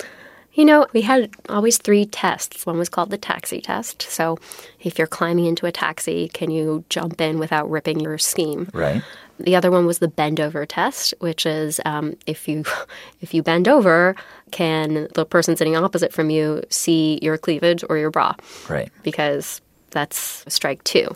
You 0.53 0.65
know, 0.65 0.85
we 0.93 1.01
had 1.01 1.31
always 1.49 1.79
three 1.79 2.05
tests. 2.05 2.65
One 2.65 2.77
was 2.77 2.87
called 2.87 3.09
the 3.09 3.17
taxi 3.17 3.59
test. 3.59 4.03
So, 4.03 4.37
if 4.79 4.99
you're 4.99 5.07
climbing 5.07 5.45
into 5.45 5.65
a 5.65 5.71
taxi, 5.71 6.29
can 6.29 6.51
you 6.51 6.85
jump 6.89 7.19
in 7.19 7.39
without 7.39 7.69
ripping 7.69 7.99
your 7.99 8.19
scheme? 8.19 8.69
Right. 8.71 9.01
The 9.39 9.55
other 9.55 9.71
one 9.71 9.85
was 9.85 9.99
the 9.99 10.07
bend 10.07 10.39
over 10.39 10.65
test, 10.65 11.13
which 11.19 11.45
is 11.45 11.79
um, 11.85 12.15
if 12.25 12.47
you 12.47 12.63
if 13.21 13.33
you 13.33 13.43
bend 13.43 13.67
over, 13.67 14.15
can 14.51 15.07
the 15.13 15.25
person 15.25 15.55
sitting 15.55 15.75
opposite 15.75 16.13
from 16.13 16.29
you 16.29 16.63
see 16.69 17.19
your 17.21 17.37
cleavage 17.37 17.83
or 17.89 17.97
your 17.97 18.11
bra? 18.11 18.35
Right. 18.69 18.91
Because 19.03 19.61
that's 19.91 20.43
strike 20.47 20.83
two. 20.83 21.15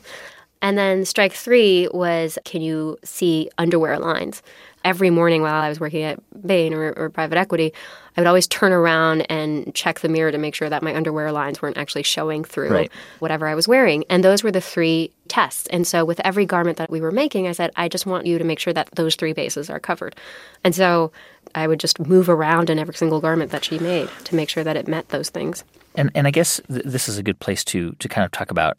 And 0.61 0.77
then 0.77 1.05
strike 1.05 1.33
three 1.33 1.87
was 1.93 2.37
can 2.45 2.61
you 2.61 2.97
see 3.03 3.49
underwear 3.57 3.99
lines? 3.99 4.41
Every 4.83 5.09
morning 5.09 5.41
while 5.41 5.61
I 5.61 5.69
was 5.69 5.79
working 5.79 6.03
at 6.03 6.19
Bain 6.45 6.73
or, 6.73 6.93
or, 6.93 7.09
private 7.09 7.37
equity, 7.37 7.73
I 8.17 8.21
would 8.21 8.27
always 8.27 8.47
turn 8.47 8.71
around 8.71 9.21
and 9.29 9.73
check 9.75 9.99
the 9.99 10.09
mirror 10.09 10.31
to 10.31 10.39
make 10.39 10.55
sure 10.55 10.69
that 10.69 10.81
my 10.81 10.95
underwear 10.95 11.31
lines 11.31 11.61
weren't 11.61 11.77
actually 11.77 12.01
showing 12.01 12.43
through 12.43 12.69
right. 12.69 12.91
whatever 13.19 13.47
I 13.47 13.53
was 13.53 13.67
wearing. 13.67 14.03
And 14.09 14.23
those 14.23 14.43
were 14.43 14.51
the 14.51 14.59
three 14.59 15.11
tests. 15.27 15.67
And 15.67 15.85
so 15.85 16.03
with 16.03 16.19
every 16.21 16.45
garment 16.45 16.77
that 16.77 16.89
we 16.89 16.99
were 16.99 17.11
making, 17.11 17.47
I 17.47 17.51
said, 17.51 17.71
I 17.75 17.87
just 17.87 18.07
want 18.07 18.25
you 18.25 18.39
to 18.39 18.43
make 18.43 18.57
sure 18.57 18.73
that 18.73 18.89
those 18.93 19.15
three 19.15 19.33
bases 19.33 19.69
are 19.69 19.79
covered. 19.79 20.15
And 20.63 20.73
so 20.73 21.11
I 21.53 21.67
would 21.67 21.79
just 21.79 21.99
move 21.99 22.27
around 22.27 22.71
in 22.71 22.79
every 22.79 22.95
single 22.95 23.21
garment 23.21 23.51
that 23.51 23.63
she 23.63 23.77
made 23.77 24.09
to 24.23 24.35
make 24.35 24.49
sure 24.49 24.63
that 24.63 24.75
it 24.75 24.87
met 24.87 25.09
those 25.09 25.29
things. 25.29 25.63
And, 25.93 26.09
and 26.15 26.25
I 26.25 26.31
guess 26.31 26.59
th- 26.67 26.85
this 26.85 27.07
is 27.07 27.19
a 27.19 27.23
good 27.23 27.39
place 27.39 27.63
to, 27.65 27.91
to 27.93 28.09
kind 28.09 28.25
of 28.25 28.31
talk 28.31 28.49
about 28.49 28.77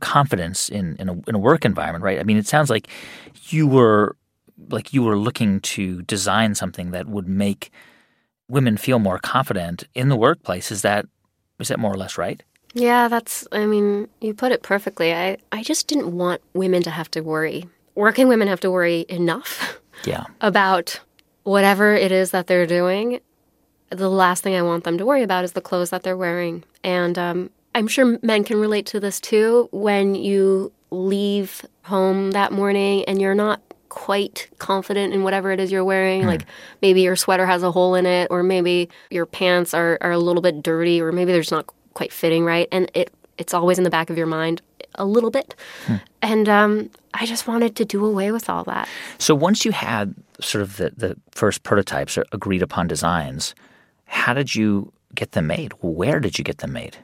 confidence 0.00 0.68
in 0.68 0.96
in 1.00 1.08
a, 1.08 1.12
in 1.26 1.34
a 1.34 1.38
work 1.38 1.64
environment, 1.64 2.04
right? 2.04 2.20
I 2.20 2.22
mean, 2.22 2.36
it 2.36 2.46
sounds 2.46 2.70
like 2.70 2.88
you 3.48 3.66
were 3.66 4.16
like 4.70 4.92
you 4.92 5.02
were 5.02 5.18
looking 5.18 5.60
to 5.60 6.02
design 6.02 6.54
something 6.54 6.92
that 6.92 7.08
would 7.08 7.28
make 7.28 7.72
women 8.48 8.76
feel 8.76 8.98
more 8.98 9.18
confident 9.18 9.84
in 9.94 10.08
the 10.08 10.16
workplace. 10.16 10.70
Is 10.70 10.82
that 10.82 11.06
is 11.58 11.68
that 11.68 11.78
more 11.78 11.92
or 11.92 11.96
less 11.96 12.18
right? 12.18 12.42
Yeah, 12.74 13.08
that's 13.08 13.46
I 13.52 13.66
mean, 13.66 14.08
you 14.20 14.34
put 14.34 14.52
it 14.52 14.62
perfectly. 14.62 15.14
I 15.14 15.38
I 15.52 15.62
just 15.62 15.86
didn't 15.86 16.16
want 16.16 16.42
women 16.52 16.82
to 16.82 16.90
have 16.90 17.10
to 17.12 17.20
worry. 17.20 17.68
Working 17.94 18.28
women 18.28 18.48
have 18.48 18.60
to 18.60 18.70
worry 18.70 19.06
enough 19.08 19.78
yeah. 20.04 20.24
about 20.40 21.00
whatever 21.44 21.94
it 21.94 22.10
is 22.10 22.32
that 22.32 22.48
they're 22.48 22.66
doing. 22.66 23.20
The 23.90 24.10
last 24.10 24.42
thing 24.42 24.56
I 24.56 24.62
want 24.62 24.82
them 24.84 24.98
to 24.98 25.06
worry 25.06 25.22
about 25.22 25.44
is 25.44 25.52
the 25.52 25.60
clothes 25.60 25.90
that 25.90 26.02
they're 26.02 26.16
wearing. 26.16 26.64
And 26.82 27.16
um, 27.16 27.50
I'm 27.74 27.86
sure 27.86 28.18
men 28.22 28.42
can 28.42 28.58
relate 28.58 28.86
to 28.86 28.98
this 28.98 29.20
too 29.20 29.68
when 29.70 30.16
you 30.16 30.72
leave 30.90 31.64
home 31.82 32.32
that 32.32 32.50
morning 32.50 33.04
and 33.04 33.20
you're 33.20 33.34
not 33.34 33.60
quite 33.94 34.48
confident 34.58 35.14
in 35.14 35.22
whatever 35.22 35.50
it 35.52 35.60
is 35.60 35.70
you're 35.72 35.84
wearing. 35.84 36.22
Mm. 36.22 36.26
Like 36.26 36.46
maybe 36.82 37.02
your 37.02 37.16
sweater 37.16 37.46
has 37.46 37.62
a 37.62 37.70
hole 37.70 37.94
in 37.94 38.06
it, 38.06 38.28
or 38.30 38.42
maybe 38.42 38.88
your 39.10 39.26
pants 39.26 39.72
are, 39.74 39.98
are 40.00 40.12
a 40.12 40.18
little 40.18 40.42
bit 40.42 40.62
dirty, 40.62 41.00
or 41.00 41.12
maybe 41.12 41.32
they're 41.32 41.40
just 41.40 41.52
not 41.52 41.66
quite 41.94 42.12
fitting 42.12 42.44
right. 42.44 42.68
And 42.72 42.90
it 42.94 43.12
it's 43.38 43.54
always 43.54 43.78
in 43.78 43.84
the 43.84 43.90
back 43.90 44.10
of 44.10 44.16
your 44.16 44.26
mind 44.26 44.62
a 44.96 45.04
little 45.04 45.30
bit. 45.30 45.54
Mm. 45.86 46.00
And 46.22 46.48
um, 46.48 46.90
I 47.14 47.26
just 47.26 47.48
wanted 47.48 47.74
to 47.76 47.84
do 47.84 48.04
away 48.04 48.30
with 48.30 48.48
all 48.48 48.64
that. 48.64 48.88
So 49.18 49.34
once 49.34 49.64
you 49.64 49.72
had 49.72 50.14
sort 50.40 50.62
of 50.62 50.76
the, 50.76 50.92
the 50.96 51.16
first 51.32 51.62
prototypes 51.64 52.16
or 52.16 52.24
agreed 52.32 52.62
upon 52.62 52.86
designs, 52.86 53.54
how 54.06 54.34
did 54.34 54.54
you 54.54 54.92
get 55.14 55.32
them 55.32 55.48
made? 55.48 55.72
Where 55.80 56.20
did 56.20 56.38
you 56.38 56.44
get 56.44 56.58
them 56.58 56.72
made? 56.72 56.96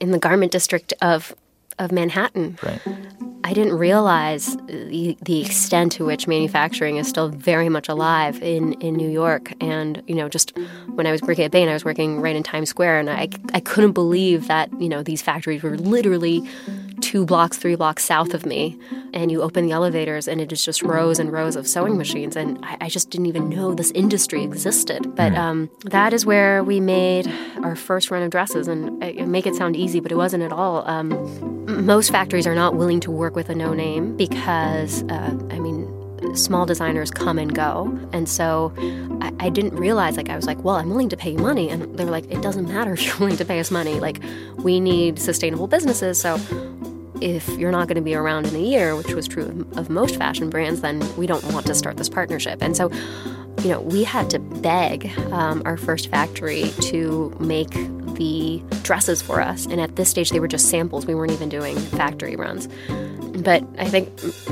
in 0.00 0.12
the 0.12 0.18
garment 0.18 0.52
district 0.52 0.94
of 1.02 1.34
of 1.78 1.92
Manhattan. 1.92 2.58
Right. 2.62 2.80
I 3.48 3.54
didn't 3.54 3.78
realize 3.78 4.58
the, 4.66 5.16
the 5.22 5.40
extent 5.40 5.92
to 5.92 6.04
which 6.04 6.26
manufacturing 6.28 6.98
is 6.98 7.08
still 7.08 7.30
very 7.30 7.70
much 7.70 7.88
alive 7.88 8.42
in, 8.42 8.74
in 8.74 8.92
New 8.94 9.08
York. 9.08 9.54
And, 9.58 10.02
you 10.06 10.14
know, 10.14 10.28
just 10.28 10.54
when 10.88 11.06
I 11.06 11.12
was 11.12 11.22
working 11.22 11.46
at 11.46 11.50
Bain, 11.50 11.66
I 11.66 11.72
was 11.72 11.82
working 11.82 12.20
right 12.20 12.36
in 12.36 12.42
Times 12.42 12.68
Square, 12.68 12.98
and 12.98 13.08
I, 13.08 13.30
I 13.54 13.60
couldn't 13.60 13.92
believe 13.92 14.48
that, 14.48 14.68
you 14.78 14.90
know, 14.90 15.02
these 15.02 15.22
factories 15.22 15.62
were 15.62 15.78
literally 15.78 16.46
two 17.00 17.24
blocks, 17.24 17.56
three 17.56 17.74
blocks 17.74 18.04
south 18.04 18.34
of 18.34 18.44
me. 18.44 18.78
And 19.14 19.32
you 19.32 19.40
open 19.40 19.64
the 19.64 19.72
elevators, 19.72 20.28
and 20.28 20.42
it 20.42 20.52
is 20.52 20.62
just 20.62 20.82
rows 20.82 21.18
and 21.18 21.32
rows 21.32 21.56
of 21.56 21.66
sewing 21.66 21.96
machines. 21.96 22.36
And 22.36 22.62
I, 22.62 22.76
I 22.82 22.88
just 22.90 23.08
didn't 23.08 23.26
even 23.26 23.48
know 23.48 23.72
this 23.72 23.90
industry 23.92 24.44
existed. 24.44 25.14
But 25.16 25.32
hmm. 25.32 25.38
um, 25.38 25.70
that 25.84 26.12
is 26.12 26.26
where 26.26 26.62
we 26.62 26.80
made 26.80 27.32
our 27.62 27.74
first 27.74 28.10
run 28.10 28.22
of 28.22 28.30
dresses. 28.30 28.68
And 28.68 29.02
I, 29.02 29.16
I 29.20 29.24
make 29.24 29.46
it 29.46 29.54
sound 29.54 29.74
easy, 29.74 30.00
but 30.00 30.12
it 30.12 30.16
wasn't 30.16 30.42
at 30.42 30.52
all. 30.52 30.86
Um, 30.86 31.86
most 31.86 32.10
factories 32.10 32.46
are 32.46 32.54
not 32.54 32.74
willing 32.74 33.00
to 33.00 33.10
work 33.10 33.34
with 33.38 33.48
a 33.50 33.54
no 33.54 33.72
name 33.72 34.16
because, 34.16 35.04
uh, 35.04 35.32
I 35.50 35.60
mean, 35.60 35.86
small 36.34 36.66
designers 36.66 37.08
come 37.08 37.38
and 37.38 37.54
go. 37.54 37.96
And 38.12 38.28
so 38.28 38.74
I, 39.20 39.32
I, 39.38 39.48
didn't 39.48 39.76
realize, 39.76 40.16
like, 40.16 40.28
I 40.28 40.34
was 40.34 40.44
like, 40.44 40.64
well, 40.64 40.74
I'm 40.74 40.90
willing 40.90 41.08
to 41.10 41.16
pay 41.16 41.30
you 41.30 41.38
money. 41.38 41.70
And 41.70 41.96
they 41.96 42.04
were 42.04 42.10
like, 42.10 42.28
it 42.32 42.42
doesn't 42.42 42.66
matter 42.66 42.94
if 42.94 43.06
you're 43.06 43.16
willing 43.20 43.36
to 43.36 43.44
pay 43.44 43.60
us 43.60 43.70
money. 43.70 44.00
Like, 44.00 44.20
we 44.56 44.80
need 44.80 45.20
sustainable 45.20 45.68
businesses. 45.68 46.20
So 46.20 46.36
if 47.20 47.48
you're 47.50 47.70
not 47.70 47.86
going 47.86 47.94
to 47.94 48.02
be 48.02 48.16
around 48.16 48.48
in 48.48 48.56
a 48.56 48.58
year, 48.58 48.96
which 48.96 49.14
was 49.14 49.28
true 49.28 49.44
of, 49.44 49.78
of 49.78 49.88
most 49.88 50.16
fashion 50.16 50.50
brands, 50.50 50.80
then 50.80 50.98
we 51.16 51.28
don't 51.28 51.44
want 51.52 51.64
to 51.66 51.76
start 51.76 51.96
this 51.96 52.08
partnership. 52.08 52.60
And 52.60 52.76
so, 52.76 52.90
you 53.62 53.68
know, 53.68 53.80
we 53.80 54.04
had 54.04 54.30
to 54.30 54.38
beg 54.38 55.10
um, 55.32 55.62
our 55.64 55.76
first 55.76 56.08
factory 56.10 56.70
to 56.80 57.34
make 57.40 57.70
the 58.14 58.62
dresses 58.82 59.22
for 59.22 59.40
us. 59.40 59.66
And 59.66 59.80
at 59.80 59.96
this 59.96 60.10
stage, 60.10 60.30
they 60.30 60.40
were 60.40 60.48
just 60.48 60.68
samples. 60.70 61.06
We 61.06 61.14
weren't 61.14 61.32
even 61.32 61.48
doing 61.48 61.76
factory 61.76 62.36
runs. 62.36 62.68
But 63.42 63.64
I 63.78 63.88
think 63.88 64.08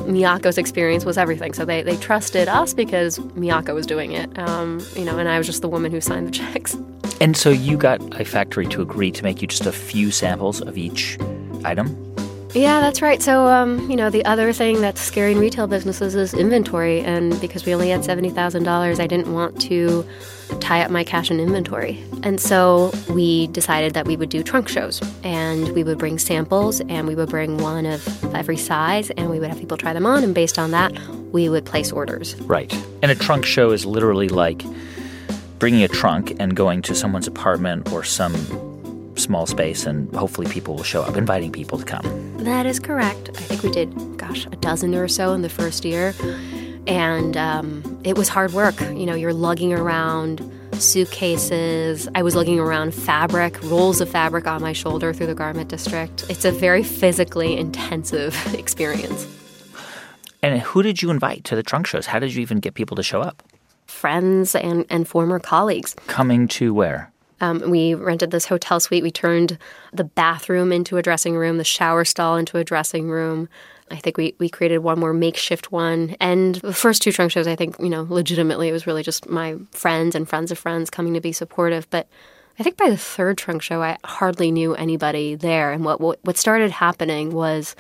Miyako's 0.07 0.59
experience 0.59 1.05
was 1.05 1.19
everything. 1.19 1.53
So 1.55 1.65
they, 1.65 1.83
they 1.83 1.97
trusted 1.97 2.49
us 2.49 2.73
because 2.73 3.19
Miyako 3.19 3.75
was 3.75 3.87
doing 3.87 4.13
it, 4.13 4.39
um, 4.39 4.81
you 4.95 5.05
know, 5.05 5.19
and 5.19 5.29
I 5.29 5.39
was 5.39 5.47
just 5.47 5.63
the 5.63 5.69
woman 5.69 5.91
who 5.91 6.01
signed 6.01 6.29
the 6.29 6.33
checks. 6.33 6.77
And 7.21 7.37
so 7.37 7.51
you 7.51 7.77
got 7.77 8.21
a 8.21 8.25
factory 8.25 8.67
to 8.69 8.83
agree 8.83 9.11
to 9.11 9.25
make 9.25 9.43
you 9.43 9.49
just 9.49 9.67
a 9.67 9.73
few 9.73 10.11
samples 10.11 10.61
of 10.61 10.79
each 10.79 11.19
item? 11.65 12.06
Yeah, 12.57 12.81
that's 12.81 13.03
right. 13.03 13.21
So, 13.21 13.49
um, 13.49 13.91
you 13.91 13.97
know, 13.97 14.09
the 14.09 14.25
other 14.25 14.51
thing 14.51 14.81
that's 14.81 15.03
scary 15.03 15.33
in 15.33 15.39
retail 15.39 15.67
businesses 15.67 16.15
is 16.15 16.33
inventory. 16.33 17.03
And 17.03 17.39
because 17.39 17.67
we 17.67 17.75
only 17.75 17.91
had 17.91 18.01
$70,000, 18.01 18.99
I 18.99 19.07
didn't 19.07 19.31
want 19.31 19.61
to 19.63 20.07
tie 20.59 20.81
up 20.81 20.91
my 20.91 21.05
cash 21.05 21.31
in 21.31 21.39
inventory. 21.39 22.03
And 22.23 22.41
so 22.41 22.93
we 23.11 23.49
decided 23.49 23.93
that 23.93 24.07
we 24.07 24.17
would 24.17 24.31
do 24.31 24.43
trunk 24.43 24.69
shows 24.69 25.03
and 25.23 25.69
we 25.75 25.85
would 25.85 25.99
bring 25.99 26.19
samples 26.19 26.81
and 26.81 27.07
we 27.07 27.15
would 27.15 27.29
bring 27.29 27.59
one 27.59 27.85
of 27.85 28.35
every 28.35 28.57
size 28.57 29.11
and 29.11 29.29
we 29.29 29.39
would 29.39 29.51
have 29.51 29.59
people 29.59 29.77
try 29.77 29.93
them 29.93 30.07
on. 30.07 30.25
And 30.25 30.35
based 30.35 30.59
on 30.59 30.71
that, 30.71 30.99
we 31.33 31.51
would 31.51 31.67
place 31.67 31.93
orders. 31.93 32.41
Right. 32.41 32.73
And 33.03 33.11
a 33.11 33.15
trunk 33.15 33.45
show 33.45 33.73
is 33.73 33.85
literally 33.85 34.31
like 34.31 34.65
bringing 35.59 35.83
a 35.83 35.89
trunk 35.89 36.35
and 36.41 36.57
going 36.57 36.81
to 36.83 36.95
someone's 36.95 37.27
apartment 37.27 37.93
or 37.93 38.03
some 38.03 38.35
small 39.17 39.47
space 39.47 39.87
and 39.87 40.15
hopefully 40.15 40.47
people 40.49 40.77
will 40.77 40.83
show 40.83 41.03
up, 41.03 41.17
inviting 41.17 41.53
people 41.53 41.79
to 41.79 41.85
come. 41.85 42.37
That 42.39 42.67
is 42.67 42.79
correct. 42.79 43.31
I 43.31 43.41
think 43.41 43.63
we 43.63 43.71
did, 43.71 44.19
gosh, 44.19 44.47
a 44.47 44.57
dozen 44.57 44.95
or 44.95 45.09
so 45.09 45.33
in 45.33 45.43
the 45.43 45.49
first 45.49 45.85
year. 45.85 46.15
And 46.87 47.37
um, 47.37 48.01
it 48.05 48.17
was 48.17 48.29
hard 48.29 48.53
work. 48.53 48.81
You 48.81 49.07
know, 49.07 49.15
you're 49.15 49.33
lugging 49.33 49.73
around 49.73 50.49
suitcases. 50.75 52.09
I 52.15 52.23
was 52.23 52.37
lugging 52.37 52.61
around 52.61 52.95
fabric, 52.95 53.61
rolls 53.65 54.01
of 54.01 54.09
fabric 54.09 54.47
on 54.47 54.63
my 54.63 54.73
shoulder 54.73 55.13
through 55.13 55.27
the 55.27 55.35
garment 55.35 55.69
district. 55.69 56.25
It's 56.29 56.45
a 56.45 56.53
very 56.53 56.83
physically 56.83 57.57
intensive 57.57 58.55
experience. 58.55 59.27
And 60.43 60.61
who 60.61 60.83
did 60.83 61.03
you 61.03 61.11
invite 61.11 61.45
to 61.45 61.57
the 61.57 61.63
trunk 61.63 61.87
shows? 61.87 62.07
How 62.07 62.19
did 62.19 62.35
you 62.35 62.43
even 62.43 62.61
get 62.61 62.75
people 62.75 62.97
to 62.97 63.03
show 63.03 63.21
up? 63.21 63.43
Friends 63.87 64.55
and, 64.55 64.85
and 64.91 65.09
former 65.09 65.39
colleagues. 65.39 65.95
Coming 66.07 66.47
to 66.49 66.73
where? 66.75 67.11
Um, 67.41 67.71
we 67.71 67.95
rented 67.95 68.31
this 68.31 68.47
hotel 68.47 68.81
suite. 68.81 69.03
We 69.03 69.11
turned 69.11 69.59
the 69.93 70.05
bathroom 70.05 70.73
into 70.73 70.97
a 70.97 71.03
dressing 71.03 71.37
room, 71.37 71.59
the 71.59 71.65
shower 71.65 72.05
stall 72.05 72.37
into 72.37 72.59
a 72.59 72.65
dressing 72.65 73.11
room. 73.11 73.49
I 73.91 73.97
think 73.97 74.17
we, 74.17 74.35
we 74.39 74.49
created 74.49 74.79
one 74.79 74.99
more 74.99 75.13
makeshift 75.13 75.71
one. 75.71 76.17
And 76.21 76.57
the 76.57 76.73
first 76.73 77.03
two 77.03 77.13
trunk 77.13 77.31
shows, 77.31 77.47
I 77.47 77.55
think, 77.55 77.77
you 77.79 77.89
know, 77.89 78.07
legitimately, 78.09 78.69
it 78.69 78.73
was 78.73 78.87
really 78.87 79.03
just 79.03 79.29
my 79.29 79.57
friends 79.71 80.15
and 80.15 80.29
friends 80.29 80.51
of 80.51 80.59
friends 80.59 80.91
coming 80.91 81.15
to 81.15 81.21
be 81.21 81.33
supportive. 81.33 81.89
But 81.91 82.09
I 82.59 82.63
think 82.63 82.77
by 82.77 82.89
the 82.89 82.97
third 82.97 83.39
trunk 83.39 83.63
show, 83.63 83.83
I 83.83 83.99
hardly 84.05 84.51
knew 84.51 84.75
anybody 84.75 85.35
there. 85.35 85.73
And 85.73 85.85
what, 85.85 86.01
what, 86.01 86.19
what 86.25 86.37
started 86.37 86.71
happening 86.71 87.31
was 87.31 87.77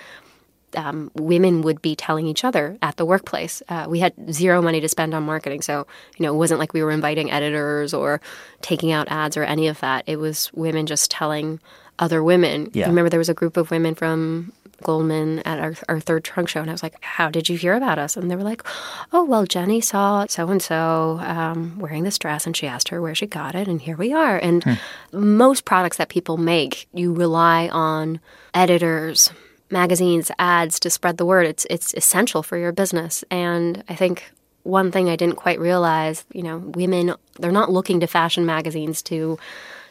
um, 0.76 1.10
women 1.14 1.62
would 1.62 1.82
be 1.82 1.96
telling 1.96 2.26
each 2.26 2.44
other 2.44 2.76
at 2.82 2.96
the 2.96 3.04
workplace. 3.04 3.62
Uh, 3.68 3.86
we 3.88 4.00
had 4.00 4.12
zero 4.32 4.62
money 4.62 4.80
to 4.80 4.88
spend 4.88 5.14
on 5.14 5.22
marketing, 5.24 5.62
so 5.62 5.86
you 6.16 6.24
know 6.24 6.34
it 6.34 6.36
wasn't 6.36 6.60
like 6.60 6.72
we 6.72 6.82
were 6.82 6.90
inviting 6.90 7.30
editors 7.30 7.94
or 7.94 8.20
taking 8.62 8.92
out 8.92 9.08
ads 9.10 9.36
or 9.36 9.44
any 9.44 9.68
of 9.68 9.80
that. 9.80 10.04
It 10.06 10.16
was 10.16 10.52
women 10.52 10.86
just 10.86 11.10
telling 11.10 11.60
other 11.98 12.22
women. 12.22 12.70
Yeah. 12.74 12.86
I 12.86 12.88
remember 12.88 13.08
there 13.08 13.18
was 13.18 13.28
a 13.28 13.34
group 13.34 13.56
of 13.56 13.70
women 13.70 13.94
from 13.94 14.52
Goldman 14.82 15.38
at 15.40 15.58
our, 15.58 15.74
our 15.88 16.00
third 16.00 16.22
trunk 16.24 16.50
show, 16.50 16.60
and 16.60 16.68
I 16.70 16.74
was 16.74 16.82
like, 16.82 17.02
"How 17.02 17.30
did 17.30 17.48
you 17.48 17.56
hear 17.56 17.74
about 17.74 17.98
us?" 17.98 18.16
And 18.16 18.30
they 18.30 18.36
were 18.36 18.42
like, 18.42 18.62
"Oh, 19.12 19.24
well, 19.24 19.46
Jenny 19.46 19.80
saw 19.80 20.26
so 20.28 20.48
and 20.48 20.62
so 20.62 21.20
wearing 21.78 22.04
this 22.04 22.18
dress, 22.18 22.46
and 22.46 22.56
she 22.56 22.66
asked 22.66 22.88
her 22.90 23.00
where 23.00 23.14
she 23.14 23.26
got 23.26 23.54
it, 23.54 23.68
and 23.68 23.80
here 23.80 23.96
we 23.96 24.12
are." 24.12 24.36
And 24.36 24.62
hmm. 24.62 24.74
most 25.12 25.64
products 25.64 25.96
that 25.96 26.10
people 26.10 26.36
make, 26.36 26.88
you 26.92 27.12
rely 27.12 27.68
on 27.68 28.20
editors, 28.52 29.30
magazines, 29.70 30.30
ads 30.38 30.80
to 30.80 30.90
spread 30.90 31.16
the 31.16 31.26
word. 31.26 31.46
It's 31.46 31.66
it's 31.70 31.94
essential 31.94 32.42
for 32.42 32.56
your 32.56 32.72
business. 32.72 33.24
And 33.30 33.82
I 33.88 33.94
think 33.94 34.32
one 34.62 34.90
thing 34.90 35.08
I 35.08 35.16
didn't 35.16 35.36
quite 35.36 35.60
realize, 35.60 36.24
you 36.32 36.42
know, 36.42 36.58
women 36.58 37.14
they're 37.38 37.52
not 37.52 37.70
looking 37.70 38.00
to 38.00 38.06
fashion 38.06 38.46
magazines 38.46 39.02
to 39.02 39.38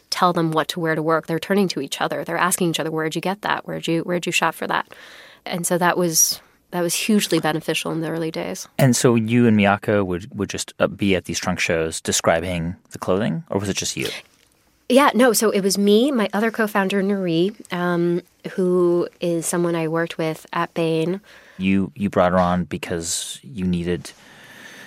tell 0.09 0.34
them 0.34 0.51
what 0.51 0.67
to 0.69 0.80
wear 0.80 0.95
to 0.95 1.01
work. 1.01 1.28
They're 1.28 1.39
turning 1.39 1.67
to 1.69 1.82
each 1.82 2.01
other. 2.01 2.23
They're 2.23 2.38
asking 2.38 2.69
each 2.69 2.80
other, 2.80 2.91
"Where'd 2.91 3.15
you 3.15 3.21
get 3.21 3.41
that? 3.41 3.65
Where'd 3.65 3.88
you 3.88 4.01
where'd 4.01 4.26
you 4.26 4.32
shop 4.32 4.55
for 4.55 4.67
that?" 4.67 4.88
And 5.45 5.65
so 5.65 5.78
that 5.78 5.97
was 5.97 6.41
that 6.71 6.82
was 6.82 6.93
hugely 6.93 7.39
beneficial 7.39 7.91
in 7.91 8.01
the 8.01 8.09
early 8.09 8.32
days. 8.32 8.67
And 8.78 8.95
so 8.95 9.15
you 9.15 9.47
and 9.47 9.57
Miyako 9.57 10.05
would 10.05 10.38
would 10.38 10.49
just 10.49 10.73
uh, 10.80 10.88
be 10.88 11.15
at 11.15 11.26
these 11.26 11.39
trunk 11.39 11.59
shows 11.59 12.01
describing 12.01 12.76
the 12.91 12.97
clothing, 12.97 13.43
or 13.49 13.59
was 13.59 13.69
it 13.69 13.78
just 13.78 13.95
you? 13.95 14.09
Yeah, 14.89 15.09
no. 15.15 15.34
So 15.34 15.49
it 15.49 15.61
was 15.61 15.78
me, 15.78 16.11
my 16.11 16.30
other 16.34 16.51
co-founder 16.51 17.01
Nuri, 17.01 17.55
um, 17.73 18.21
who 18.53 19.07
is 19.19 19.45
someone 19.45 19.75
I 19.75 19.87
worked 19.87 20.17
with 20.17 20.45
at 20.53 20.73
Bain. 20.73 21.21
You 21.57 21.91
you 21.95 22.09
brought 22.09 22.31
her 22.31 22.39
on 22.39 22.65
because 22.65 23.39
you 23.43 23.65
needed 23.65 24.11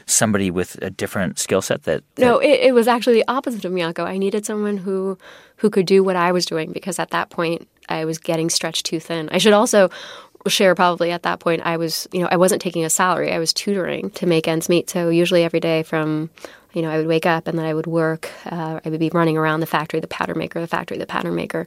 somebody 0.07 0.51
with 0.51 0.77
a 0.83 0.91
different 0.91 1.39
skill 1.39 1.61
set 1.61 1.83
that, 1.83 2.03
that, 2.15 2.23
no 2.23 2.39
it, 2.39 2.61
it, 2.61 2.75
was 2.75 2.89
actually 2.89 3.13
the 3.13 3.25
opposite 3.29 3.63
of 3.67 3.73
miyako 3.73 4.05
i 4.07 4.17
needed 4.17 4.47
someone 4.47 4.79
who 4.79 5.19
who 5.57 5.69
could 5.69 5.85
do 5.85 6.03
what 6.03 6.17
i 6.17 6.33
was 6.33 6.47
doing 6.47 6.73
because 6.73 6.99
at 6.99 7.11
that 7.11 7.29
point 7.29 7.69
i 7.91 8.07
was 8.07 8.17
getting 8.17 8.49
stretched 8.49 8.87
too 8.87 8.99
thin 8.99 9.29
i 9.33 9.39
should 9.39 9.53
also 9.53 9.91
share 10.49 10.75
probably 10.75 11.11
at 11.11 11.23
that 11.23 11.41
point 11.41 11.63
i 11.65 11.77
was 11.77 12.07
you 12.13 12.21
know 12.21 12.29
i 12.31 12.37
wasn't 12.37 12.61
taking 12.61 12.85
a 12.85 12.91
salary 12.91 13.33
i 13.33 13.39
was 13.39 13.53
tutoring 13.53 14.11
to 14.11 14.27
make 14.27 14.49
ends 14.49 14.69
meet 14.69 14.89
so 14.91 15.09
usually 15.09 15.45
every 15.45 15.61
day 15.61 15.83
from 15.83 16.31
you 16.75 16.83
know, 16.83 16.91
I 16.91 16.99
would 16.99 17.07
wake 17.07 17.27
up 17.27 17.49
and 17.49 17.59
then 17.59 17.65
I 17.65 17.73
would 17.73 17.87
work. 17.87 18.31
Uh, 18.47 18.81
I 18.85 18.89
would 18.89 19.01
be 19.01 19.11
running 19.11 19.37
around 19.37 19.61
the 19.61 19.67
factory, 19.67 20.01
the 20.01 20.07
pattern 20.07 20.39
maker, 20.39 20.61
the 20.61 20.67
factory, 20.67 20.99
the 20.99 21.07
pattern 21.07 21.35
maker. 21.35 21.67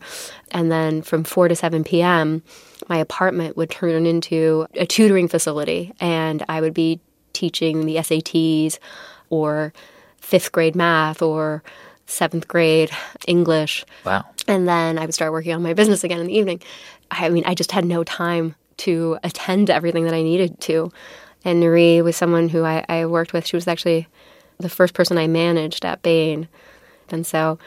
And 0.52 0.72
then 0.72 1.02
from 1.02 1.24
4 1.24 1.48
to 1.48 1.56
7 1.56 1.84
p.m., 1.84 2.44
my 2.88 2.98
apartment 2.98 3.58
would 3.58 3.70
turn 3.70 4.06
into 4.06 4.68
a 4.76 4.86
tutoring 4.86 5.28
facility. 5.28 5.94
And 6.00 6.46
I 6.48 6.62
would 6.62 6.74
be 6.74 7.00
teaching 7.34 7.86
the 7.86 7.98
SATs 7.98 8.78
or 9.30 9.74
fifth 10.20 10.52
grade 10.52 10.76
math 10.76 11.22
or 11.22 11.64
seventh 12.06 12.48
grade 12.48 12.92
English. 13.28 13.86
Wow. 14.06 14.26
And 14.48 14.68
then 14.68 15.00
I 15.00 15.06
would 15.06 15.14
start 15.14 15.32
working 15.32 15.54
on 15.54 15.64
my 15.64 15.74
business 15.74 16.04
again 16.04 16.20
in 16.20 16.28
the 16.28 16.38
evening. 16.38 16.62
I 17.10 17.30
mean, 17.30 17.44
I 17.46 17.56
just 17.56 17.72
had 17.72 17.86
no 17.86 18.04
time 18.04 18.56
to 18.82 19.18
attend 19.24 19.68
to 19.68 19.74
everything 19.74 20.06
that 20.06 20.14
I 20.14 20.24
needed 20.24 20.60
to. 20.62 20.92
And 21.44 21.62
Nuri 21.62 22.04
was 22.04 22.16
someone 22.16 22.50
who 22.50 22.64
I, 22.64 22.86
I 22.88 23.06
worked 23.06 23.34
with. 23.34 23.46
She 23.46 23.56
was 23.56 23.68
actually 23.68 24.08
the 24.60 24.70
first 24.70 24.94
person 24.94 25.18
I 25.18 25.28
managed 25.28 25.86
at 25.86 26.02
Bain. 26.02 26.48
And 27.10 27.26
so, 27.26 27.58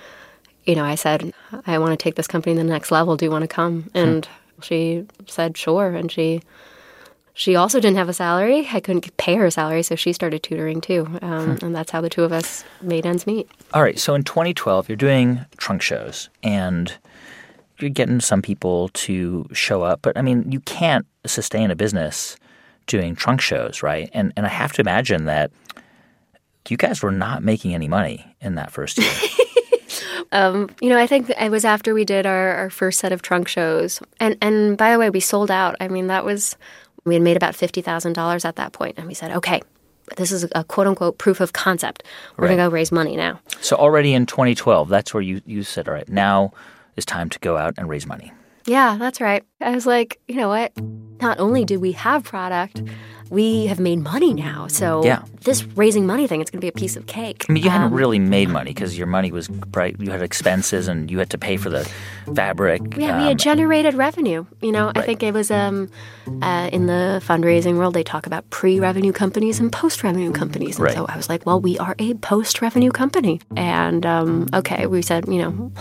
you 0.64 0.74
know, 0.74 0.84
I 0.84 0.94
said, 0.94 1.32
I 1.66 1.78
want 1.78 1.98
to 1.98 2.02
take 2.02 2.14
this 2.14 2.26
company 2.26 2.54
to 2.54 2.62
the 2.62 2.68
next 2.68 2.90
level. 2.90 3.16
Do 3.16 3.24
you 3.24 3.30
want 3.30 3.42
to 3.42 3.48
come? 3.48 3.82
Hmm. 3.92 3.98
And 3.98 4.26
hmm. 4.26 4.62
she 4.62 5.06
said, 5.26 5.56
sure. 5.56 5.94
And 5.94 6.10
she 6.10 6.42
she 7.36 7.56
also 7.56 7.80
didn't 7.80 7.96
have 7.96 8.08
a 8.08 8.12
salary. 8.12 8.68
I 8.72 8.78
couldn't 8.78 9.16
pay 9.16 9.34
her 9.34 9.46
a 9.46 9.50
salary, 9.50 9.82
so 9.82 9.96
she 9.96 10.12
started 10.12 10.44
tutoring 10.44 10.80
too. 10.80 11.08
Um, 11.20 11.56
hmm. 11.56 11.66
And 11.66 11.74
that's 11.74 11.90
how 11.90 12.00
the 12.00 12.08
two 12.08 12.22
of 12.22 12.32
us 12.32 12.64
made 12.80 13.04
ends 13.04 13.26
meet. 13.26 13.48
All 13.72 13.82
right. 13.82 13.98
So 13.98 14.14
in 14.14 14.22
2012, 14.22 14.88
you're 14.88 14.96
doing 14.96 15.44
trunk 15.56 15.82
shows 15.82 16.28
and 16.44 16.94
you're 17.78 17.90
getting 17.90 18.20
some 18.20 18.42
people 18.42 18.88
to 18.90 19.46
show 19.52 19.82
up. 19.82 20.00
But 20.02 20.16
I 20.16 20.22
mean, 20.22 20.50
you 20.50 20.60
can't 20.60 21.06
sustain 21.26 21.70
a 21.70 21.76
business 21.76 22.36
doing 22.86 23.14
trunk 23.16 23.40
shows, 23.40 23.82
right? 23.82 24.10
And 24.12 24.32
and 24.36 24.46
I 24.46 24.48
have 24.50 24.72
to 24.74 24.80
imagine 24.80 25.24
that 25.26 25.50
you 26.68 26.76
guys 26.76 27.02
were 27.02 27.12
not 27.12 27.42
making 27.42 27.74
any 27.74 27.88
money 27.88 28.24
in 28.40 28.54
that 28.54 28.70
first 28.70 28.98
year. 28.98 29.10
um, 30.32 30.70
you 30.80 30.88
know, 30.88 30.98
I 30.98 31.06
think 31.06 31.30
it 31.30 31.50
was 31.50 31.64
after 31.64 31.94
we 31.94 32.04
did 32.04 32.26
our, 32.26 32.54
our 32.54 32.70
first 32.70 32.98
set 33.00 33.12
of 33.12 33.22
trunk 33.22 33.48
shows, 33.48 34.00
and 34.20 34.36
and 34.40 34.76
by 34.76 34.92
the 34.92 34.98
way, 34.98 35.10
we 35.10 35.20
sold 35.20 35.50
out. 35.50 35.76
I 35.80 35.88
mean, 35.88 36.06
that 36.08 36.24
was 36.24 36.56
We 37.06 37.14
had 37.14 37.22
made 37.22 37.36
about 37.36 37.52
$50,000 37.54 38.44
at 38.46 38.56
that 38.56 38.72
point, 38.72 38.94
and 38.98 39.06
we 39.06 39.12
said, 39.14 39.30
okay, 39.32 39.60
this 40.16 40.32
is 40.32 40.46
a 40.54 40.64
quote 40.64 40.86
unquote 40.86 41.18
proof 41.18 41.40
of 41.40 41.52
concept. 41.52 42.02
We're 42.38 42.44
Right. 42.44 42.56
going 42.56 42.58
to 42.58 42.64
go 42.70 42.74
raise 42.74 42.90
money 42.92 43.14
now. 43.16 43.40
So 43.60 43.76
already 43.76 44.14
in 44.14 44.24
2012, 44.26 44.88
that's 44.88 45.12
where 45.12 45.22
you, 45.22 45.42
you 45.44 45.62
said, 45.64 45.86
all 45.88 45.94
right, 45.94 46.08
now 46.08 46.52
is 46.96 47.04
time 47.04 47.28
to 47.30 47.38
go 47.40 47.56
out 47.56 47.74
and 47.76 47.88
raise 47.88 48.06
money. 48.06 48.32
Yeah, 48.66 48.96
that's 48.98 49.20
right. 49.20 49.44
I 49.60 49.72
was 49.72 49.86
like, 49.86 50.18
you 50.26 50.36
know 50.36 50.48
what? 50.48 50.72
Not 51.20 51.38
only 51.38 51.64
do 51.64 51.78
we 51.78 51.92
have 51.92 52.24
product, 52.24 52.82
we 53.30 53.66
have 53.66 53.78
made 53.80 53.96
money 54.00 54.32
now. 54.34 54.66
So 54.68 55.02
Yeah. 55.04 55.22
this 55.42 55.64
raising 55.76 56.06
money 56.06 56.26
thing, 56.26 56.40
it's 56.40 56.50
going 56.50 56.60
to 56.60 56.64
be 56.64 56.68
a 56.68 56.72
piece 56.72 56.96
of 56.96 57.06
cake. 57.06 57.44
I 57.48 57.52
mean, 57.52 57.62
you 57.62 57.70
hadn't 57.70 57.88
Um, 57.88 57.94
really 57.94 58.18
made 58.18 58.48
money 58.48 58.70
because 58.70 58.96
your 58.96 59.06
money 59.06 59.30
was 59.32 59.48
bright. 59.48 59.96
You 59.98 60.10
had 60.10 60.22
expenses 60.22 60.88
and 60.88 61.10
you 61.10 61.18
had 61.18 61.30
to 61.30 61.38
pay 61.38 61.56
for 61.56 61.68
the 61.70 61.88
fabric. 62.34 62.80
Yeah, 62.96 63.16
we 63.16 63.22
um, 63.24 63.28
had 63.28 63.38
generated 63.38 63.94
revenue. 63.94 64.44
You 64.60 64.72
know, 64.72 64.92
I 64.94 65.02
think 65.02 65.22
it 65.22 65.32
was 65.34 65.50
um, 65.50 65.88
uh, 66.42 66.68
in 66.72 66.86
the 66.86 67.20
fundraising 67.26 67.76
world, 67.76 67.94
they 67.94 68.02
talk 68.02 68.26
about 68.26 68.48
pre 68.50 68.80
revenue 68.80 69.12
companies 69.12 69.60
and 69.60 69.70
post 69.72 70.02
revenue 70.02 70.32
companies. 70.32 70.76
And 70.76 70.84
Right. 70.86 70.94
so 70.94 71.06
I 71.08 71.16
was 71.16 71.28
like, 71.28 71.44
well, 71.46 71.60
we 71.60 71.78
are 71.78 71.94
a 71.98 72.14
post 72.14 72.60
revenue 72.62 72.90
company. 72.90 73.40
And 73.56 74.04
um, 74.06 74.48
okay, 74.54 74.86
we 74.86 75.02
said, 75.02 75.28
you 75.28 75.38
know, 75.42 75.72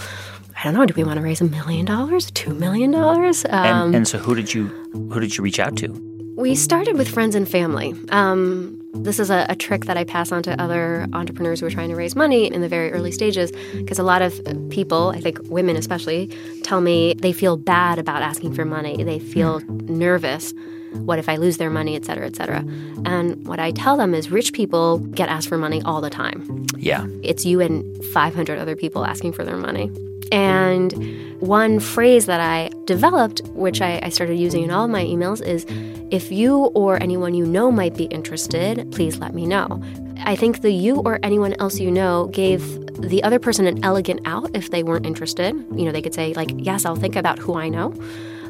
I 0.64 0.72
don't 0.72 0.76
know, 0.76 0.86
do 0.86 0.94
we 0.96 1.04
want 1.04 1.18
to 1.18 1.24
raise 1.24 1.42
a 1.42 1.46
million 1.46 1.86
dollars, 1.86 2.32
two 2.32 2.54
million 2.54 2.92
dollars? 2.92 3.44
Um, 3.50 3.52
and, 3.52 3.96
and 3.96 4.08
so 4.08 4.18
who 4.18 4.34
did 4.34 4.54
you 4.54 4.68
who 4.94 5.20
did 5.20 5.38
you 5.38 5.44
reach 5.44 5.60
out 5.60 5.76
to? 5.78 5.90
We 6.38 6.56
started 6.56 6.98
with 6.98 7.10
friends 7.10 7.36
and 7.36 7.48
family. 7.48 7.94
Um, 8.10 8.80
this 8.94 9.20
is 9.20 9.30
a, 9.30 9.46
a 9.50 9.56
trick 9.56 9.86
that 9.86 9.98
I 9.98 10.06
pass 10.06 10.32
on 10.32 10.42
to 10.44 10.60
other 10.62 11.06
entrepreneurs 11.12 11.60
who 11.60 11.66
are 11.66 11.70
trying 11.70 11.90
to 11.90 11.96
raise 11.96 12.16
money 12.16 12.52
in 12.52 12.62
the 12.62 12.70
very 12.70 12.94
early 12.94 13.12
stages 13.12 13.52
because 13.76 14.00
a 14.00 14.04
lot 14.04 14.22
of 14.22 14.42
people, 14.70 15.10
I 15.10 15.20
think 15.20 15.40
women 15.50 15.76
especially, 15.76 16.28
tell 16.64 16.80
me 16.80 17.14
they 17.16 17.34
feel 17.34 17.58
bad 17.58 18.00
about 18.00 18.22
asking 18.22 18.54
for 18.54 18.64
money. 18.64 19.04
They 19.04 19.20
feel 19.20 19.60
nervous. 19.70 20.54
What 20.94 21.20
if 21.20 21.28
I 21.28 21.36
lose 21.36 21.58
their 21.58 21.72
money, 21.72 21.96
et 21.96 22.06
cetera, 22.06 22.26
et 22.26 22.36
cetera? 22.36 22.64
And 23.06 23.46
what 23.46 23.60
I 23.60 23.72
tell 23.72 23.98
them 23.98 24.14
is 24.14 24.32
rich 24.32 24.54
people 24.54 25.00
get 25.00 25.28
asked 25.28 25.50
for 25.50 25.58
money 25.58 25.82
all 25.84 26.02
the 26.02 26.10
time 26.10 26.66
Yeah. 26.78 27.06
it's 27.24 27.46
you 27.46 27.60
and 27.62 27.84
500 28.06 28.60
other 28.60 28.76
people 28.76 29.04
asking 29.06 29.34
for 29.34 29.44
their 29.44 29.58
money. 29.58 29.92
And 30.32 31.42
one 31.42 31.80
phrase 31.80 32.26
that 32.26 32.40
I 32.40 32.72
developed, 32.86 33.42
which 33.50 33.82
I, 33.82 34.00
I 34.02 34.10
started 34.10 34.36
using 34.36 34.64
in 34.64 34.72
all 34.72 34.86
of 34.86 34.92
my 34.92 35.04
emails, 35.04 35.46
is 35.46 35.66
if 36.12 36.32
you 36.32 36.66
or 36.76 37.02
anyone 37.02 37.34
you 37.34 37.46
know 37.46 37.72
might 37.72 37.96
be 37.96 38.06
interested, 38.06 38.92
please 38.92 39.18
let 39.18 39.34
me 39.34 39.46
know. 39.46 39.82
I 40.20 40.36
think 40.36 40.62
the 40.62 40.72
you 40.72 40.98
or 40.98 41.20
anyone 41.24 41.54
else 41.60 41.80
you 41.80 41.92
know 41.92 42.28
gave 42.28 42.80
the 43.02 43.22
other 43.24 43.40
person 43.40 43.68
an 43.68 43.84
elegant 43.84 44.22
out 44.26 44.50
if 44.56 44.72
they 44.72 44.84
weren't 44.84 45.06
interested. 45.06 45.54
You 45.76 45.86
know, 45.86 45.92
they 45.92 46.02
could 46.02 46.14
say, 46.14 46.34
like, 46.34 46.52
yes, 46.56 46.86
I'll 46.86 46.96
think 46.96 47.16
about 47.16 47.40
who 47.40 47.56
I 47.56 47.70
know. 47.70 47.94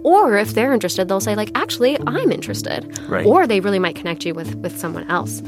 Or 0.04 0.38
if 0.38 0.54
they're 0.54 0.74
interested, 0.74 1.08
they'll 1.08 1.22
say, 1.22 1.36
like, 1.36 1.50
actually, 1.56 1.98
I'm 2.06 2.32
interested. 2.32 3.00
Right. 3.08 3.26
Or 3.26 3.48
they 3.48 3.62
really 3.62 3.80
might 3.80 3.96
connect 3.96 4.26
you 4.26 4.34
with, 4.34 4.56
with 4.56 4.78
someone 4.78 5.10
else. 5.10 5.42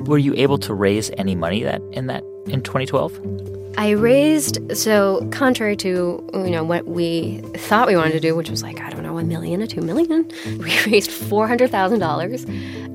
Were 0.00 0.18
you 0.18 0.34
able 0.34 0.58
to 0.58 0.74
raise 0.74 1.10
any 1.16 1.34
money 1.34 1.62
that 1.62 1.80
in 1.92 2.06
that 2.08 2.22
in 2.46 2.62
2012? 2.62 3.53
I 3.76 3.90
raised 3.90 4.76
so 4.76 5.26
contrary 5.32 5.76
to 5.78 6.24
you 6.32 6.50
know 6.50 6.62
what 6.62 6.86
we 6.86 7.38
thought 7.56 7.88
we 7.88 7.96
wanted 7.96 8.12
to 8.12 8.20
do, 8.20 8.36
which 8.36 8.48
was 8.48 8.62
like 8.62 8.80
I 8.80 8.90
don't 8.90 9.02
know 9.02 9.18
a 9.18 9.24
million 9.24 9.62
or 9.62 9.66
two 9.66 9.80
million. 9.80 10.30
We 10.58 10.78
raised 10.86 11.10
four 11.10 11.48
hundred 11.48 11.70
thousand 11.70 11.98
dollars, 11.98 12.44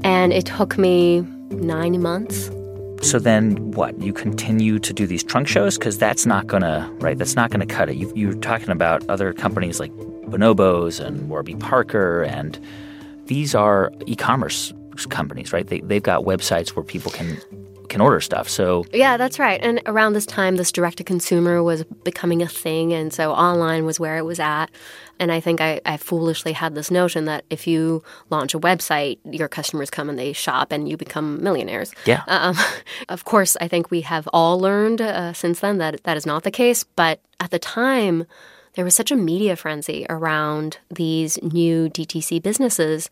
and 0.03 0.31
it 0.31 0.45
took 0.45 0.77
me 0.77 1.21
nine 1.49 2.01
months. 2.01 2.49
So 3.01 3.19
then 3.19 3.71
what? 3.71 3.99
You 4.01 4.13
continue 4.13 4.79
to 4.79 4.93
do 4.93 5.05
these 5.05 5.23
trunk 5.23 5.47
shows 5.47 5.77
because 5.77 5.97
that's 5.97 6.25
not 6.25 6.47
gonna 6.47 6.89
right. 6.99 7.17
That's 7.17 7.35
not 7.35 7.49
gonna 7.51 7.65
cut 7.65 7.89
it. 7.89 7.95
You, 7.95 8.11
you're 8.15 8.33
talking 8.35 8.69
about 8.69 9.07
other 9.09 9.33
companies 9.33 9.79
like 9.79 9.91
Bonobos 9.91 11.03
and 11.03 11.29
Warby 11.29 11.55
Parker, 11.55 12.23
and 12.23 12.57
these 13.25 13.53
are 13.53 13.91
e-commerce 14.05 14.73
companies, 15.09 15.51
right? 15.51 15.67
They 15.67 15.81
they've 15.81 16.03
got 16.03 16.23
websites 16.23 16.69
where 16.69 16.83
people 16.83 17.11
can 17.11 17.37
can 17.89 18.01
order 18.01 18.19
stuff. 18.21 18.47
So 18.49 18.85
Yeah, 18.93 19.17
that's 19.17 19.39
right. 19.39 19.59
And 19.61 19.81
around 19.85 20.13
this 20.13 20.25
time, 20.25 20.55
this 20.55 20.71
direct 20.71 20.97
to 20.97 21.03
consumer 21.03 21.61
was 21.61 21.83
becoming 22.03 22.41
a 22.41 22.47
thing, 22.47 22.93
and 22.93 23.13
so 23.13 23.31
online 23.31 23.85
was 23.85 23.99
where 23.99 24.17
it 24.17 24.25
was 24.25 24.39
at. 24.39 24.67
And 25.19 25.31
I 25.31 25.41
think 25.41 25.59
I, 25.59 25.81
I 25.85 25.97
foolishly 25.97 26.53
had 26.53 26.75
this 26.75 26.89
notion 26.89 27.25
that 27.25 27.43
if 27.49 27.67
you 27.67 28.01
launch 28.29 28.53
a 28.53 28.59
website, 28.59 29.19
your 29.25 29.49
customers 29.49 29.89
come 29.89 30.09
and 30.09 30.17
they 30.17 30.31
shop, 30.33 30.71
and 30.71 30.87
you 30.87 30.95
become 30.95 31.43
millionaires. 31.43 31.91
yeah, 32.05 32.23
Um, 32.27 32.55
of 33.09 33.25
course, 33.25 33.57
I 33.59 33.67
think 33.67 33.91
we 33.91 34.01
have 34.01 34.29
all 34.31 34.59
learned 34.59 35.01
uh, 35.01 35.33
since 35.33 35.59
then 35.59 35.77
that 35.79 36.03
that 36.03 36.15
is 36.15 36.25
not 36.25 36.43
the 36.43 36.51
case. 36.51 36.83
But 36.83 37.19
at 37.39 37.51
the 37.51 37.59
time, 37.59 38.25
there 38.75 38.85
was 38.85 38.95
such 38.95 39.11
a 39.11 39.15
media 39.15 39.55
frenzy 39.55 40.05
around 40.09 40.77
these 40.89 41.41
new 41.41 41.89
DTC 41.89 42.41
businesses. 42.41 43.09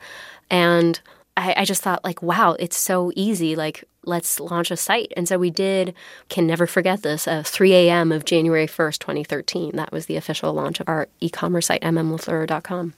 And 0.50 1.00
I, 1.36 1.54
I 1.58 1.66
just 1.66 1.82
thought, 1.82 2.04
like, 2.04 2.22
wow, 2.22 2.56
it's 2.60 2.78
so 2.78 3.12
easy. 3.16 3.56
Like, 3.56 3.84
let's 4.08 4.40
launch 4.40 4.72
a 4.72 4.78
site. 4.78 5.12
And 5.18 5.28
so 5.28 5.38
we 5.38 5.52
did, 5.52 5.94
can 6.30 6.48
never 6.48 6.66
forget 6.66 7.04
this, 7.04 7.28
uh, 7.28 7.44
3 7.46 7.74
a.m. 7.74 8.12
of 8.12 8.26
January 8.26 8.68
1st, 8.68 9.00
2013. 9.00 9.76
That 9.76 9.92
was 9.92 10.06
the 10.08 10.16
official 10.16 10.54
launch 10.54 10.80
of 10.80 10.88
our 10.90 11.08
e 11.20 11.30
commerce 11.30 11.68
site, 11.68 11.82
mmlafleur.com. 11.82 12.94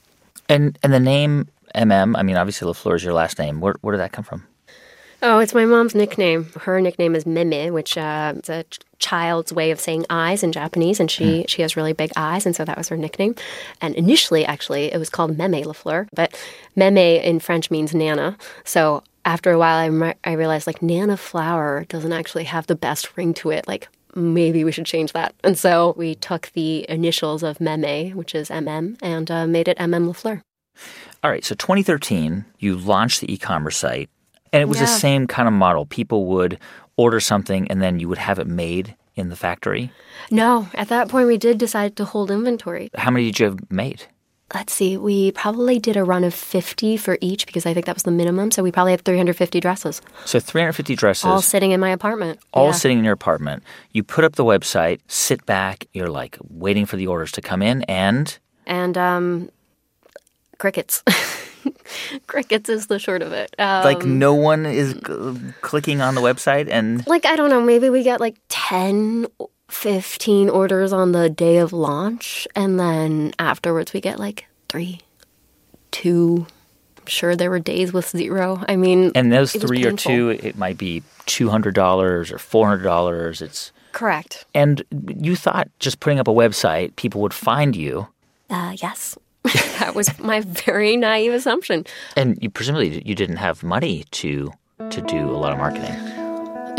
and 0.48 0.78
and 0.82 0.92
the 0.92 1.00
name 1.00 1.48
MM. 1.74 2.16
I 2.16 2.22
mean, 2.22 2.36
obviously 2.36 2.70
Lafleur 2.70 2.96
is 2.96 3.04
your 3.04 3.12
last 3.14 3.38
name. 3.38 3.60
Where 3.60 3.74
where 3.80 3.92
did 3.92 4.00
that 4.00 4.12
come 4.12 4.24
from? 4.24 4.46
Oh, 5.22 5.38
it's 5.38 5.52
my 5.52 5.66
mom's 5.66 5.94
nickname. 5.94 6.46
Her 6.62 6.80
nickname 6.80 7.14
is 7.14 7.26
Meme, 7.26 7.74
which 7.74 7.98
uh, 7.98 8.32
is 8.42 8.48
a 8.48 8.62
ch- 8.64 8.78
child's 8.98 9.52
way 9.52 9.70
of 9.70 9.78
saying 9.78 10.06
eyes 10.08 10.42
in 10.42 10.50
Japanese, 10.50 10.98
and 10.98 11.10
she 11.10 11.44
she 11.46 11.60
has 11.60 11.76
really 11.76 11.92
big 11.92 12.10
eyes, 12.16 12.46
and 12.46 12.56
so 12.56 12.64
that 12.64 12.78
was 12.78 12.88
her 12.88 12.96
nickname. 12.96 13.34
And 13.82 13.94
initially, 13.96 14.46
actually, 14.46 14.90
it 14.92 14.98
was 14.98 15.10
called 15.10 15.36
Meme 15.36 15.62
Lafleur, 15.64 16.08
but 16.14 16.34
Meme 16.74 16.96
in 16.96 17.38
French 17.38 17.70
means 17.70 17.94
Nana. 17.94 18.38
So 18.64 19.02
after 19.24 19.50
a 19.50 19.58
while, 19.58 19.78
I, 19.78 19.86
re- 19.86 20.14
I 20.24 20.32
realized 20.32 20.66
like 20.66 20.82
Nana 20.82 21.16
flower 21.16 21.84
doesn't 21.88 22.12
actually 22.12 22.44
have 22.44 22.66
the 22.66 22.74
best 22.74 23.16
ring 23.16 23.34
to 23.34 23.50
it. 23.50 23.66
Like 23.68 23.88
maybe 24.14 24.64
we 24.64 24.72
should 24.72 24.86
change 24.86 25.12
that. 25.12 25.34
And 25.44 25.58
so 25.58 25.94
we 25.96 26.14
took 26.14 26.50
the 26.54 26.86
initials 26.88 27.42
of 27.42 27.60
Meme, 27.60 28.12
which 28.16 28.34
is 28.34 28.48
MM, 28.48 28.96
and 29.02 29.30
uh, 29.30 29.46
made 29.46 29.68
it 29.68 29.78
MM 29.78 30.08
Lafleur. 30.08 30.42
All 31.22 31.30
right, 31.30 31.44
so 31.44 31.54
2013, 31.54 32.44
you 32.58 32.76
launched 32.76 33.20
the 33.20 33.32
e-commerce 33.32 33.76
site, 33.76 34.08
and 34.52 34.62
it 34.62 34.68
was 34.68 34.78
the 34.78 34.86
same 34.86 35.26
kind 35.26 35.46
of 35.46 35.52
model. 35.52 35.84
People 35.84 36.26
would 36.26 36.58
order 36.96 37.20
something, 37.20 37.68
and 37.68 37.82
then 37.82 38.00
you 38.00 38.08
would 38.08 38.18
have 38.18 38.38
it 38.38 38.46
made 38.46 38.96
in 39.16 39.28
the 39.28 39.36
factory. 39.36 39.92
No, 40.30 40.68
at 40.74 40.88
that 40.88 41.08
point, 41.08 41.26
we 41.26 41.36
did 41.36 41.58
decide 41.58 41.96
to 41.96 42.04
hold 42.06 42.30
inventory. 42.30 42.88
How 42.94 43.10
many 43.10 43.26
did 43.26 43.38
you 43.38 43.46
have 43.46 43.70
made? 43.70 44.04
Let's 44.54 44.72
see, 44.72 44.96
we 44.96 45.30
probably 45.32 45.78
did 45.78 45.96
a 45.96 46.02
run 46.04 46.24
of 46.24 46.34
50 46.34 46.96
for 46.96 47.16
each 47.20 47.46
because 47.46 47.66
I 47.66 47.72
think 47.74 47.86
that 47.86 47.94
was 47.94 48.02
the 48.02 48.10
minimum. 48.10 48.50
So 48.50 48.62
we 48.62 48.72
probably 48.72 48.92
had 48.92 49.02
350 49.02 49.60
dresses 49.60 50.02
So 50.24 50.40
350 50.40 50.96
dresses, 50.96 51.24
all 51.24 51.40
sitting 51.42 51.70
in 51.70 51.80
my 51.80 51.90
apartment. 51.90 52.40
all 52.52 52.66
Yeah. 52.66 52.72
sitting 52.72 52.98
in 52.98 53.04
your 53.04 53.14
apartment. 53.14 53.62
You 53.92 54.02
put 54.02 54.24
up 54.24 54.34
the 54.36 54.44
website, 54.44 55.00
sit 55.08 55.46
back, 55.46 55.86
you're 55.92 56.08
like 56.10 56.36
waiting 56.48 56.84
for 56.86 56.96
the 56.96 57.06
orders 57.06 57.32
to 57.32 57.40
come 57.40 57.62
in, 57.62 57.82
and 57.84 58.36
And 58.66 58.96
um, 58.98 59.50
crickets. 60.58 61.02
crickets 62.26 62.68
is 62.68 62.86
the 62.86 62.98
short 62.98 63.22
of 63.22 63.32
it. 63.32 63.54
Um, 63.58 63.84
like 63.84 64.04
no 64.04 64.34
one 64.34 64.66
is 64.66 64.94
clicking 65.60 66.00
on 66.00 66.14
the 66.14 66.20
website, 66.20 66.68
and 66.70 67.06
like, 67.06 67.24
I 67.26 67.36
don't 67.36 67.50
know, 67.50 67.60
maybe 67.60 67.90
we 67.90 68.02
get 68.02 68.20
like 68.20 68.36
10, 68.48 69.26
15 69.70 70.48
orders 70.50 70.92
on 70.92 71.12
the 71.12 71.30
day 71.30 71.58
of 71.58 71.72
launch. 71.72 72.46
And 72.54 72.78
then 72.78 73.32
afterwards, 73.38 73.92
we 73.92 74.00
get 74.00 74.18
like 74.18 74.46
three, 74.68 75.00
two. 75.90 76.46
I'm 76.98 77.06
sure 77.06 77.36
there 77.36 77.50
were 77.50 77.58
days 77.58 77.92
with 77.92 78.08
zero. 78.08 78.62
I 78.68 78.76
mean, 78.76 79.12
and 79.14 79.32
those 79.32 79.52
three 79.52 79.84
or 79.84 79.92
two, 79.92 80.30
it 80.30 80.56
might 80.58 80.76
be 80.78 81.02
two 81.26 81.48
hundred 81.48 81.74
dollars 81.74 82.30
or 82.30 82.38
four 82.38 82.66
hundred 82.68 82.84
dollars. 82.84 83.40
It's 83.40 83.72
Correct. 83.92 84.44
and 84.54 84.84
you 85.18 85.34
thought 85.34 85.68
just 85.78 86.00
putting 86.00 86.18
up 86.18 86.28
a 86.28 86.32
website, 86.32 86.94
people 86.96 87.20
would 87.22 87.34
find 87.34 87.74
you. 87.74 88.08
Uh, 88.48 88.76
yes. 88.80 89.16
that 89.78 89.94
was 89.94 90.18
my 90.18 90.40
very 90.40 90.96
naive 90.96 91.32
assumption. 91.32 91.86
And 92.16 92.38
you 92.42 92.50
presumably 92.50 93.02
you 93.06 93.14
didn't 93.14 93.36
have 93.36 93.62
money 93.62 94.04
to 94.10 94.52
to 94.90 95.00
do 95.02 95.30
a 95.30 95.36
lot 95.36 95.52
of 95.52 95.58
marketing. 95.58 96.19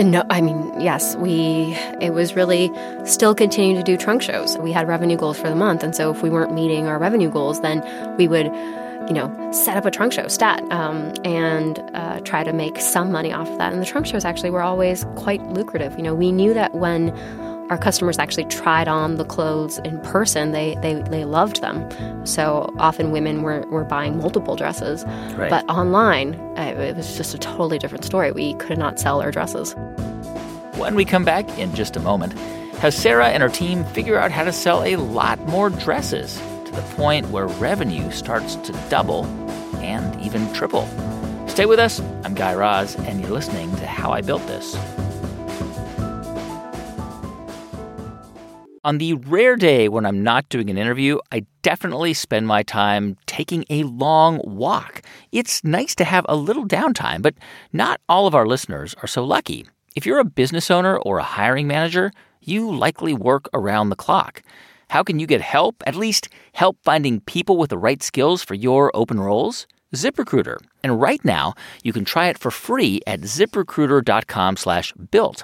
No, 0.02 0.24
I 0.32 0.41
mean, 0.41 0.82
yes, 0.82 1.16
we, 1.18 1.76
it 2.02 2.12
was 2.14 2.36
really 2.36 2.72
still 3.06 3.36
continuing 3.36 3.76
to 3.76 3.84
do 3.84 3.95
trunk 3.97 4.24
shows. 4.24 4.58
We 4.58 4.72
had 4.72 4.88
revenue 4.88 5.16
goals 5.16 5.39
for 5.39 5.47
the 5.47 5.56
month. 5.56 5.84
And 5.84 5.95
so 5.95 6.10
if 6.10 6.24
we 6.24 6.30
weren't 6.30 6.54
meeting 6.54 6.88
our 6.88 6.97
revenue 6.97 7.30
goals, 7.30 7.62
then 7.62 7.84
we 8.18 8.28
would, 8.28 8.47
you 8.47 9.14
know, 9.14 9.52
set 9.52 9.78
up 9.78 9.86
a 9.86 9.91
trunk 9.91 10.12
show 10.14 10.28
stat 10.28 10.64
um, 10.72 11.14
and 11.24 11.80
uh, 11.93 12.20
try 12.22 12.43
to 12.43 12.52
make 12.52 12.80
some 12.80 13.12
money 13.12 13.32
off 13.32 13.47
of 13.47 13.60
that. 13.60 13.74
And 13.74 13.82
the 13.82 13.86
trunk 13.86 14.08
shows 14.08 14.26
actually 14.26 14.49
were 14.49 14.64
always 14.64 15.06
quite 15.18 15.41
lucrative. 15.49 15.95
You 15.97 16.04
know, 16.04 16.16
we 16.16 16.32
knew 16.32 16.56
that 16.56 16.74
when 16.74 17.16
our 17.72 17.78
customers 17.78 18.20
actually 18.20 18.44
tried 18.44 18.90
on 18.90 19.16
the 19.16 19.24
clothes 19.24 19.78
in 19.86 19.98
person, 20.02 20.52
they, 20.52 20.76
they, 20.82 20.96
they 21.04 21.24
loved 21.24 21.62
them. 21.62 21.90
So 22.26 22.72
often 22.78 23.12
women 23.12 23.44
were, 23.44 23.62
were 23.68 23.86
buying 23.86 24.18
multiple 24.18 24.58
dresses. 24.58 25.06
Right. 25.38 25.50
But 25.50 25.64
online, 25.70 26.36
uh, 26.58 26.76
it 26.78 26.98
was 26.98 27.16
just 27.16 27.34
a 27.34 27.38
totally 27.38 27.80
different 27.80 28.04
story. 28.04 28.34
We 28.34 28.56
could 28.56 28.78
not 28.78 29.00
sell 29.00 29.22
our 29.22 29.32
dresses. 29.32 29.74
When 30.76 30.96
we 30.96 31.06
come 31.06 31.24
back 31.24 31.48
in 31.58 31.74
just 31.74 31.96
a 31.96 32.02
moment, 32.02 32.34
how 32.80 32.90
Sarah 32.90 33.30
and 33.30 33.42
her 33.42 33.48
team 33.48 33.86
figure 33.86 34.18
out 34.18 34.32
how 34.32 34.44
to 34.44 34.52
sell 34.52 34.84
a 34.84 34.98
lot 34.98 35.40
more 35.48 35.70
dresses 35.70 36.36
to 36.66 36.72
the 36.74 36.82
point 36.98 37.30
where 37.30 37.48
revenue 37.48 38.12
starts 38.12 38.58
to 38.58 38.74
double 38.90 39.26
and 39.78 40.22
even 40.22 40.52
triple. 40.52 40.86
Stay 41.48 41.66
with 41.66 41.80
us. 41.80 42.02
I'm 42.26 42.34
Guy 42.34 42.54
Raz, 42.54 42.98
and 42.98 43.22
you're 43.22 43.32
listening 43.32 43.74
to 43.78 43.86
How 43.86 44.12
I 44.12 44.20
Built 44.20 44.46
This. 44.48 44.76
On 48.84 48.98
the 48.98 49.14
rare 49.14 49.58
day 49.58 49.88
when 49.90 50.08
I'm 50.08 50.24
not 50.24 50.50
doing 50.50 50.72
an 50.72 50.78
interview, 50.80 51.20
I 51.32 51.46
definitely 51.62 52.16
spend 52.16 52.48
my 52.48 52.64
time 52.64 53.16
taking 53.28 53.64
a 53.70 53.84
long 53.84 54.42
walk. 54.44 55.04
It's 55.32 55.64
nice 55.64 55.94
to 55.96 56.04
have 56.04 56.26
a 56.28 56.36
little 56.36 56.66
downtime, 56.66 57.22
but 57.22 57.36
not 57.72 58.02
all 58.10 58.26
of 58.26 58.34
our 58.34 58.48
listeners 58.48 58.96
are 59.04 59.08
so 59.08 59.24
lucky. 59.24 59.68
If 59.96 60.08
you're 60.08 60.18
a 60.18 60.26
business 60.26 60.72
owner 60.72 60.98
or 60.98 61.20
a 61.20 61.24
hiring 61.24 61.68
manager, 61.68 62.12
you 62.42 62.76
likely 62.76 63.14
work 63.14 63.48
around 63.54 63.90
the 63.90 63.96
clock. 63.96 64.42
How 64.90 65.04
can 65.04 65.20
you 65.20 65.28
get 65.28 65.42
help? 65.42 65.84
At 65.86 65.96
least 65.96 66.28
help 66.54 66.78
finding 66.84 67.20
people 67.20 67.58
with 67.58 67.70
the 67.70 67.78
right 67.78 68.02
skills 68.02 68.42
for 68.42 68.56
your 68.56 68.90
open 68.96 69.20
roles? 69.20 69.68
ZipRecruiter. 69.96 70.58
And 70.84 71.00
right 71.00 71.24
now, 71.24 71.54
you 71.84 71.94
can 71.94 72.06
try 72.06 72.28
it 72.28 72.38
for 72.38 72.50
free 72.50 73.02
at 73.06 73.22
ziprecruiter.com 73.22 74.58
slash 74.58 74.94
built. 75.12 75.44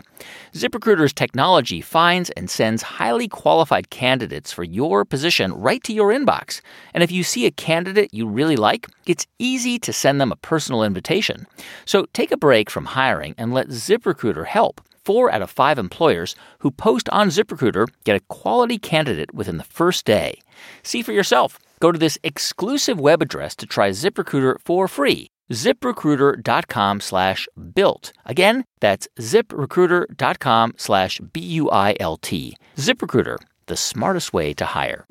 ZipRecruiter's 0.54 1.14
technology 1.14 1.82
finds 1.82 2.30
and 2.32 2.50
sends 2.50 2.82
highly 2.82 3.28
qualified 3.28 3.90
candidates 3.90 4.52
for 4.52 4.64
your 4.64 5.06
position 5.06 5.54
right 5.54 5.84
to 5.84 5.94
your 5.94 6.14
inbox. 6.14 6.62
And 6.94 7.04
if 7.04 7.12
you 7.12 7.24
see 7.24 7.46
a 7.46 7.52
candidate 7.52 8.14
you 8.14 8.28
really 8.28 8.56
like, 8.56 8.88
it's 9.06 9.28
easy 9.38 9.78
to 9.80 9.94
send 9.94 10.20
them 10.22 10.32
a 10.32 10.38
personal 10.38 10.84
invitation. 10.84 11.46
So 11.86 12.06
take 12.14 12.32
a 12.32 12.38
break 12.38 12.70
from 12.70 12.86
hiring 12.86 13.36
and 13.38 13.54
let 13.54 13.68
ZipRecruiter 13.68 14.46
help. 14.46 14.82
Four 15.04 15.32
out 15.32 15.42
of 15.42 15.50
five 15.50 15.80
employers 15.80 16.36
who 16.60 16.72
post 16.72 17.08
on 17.10 17.30
ZipRecruiter 17.30 17.88
get 18.04 18.18
a 18.18 18.26
quality 18.28 18.78
candidate 18.78 19.34
within 19.34 19.58
the 19.58 19.64
first 19.64 20.06
day. 20.06 20.42
See 20.84 21.02
for 21.02 21.14
yourself. 21.14 21.60
Go 21.80 21.92
to 21.92 22.00
this 22.00 22.18
exclusive 22.24 23.00
web 23.00 23.22
address 23.22 23.56
to 23.58 23.66
try 23.66 23.90
ZipRecruiter 23.90 24.58
for 24.66 24.88
free. 24.88 25.28
ZipRecruiter.com 25.52 27.00
slash 27.00 27.48
built. 27.74 28.12
Again, 28.26 28.66
that's 28.80 29.08
ziprecruiter.com 29.20 30.74
slash 30.78 31.22
B 31.32 31.40
U 31.40 31.70
I 31.72 31.96
L 32.00 32.18
T. 32.18 32.56
ZipRecruiter, 32.76 33.38
the 33.68 33.78
smartest 33.78 34.34
way 34.34 34.54
to 34.54 34.66
hire. 34.66 35.06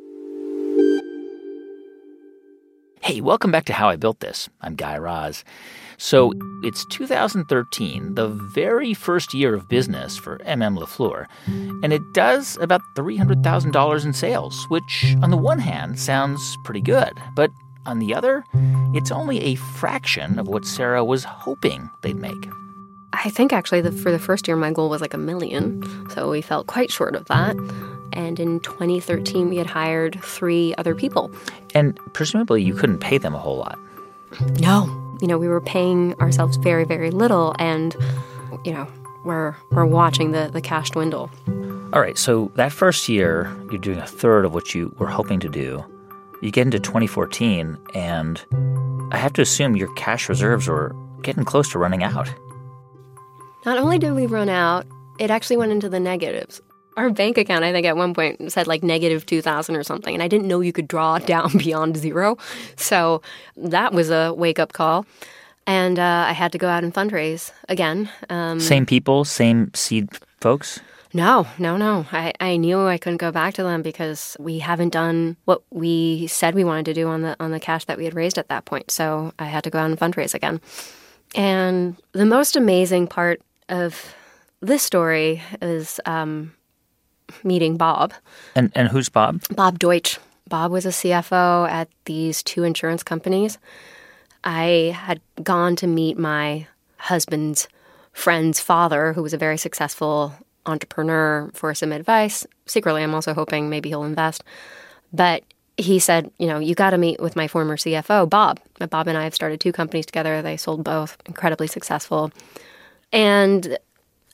Hey, 3.06 3.20
welcome 3.20 3.52
back 3.52 3.66
to 3.66 3.72
How 3.72 3.88
I 3.88 3.94
Built 3.94 4.18
This. 4.18 4.48
I'm 4.62 4.74
Guy 4.74 4.98
Raz. 4.98 5.44
So 5.96 6.32
it's 6.64 6.84
2013, 6.86 8.16
the 8.16 8.26
very 8.26 8.94
first 8.94 9.32
year 9.32 9.54
of 9.54 9.68
business 9.68 10.16
for 10.16 10.38
MM 10.38 10.76
LaFleur, 10.76 11.26
and 11.84 11.92
it 11.92 12.02
does 12.14 12.58
about 12.60 12.80
$300,000 12.96 14.04
in 14.04 14.12
sales, 14.12 14.66
which 14.70 15.14
on 15.22 15.30
the 15.30 15.36
one 15.36 15.60
hand 15.60 16.00
sounds 16.00 16.56
pretty 16.64 16.80
good, 16.80 17.12
but 17.36 17.48
on 17.86 18.00
the 18.00 18.12
other, 18.12 18.42
it's 18.92 19.12
only 19.12 19.38
a 19.38 19.54
fraction 19.54 20.40
of 20.40 20.48
what 20.48 20.64
Sarah 20.64 21.04
was 21.04 21.22
hoping 21.22 21.88
they'd 22.02 22.16
make. 22.16 22.48
I 23.12 23.30
think 23.30 23.52
actually 23.52 23.82
the, 23.82 23.92
for 23.92 24.10
the 24.10 24.18
first 24.18 24.48
year, 24.48 24.56
my 24.56 24.72
goal 24.72 24.90
was 24.90 25.00
like 25.00 25.14
a 25.14 25.18
million. 25.18 25.80
So 26.10 26.28
we 26.28 26.42
felt 26.42 26.66
quite 26.66 26.90
short 26.90 27.14
of 27.14 27.26
that. 27.26 27.54
And 28.12 28.38
in 28.40 28.60
2013, 28.60 29.48
we 29.48 29.56
had 29.56 29.66
hired 29.66 30.20
three 30.22 30.74
other 30.78 30.94
people. 30.94 31.30
And 31.74 31.98
presumably, 32.12 32.62
you 32.62 32.74
couldn't 32.74 32.98
pay 32.98 33.18
them 33.18 33.34
a 33.34 33.38
whole 33.38 33.58
lot. 33.58 33.78
No. 34.58 34.84
You 35.20 35.28
know, 35.28 35.38
we 35.38 35.48
were 35.48 35.60
paying 35.60 36.14
ourselves 36.14 36.56
very, 36.56 36.84
very 36.84 37.10
little. 37.10 37.54
And, 37.58 37.96
you 38.64 38.72
know, 38.72 38.86
we're, 39.24 39.54
we're 39.70 39.86
watching 39.86 40.32
the, 40.32 40.50
the 40.52 40.60
cash 40.60 40.90
dwindle. 40.90 41.30
All 41.92 42.00
right. 42.00 42.18
So 42.18 42.50
that 42.56 42.72
first 42.72 43.08
year, 43.08 43.54
you're 43.70 43.78
doing 43.78 43.98
a 43.98 44.06
third 44.06 44.44
of 44.44 44.54
what 44.54 44.74
you 44.74 44.94
were 44.98 45.06
hoping 45.06 45.40
to 45.40 45.48
do. 45.48 45.84
You 46.42 46.50
get 46.50 46.66
into 46.66 46.78
2014, 46.78 47.78
and 47.94 48.44
I 49.10 49.16
have 49.16 49.32
to 49.34 49.42
assume 49.42 49.76
your 49.76 49.92
cash 49.94 50.28
reserves 50.28 50.68
were 50.68 50.94
getting 51.22 51.44
close 51.44 51.70
to 51.72 51.78
running 51.78 52.02
out. 52.02 52.28
Not 53.64 53.78
only 53.78 53.98
did 53.98 54.12
we 54.12 54.26
run 54.26 54.48
out, 54.48 54.86
it 55.18 55.30
actually 55.30 55.56
went 55.56 55.72
into 55.72 55.88
the 55.88 55.98
negatives. 55.98 56.60
Our 56.96 57.10
bank 57.10 57.36
account, 57.36 57.64
I 57.64 57.72
think 57.72 57.86
at 57.86 57.96
one 57.96 58.14
point 58.14 58.50
said 58.52 58.66
like 58.66 58.82
negative 58.82 59.26
2,000 59.26 59.76
or 59.76 59.82
something, 59.82 60.14
and 60.14 60.22
I 60.22 60.28
didn't 60.28 60.48
know 60.48 60.60
you 60.60 60.72
could 60.72 60.88
draw 60.88 61.18
down 61.34 61.56
beyond 61.58 61.96
zero. 61.96 62.38
So 62.76 63.22
that 63.56 63.92
was 63.92 64.10
a 64.10 64.32
wake 64.34 64.58
up 64.58 64.72
call. 64.72 65.06
And 65.68 65.98
uh, 65.98 66.26
I 66.28 66.32
had 66.32 66.52
to 66.52 66.58
go 66.58 66.68
out 66.68 66.84
and 66.84 66.94
fundraise 66.94 67.50
again. 67.68 68.08
Um, 68.30 68.60
same 68.60 68.86
people, 68.86 69.24
same 69.24 69.74
seed 69.74 70.08
folks? 70.40 70.78
No, 71.12 71.46
no, 71.58 71.76
no. 71.76 72.06
I, 72.12 72.32
I 72.40 72.56
knew 72.56 72.86
I 72.86 72.98
couldn't 72.98 73.16
go 73.16 73.32
back 73.32 73.54
to 73.54 73.62
them 73.62 73.82
because 73.82 74.36
we 74.38 74.58
haven't 74.58 74.90
done 74.90 75.36
what 75.44 75.62
we 75.70 76.26
said 76.26 76.54
we 76.54 76.62
wanted 76.62 76.84
to 76.86 76.94
do 76.94 77.08
on 77.08 77.22
the 77.22 77.36
on 77.40 77.52
the 77.52 77.58
cash 77.58 77.84
that 77.86 77.96
we 77.98 78.04
had 78.04 78.14
raised 78.14 78.38
at 78.38 78.48
that 78.48 78.64
point. 78.64 78.90
So 78.90 79.32
I 79.38 79.46
had 79.46 79.64
to 79.64 79.70
go 79.70 79.78
out 79.78 79.90
and 79.90 79.98
fundraise 79.98 80.34
again. 80.34 80.60
And 81.34 81.96
the 82.12 82.26
most 82.26 82.54
amazing 82.54 83.06
part 83.06 83.40
of 83.68 84.14
this 84.60 84.82
story 84.82 85.42
is 85.62 86.00
um, 86.06 86.52
meeting 87.44 87.76
Bob. 87.76 88.12
And 88.54 88.72
and 88.74 88.88
who's 88.88 89.08
Bob? 89.08 89.42
Bob 89.54 89.78
Deutsch. 89.78 90.18
Bob 90.48 90.70
was 90.70 90.86
a 90.86 90.90
CFO 90.90 91.68
at 91.68 91.88
these 92.04 92.42
two 92.42 92.62
insurance 92.62 93.02
companies. 93.02 93.58
I 94.44 94.94
had 94.96 95.20
gone 95.42 95.74
to 95.76 95.88
meet 95.88 96.16
my 96.16 96.68
husband's 96.98 97.68
friend's 98.12 98.60
father, 98.60 99.12
who 99.12 99.22
was 99.22 99.34
a 99.34 99.38
very 99.38 99.58
successful 99.58 100.32
entrepreneur, 100.64 101.50
for 101.52 101.74
some 101.74 101.92
advice. 101.92 102.46
Secretly, 102.66 103.02
I'm 103.02 103.14
also 103.14 103.34
hoping 103.34 103.68
maybe 103.68 103.88
he'll 103.88 104.04
invest. 104.04 104.44
But 105.12 105.42
he 105.76 105.98
said, 105.98 106.30
you 106.38 106.46
know, 106.46 106.58
you 106.58 106.74
got 106.74 106.90
to 106.90 106.98
meet 106.98 107.20
with 107.20 107.36
my 107.36 107.48
former 107.48 107.76
CFO, 107.76 108.28
Bob. 108.28 108.60
Bob 108.90 109.08
and 109.08 109.18
I 109.18 109.24
have 109.24 109.34
started 109.34 109.60
two 109.60 109.72
companies 109.72 110.06
together. 110.06 110.42
They 110.42 110.56
sold 110.56 110.82
both, 110.82 111.16
incredibly 111.26 111.66
successful. 111.66 112.30
And 113.12 113.78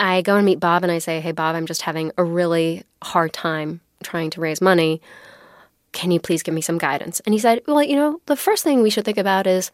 I 0.02 0.20
go 0.20 0.36
and 0.36 0.44
meet 0.44 0.58
Bob 0.58 0.82
and 0.82 0.90
I 0.90 0.98
say, 0.98 1.20
Hey, 1.20 1.32
Bob, 1.32 1.54
I'm 1.54 1.66
just 1.66 1.82
having 1.82 2.10
a 2.18 2.24
really 2.24 2.82
hard 3.02 3.32
time 3.32 3.80
trying 4.02 4.30
to 4.30 4.40
raise 4.40 4.60
money. 4.60 5.00
Can 5.92 6.10
you 6.10 6.18
please 6.18 6.42
give 6.42 6.54
me 6.54 6.60
some 6.60 6.76
guidance? 6.76 7.20
And 7.20 7.32
he 7.32 7.38
said, 7.38 7.62
Well, 7.68 7.82
you 7.82 7.94
know, 7.94 8.20
the 8.26 8.36
first 8.36 8.64
thing 8.64 8.82
we 8.82 8.90
should 8.90 9.04
think 9.04 9.18
about 9.18 9.46
is 9.46 9.70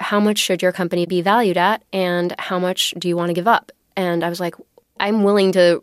how 0.00 0.18
much 0.18 0.38
should 0.38 0.62
your 0.62 0.72
company 0.72 1.06
be 1.06 1.22
valued 1.22 1.56
at 1.56 1.82
and 1.92 2.34
how 2.38 2.58
much 2.58 2.92
do 2.98 3.08
you 3.08 3.16
want 3.16 3.30
to 3.30 3.34
give 3.34 3.46
up? 3.46 3.70
And 3.96 4.24
I 4.24 4.28
was 4.28 4.40
like, 4.40 4.56
I'm 4.98 5.22
willing 5.22 5.52
to 5.52 5.80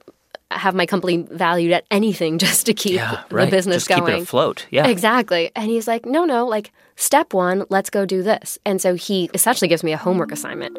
have 0.58 0.76
my 0.76 0.86
company 0.86 1.26
valued 1.32 1.72
at 1.72 1.86
anything 1.92 2.38
just 2.40 2.66
to 2.66 2.74
keep 2.74 2.96
yeah, 2.96 3.24
right. 3.30 3.46
the 3.46 3.52
business 3.52 3.86
just 3.86 3.90
going. 3.90 4.06
Keep 4.14 4.22
it 4.22 4.24
afloat. 4.24 4.66
Yeah. 4.72 4.88
Exactly. 4.88 5.52
And 5.56 5.70
he's 5.70 5.88
like, 5.88 6.06
no, 6.06 6.26
no, 6.26 6.48
like 6.48 6.72
step 6.96 7.34
one, 7.34 7.66
let's 7.70 7.90
go 7.90 8.06
do 8.06 8.24
this. 8.24 8.58
And 8.66 8.82
so 8.82 8.96
he 8.96 9.30
essentially 9.34 9.68
gives 9.68 9.84
me 9.84 9.92
a 9.92 9.98
homework 9.98 10.32
assignment 10.32 10.78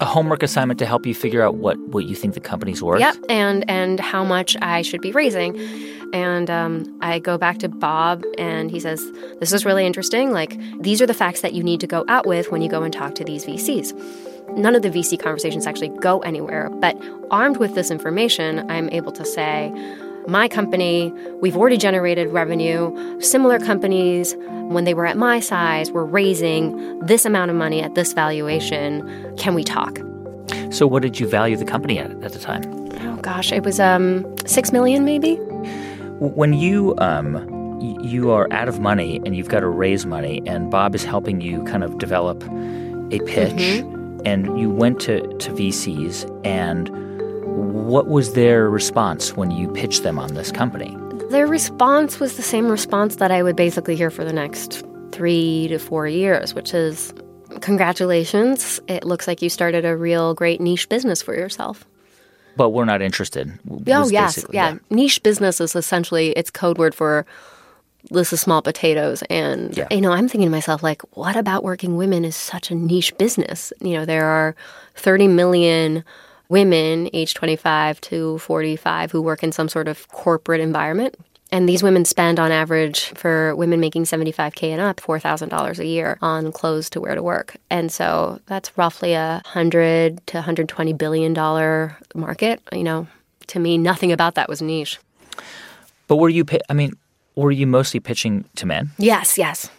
a 0.00 0.04
homework 0.04 0.42
assignment 0.42 0.78
to 0.78 0.86
help 0.86 1.06
you 1.06 1.14
figure 1.14 1.42
out 1.42 1.56
what, 1.56 1.78
what 1.78 2.04
you 2.06 2.14
think 2.14 2.34
the 2.34 2.40
company's 2.40 2.82
worth. 2.82 3.00
Yep, 3.00 3.16
and 3.28 3.68
and 3.70 4.00
how 4.00 4.24
much 4.24 4.56
I 4.60 4.82
should 4.82 5.00
be 5.00 5.12
raising. 5.12 5.58
And 6.12 6.50
um, 6.50 6.98
I 7.00 7.18
go 7.18 7.38
back 7.38 7.58
to 7.58 7.68
Bob, 7.68 8.24
and 8.38 8.70
he 8.70 8.80
says, 8.80 9.12
"This 9.38 9.52
is 9.52 9.64
really 9.64 9.86
interesting. 9.86 10.32
Like 10.32 10.58
these 10.80 11.00
are 11.02 11.06
the 11.06 11.14
facts 11.14 11.42
that 11.42 11.52
you 11.52 11.62
need 11.62 11.80
to 11.80 11.86
go 11.86 12.04
out 12.08 12.26
with 12.26 12.50
when 12.50 12.62
you 12.62 12.68
go 12.68 12.82
and 12.82 12.92
talk 12.92 13.14
to 13.16 13.24
these 13.24 13.44
VCs." 13.44 13.92
None 14.56 14.74
of 14.74 14.82
the 14.82 14.90
VC 14.90 15.18
conversations 15.18 15.66
actually 15.66 15.88
go 15.88 16.20
anywhere, 16.20 16.68
but 16.70 16.96
armed 17.30 17.56
with 17.56 17.74
this 17.74 17.90
information, 17.90 18.70
I'm 18.70 18.88
able 18.90 19.12
to 19.12 19.24
say, 19.24 19.72
my 20.28 20.46
company, 20.46 21.12
we've 21.40 21.56
already 21.56 21.76
generated 21.76 22.28
revenue. 22.28 23.20
Similar 23.20 23.58
companies, 23.58 24.36
when 24.68 24.84
they 24.84 24.94
were 24.94 25.06
at 25.06 25.16
my 25.16 25.40
size, 25.40 25.90
were 25.90 26.04
raising 26.04 27.00
this 27.00 27.24
amount 27.24 27.50
of 27.50 27.56
money 27.56 27.82
at 27.82 27.94
this 27.94 28.12
valuation. 28.12 29.36
Can 29.36 29.54
we 29.54 29.64
talk? 29.64 29.98
So, 30.70 30.86
what 30.86 31.02
did 31.02 31.18
you 31.18 31.26
value 31.26 31.56
the 31.56 31.64
company 31.64 31.98
at 31.98 32.10
at 32.22 32.32
the 32.32 32.38
time? 32.38 32.62
Oh 33.00 33.16
gosh, 33.16 33.52
it 33.52 33.64
was 33.64 33.80
um, 33.80 34.24
six 34.46 34.72
million, 34.72 35.04
maybe. 35.04 35.36
When 36.18 36.52
you 36.52 36.94
um, 36.98 37.80
you 37.80 38.30
are 38.30 38.50
out 38.52 38.68
of 38.68 38.80
money 38.80 39.20
and 39.24 39.36
you've 39.36 39.48
got 39.48 39.60
to 39.60 39.68
raise 39.68 40.06
money, 40.06 40.42
and 40.46 40.70
Bob 40.70 40.94
is 40.94 41.04
helping 41.04 41.40
you 41.40 41.64
kind 41.64 41.82
of 41.82 41.98
develop 41.98 42.42
a 43.12 43.18
pitch, 43.20 43.52
mm-hmm. 43.54 44.01
And 44.24 44.58
you 44.58 44.70
went 44.70 45.00
to 45.00 45.20
to 45.38 45.50
VCs 45.50 46.28
and 46.44 46.88
what 47.92 48.08
was 48.08 48.32
their 48.32 48.70
response 48.70 49.36
when 49.36 49.50
you 49.50 49.68
pitched 49.68 50.02
them 50.02 50.18
on 50.18 50.34
this 50.34 50.50
company? 50.50 50.96
Their 51.30 51.46
response 51.46 52.20
was 52.20 52.36
the 52.36 52.42
same 52.42 52.68
response 52.68 53.16
that 53.16 53.30
I 53.30 53.42
would 53.42 53.56
basically 53.56 53.96
hear 53.96 54.10
for 54.10 54.24
the 54.24 54.32
next 54.32 54.84
three 55.12 55.68
to 55.68 55.78
four 55.78 56.06
years, 56.06 56.54
which 56.54 56.74
is 56.74 57.12
congratulations. 57.60 58.80
It 58.88 59.04
looks 59.04 59.26
like 59.26 59.42
you 59.42 59.50
started 59.50 59.84
a 59.84 59.96
real 59.96 60.34
great 60.34 60.60
niche 60.60 60.88
business 60.88 61.22
for 61.22 61.34
yourself. 61.34 61.86
But 62.56 62.70
we're 62.70 62.84
not 62.84 63.00
interested. 63.00 63.58
Oh, 63.88 64.08
yes. 64.08 64.44
Yeah. 64.52 64.76
Niche 64.90 65.22
business 65.22 65.60
is 65.60 65.74
essentially 65.74 66.30
its 66.30 66.50
code 66.50 66.78
word 66.78 66.94
for 66.94 67.24
this 68.10 68.32
is 68.32 68.40
small 68.40 68.62
potatoes. 68.62 69.22
And, 69.30 69.76
yeah. 69.76 69.86
you 69.90 70.00
know, 70.00 70.12
I'm 70.12 70.28
thinking 70.28 70.48
to 70.48 70.50
myself, 70.50 70.82
like, 70.82 71.02
what 71.16 71.36
about 71.36 71.64
working 71.64 71.96
women 71.96 72.24
is 72.24 72.36
such 72.36 72.70
a 72.70 72.74
niche 72.74 73.16
business? 73.18 73.72
You 73.80 73.94
know, 73.98 74.04
there 74.04 74.26
are 74.26 74.54
30 74.96 75.28
million 75.28 76.04
women 76.48 77.08
age 77.12 77.34
25 77.34 78.00
to 78.02 78.38
45 78.38 79.12
who 79.12 79.22
work 79.22 79.42
in 79.42 79.52
some 79.52 79.68
sort 79.68 79.88
of 79.88 80.08
corporate 80.08 80.60
environment. 80.60 81.16
And 81.50 81.68
these 81.68 81.82
women 81.82 82.06
spend 82.06 82.40
on 82.40 82.50
average 82.50 83.08
for 83.10 83.54
women 83.56 83.78
making 83.78 84.04
75K 84.04 84.70
and 84.70 84.80
up, 84.80 85.00
$4,000 85.00 85.78
a 85.78 85.86
year 85.86 86.18
on 86.22 86.50
clothes 86.50 86.88
to 86.90 87.00
wear 87.00 87.14
to 87.14 87.22
work. 87.22 87.56
And 87.68 87.92
so 87.92 88.40
that's 88.46 88.76
roughly 88.78 89.12
a 89.12 89.42
100 89.44 90.26
to 90.28 90.36
120 90.38 90.92
billion 90.94 91.34
dollar 91.34 91.98
market. 92.14 92.62
You 92.72 92.84
know, 92.84 93.06
to 93.48 93.58
me, 93.58 93.76
nothing 93.76 94.12
about 94.12 94.34
that 94.36 94.48
was 94.48 94.62
niche. 94.62 94.98
But 96.08 96.16
were 96.16 96.30
you, 96.30 96.46
I 96.70 96.72
mean, 96.72 96.94
were 97.36 97.50
you 97.50 97.66
mostly 97.66 98.00
pitching 98.00 98.44
to 98.56 98.66
men? 98.66 98.90
Yes, 98.98 99.38
yes. 99.38 99.70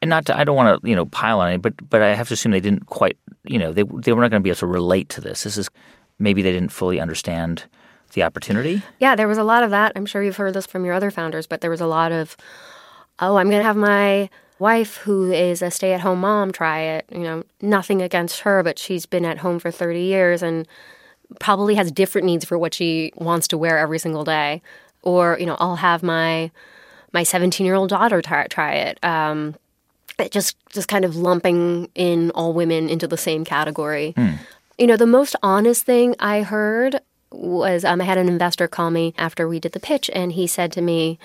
And 0.00 0.08
not 0.08 0.26
to, 0.26 0.38
I 0.38 0.44
don't 0.44 0.56
want 0.56 0.80
to, 0.82 0.88
you 0.88 0.94
know, 0.94 1.06
pile 1.06 1.40
on 1.40 1.52
it, 1.52 1.62
but 1.62 1.74
but 1.88 2.02
I 2.02 2.14
have 2.14 2.28
to 2.28 2.34
assume 2.34 2.52
they 2.52 2.60
didn't 2.60 2.86
quite, 2.86 3.16
you 3.44 3.58
know, 3.58 3.72
they 3.72 3.82
they 3.82 4.12
were 4.12 4.22
not 4.22 4.30
going 4.30 4.40
to 4.40 4.44
be 4.44 4.50
able 4.50 4.58
to 4.58 4.66
relate 4.66 5.08
to 5.10 5.20
this. 5.20 5.42
This 5.42 5.56
is 5.56 5.68
maybe 6.18 6.42
they 6.42 6.52
didn't 6.52 6.72
fully 6.72 7.00
understand 7.00 7.64
the 8.12 8.22
opportunity. 8.22 8.82
Yeah, 9.00 9.16
there 9.16 9.28
was 9.28 9.38
a 9.38 9.44
lot 9.44 9.62
of 9.62 9.70
that. 9.70 9.92
I'm 9.96 10.06
sure 10.06 10.22
you've 10.22 10.36
heard 10.36 10.54
this 10.54 10.66
from 10.66 10.84
your 10.84 10.94
other 10.94 11.10
founders, 11.10 11.46
but 11.46 11.60
there 11.60 11.70
was 11.70 11.80
a 11.80 11.86
lot 11.86 12.12
of, 12.12 12.36
oh, 13.18 13.36
I'm 13.36 13.50
going 13.50 13.60
to 13.60 13.66
have 13.66 13.76
my 13.76 14.30
wife 14.58 14.96
who 14.96 15.30
is 15.30 15.62
a 15.62 15.70
stay-at-home 15.70 16.20
mom 16.20 16.50
try 16.52 16.80
it. 16.80 17.06
You 17.12 17.20
know, 17.20 17.44
nothing 17.60 18.02
against 18.02 18.40
her, 18.40 18.62
but 18.62 18.78
she's 18.78 19.06
been 19.06 19.24
at 19.24 19.38
home 19.38 19.58
for 19.58 19.70
30 19.70 20.00
years 20.00 20.42
and 20.42 20.66
probably 21.38 21.74
has 21.74 21.92
different 21.92 22.24
needs 22.24 22.44
for 22.44 22.58
what 22.58 22.74
she 22.74 23.12
wants 23.16 23.46
to 23.48 23.58
wear 23.58 23.78
every 23.78 23.98
single 23.98 24.24
day. 24.24 24.62
Or, 25.02 25.36
you 25.38 25.46
know, 25.46 25.56
I'll 25.60 25.76
have 25.76 26.02
my 26.02 26.50
my 27.12 27.22
17 27.22 27.64
year 27.64 27.74
old 27.74 27.90
daughter 27.90 28.22
try, 28.22 28.46
try 28.46 28.74
it. 28.74 29.02
Um, 29.04 29.54
it 30.18 30.32
just 30.32 30.56
just 30.70 30.88
kind 30.88 31.04
of 31.04 31.16
lumping 31.16 31.88
in 31.94 32.30
all 32.32 32.52
women 32.52 32.88
into 32.88 33.06
the 33.06 33.16
same 33.16 33.44
category. 33.44 34.12
Hmm. 34.16 34.32
You 34.76 34.86
know, 34.86 34.96
the 34.96 35.06
most 35.06 35.36
honest 35.42 35.84
thing 35.84 36.14
I 36.18 36.42
heard 36.42 37.00
was 37.30 37.84
um, 37.84 38.00
I 38.00 38.04
had 38.04 38.18
an 38.18 38.28
investor 38.28 38.68
call 38.68 38.90
me 38.90 39.14
after 39.16 39.48
we 39.48 39.60
did 39.60 39.72
the 39.72 39.80
pitch, 39.80 40.10
and 40.12 40.32
he 40.32 40.46
said 40.46 40.72
to 40.72 40.80
me, 40.80 41.18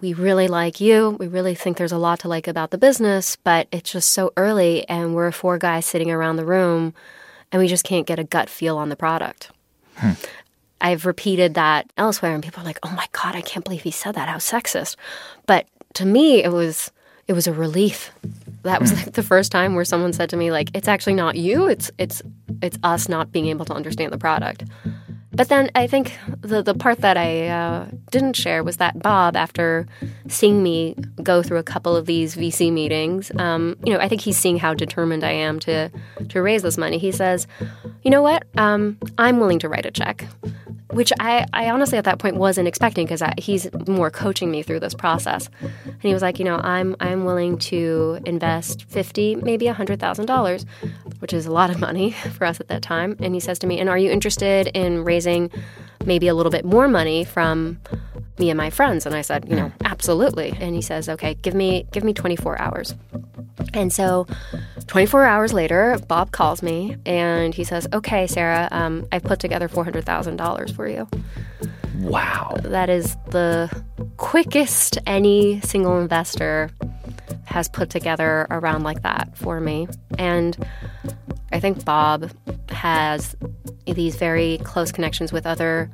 "We 0.00 0.14
really 0.14 0.48
like 0.48 0.80
you. 0.80 1.10
We 1.18 1.26
really 1.26 1.54
think 1.54 1.76
there's 1.76 1.92
a 1.92 1.98
lot 1.98 2.20
to 2.20 2.28
like 2.28 2.48
about 2.48 2.70
the 2.70 2.78
business, 2.78 3.36
but 3.36 3.68
it's 3.70 3.92
just 3.92 4.10
so 4.10 4.32
early, 4.36 4.88
and 4.88 5.14
we're 5.14 5.32
four 5.32 5.58
guys 5.58 5.84
sitting 5.84 6.10
around 6.10 6.36
the 6.36 6.44
room, 6.44 6.94
and 7.52 7.60
we 7.60 7.68
just 7.68 7.84
can't 7.84 8.06
get 8.06 8.18
a 8.18 8.24
gut 8.24 8.48
feel 8.48 8.78
on 8.78 8.88
the 8.88 8.96
product." 8.96 9.50
Hmm. 9.96 10.12
I've 10.80 11.06
repeated 11.06 11.54
that 11.54 11.90
elsewhere, 11.96 12.34
and 12.34 12.42
people 12.42 12.62
are 12.62 12.66
like, 12.66 12.78
"Oh 12.82 12.90
my 12.90 13.06
god, 13.12 13.34
I 13.34 13.40
can't 13.40 13.64
believe 13.64 13.82
he 13.82 13.90
said 13.90 14.14
that. 14.14 14.28
How 14.28 14.36
sexist!" 14.36 14.96
But 15.46 15.66
to 15.94 16.04
me, 16.04 16.42
it 16.42 16.52
was 16.52 16.90
it 17.26 17.32
was 17.32 17.46
a 17.46 17.52
relief. 17.52 18.12
That 18.62 18.80
was 18.80 18.92
like 18.92 19.12
the 19.12 19.22
first 19.22 19.50
time 19.52 19.74
where 19.74 19.84
someone 19.84 20.12
said 20.12 20.30
to 20.30 20.36
me, 20.36 20.50
"Like, 20.50 20.70
it's 20.74 20.88
actually 20.88 21.14
not 21.14 21.36
you. 21.36 21.66
It's 21.66 21.90
it's 21.98 22.22
it's 22.62 22.78
us 22.82 23.08
not 23.08 23.32
being 23.32 23.46
able 23.46 23.64
to 23.66 23.72
understand 23.72 24.12
the 24.12 24.18
product." 24.18 24.64
But 25.36 25.50
then 25.50 25.70
I 25.74 25.86
think 25.86 26.18
the 26.40 26.62
the 26.62 26.74
part 26.74 26.98
that 27.02 27.16
I 27.18 27.48
uh, 27.48 27.86
didn't 28.10 28.36
share 28.36 28.64
was 28.64 28.78
that 28.78 28.98
Bob, 29.00 29.36
after 29.36 29.86
seeing 30.28 30.62
me 30.62 30.96
go 31.22 31.42
through 31.42 31.58
a 31.58 31.62
couple 31.62 31.94
of 31.94 32.06
these 32.06 32.34
VC 32.34 32.72
meetings, 32.72 33.30
um, 33.38 33.76
you 33.84 33.92
know, 33.92 34.00
I 34.00 34.08
think 34.08 34.22
he's 34.22 34.38
seeing 34.38 34.58
how 34.58 34.72
determined 34.72 35.24
I 35.24 35.32
am 35.32 35.58
to 35.60 35.90
to 36.30 36.42
raise 36.42 36.62
this 36.62 36.78
money. 36.78 36.96
He 36.98 37.12
says, 37.12 37.46
"You 38.02 38.10
know 38.10 38.22
what? 38.22 38.44
Um, 38.56 38.98
I'm 39.18 39.38
willing 39.38 39.58
to 39.60 39.68
write 39.68 39.84
a 39.84 39.90
check." 39.90 40.26
which 40.96 41.12
I, 41.18 41.46
I 41.52 41.68
honestly 41.70 41.98
at 41.98 42.04
that 42.04 42.18
point 42.18 42.36
wasn't 42.36 42.68
expecting 42.68 43.06
because 43.06 43.22
he's 43.38 43.68
more 43.86 44.10
coaching 44.10 44.50
me 44.50 44.62
through 44.62 44.80
this 44.80 44.94
process. 44.94 45.50
And 45.60 46.02
he 46.02 46.12
was 46.12 46.22
like, 46.22 46.38
you 46.38 46.44
know, 46.44 46.56
I'm 46.56 46.96
I'm 47.00 47.24
willing 47.24 47.58
to 47.58 48.20
invest 48.24 48.84
fifty, 48.88 49.34
maybe 49.34 49.66
a 49.66 49.74
hundred 49.74 50.00
thousand 50.00 50.26
dollars, 50.26 50.64
which 51.18 51.32
is 51.32 51.44
a 51.46 51.52
lot 51.52 51.70
of 51.70 51.80
money 51.80 52.12
for 52.36 52.44
us 52.44 52.60
at 52.60 52.68
that 52.68 52.82
time. 52.82 53.16
And 53.20 53.34
he 53.34 53.40
says 53.40 53.58
to 53.60 53.66
me, 53.66 53.78
and 53.80 53.88
are 53.88 53.98
you 53.98 54.10
interested 54.10 54.68
in 54.68 55.04
raising 55.04 55.25
maybe 56.04 56.28
a 56.28 56.34
little 56.34 56.52
bit 56.52 56.64
more 56.64 56.88
money 56.88 57.24
from 57.24 57.78
me 58.38 58.50
and 58.50 58.56
my 58.56 58.70
friends? 58.70 59.06
And 59.06 59.14
I 59.14 59.22
said, 59.22 59.48
you 59.48 59.56
know, 59.56 59.72
absolutely. 59.84 60.56
And 60.60 60.74
he 60.74 60.82
says, 60.82 61.08
okay, 61.08 61.34
give 61.34 61.54
me 61.54 61.86
give 61.92 62.04
me 62.04 62.12
24 62.12 62.60
hours. 62.60 62.94
And 63.74 63.92
so 63.92 64.26
24 64.86 65.24
hours 65.24 65.52
later, 65.52 65.98
Bob 66.08 66.30
calls 66.32 66.62
me 66.62 66.96
and 67.04 67.54
he 67.54 67.64
says, 67.64 67.86
Okay, 67.92 68.26
Sarah, 68.26 68.68
um, 68.70 69.06
I've 69.12 69.24
put 69.24 69.40
together 69.40 69.68
$400,000 69.68 70.74
for 70.74 70.88
you. 70.88 71.08
Wow. 72.00 72.56
That 72.62 72.88
is 72.88 73.16
the 73.30 73.70
quickest 74.16 74.98
any 75.06 75.60
single 75.60 76.00
investor 76.00 76.70
has 77.44 77.68
put 77.68 77.90
together 77.90 78.46
around 78.50 78.82
like 78.82 79.02
that 79.02 79.36
for 79.36 79.60
me. 79.60 79.88
And 80.18 80.56
I 81.52 81.60
think 81.60 81.84
Bob 81.84 82.30
has 82.70 83.36
these 83.86 84.16
very 84.16 84.58
close 84.64 84.92
connections 84.92 85.32
with 85.32 85.46
other 85.46 85.90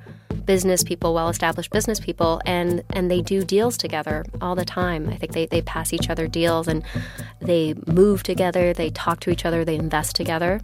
business 0.47 0.83
people, 0.83 1.15
well 1.15 1.29
established 1.29 1.71
business 1.71 2.01
people, 2.01 2.41
and, 2.47 2.83
and 2.91 3.11
they 3.11 3.21
do 3.21 3.45
deals 3.45 3.77
together 3.77 4.25
all 4.41 4.55
the 4.55 4.65
time. 4.65 5.09
I 5.09 5.17
think 5.17 5.33
they, 5.33 5.47
they 5.47 5.63
pass 5.63 5.93
each 5.93 6.11
other 6.11 6.27
deals 6.27 6.69
and 6.69 6.83
they 7.41 7.75
move 7.87 8.23
together, 8.23 8.73
they 8.73 8.91
talk 8.91 9.21
to 9.21 9.31
each 9.31 9.45
other, 9.45 9.65
they 9.65 9.77
invest 9.77 10.17
together. 10.17 10.61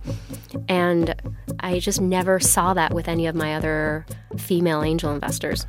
And 0.68 1.14
I 1.60 1.78
just 1.78 2.00
never 2.00 2.40
saw 2.40 2.74
that 2.74 2.94
with 2.94 3.08
any 3.08 3.26
of 3.26 3.34
my 3.34 3.54
other 3.54 4.06
female 4.36 4.82
angel 4.82 5.12
investors. 5.12 5.66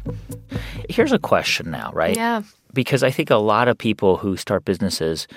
Here's 0.89 1.11
a 1.11 1.19
question 1.19 1.71
now, 1.71 1.91
right? 1.93 2.15
Yeah. 2.15 2.43
Because 2.73 3.03
I 3.03 3.11
think 3.11 3.29
a 3.29 3.35
lot 3.35 3.67
of 3.67 3.77
people 3.77 4.17
who 4.17 4.37
start 4.37 4.65
businesses 4.65 5.27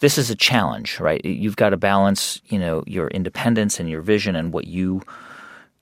this 0.00 0.18
is 0.18 0.30
a 0.30 0.34
challenge, 0.34 1.00
right? 1.00 1.24
You've 1.24 1.56
got 1.56 1.70
to 1.70 1.78
balance, 1.78 2.40
you 2.48 2.58
know, 2.58 2.84
your 2.86 3.08
independence 3.08 3.80
and 3.80 3.88
your 3.88 4.02
vision 4.02 4.36
and 4.36 4.52
what 4.52 4.66
you 4.66 5.02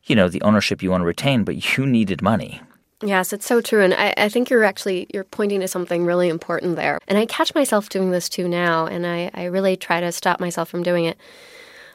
you 0.07 0.15
know, 0.15 0.29
the 0.29 0.43
ownership 0.43 0.83
you 0.83 0.91
want 0.91 1.01
to 1.01 1.07
retain, 1.07 1.45
but 1.45 1.77
you 1.77 1.87
needed 1.87 2.21
money. 2.21 2.61
Yes, 3.03 3.33
it's 3.33 3.47
so 3.47 3.61
true. 3.61 3.83
And 3.83 3.95
I, 3.95 4.13
I, 4.17 4.29
think 4.29 4.51
you're 4.51 4.65
actually 4.65 5.07
you're 5.13 5.25
pointing 5.25 5.61
to 5.61 5.69
something 5.69 6.05
really 6.05 6.29
important 6.29 6.77
there. 6.77 6.99
And 7.09 7.19
I 7.19 7.27
catch 7.27 7.55
myself 7.55 7.89
doing 7.89 8.11
this 8.11 8.29
too 8.29 8.47
now, 8.47 8.87
and 8.87 9.07
I, 9.07 9.31
I 9.35 9.45
really 9.45 9.77
try 9.77 10.01
to 10.01 10.13
stop 10.13 10.41
myself 10.41 10.69
from 10.69 10.83
doing 10.83 11.07
it, 11.07 11.19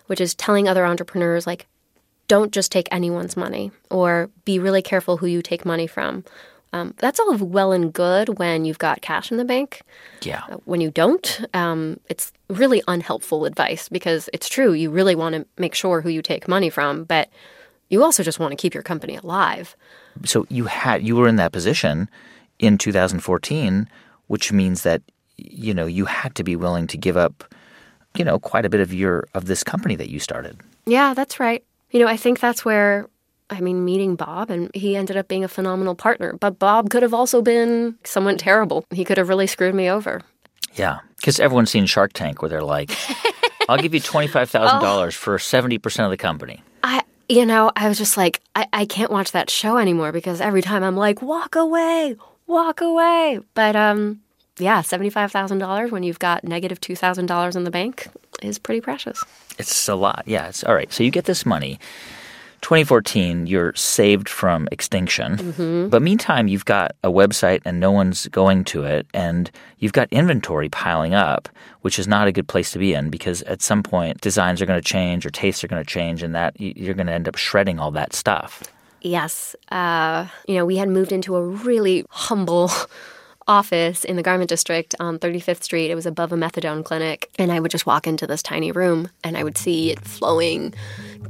which 0.08 0.20
is 0.20 0.36
telling 0.36 0.68
other 0.68 0.86
entrepreneurs 0.86 1.48
like, 1.48 1.68
don't 2.28 2.52
just 2.52 2.72
take 2.72 2.88
anyone's 2.92 3.38
money 3.38 3.72
or 3.90 4.30
be 4.46 4.60
really 4.60 4.82
careful 4.82 5.18
who 5.18 5.28
you 5.28 5.42
take 5.42 5.66
money 5.66 5.88
from. 5.88 6.24
Um, 6.72 6.94
that's 6.98 7.20
all 7.20 7.36
well 7.38 7.72
and 7.72 7.92
good 7.92 8.38
when 8.38 8.64
you've 8.64 8.78
got 8.78 9.02
cash 9.02 9.32
in 9.32 9.38
the 9.38 9.46
bank. 9.46 9.82
Yeah. 10.22 10.44
Uh, 10.50 10.58
when 10.66 10.82
you 10.82 10.92
don't, 10.92 11.46
um, 11.54 12.00
it's 12.10 12.32
really 12.48 12.84
unhelpful 12.88 13.46
advice 13.46 13.90
because 13.90 14.30
it's 14.34 14.48
true. 14.48 14.74
You 14.74 14.92
really 14.92 15.16
want 15.16 15.36
to 15.36 15.46
make 15.58 15.74
sure 15.74 16.02
who 16.02 16.10
you 16.10 16.22
take 16.22 16.48
money 16.48 16.70
from, 16.70 17.06
but 17.06 17.30
you 17.90 18.04
also 18.04 18.22
just 18.22 18.40
want 18.40 18.52
to 18.52 18.56
keep 18.56 18.74
your 18.74 18.84
company 18.84 19.16
alive. 19.16 19.76
So 20.26 20.46
you 20.50 20.66
had 20.66 21.06
you 21.06 21.16
were 21.16 21.28
in 21.28 21.38
that 21.38 21.52
position 21.52 22.08
in 22.60 22.78
2014, 22.78 23.90
which 24.28 24.52
means 24.52 24.84
that 24.84 25.02
you 25.38 25.74
know 25.74 25.88
you 25.88 26.06
had 26.06 26.36
to 26.36 26.44
be 26.44 26.56
willing 26.56 26.86
to 26.88 26.98
give 26.98 27.18
up 27.18 27.44
you 28.16 28.26
know 28.26 28.40
quite 28.40 28.66
a 28.66 28.70
bit 28.70 28.82
of 28.82 28.94
your 28.94 29.28
of 29.34 29.46
this 29.46 29.64
company 29.64 29.96
that 29.96 30.10
you 30.10 30.20
started. 30.20 30.58
Yeah, 30.86 31.14
that's 31.14 31.40
right. 31.40 31.64
You 31.92 32.00
know, 32.00 32.08
I 32.08 32.18
think 32.18 32.40
that's 32.40 32.64
where 32.64 33.08
I 33.50 33.62
mean, 33.62 33.86
meeting 33.86 34.16
Bob, 34.16 34.50
and 34.50 34.70
he 34.74 34.96
ended 34.96 35.18
up 35.18 35.28
being 35.28 35.44
a 35.44 35.48
phenomenal 35.48 35.96
partner. 35.96 36.38
But 36.40 36.60
Bob 36.60 36.90
could 36.90 37.04
have 37.04 37.14
also 37.14 37.42
been 37.42 37.98
someone 38.04 38.38
terrible. 38.38 38.86
He 38.92 39.04
could 39.04 39.18
have 39.18 39.30
really 39.30 39.48
screwed 39.48 39.76
me 39.76 39.90
over. 39.90 40.22
Yeah, 40.74 41.00
because 41.18 41.40
everyone's 41.40 41.72
seen 41.72 41.86
Shark 41.86 42.14
Tank 42.14 42.42
where 42.42 42.50
they're 42.50 42.64
like, 42.64 42.92
"I'll 43.68 43.78
give 43.78 43.94
you 43.94 44.00
twenty 44.00 44.28
five 44.28 44.50
thousand 44.50 44.82
dollars 44.82 45.16
oh. 45.20 45.20
for 45.20 45.40
seventy 45.40 45.78
percent 45.78 46.06
of 46.06 46.12
the 46.12 46.18
company." 46.18 46.62
I 46.84 47.04
you 47.30 47.46
know, 47.46 47.72
I 47.76 47.88
was 47.88 47.98
just 47.98 48.18
like, 48.18 48.42
I, 48.56 48.68
I 48.74 48.86
can't 48.86 49.12
watch 49.12 49.32
that 49.34 49.50
show 49.50 49.78
anymore 49.78 50.12
because 50.12 50.42
every 50.42 50.64
time 50.64 50.84
I'm 50.84 50.98
like, 50.98 51.22
walk 51.22 51.56
away, 51.56 52.16
walk 52.48 52.82
away. 52.82 53.40
But 53.54 53.76
um, 53.76 54.22
yeah, 54.58 54.82
$75,000 54.82 55.92
when 55.92 56.02
you've 56.04 56.20
got 56.20 56.44
negative 56.44 56.82
$2,000 56.82 57.56
in 57.56 57.64
the 57.64 57.72
bank 57.72 58.08
is 58.42 58.58
pretty 58.58 58.82
precious. 58.82 59.24
It's 59.60 59.88
a 59.88 59.96
lot. 59.96 60.24
Yeah. 60.26 60.48
It's 60.48 60.64
all 60.64 60.74
right. 60.74 60.92
So 60.92 61.04
you 61.04 61.12
get 61.12 61.26
this 61.26 61.46
money. 61.46 61.80
2014, 62.62 63.48
you're 63.48 63.74
saved 63.76 64.30
from 64.30 64.68
extinction. 64.72 65.38
Mm-hmm. 65.38 65.90
But 65.90 66.02
meantime, 66.02 66.48
you've 66.48 66.66
got 66.66 66.96
a 67.04 67.10
website 67.10 67.62
and 67.66 67.80
no 67.80 67.92
one's 67.92 68.28
going 68.28 68.64
to 68.66 68.84
it, 68.84 69.08
and 69.14 69.50
you've 69.80 69.94
got 69.94 70.08
inventory 70.12 70.70
piling 70.70 71.14
up, 71.14 71.50
which 71.82 72.00
is 72.00 72.08
not 72.08 72.28
a 72.28 72.32
good 72.32 72.48
place 72.48 72.72
to 72.72 72.80
be 72.80 72.94
in 72.94 73.10
because 73.10 73.42
at 73.44 73.62
some 73.62 73.84
point 73.84 74.22
designs 74.22 74.62
are 74.62 74.66
going 74.66 74.82
to 74.82 74.88
change 74.88 75.26
or 75.26 75.30
tastes 75.30 75.64
are 75.64 75.68
going 75.68 75.84
to 75.84 75.90
change, 75.90 76.24
and 76.24 76.36
that 76.36 76.60
you're 76.60 76.94
going 76.94 77.08
to 77.08 77.14
end 77.14 77.28
up 77.28 77.36
shredding 77.36 77.80
all 77.80 77.92
that 77.92 78.14
stuff. 78.14 78.64
Yes. 79.02 79.56
Uh, 79.72 80.28
you 80.48 80.56
know, 80.56 80.66
we 80.66 80.78
had 80.78 80.90
moved 80.90 81.12
into 81.12 81.36
a 81.36 81.44
really 81.44 82.06
humble 82.10 82.70
office 83.50 84.06
in 84.06 84.16
the 84.16 84.24
garment 84.24 84.48
district 84.48 84.96
on 85.00 85.18
35th 85.18 85.64
Street. 85.64 85.90
It 85.90 85.96
was 85.96 86.06
above 86.06 86.32
a 86.32 86.36
methadone 86.36 86.86
clinic. 86.86 87.30
And 87.38 87.52
I 87.52 87.60
would 87.60 87.72
just 87.72 87.86
walk 87.86 88.08
into 88.08 88.28
this 88.28 88.44
tiny 88.44 88.72
room 88.72 89.10
and 89.24 89.36
I 89.36 89.44
would 89.44 89.58
see 89.58 89.92
it 89.92 90.00
flowing 90.02 90.74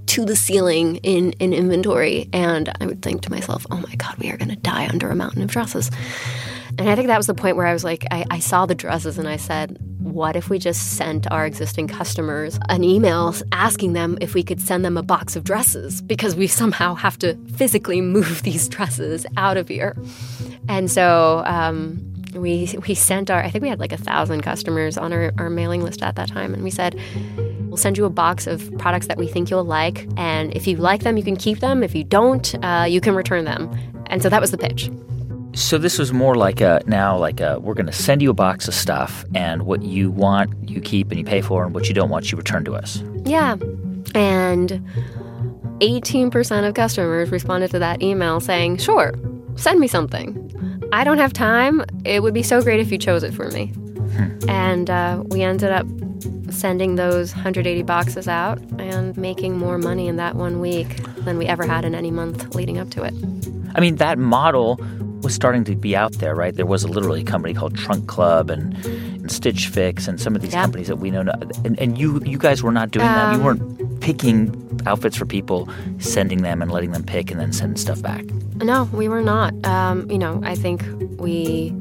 to 0.07 0.25
the 0.25 0.35
ceiling 0.35 0.97
in, 0.97 1.31
in 1.33 1.53
inventory. 1.53 2.27
And 2.33 2.71
I 2.81 2.85
would 2.85 3.01
think 3.01 3.21
to 3.23 3.31
myself, 3.31 3.65
oh 3.71 3.77
my 3.77 3.95
God, 3.95 4.17
we 4.17 4.29
are 4.29 4.37
going 4.37 4.49
to 4.49 4.57
die 4.57 4.87
under 4.87 5.09
a 5.09 5.15
mountain 5.15 5.41
of 5.41 5.49
dresses. 5.49 5.89
And 6.79 6.89
I 6.89 6.95
think 6.95 7.07
that 7.07 7.17
was 7.17 7.27
the 7.27 7.33
point 7.33 7.57
where 7.57 7.67
I 7.67 7.73
was 7.73 7.83
like, 7.83 8.05
I, 8.09 8.25
I 8.31 8.39
saw 8.39 8.65
the 8.65 8.73
dresses 8.73 9.17
and 9.17 9.27
I 9.27 9.35
said, 9.35 9.77
what 9.99 10.37
if 10.37 10.49
we 10.49 10.57
just 10.57 10.93
sent 10.93 11.29
our 11.29 11.45
existing 11.45 11.89
customers 11.89 12.57
an 12.69 12.85
email 12.85 13.35
asking 13.51 13.93
them 13.93 14.17
if 14.21 14.33
we 14.33 14.43
could 14.43 14.61
send 14.61 14.85
them 14.85 14.97
a 14.97 15.03
box 15.03 15.35
of 15.35 15.43
dresses 15.43 16.01
because 16.01 16.37
we 16.37 16.47
somehow 16.47 16.95
have 16.95 17.19
to 17.19 17.35
physically 17.55 17.99
move 18.15 18.43
these 18.43 18.69
dresses 18.69 19.25
out 19.35 19.57
of 19.57 19.67
here. 19.67 19.93
And 20.69 20.89
so 20.89 21.43
um, 21.45 21.99
we 22.33 22.73
we 22.87 22.95
sent 22.95 23.29
our 23.29 23.43
I 23.43 23.49
think 23.49 23.61
we 23.61 23.69
had 23.69 23.79
like 23.79 23.91
a 23.91 23.97
thousand 23.97 24.41
customers 24.41 24.97
on 24.97 25.11
our, 25.11 25.33
our 25.37 25.49
mailing 25.49 25.83
list 25.83 26.01
at 26.01 26.15
that 26.15 26.29
time, 26.29 26.53
and 26.53 26.63
we 26.63 26.69
said 26.69 26.97
we'll 27.67 27.77
send 27.77 27.97
you 27.97 28.05
a 28.05 28.09
box 28.09 28.47
of 28.47 28.71
products 28.77 29.07
that 29.07 29.17
we 29.17 29.27
think 29.27 29.49
you'll 29.49 29.65
like, 29.65 30.07
and 30.15 30.55
if 30.55 30.65
you 30.65 30.77
like 30.77 31.03
them, 31.03 31.17
you 31.17 31.23
can 31.23 31.35
keep 31.35 31.59
them. 31.59 31.83
If 31.83 31.93
you 31.93 32.05
don't, 32.05 32.55
uh, 32.63 32.85
you 32.87 33.01
can 33.01 33.15
return 33.15 33.43
them. 33.43 33.69
And 34.07 34.23
so 34.23 34.29
that 34.29 34.39
was 34.39 34.51
the 34.51 34.57
pitch. 34.57 34.89
So 35.59 35.77
this 35.77 35.99
was 35.99 36.13
more 36.13 36.35
like 36.35 36.61
a 36.61 36.81
now 36.85 37.17
like 37.17 37.41
a 37.41 37.59
we're 37.59 37.73
going 37.73 37.85
to 37.85 37.91
send 37.91 38.21
you 38.21 38.29
a 38.29 38.33
box 38.33 38.69
of 38.69 38.73
stuff 38.73 39.25
and 39.35 39.63
what 39.63 39.83
you 39.83 40.09
want 40.09 40.69
you 40.69 40.79
keep 40.79 41.11
and 41.11 41.19
you 41.19 41.25
pay 41.25 41.41
for 41.41 41.65
and 41.65 41.75
what 41.75 41.89
you 41.89 41.93
don't 41.93 42.09
want 42.09 42.31
you 42.31 42.37
return 42.37 42.63
to 42.63 42.75
us. 42.75 43.03
Yeah. 43.25 43.57
And 44.15 44.81
18% 45.81 46.67
of 46.67 46.73
customers 46.73 47.29
responded 47.29 47.71
to 47.71 47.79
that 47.79 48.01
email 48.01 48.39
saying, 48.39 48.77
"Sure, 48.77 49.13
send 49.55 49.81
me 49.81 49.87
something. 49.87 50.89
I 50.93 51.03
don't 51.03 51.17
have 51.17 51.33
time. 51.33 51.83
It 52.05 52.23
would 52.23 52.33
be 52.33 52.41
so 52.41 52.61
great 52.61 52.79
if 52.79 52.89
you 52.89 52.97
chose 52.97 53.23
it 53.23 53.33
for 53.33 53.51
me." 53.51 53.67
Hmm. 53.67 54.49
And 54.49 54.89
uh, 54.89 55.23
we 55.27 55.41
ended 55.41 55.71
up 55.71 55.85
sending 56.49 56.95
those 56.95 57.35
180 57.35 57.83
boxes 57.83 58.29
out 58.29 58.59
and 58.79 59.15
making 59.17 59.57
more 59.57 59.77
money 59.77 60.07
in 60.07 60.15
that 60.15 60.35
one 60.35 60.61
week 60.61 61.03
than 61.25 61.37
we 61.37 61.47
ever 61.47 61.65
had 61.67 61.83
in 61.83 61.93
any 61.95 62.11
month 62.11 62.55
leading 62.55 62.77
up 62.77 62.89
to 62.91 63.03
it. 63.03 63.13
I 63.75 63.81
mean, 63.81 63.97
that 63.97 64.17
model 64.17 64.79
was 65.21 65.33
starting 65.33 65.63
to 65.65 65.75
be 65.75 65.95
out 65.95 66.13
there, 66.13 66.35
right? 66.35 66.55
There 66.55 66.65
was 66.65 66.83
a 66.83 66.87
literally 66.87 67.21
a 67.21 67.25
company 67.25 67.53
called 67.53 67.75
Trunk 67.75 68.07
Club 68.07 68.49
and, 68.49 68.73
and 68.85 69.31
Stitch 69.31 69.67
Fix 69.67 70.07
and 70.07 70.19
some 70.19 70.35
of 70.35 70.41
these 70.41 70.53
companies 70.53 70.87
that 70.87 70.97
we 70.97 71.11
know. 71.11 71.21
And, 71.63 71.79
and 71.79 71.97
you 71.97 72.21
you 72.25 72.37
guys 72.37 72.63
were 72.63 72.71
not 72.71 72.91
doing 72.91 73.07
um, 73.07 73.13
that. 73.13 73.31
You 73.33 73.39
um, 73.39 73.43
weren't 73.43 74.01
picking 74.01 74.81
outfits 74.85 75.17
for 75.17 75.25
people, 75.25 75.69
sending 75.99 76.41
them 76.41 76.61
and 76.61 76.71
letting 76.71 76.91
them 76.91 77.03
pick 77.03 77.31
and 77.31 77.39
then 77.39 77.53
sending 77.53 77.77
stuff 77.77 78.01
back. 78.01 78.25
No, 78.55 78.83
we 78.93 79.07
were 79.07 79.21
not. 79.21 79.53
Um, 79.65 80.09
you 80.09 80.17
know, 80.17 80.41
I 80.43 80.55
think 80.55 80.83
we 81.19 81.73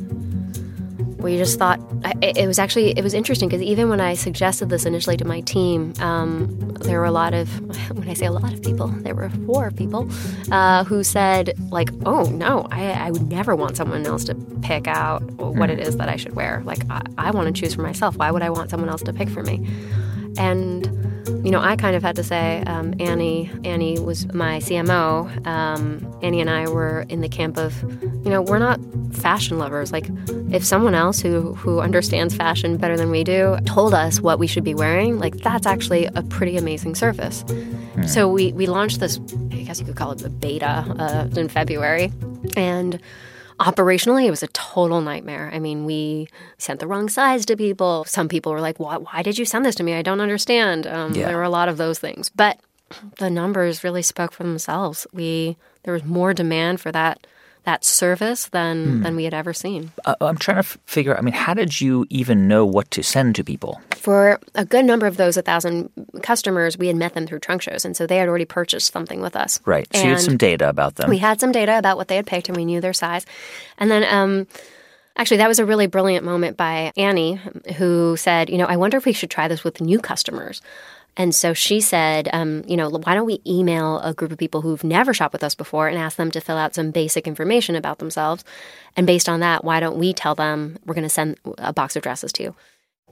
we 1.19 1.37
just 1.37 1.59
thought 1.59 1.81
it 2.23 2.47
was 2.47 2.59
actually 2.59 2.91
it 2.97 3.03
was 3.03 3.13
interesting 3.13 3.49
because 3.49 3.63
even 3.63 3.89
when 3.89 4.01
I 4.01 4.15
suggested 4.15 4.69
this 4.69 4.87
initially 4.87 5.17
to 5.17 5.25
my 5.25 5.41
team, 5.41 5.93
um, 6.01 6.57
there 6.81 7.01
were 7.01 7.07
a 7.07 7.11
lot 7.11 7.35
of 7.35 7.49
when 7.97 8.09
I 8.09 8.15
say 8.15 8.27
a 8.27 8.33
lot 8.33 8.53
of 8.53 8.63
people, 8.63 8.89
there 8.89 9.15
were 9.15 9.29
four 9.47 9.71
people 9.73 10.09
uh, 10.53 10.85
who 10.85 11.03
said 11.03 11.55
like, 11.71 11.91
"Oh 12.07 12.25
no, 12.25 12.69
I, 12.71 12.91
I, 12.93 13.11
would 13.11 13.29
never 13.29 13.57
want 13.57 13.77
someone 13.77 14.07
else 14.07 14.25
to 14.25 14.35
pick 14.63 14.87
out 14.87 15.23
what 15.33 15.71
it 15.71 15.81
is 15.81 15.97
that 15.97 16.09
I 16.09 16.17
should 16.17 16.35
wear. 16.35 16.63
Like 16.65 16.89
I, 16.89 17.03
I 17.19 17.31
want 17.33 17.55
to 17.55 17.61
choose 17.61 17.75
for 17.75 17.83
myself. 17.83 18.17
Why 18.17 18.31
would 18.31 18.43
I 18.43 18.51
want 18.51 18.71
someone 18.71 18.89
else 18.89 19.03
to 19.03 19.13
pick 19.13 19.29
for 19.29 19.43
me?" 19.43 19.69
And 20.39 21.08
you 21.45 21.51
know, 21.51 21.61
I 21.61 21.77
kind 21.77 21.95
of 21.95 22.03
had 22.03 22.17
to 22.17 22.25
say, 22.25 22.63
um, 22.67 22.95
Annie, 22.99 23.51
Annie 23.65 23.99
was 23.99 24.33
my 24.33 24.59
CMO. 24.59 25.47
Um, 25.47 26.19
Annie 26.23 26.41
and 26.41 26.51
I 26.51 26.69
were 26.69 27.05
in 27.09 27.21
the 27.21 27.29
camp 27.29 27.57
of, 27.57 27.83
you 28.03 28.31
know, 28.31 28.43
we're 28.43 28.59
not 28.59 28.81
fashion 29.13 29.59
lovers. 29.59 29.93
Like, 29.93 30.09
if 30.51 30.65
someone 30.65 30.95
else 30.95 31.21
who 31.21 31.55
who 31.55 31.81
understands 31.81 32.35
fashion 32.35 32.77
better 32.77 32.97
than 32.97 33.11
we 33.11 33.25
do 33.25 33.59
told 33.67 33.95
us 33.95 34.21
what 34.21 34.39
we 34.39 34.47
should 34.47 34.65
be 34.65 34.75
wearing, 34.75 35.19
like 35.19 35.37
that's 35.37 35.67
actually 35.67 36.07
a 36.07 36.23
pretty 36.23 36.57
amazing 36.57 36.95
service. 36.95 37.45
Mm. 37.45 38.09
So 38.09 38.29
we 38.29 38.53
we 38.53 38.67
launched 38.67 39.01
this, 39.01 39.21
I 39.53 39.63
guess 39.63 39.79
you 39.79 39.87
could 39.87 39.97
call 39.97 40.13
it 40.13 40.23
a 40.23 40.31
beta 40.31 40.85
uh, 40.99 41.29
in 41.39 41.49
February, 41.49 42.13
and 42.57 43.01
operationally 43.59 44.27
it 44.27 44.31
was 44.31 44.43
a 44.43 44.49
total 44.49 45.01
nightmare. 45.01 45.51
I 45.53 45.59
mean 45.59 45.85
we 45.85 46.29
sent 46.59 46.81
the 46.81 46.87
wrong 46.87 47.09
size 47.09 47.45
to 47.47 47.57
people. 47.57 48.05
Some 48.05 48.29
people 48.29 48.53
were 48.53 48.61
like 48.61 48.79
why, 48.79 48.97
why 48.97 49.23
did 49.23 49.39
you 49.39 49.45
send 49.45 49.65
this 49.65 49.75
to 49.77 49.83
me? 49.83 49.95
I 49.95 50.03
don't 50.03 50.21
understand. 50.21 50.87
Um, 50.87 51.15
yeah. 51.15 51.27
there 51.27 51.37
were 51.37 51.43
a 51.43 51.51
lot 51.51 51.69
of 51.69 51.77
those 51.77 51.99
things. 51.99 52.29
But 52.31 52.61
the 53.19 53.31
numbers 53.31 53.85
really 53.85 54.03
spoke 54.03 54.33
for 54.33 54.45
themselves. 54.45 55.07
We 55.13 55.57
there 55.83 55.95
was 55.95 56.05
more 56.05 56.35
demand 56.35 56.81
for 56.81 56.93
that 56.93 57.27
that 57.69 57.85
service 57.85 58.49
than 58.49 58.85
hmm. 58.85 59.03
than 59.03 59.15
we 59.15 59.25
had 59.25 59.35
ever 59.35 59.53
seen. 59.53 59.93
Uh, 60.07 60.15
I'm 60.23 60.39
trying 60.39 60.57
to 60.57 60.61
f- 60.61 60.79
figure. 60.87 61.13
Out. 61.13 61.19
I 61.19 61.21
mean, 61.21 61.35
how 61.35 61.53
did 61.53 61.83
you 61.83 62.07
even 62.09 62.49
know 62.49 62.65
what 62.65 62.91
to 62.93 63.03
send 63.03 63.35
to 63.37 63.45
people? 63.45 63.79
For 63.95 64.41
a 64.55 64.65
good 64.65 64.87
number 64.87 65.07
of 65.07 65.19
those, 65.19 65.37
thousand 65.37 65.91
customers, 66.23 66.79
we 66.79 66.87
had 66.87 66.97
met 66.97 67.13
them 67.13 67.27
through 67.27 67.41
trunk 67.41 67.61
shows, 67.61 67.85
and 67.85 67.95
so 67.95 68.07
they 68.07 68.17
had 68.17 68.27
already 68.27 68.47
purchased 68.47 68.91
something 68.91 69.21
with 69.21 69.37
us. 69.37 69.61
Right. 69.67 69.87
So 69.93 70.01
and 70.01 70.09
you 70.09 70.15
had 70.15 70.23
some 70.23 70.39
data 70.39 70.67
about 70.67 70.95
them. 70.95 71.11
We 71.11 71.19
had 71.19 71.41
some 71.41 71.53
data 71.53 71.77
about 71.77 71.99
what 71.99 72.09
they 72.09 72.17
had 72.17 72.27
picked, 72.27 72.49
and 72.49 72.57
we 72.57 72.65
knew 72.65 72.81
their 72.81 72.95
size. 72.95 73.27
And 73.77 73.91
then. 73.91 74.05
Um, 74.05 74.47
Actually, 75.21 75.39
that 75.39 75.49
was 75.49 75.59
a 75.59 75.67
really 75.67 75.89
brilliant 75.89 76.25
moment 76.25 76.57
by 76.57 76.93
Annie, 76.97 77.41
who 77.77 78.17
said, 78.17 78.49
You 78.49 78.57
know, 78.57 78.67
I 78.67 78.77
wonder 78.77 78.97
if 78.97 79.05
we 79.05 79.13
should 79.13 79.31
try 79.31 79.49
this 79.49 79.65
with 79.65 79.81
new 79.81 79.99
customers. 79.99 80.63
And 81.19 81.35
so 81.35 81.53
she 81.53 81.81
said, 81.81 82.29
um, 82.33 82.63
you 82.67 82.77
know, 82.77 82.89
why 82.89 83.15
don't 83.15 83.27
we 83.27 83.43
email 83.45 83.99
a 84.01 84.15
group 84.15 84.31
of 84.31 84.39
people 84.39 84.61
who've 84.61 84.85
never 84.85 85.13
shopped 85.13 85.33
with 85.33 85.43
us 85.43 85.57
before 85.57 85.89
and 85.89 85.99
ask 85.99 86.17
them 86.17 86.31
to 86.31 86.41
fill 86.41 86.57
out 86.57 86.77
some 86.77 86.93
basic 86.93 87.27
information 87.27 87.75
about 87.75 87.99
themselves? 87.99 88.45
And 88.97 89.05
based 89.07 89.29
on 89.29 89.41
that, 89.41 89.65
why 89.65 89.81
don't 89.81 89.99
we 89.99 90.15
tell 90.15 90.37
them 90.37 90.79
we're 90.87 90.95
going 90.95 91.03
to 91.03 91.09
send 91.09 91.37
a 91.59 91.73
box 91.73 91.97
of 91.97 92.03
dresses 92.03 92.33
to 92.35 92.45
you? 92.45 92.55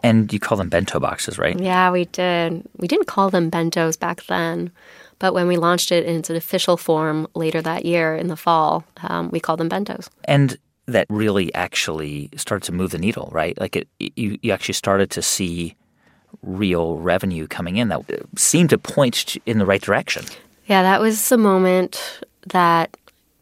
And 0.05 0.33
you 0.33 0.39
call 0.39 0.57
them 0.57 0.69
bento 0.69 1.01
boxes, 1.01 1.37
right? 1.37 1.59
Yeah, 1.59 1.91
we 1.91 2.05
did. 2.05 2.63
We 2.77 2.87
didn't 2.87 3.07
call 3.07 3.29
them 3.31 3.51
bentos 3.51 3.99
back 3.99 4.25
then. 4.27 4.71
But 5.19 5.35
when 5.35 5.49
we 5.49 5.57
launched 5.57 5.91
it 5.91 6.05
in 6.05 6.17
its 6.17 6.31
official 6.31 6.77
form 6.77 7.27
later 7.35 7.61
that 7.63 7.85
year 7.85 8.15
in 8.15 8.29
the 8.29 8.37
fall, 8.37 8.85
um, 9.03 9.31
we 9.31 9.41
called 9.41 9.59
them 9.59 9.71
bentos. 9.71 10.09
And 10.25 10.57
that 10.87 11.07
really 11.09 11.53
actually 11.55 12.31
started 12.37 12.65
to 12.67 12.73
move 12.73 12.91
the 12.91 12.99
needle, 12.99 13.31
right? 13.33 13.59
Like 13.59 13.75
it, 13.75 13.89
you, 13.99 14.39
you 14.43 14.53
actually 14.53 14.75
started 14.75 15.11
to 15.13 15.23
see 15.23 15.75
real 16.43 16.99
revenue 16.99 17.47
coming 17.47 17.77
in 17.77 17.89
that 17.89 18.03
seemed 18.37 18.71
to 18.71 18.79
point 18.79 19.37
in 19.47 19.59
the 19.59 19.67
right 19.67 19.81
direction. 19.81 20.25
Yeah, 20.67 20.83
that 20.83 21.01
was 21.01 21.29
the 21.29 21.39
moment 21.39 22.21
that 22.49 22.97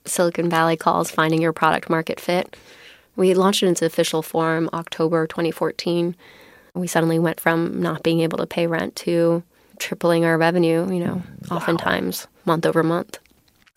Silicon 0.05 0.51
Valley 0.51 0.77
calls 0.77 1.11
finding 1.11 1.41
your 1.41 1.53
product 1.53 1.89
market 1.89 2.21
fit. 2.21 2.57
We 3.17 3.35
launched 3.35 3.63
it 3.63 3.67
into 3.67 3.87
official 3.87 4.23
form 4.23 4.69
October 4.73 5.27
2014. 5.27 6.17
We 6.75 6.87
suddenly 6.87 7.19
went 7.19 7.41
from 7.41 7.81
not 7.81 8.03
being 8.03 8.21
able 8.21 8.39
to 8.39 8.47
pay 8.47 8.67
rent 8.67 8.97
to 8.97 9.43
tripling 9.79 10.25
our 10.25 10.37
revenue, 10.37 10.91
you 10.93 11.01
know, 11.01 11.23
wow. 11.51 11.57
oftentimes 11.57 12.27
month 12.45 12.67
over 12.67 12.83
month. 12.83 13.19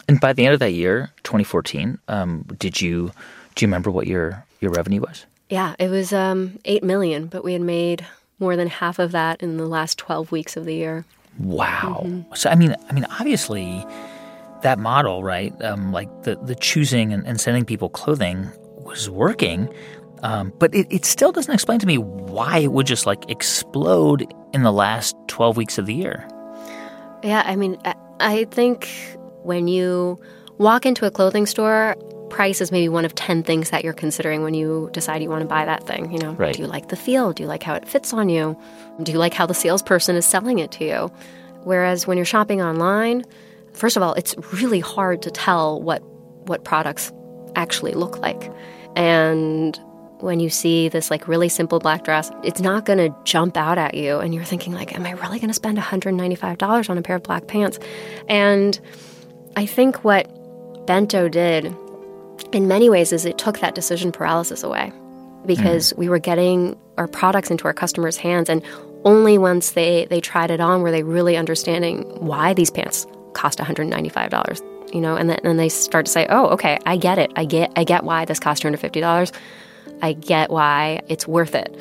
And 0.08 0.20
by 0.20 0.34
the 0.34 0.46
end 0.46 0.54
of 0.54 0.60
that 0.60 0.72
year, 0.72 1.12
2014, 1.24 2.00
um, 2.08 2.46
did 2.58 2.82
you 2.82 3.12
do 3.56 3.66
you 3.66 3.68
remember 3.68 3.92
what 3.92 4.08
your 4.08 4.46
your 4.62 4.72
revenue 4.72 5.02
was? 5.02 5.26
Yeah, 5.50 5.76
it 5.80 5.90
was 5.90 6.12
um, 6.14 6.60
eight 6.66 6.84
million, 6.84 7.28
but 7.28 7.44
we 7.44 7.54
had 7.54 7.62
made 7.62 8.06
more 8.40 8.56
than 8.56 8.68
half 8.68 9.00
of 9.00 9.12
that 9.12 9.42
in 9.42 9.58
the 9.58 9.66
last 9.66 9.98
12 9.98 10.32
weeks 10.32 10.58
of 10.58 10.66
the 10.66 10.76
year. 10.76 11.06
Wow. 11.40 12.04
Mm-hmm. 12.06 12.34
So 12.34 12.50
I 12.50 12.56
mean, 12.56 12.76
I 12.90 12.94
mean, 12.94 13.06
obviously, 13.06 13.86
that 14.64 14.80
model, 14.80 15.24
right? 15.24 15.54
Um, 15.64 15.92
like 15.92 16.10
the 16.24 16.36
the 16.36 16.56
choosing 16.56 17.14
and, 17.14 17.26
and, 17.28 17.40
sending 17.40 17.64
people 17.64 17.90
clothing 17.90 18.50
was 18.78 19.10
working, 19.10 19.70
um, 20.24 20.52
but 20.58 20.74
it, 20.74 20.88
it 20.90 21.06
still 21.06 21.32
doesn't 21.32 21.54
explain 21.54 21.80
to 21.80 21.86
me 21.86 21.98
why 21.98 22.60
it 22.60 22.72
would 22.72 22.88
just 22.88 23.06
like 23.06 23.30
explode 23.30 24.26
in 24.54 24.64
the 24.64 24.72
last 24.72 25.16
12 25.28 25.58
weeks 25.58 25.78
of 25.78 25.86
the 25.86 25.94
year. 25.94 26.28
Yeah, 27.24 27.44
I 27.46 27.56
mean, 27.56 27.78
I 28.20 28.46
think 28.46 28.90
when 29.44 29.68
you 29.68 30.20
walk 30.58 30.86
into 30.86 31.06
a 31.06 31.12
clothing 31.12 31.46
store, 31.46 31.96
price 32.30 32.62
is 32.62 32.72
maybe 32.72 32.90
one 32.90 33.06
of 33.06 33.16
10 33.16 33.44
things 33.44 33.70
that 33.70 33.84
you're 33.84 33.94
considering 33.94 34.44
when 34.44 34.54
you 34.54 34.90
decide 34.94 35.22
you 35.22 35.30
want 35.30 35.42
to 35.42 35.48
buy 35.48 35.66
that 35.66 35.86
thing. 35.86 36.12
You 36.12 36.20
know, 36.20 36.34
right. 36.34 36.56
do 36.56 36.62
you 36.62 36.68
like 36.68 36.90
the 36.90 36.96
feel? 36.96 37.34
Do 37.34 37.44
you 37.44 37.50
like 37.50 37.64
how 37.64 37.74
it 37.74 37.88
fits 37.88 38.14
on 38.14 38.30
you? 38.30 38.58
Do 39.04 39.12
you 39.12 39.18
like 39.18 39.34
how 39.34 39.46
the 39.46 39.54
salesperson 39.54 40.16
is 40.16 40.26
selling 40.26 40.60
it 40.60 40.72
to 40.74 40.86
you? 40.86 41.12
Whereas 41.64 42.08
when 42.08 42.18
you're 42.18 42.26
shopping 42.26 42.62
online, 42.62 43.26
first 43.74 43.98
of 43.98 44.04
all, 44.04 44.14
it's 44.14 44.36
really 44.54 44.80
hard 44.80 45.22
to 45.24 45.32
tell 45.32 45.82
what 45.82 46.02
what 46.48 46.64
products 46.64 47.12
actually 47.56 47.94
look 47.94 48.20
like. 48.20 48.52
And 48.96 49.78
when 50.20 50.40
you 50.40 50.50
see 50.50 50.90
this 50.90 51.12
like 51.12 51.28
really 51.28 51.50
simple 51.50 51.80
black 51.80 52.04
dress, 52.04 52.32
it's 52.44 52.62
not 52.62 52.86
going 52.86 52.98
to 52.98 53.16
jump 53.24 53.58
out 53.58 53.78
at 53.78 53.94
you 53.94 54.18
and 54.18 54.34
you're 54.34 54.44
thinking 54.44 54.74
like 54.74 54.96
am 54.96 55.06
I 55.06 55.12
really 55.12 55.40
going 55.40 55.50
to 55.50 55.54
spend 55.54 55.78
$195 55.78 56.90
on 56.90 56.98
a 56.98 57.02
pair 57.02 57.18
of 57.18 57.24
black 57.24 57.48
pants? 57.48 57.80
And 58.28 58.80
I 59.56 59.66
think 59.66 60.04
what 60.04 60.28
Bento 60.88 61.28
did 61.28 61.76
in 62.52 62.68
many 62.68 62.90
ways 62.90 63.12
is 63.12 63.26
it 63.26 63.38
took 63.38 63.60
that 63.60 63.76
decision 63.76 64.12
paralysis 64.12 64.64
away 64.64 64.92
because 65.46 65.94
mm. 65.94 65.98
we 65.98 66.10
were 66.10 66.20
getting 66.20 66.78
our 66.98 67.08
products 67.08 67.52
into 67.52 67.66
our 67.66 67.74
customers' 67.74 68.18
hands 68.18 68.50
and 68.50 68.62
only 69.06 69.38
once 69.38 69.72
they, 69.72 70.06
they 70.10 70.20
tried 70.20 70.52
it 70.52 70.60
on 70.60 70.82
were 70.82 70.92
they 70.92 71.04
really 71.04 71.38
understanding 71.38 72.02
why 72.20 72.54
these 72.54 72.72
pants 72.72 73.06
cost 73.34 73.60
$195 73.60 74.94
you 74.94 75.02
know 75.02 75.16
and 75.16 75.30
then 75.30 75.40
and 75.44 75.60
they 75.60 75.70
start 75.70 76.06
to 76.06 76.12
say 76.12 76.26
oh 76.30 76.48
okay 76.48 76.78
i 76.86 76.96
get 76.96 77.18
it 77.18 77.32
i 77.36 77.46
get 77.46 77.72
i 77.76 77.84
get 77.84 78.04
why 78.04 78.26
this 78.26 78.40
cost 78.40 78.64
$250 78.64 79.32
i 80.02 80.14
get 80.14 80.50
why 80.50 81.02
it's 81.08 81.28
worth 81.28 81.54
it 81.54 81.78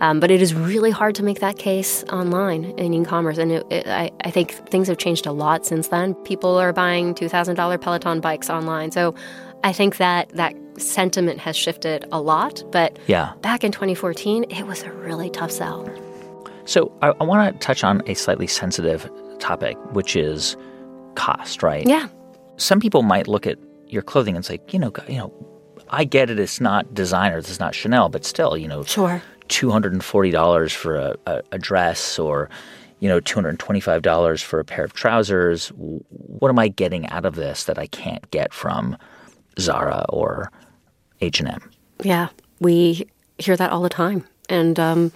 um, 0.00 0.20
but 0.20 0.30
it 0.30 0.40
is 0.40 0.54
really 0.54 0.90
hard 0.90 1.14
to 1.16 1.24
make 1.24 1.40
that 1.40 1.58
case 1.58 2.04
online 2.04 2.66
in 2.78 2.94
e-commerce, 2.94 3.38
and 3.38 3.50
it, 3.50 3.66
it, 3.68 3.86
I, 3.88 4.10
I, 4.22 4.30
think 4.30 4.52
things 4.68 4.86
have 4.86 4.98
changed 4.98 5.26
a 5.26 5.32
lot 5.32 5.66
since 5.66 5.88
then. 5.88 6.14
People 6.14 6.56
are 6.56 6.72
buying 6.72 7.14
$2,000 7.14 7.80
Peloton 7.80 8.20
bikes 8.20 8.48
online, 8.48 8.92
so 8.92 9.14
I 9.64 9.72
think 9.72 9.96
that 9.96 10.30
that 10.30 10.54
sentiment 10.78 11.40
has 11.40 11.56
shifted 11.56 12.06
a 12.12 12.20
lot, 12.20 12.62
but 12.70 12.98
Yeah. 13.06 13.32
back 13.42 13.64
in 13.64 13.72
2014, 13.72 14.44
it 14.50 14.66
was 14.66 14.82
a 14.84 14.92
really 14.92 15.30
tough 15.30 15.50
sell. 15.50 15.88
So 16.64 16.92
I, 17.02 17.08
I 17.20 17.24
want 17.24 17.52
to 17.52 17.58
touch 17.66 17.82
on 17.82 18.02
a 18.06 18.14
slightly 18.14 18.46
sensitive 18.46 19.10
topic, 19.38 19.76
which 19.92 20.14
is 20.14 20.56
cost, 21.16 21.62
right? 21.62 21.86
Yeah. 21.86 22.08
Some 22.56 22.78
people 22.80 23.02
might 23.02 23.26
look 23.26 23.46
at 23.46 23.58
your 23.88 24.02
clothing 24.02 24.36
and 24.36 24.44
say, 24.44 24.60
you 24.68 24.78
know, 24.78 24.92
you 25.08 25.16
know, 25.18 25.32
I 25.90 26.04
get 26.04 26.28
it. 26.30 26.38
It's 26.38 26.60
not 26.60 26.92
designer. 26.94 27.38
It's 27.38 27.58
not 27.58 27.74
Chanel, 27.74 28.08
but 28.10 28.24
still, 28.24 28.56
you 28.56 28.68
know, 28.68 28.82
Sure. 28.84 29.22
two 29.48 29.70
hundred 29.70 29.92
and 29.94 30.04
forty 30.04 30.30
dollars 30.30 30.72
for 30.72 30.96
a, 30.96 31.16
a, 31.26 31.42
a 31.52 31.58
dress, 31.58 32.18
or 32.18 32.50
you 33.00 33.08
know, 33.08 33.20
two 33.20 33.36
hundred 33.36 33.50
and 33.50 33.58
twenty-five 33.58 34.02
dollars 34.02 34.42
for 34.42 34.60
a 34.60 34.64
pair 34.64 34.84
of 34.84 34.92
trousers. 34.92 35.68
What 35.68 36.50
am 36.50 36.58
I 36.58 36.68
getting 36.68 37.08
out 37.08 37.24
of 37.24 37.36
this 37.36 37.64
that 37.64 37.78
I 37.78 37.86
can't 37.86 38.30
get 38.30 38.52
from 38.52 38.98
Zara 39.58 40.04
or 40.08 40.50
H 41.20 41.40
and 41.40 41.48
M? 41.48 41.70
Yeah, 42.02 42.28
we 42.60 43.08
hear 43.38 43.56
that 43.56 43.70
all 43.70 43.82
the 43.82 43.88
time. 43.88 44.24
And 44.48 44.78
um, 44.78 45.12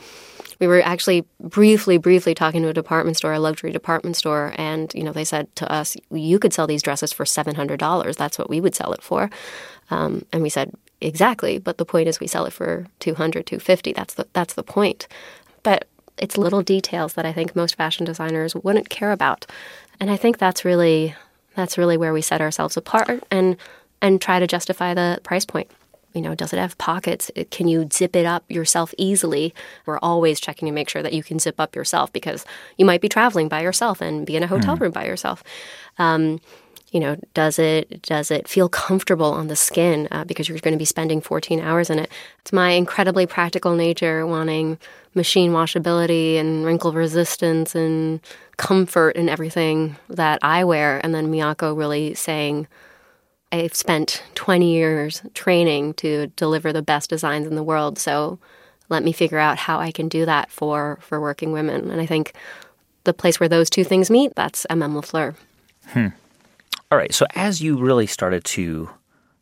we 0.59 0.66
were 0.66 0.80
actually 0.82 1.24
briefly, 1.40 1.99
briefly 1.99 2.34
talking 2.34 2.62
to 2.62 2.68
a 2.68 2.72
department 2.72 3.16
store, 3.16 3.32
a 3.32 3.40
luxury 3.40 3.72
department 3.72 4.16
store, 4.16 4.55
and 4.57 4.93
you 4.95 5.03
know 5.03 5.12
they 5.12 5.24
said 5.24 5.55
to 5.57 5.70
us, 5.72 5.97
"You 6.11 6.38
could 6.38 6.53
sell 6.53 6.66
these 6.66 6.82
dresses 6.82 7.12
for 7.12 7.24
seven 7.24 7.55
hundred 7.55 7.80
dollars. 7.80 8.16
That's 8.16 8.38
what 8.38 8.49
we 8.51 8.61
would 8.61 8.74
sell 8.74 8.93
it 8.93 9.03
for." 9.03 9.30
Um, 9.90 10.24
and 10.32 10.43
we 10.43 10.49
said, 10.49 10.72
"Exactly." 11.01 11.59
But 11.59 11.78
the 11.78 11.84
point 11.84 12.09
is, 12.09 12.20
we 12.20 12.26
sell 12.26 12.45
it 12.47 12.53
for 12.53 12.86
200 13.01 13.47
250 13.47 13.93
That's 13.93 14.14
the 14.14 14.28
that's 14.32 14.55
the 14.55 14.62
point. 14.62 15.09
But 15.62 15.88
it's 16.18 16.36
little 16.38 16.62
details 16.62 17.14
that 17.14 17.26
I 17.26 17.32
think 17.32 17.57
most 17.57 17.74
fashion 17.74 18.05
designers 18.05 18.55
wouldn't 18.55 18.88
care 18.88 19.12
about, 19.12 19.47
and 19.99 20.11
I 20.11 20.16
think 20.16 20.38
that's 20.38 20.64
really 20.64 21.16
that's 21.57 21.76
really 21.76 21.97
where 21.97 22.12
we 22.12 22.22
set 22.22 22.40
ourselves 22.40 22.76
apart 22.76 23.24
and 23.30 23.57
and 24.03 24.20
try 24.20 24.38
to 24.38 24.46
justify 24.46 24.92
the 24.92 25.20
price 25.22 25.46
point 25.46 25.70
you 26.14 26.20
know, 26.20 26.34
does 26.34 26.53
it 26.53 26.59
have 26.59 26.76
pockets? 26.78 27.30
Can 27.50 27.68
you 27.68 27.88
zip 27.92 28.14
it 28.14 28.26
up 28.26 28.44
yourself 28.50 28.94
easily? 28.98 29.55
We're 29.86 29.98
always 30.00 30.40
checking 30.40 30.66
to 30.66 30.72
make 30.72 30.88
sure 30.88 31.03
that 31.03 31.12
you 31.12 31.22
can 31.22 31.38
zip 31.38 31.59
up 31.59 31.74
yourself 31.74 32.12
because 32.12 32.44
you 32.76 32.84
might 32.84 33.00
be 33.00 33.09
traveling 33.09 33.48
by 33.48 33.62
yourself 33.62 34.00
and 34.00 34.26
be 34.26 34.36
in 34.36 34.42
a 34.42 34.46
hotel 34.46 34.76
room 34.76 34.92
by 34.92 35.07
yourself. 35.07 35.42
Um, 35.98 36.40
you 36.90 37.00
know, 37.00 37.16
does 37.32 37.59
it 37.59 38.03
does 38.03 38.30
it 38.30 38.46
feel 38.46 38.68
comfortable 38.68 39.32
on 39.32 39.46
the 39.46 39.57
skin 39.57 40.09
uh, 40.11 40.24
because 40.24 40.46
you're 40.46 40.59
going 40.59 40.74
to 40.74 40.78
be 40.78 40.84
spending 40.84 41.22
14 41.22 41.59
hours 41.61 41.88
in 41.88 41.98
it? 41.98 42.11
It's 42.40 42.53
my 42.53 42.72
incredibly 42.72 43.24
practical 43.24 43.74
nature 43.74 44.26
wanting 44.26 44.78
machine 45.14 45.53
washability 45.53 46.36
and 46.36 46.66
wrinkle 46.66 46.92
resistance 46.92 47.74
and 47.74 48.20
comfort 48.59 49.16
and 49.16 49.30
everything 49.30 49.96
that 50.11 50.38
I 50.42 50.64
wear, 50.64 51.00
and 51.03 51.14
then 51.14 51.32
Miyako 51.32 51.76
really 51.76 52.12
saying. 52.12 52.66
I've 53.53 53.74
spent 53.74 54.22
20 54.34 54.72
years 54.72 55.22
training 55.34 55.94
to 55.94 56.28
deliver 56.36 56.72
the 56.72 56.82
best 56.82 57.11
designs 57.11 57.46
in 57.46 57.55
the 57.55 57.62
world. 57.62 57.98
So 57.98 58.38
let 58.88 59.05
me 59.05 59.12
figure 59.12 59.38
out 59.38 59.59
how 59.59 59.78
I 59.78 59.92
can 59.92 60.09
do 60.09 60.24
that 60.24 60.50
for, 60.50 60.98
for 61.03 61.20
working 61.20 61.53
women. 61.53 61.90
And 61.90 62.00
I 62.00 62.07
think 62.07 62.32
the 63.05 63.12
place 63.12 63.38
where 63.38 63.48
those 63.48 63.68
two 63.68 63.84
things 63.84 64.11
meet, 64.11 64.34
that's 64.34 64.66
MM 64.70 65.00
LaFleur. 65.00 65.34
Hmm. 65.88 66.09
All 66.90 66.98
right. 66.98 67.12
So 67.12 67.26
as 67.34 67.61
you 67.61 67.76
really 67.78 68.07
started 68.07 68.44
to 68.44 68.90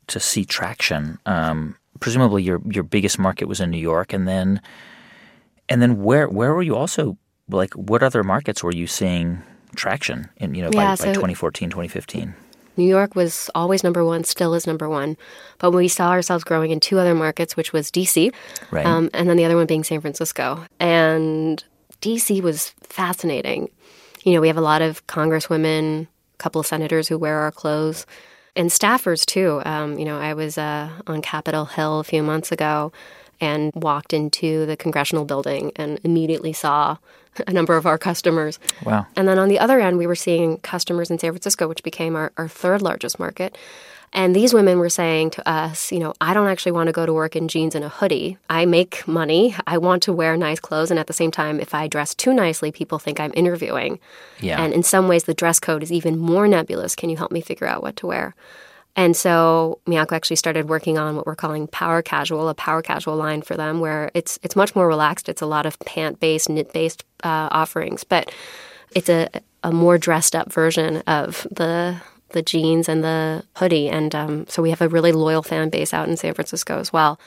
to 0.07 0.19
see 0.19 0.45
traction, 0.45 1.19
um, 1.27 1.77
presumably 2.01 2.43
your 2.43 2.61
your 2.69 2.83
biggest 2.83 3.19
market 3.19 3.47
was 3.47 3.61
in 3.61 3.71
New 3.71 3.79
York, 3.79 4.13
and 4.13 4.27
then 4.27 4.61
and 5.69 5.81
then 5.83 6.03
where 6.03 6.29
where 6.29 6.55
were 6.55 6.63
you 6.63 6.75
also 6.77 7.17
like 7.49 7.73
what 7.75 8.03
other 8.03 8.23
markets 8.25 8.63
were 8.63 8.73
you 8.73 8.87
seeing 8.87 9.43
traction 9.77 10.29
in 10.37 10.55
you 10.55 10.63
know 10.63 10.71
by, 10.71 10.83
Yeah, 10.83 10.91
by 10.91 10.95
so- 10.97 11.13
2014 11.13 11.71
2015 11.71 12.35
New 12.77 12.85
York 12.89 13.15
was 13.15 13.51
always 13.55 13.83
number 13.85 14.05
one, 14.05 14.25
still 14.25 14.55
is 14.55 14.67
number 14.67 14.89
one. 14.89 15.17
But 15.59 15.73
we 15.73 15.89
saw 15.89 16.11
ourselves 16.11 16.45
growing 16.45 16.71
in 16.71 16.81
two 16.81 16.99
other 16.99 17.15
markets, 17.15 17.57
which 17.57 17.73
was 17.73 17.91
DC, 17.91 18.33
Right. 18.71 18.87
um, 18.87 19.11
and 19.13 19.29
then 19.29 19.37
the 19.37 19.45
other 19.45 19.57
one 19.57 19.67
being 19.67 19.85
San 19.85 20.01
Francisco. 20.01 20.65
And 20.79 21.63
DC 22.01 22.41
was 22.43 22.71
fascinating. 22.83 23.69
You 24.25 24.35
know, 24.35 24.41
we 24.41 24.49
have 24.49 24.57
a 24.57 24.63
lot 24.63 24.83
of 24.83 25.07
congresswomen, 25.07 26.03
a 26.35 26.39
couple 26.39 26.61
of 26.61 26.67
senators 26.67 27.09
who 27.09 27.19
wear 27.19 27.39
our 27.41 27.53
clothes, 27.53 28.07
and 28.57 28.71
staffers 28.71 29.25
too. 29.25 29.63
Um, 29.65 29.99
you 29.99 30.05
know, 30.05 30.19
I 30.19 30.35
was 30.35 30.59
uh, 30.59 30.91
on 31.07 31.23
Capitol 31.23 31.67
Hill 31.67 32.01
a 32.01 32.05
few 32.05 32.23
months 32.23 32.51
ago 32.53 32.93
and 33.41 33.73
walked 33.75 34.13
into 34.13 34.67
the 34.67 34.77
congressional 34.77 35.25
building 35.25 35.73
and 35.77 35.99
immediately 36.05 36.53
saw 36.53 36.97
a 37.47 37.53
number 37.53 37.77
of 37.77 37.87
our 37.87 37.99
customers. 37.99 38.59
Wow. 38.85 39.07
And 39.17 39.29
then 39.29 39.39
on 39.39 39.49
the 39.49 39.59
other 39.59 39.81
end, 39.81 39.99
we 39.99 40.07
were 40.07 40.15
seeing 40.15 40.59
customers 40.59 41.11
in 41.11 41.19
San 41.19 41.33
Francisco, 41.33 41.69
which 41.69 41.83
became 41.83 42.17
our, 42.17 42.33
our 42.37 42.49
third 42.49 42.83
largest 42.83 43.19
market. 43.19 43.57
And 44.13 44.35
these 44.35 44.53
women 44.53 44.81
were 44.81 44.89
saying 44.89 45.31
to 45.31 45.49
us, 45.49 45.93
you 45.93 46.01
know, 46.01 46.15
I 46.21 46.35
don't 46.35 46.49
actually 46.49 46.73
want 46.73 46.89
to 46.89 46.93
go 46.93 47.07
to 47.07 47.15
work 47.15 47.37
in 47.37 47.47
jeans 47.47 47.77
and 47.77 47.85
a 47.85 47.89
hoodie. 47.89 48.39
I 48.49 48.67
make 48.67 49.07
money. 49.07 49.55
I 49.69 49.79
want 49.79 50.03
to 50.05 50.13
wear 50.13 50.37
nice 50.37 50.59
clothes. 50.59 50.91
And 50.91 50.99
at 50.99 51.07
the 51.07 51.13
same 51.13 51.31
time, 51.31 51.61
if 51.61 51.75
I 51.75 51.87
dress 51.87 52.13
too 52.15 52.35
nicely, 52.35 52.73
people 52.73 52.99
think 52.99 53.21
I'm 53.21 53.33
interviewing. 53.37 54.01
Yeah. 54.41 54.61
And 54.61 54.73
in 54.73 54.83
some 54.83 55.07
ways, 55.07 55.25
the 55.25 55.35
dress 55.35 55.61
code 55.61 55.85
is 55.85 55.93
even 55.93 56.19
more 56.19 56.49
nebulous. 56.49 56.97
Can 56.97 57.09
you 57.09 57.17
help 57.17 57.31
me 57.31 57.41
figure 57.41 57.69
out 57.69 57.83
what 57.83 57.95
to 57.97 58.09
wear? 58.09 58.35
And 58.97 59.17
so 59.17 59.81
Miyako 59.87 60.13
actually 60.13 60.37
started 60.37 60.69
working 60.69 60.99
on 60.99 61.17
what 61.17 61.27
we're 61.27 61.37
calling 61.37 61.67
power 61.69 62.03
casual, 62.03 62.49
a 62.49 62.55
power 62.55 62.83
casual 62.83 63.17
line 63.17 63.43
for 63.43 63.57
them, 63.57 63.81
where 63.81 64.11
it's 64.15 64.39
it's 64.43 64.57
much 64.57 64.75
more 64.75 64.87
relaxed. 64.87 65.29
It's 65.29 65.43
a 65.43 65.47
lot 65.47 65.67
of 65.67 65.79
pant 65.81 66.21
based, 66.21 66.49
knit 66.49 66.73
based 66.73 67.05
uh, 67.23 67.49
offerings, 67.51 68.05
but 68.05 68.33
it's 68.95 69.09
a 69.09 69.29
a 69.63 69.73
more 69.73 69.99
dressed 69.99 70.35
up 70.35 70.53
version 70.53 70.99
of 71.07 71.47
the 71.51 72.01
the 72.31 72.43
jeans 72.43 72.89
and 72.89 73.03
the 73.03 73.45
hoodie. 73.57 73.89
And 73.89 74.15
um, 74.15 74.47
so 74.49 74.63
we 74.63 74.71
have 74.71 74.81
a 74.81 74.89
really 74.89 75.13
loyal 75.13 75.43
fan 75.43 75.69
base 75.69 75.93
out 75.93 76.09
in 76.09 76.17
San 76.17 76.35
Francisco 76.35 76.79
as 76.79 76.93
well. 76.93 77.19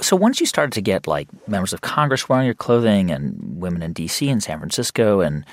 so 0.00 0.16
once 0.16 0.40
you 0.40 0.46
started 0.46 0.72
to 0.72 0.80
get 0.80 1.06
like 1.06 1.28
members 1.48 1.72
of 1.72 1.80
Congress 1.80 2.28
wearing 2.28 2.46
your 2.46 2.54
clothing 2.54 3.10
and 3.10 3.36
women 3.60 3.82
in 3.82 3.92
DC 3.92 4.30
and 4.30 4.42
San 4.42 4.58
Francisco 4.58 5.20
and 5.20 5.44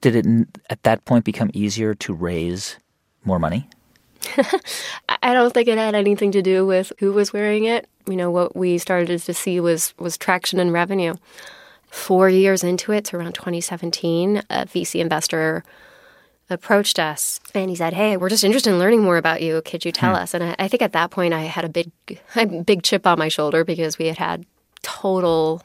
did 0.00 0.16
it 0.16 0.26
at 0.70 0.82
that 0.84 1.04
point 1.04 1.24
become 1.24 1.50
easier 1.52 1.94
to 1.94 2.14
raise 2.14 2.76
more 3.24 3.38
money? 3.38 3.68
I- 5.22 5.32
don't 5.34 5.52
think 5.52 5.68
it 5.68 5.78
had 5.78 5.94
anything 5.94 6.32
to 6.32 6.42
do 6.42 6.66
with 6.66 6.92
who 6.98 7.12
was 7.12 7.32
wearing 7.32 7.64
it. 7.64 7.88
You 8.06 8.16
know, 8.16 8.30
what 8.30 8.56
we 8.56 8.78
started 8.78 9.20
to 9.20 9.34
see 9.34 9.60
was 9.60 9.94
was 9.98 10.16
traction 10.18 10.58
and 10.60 10.72
revenue. 10.72 11.14
Four 11.90 12.28
years 12.28 12.62
into 12.62 12.92
it, 12.92 13.08
so 13.08 13.18
around 13.18 13.34
2017, 13.34 14.38
a 14.48 14.66
VC 14.66 15.00
investor 15.00 15.64
approached 16.48 16.98
us 16.98 17.40
and 17.54 17.68
he 17.70 17.76
said, 17.76 17.92
"Hey, 17.94 18.16
we're 18.16 18.28
just 18.28 18.44
interested 18.44 18.70
in 18.70 18.78
learning 18.78 19.02
more 19.02 19.16
about 19.16 19.42
you. 19.42 19.60
Could 19.64 19.84
you 19.84 19.90
tell 19.92 20.14
us?" 20.14 20.32
And 20.34 20.42
I, 20.44 20.56
I 20.58 20.68
think 20.68 20.82
at 20.82 20.92
that 20.92 21.10
point, 21.10 21.34
I 21.34 21.40
had 21.42 21.64
a 21.64 21.68
big, 21.68 21.90
a 22.36 22.46
big 22.46 22.82
chip 22.84 23.06
on 23.06 23.18
my 23.18 23.28
shoulder 23.28 23.64
because 23.64 23.98
we 23.98 24.06
had 24.06 24.18
had 24.18 24.46
total 24.82 25.62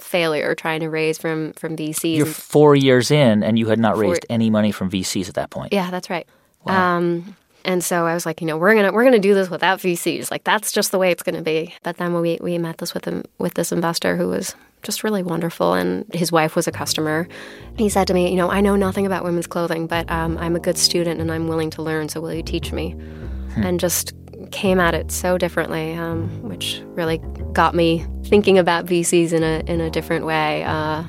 failure 0.00 0.54
trying 0.54 0.80
to 0.80 0.88
raise 0.90 1.16
from 1.18 1.52
from 1.54 1.76
VCs. 1.76 2.16
You're 2.18 2.26
four 2.26 2.74
years 2.76 3.10
in, 3.10 3.42
and 3.42 3.58
you 3.58 3.66
had 3.68 3.78
not 3.78 3.96
raised 3.96 4.26
any 4.28 4.50
money 4.50 4.72
from 4.72 4.90
VCs 4.90 5.28
at 5.28 5.34
that 5.34 5.50
point. 5.50 5.72
Yeah, 5.72 5.90
that's 5.90 6.10
right. 6.10 6.26
Um, 6.66 7.36
and 7.68 7.84
so 7.84 8.06
I 8.06 8.14
was 8.14 8.24
like, 8.24 8.40
you 8.40 8.46
know, 8.46 8.56
we're 8.56 8.74
gonna 8.74 8.92
we're 8.92 9.04
gonna 9.04 9.18
do 9.18 9.34
this 9.34 9.50
without 9.50 9.78
VCs. 9.80 10.30
Like 10.30 10.42
that's 10.44 10.72
just 10.72 10.90
the 10.90 10.98
way 10.98 11.10
it's 11.10 11.22
gonna 11.22 11.42
be. 11.42 11.74
But 11.82 11.98
then 11.98 12.14
we 12.18 12.38
we 12.40 12.56
met 12.56 12.78
this 12.78 12.94
with 12.94 13.04
him 13.04 13.24
with 13.36 13.54
this 13.54 13.72
investor 13.72 14.16
who 14.16 14.28
was 14.28 14.54
just 14.82 15.04
really 15.04 15.22
wonderful, 15.22 15.74
and 15.74 16.06
his 16.14 16.32
wife 16.32 16.56
was 16.56 16.66
a 16.66 16.72
customer. 16.72 17.28
He 17.76 17.90
said 17.90 18.06
to 18.06 18.14
me, 18.14 18.30
you 18.30 18.36
know, 18.36 18.50
I 18.50 18.62
know 18.62 18.74
nothing 18.74 19.04
about 19.04 19.22
women's 19.22 19.46
clothing, 19.46 19.86
but 19.86 20.10
um, 20.10 20.38
I'm 20.38 20.56
a 20.56 20.60
good 20.60 20.78
student 20.78 21.20
and 21.20 21.30
I'm 21.30 21.46
willing 21.46 21.68
to 21.70 21.82
learn. 21.82 22.08
So 22.08 22.22
will 22.22 22.32
you 22.32 22.42
teach 22.42 22.72
me? 22.72 22.96
And 23.56 23.78
just 23.80 24.14
came 24.52 24.80
at 24.80 24.94
it 24.94 25.10
so 25.10 25.36
differently, 25.36 25.92
um, 25.94 26.28
which 26.42 26.80
really 26.94 27.18
got 27.52 27.74
me 27.74 28.06
thinking 28.24 28.56
about 28.56 28.86
VCs 28.86 29.32
in 29.32 29.42
a 29.42 29.62
in 29.66 29.80
a 29.82 29.90
different 29.90 30.24
way. 30.24 30.64
Uh, 30.64 31.04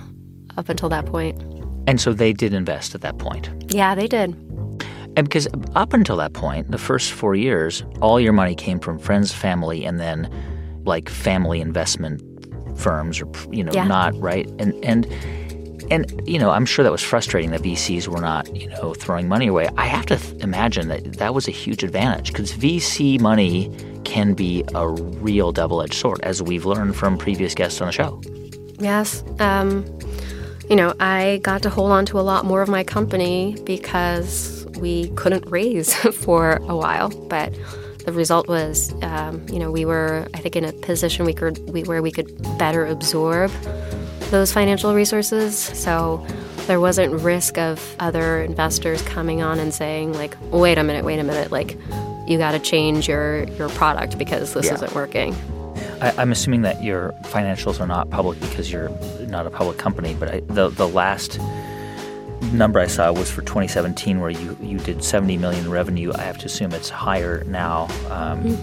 up 0.58 0.68
until 0.68 0.90
that 0.90 1.06
point, 1.06 1.42
And 1.88 2.02
so 2.02 2.12
they 2.12 2.34
did 2.34 2.54
invest 2.54 2.94
at 2.94 3.02
that 3.02 3.18
point. 3.18 3.50
yeah, 3.70 3.96
they 3.96 4.08
did. 4.08 4.36
And 5.16 5.28
because 5.28 5.48
up 5.76 5.94
until 5.94 6.16
that 6.18 6.34
point, 6.34 6.72
the 6.72 6.78
first 6.78 7.12
four 7.12 7.36
years, 7.36 7.84
all 8.02 8.20
your 8.20 8.34
money 8.34 8.56
came 8.56 8.80
from 8.80 8.98
friends, 9.00 9.34
family, 9.34 9.84
and 9.86 10.00
then 10.00 10.30
like 10.86 11.10
family 11.10 11.60
investment 11.62 12.22
firms, 12.80 13.22
or 13.22 13.28
you 13.52 13.64
know, 13.64 13.72
Yeah. 13.74 13.86
not 13.86 14.18
right. 14.20 14.50
And 14.60 14.74
and 14.84 15.06
and 15.92 16.22
you 16.28 16.38
know, 16.40 16.52
I'm 16.52 16.66
sure 16.66 16.84
that 16.84 16.92
was 16.92 17.02
frustrating 17.04 17.50
that 17.52 17.62
VCs 17.62 18.08
were 18.08 18.22
not 18.22 18.56
you 18.56 18.70
know 18.70 18.94
throwing 18.94 19.28
money 19.28 19.48
away. 19.48 19.68
I 19.78 19.88
have 19.88 20.06
to 20.08 20.18
th- 20.18 20.42
imagine 20.44 20.88
that 20.88 21.14
that 21.18 21.34
was 21.34 21.48
a 21.48 21.52
huge 21.52 21.84
advantage 21.84 22.32
because 22.32 22.54
VC 22.54 23.20
money 23.20 23.72
can 24.06 24.34
be 24.34 24.64
a 24.76 24.88
real 24.88 25.52
double-edged 25.52 25.94
sword, 25.96 26.20
as 26.24 26.42
we've 26.42 26.66
learned 26.66 26.96
from 26.96 27.18
previous 27.18 27.54
guests 27.54 27.82
on 27.82 27.88
the 27.88 27.92
show. 27.92 28.22
Yes. 28.80 29.24
Um, 29.40 29.84
you 30.70 30.76
know, 30.76 30.94
I 31.00 31.40
got 31.44 31.62
to 31.64 31.70
hold 31.70 31.92
on 31.92 32.06
to 32.08 32.20
a 32.20 32.22
lot 32.22 32.46
more 32.46 32.62
of 32.62 32.70
my 32.70 32.84
company 32.84 33.58
because 33.66 34.59
we 34.80 35.10
couldn't 35.12 35.46
raise 35.50 35.94
for 36.24 36.54
a 36.68 36.76
while. 36.76 37.10
But 37.10 37.54
the 38.06 38.12
result 38.14 38.48
was, 38.48 38.94
um, 39.04 39.46
you 39.50 39.60
know, 39.60 39.72
we 39.72 39.86
were, 39.86 40.28
I 40.34 40.40
think, 40.40 40.56
in 40.56 40.66
a 40.66 40.72
position 40.74 41.26
we 41.26 41.34
could, 41.34 41.58
we, 41.70 41.84
where 41.84 42.02
we 42.02 42.12
could 42.12 42.42
better 42.58 42.86
absorb 42.86 43.52
those 44.32 44.52
financial 44.52 44.94
resources. 44.94 45.58
So 45.58 46.26
there 46.68 46.80
wasn't 46.80 47.14
risk 47.22 47.58
of 47.58 47.96
other 48.00 48.42
investors 48.44 49.02
coming 49.02 49.42
on 49.42 49.60
and 49.60 49.74
saying, 49.74 50.14
like, 50.14 50.38
wait 50.52 50.78
a 50.78 50.84
minute, 50.84 51.04
wait 51.04 51.20
a 51.20 51.24
minute, 51.24 51.52
like, 51.52 51.78
you 52.28 52.38
got 52.38 52.52
to 52.52 52.60
change 52.60 53.08
your 53.08 53.46
your 53.54 53.70
product 53.70 54.18
because 54.20 54.54
this 54.54 54.68
Yeah. 54.68 54.76
isn't 54.76 54.94
working. 54.94 55.34
I, 56.00 56.12
I'm 56.18 56.32
assuming 56.32 56.62
that 56.62 56.84
your 56.84 57.12
financials 57.24 57.80
are 57.80 57.88
not 57.88 58.10
public 58.12 58.40
because 58.40 58.72
you're 58.72 58.90
not 59.28 59.48
a 59.48 59.50
public 59.50 59.78
company. 59.80 60.14
But 60.14 60.30
I, 60.30 60.40
the 60.42 60.70
the 60.70 60.88
last 60.88 61.40
number 62.54 62.80
I 62.80 62.88
saw 62.88 63.12
was 63.12 63.30
for 63.30 63.42
2017, 63.42 64.20
where 64.20 64.30
you 64.30 64.58
you 64.62 64.78
did 64.80 65.04
70 65.04 65.38
million 65.38 65.66
in 65.66 65.72
revenue. 65.72 66.12
I 66.16 66.22
have 66.22 66.38
to 66.40 66.46
assume 66.46 66.74
it's 66.74 66.90
higher 66.90 67.44
now. 67.46 67.88
Um, 68.10 68.56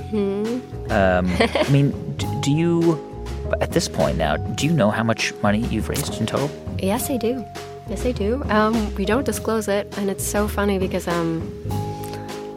um, 0.91 1.27
I 1.41 1.67
mean, 1.71 2.17
d- 2.17 2.27
do 2.43 2.53
you 2.53 3.17
at 3.61 3.73
this 3.73 3.89
point 3.89 4.19
now? 4.19 4.37
Do 4.37 4.67
you 4.67 4.73
know 4.73 4.91
how 4.91 5.03
much 5.03 5.35
money 5.43 5.61
you've 5.67 5.89
raised 5.89 6.19
in 6.21 6.27
total? 6.27 6.51
Yes, 6.79 7.11
I 7.11 7.17
do. 7.17 7.45
Yes, 7.89 8.05
I 8.05 8.13
do. 8.13 8.43
Um, 8.49 8.95
we 8.97 9.05
don't 9.05 9.25
disclose 9.25 9.69
it, 9.69 9.97
and 9.97 10.11
it's 10.11 10.27
so 10.27 10.49
funny 10.49 10.79
because 10.79 11.07
um, 11.07 11.53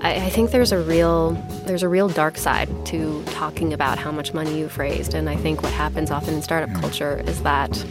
I, 0.02 0.16
I 0.26 0.30
think 0.30 0.52
there's 0.52 0.72
a 0.72 0.80
real 0.80 1.32
there's 1.66 1.84
a 1.84 1.90
real 1.90 2.10
dark 2.10 2.38
side 2.38 2.70
to 2.88 3.24
talking 3.26 3.74
about 3.74 4.00
how 4.00 4.12
much 4.12 4.34
money 4.34 4.58
you've 4.58 4.78
raised, 4.78 5.14
and 5.14 5.30
I 5.30 5.36
think 5.36 5.62
what 5.62 5.72
happens 5.74 6.10
often 6.10 6.34
in 6.34 6.42
startup 6.42 6.74
culture 6.82 7.22
is 7.28 7.44
that 7.44 7.86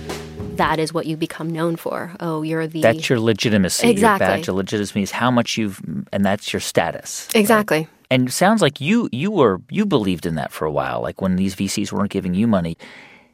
that 0.59 0.78
is 0.78 0.93
what 0.93 1.06
you 1.06 1.16
become 1.16 1.51
known 1.51 1.76
for. 1.76 2.12
Oh, 2.20 2.43
you're 2.43 2.66
the 2.66 2.82
That's 2.82 3.09
your 3.09 3.18
legitimacy. 3.18 3.89
Exactly. 3.89 4.26
Your 4.26 4.36
badge 4.36 4.48
of 4.48 4.55
legitimacy 4.55 5.02
is 5.02 5.10
how 5.10 5.30
much 5.30 5.56
you've, 5.56 5.80
and 6.12 6.24
that's 6.24 6.52
your 6.52 6.60
status. 6.60 7.28
exactly. 7.35 7.89
And 8.10 8.28
it 8.28 8.32
sounds 8.32 8.62
like 8.62 8.80
you 8.80 9.09
you 9.12 9.30
were 9.30 9.60
you 9.70 9.85
believed 9.85 10.24
in 10.24 10.35
that 10.36 10.51
for 10.51 10.64
a 10.64 10.70
while. 10.70 11.02
Like 11.02 11.20
when 11.20 11.36
these 11.36 11.55
VCs 11.55 11.93
weren't 11.93 12.10
giving 12.10 12.32
you 12.35 12.47
money, 12.47 12.78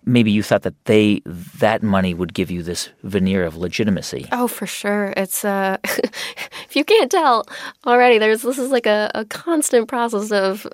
maybe 0.07 0.31
you 0.31 0.43
thought 0.43 0.63
that 0.63 0.85
they 0.85 1.23
that 1.25 1.83
money 1.83 2.15
would 2.15 2.35
give 2.35 2.51
you 2.51 2.63
this 2.63 2.91
veneer 3.03 3.45
of 3.45 3.57
legitimacy. 3.57 4.27
Oh, 4.33 4.49
for 4.49 4.67
sure. 4.67 5.13
It's 5.17 5.45
uh, 5.45 5.79
if 5.85 6.75
you 6.75 6.85
can't 6.85 7.11
tell 7.11 7.47
already, 7.87 8.19
there's 8.19 8.43
this 8.43 8.59
is 8.59 8.71
like 8.71 8.87
a, 8.87 9.11
a 9.15 9.25
constant 9.25 9.89
process 9.89 10.31
of 10.31 10.67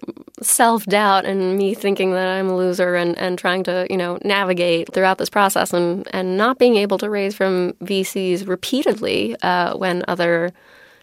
self 0.43 0.87
doubt 0.87 1.25
and 1.25 1.57
me 1.57 1.75
thinking 1.75 2.13
that 2.13 2.29
I'm 2.29 2.49
a 2.49 2.57
loser 2.57 2.95
and, 2.95 3.17
and 3.19 3.39
trying 3.39 3.65
to 3.65 3.87
you 3.91 3.97
know 3.97 4.19
navigate 4.25 4.93
throughout 4.93 5.19
this 5.19 5.31
process 5.31 5.73
and 5.73 6.09
and 6.15 6.37
not 6.37 6.59
being 6.59 6.77
able 6.77 6.99
to 6.99 7.11
raise 7.11 7.35
from 7.35 7.73
VCs 7.83 8.47
repeatedly 8.47 9.37
uh, 9.43 9.77
when 9.77 10.05
other 10.09 10.53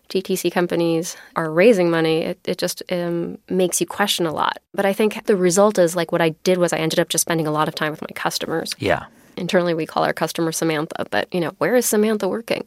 DTC 0.09 0.51
companies 0.51 1.17
are 1.35 1.51
raising 1.51 1.89
money, 1.89 2.19
it, 2.21 2.39
it 2.45 2.57
just 2.57 2.81
um, 2.91 3.37
makes 3.49 3.81
you 3.81 3.87
question 3.87 4.25
a 4.25 4.33
lot. 4.33 4.59
But 4.73 4.85
I 4.85 4.93
think 4.93 5.25
the 5.25 5.35
result 5.35 5.77
is 5.77 5.95
like 5.95 6.11
what 6.11 6.21
I 6.21 6.29
did 6.43 6.57
was 6.57 6.71
I 6.73 6.77
ended 6.77 6.99
up 6.99 7.09
just 7.09 7.23
spending 7.23 7.47
a 7.47 7.51
lot 7.51 7.67
of 7.67 7.75
time 7.75 7.91
with 7.91 8.01
my 8.01 8.13
customers 8.15 8.75
Yeah. 8.79 9.05
internally 9.35 9.73
we 9.73 9.85
call 9.85 10.03
our 10.03 10.13
customer 10.13 10.51
Samantha, 10.51 11.05
but 11.11 11.33
you 11.33 11.39
know, 11.39 11.51
where 11.57 11.75
is 11.75 11.85
Samantha 11.85 12.27
working? 12.27 12.65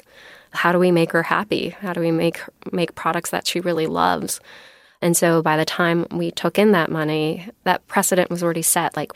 How 0.52 0.72
do 0.72 0.78
we 0.78 0.90
make 0.90 1.12
her 1.12 1.22
happy? 1.22 1.70
How 1.70 1.92
do 1.92 2.00
we 2.00 2.10
make 2.10 2.40
make 2.72 2.94
products 2.94 3.30
that 3.30 3.46
she 3.46 3.60
really 3.60 3.86
loves? 3.86 4.40
And 5.00 5.16
so 5.16 5.40
by 5.42 5.56
the 5.56 5.64
time 5.64 6.06
we 6.10 6.30
took 6.30 6.58
in 6.58 6.72
that 6.72 6.90
money, 6.90 7.48
that 7.64 7.86
precedent 7.86 8.28
was 8.30 8.42
already 8.42 8.62
set. 8.62 8.96
Like 8.96 9.12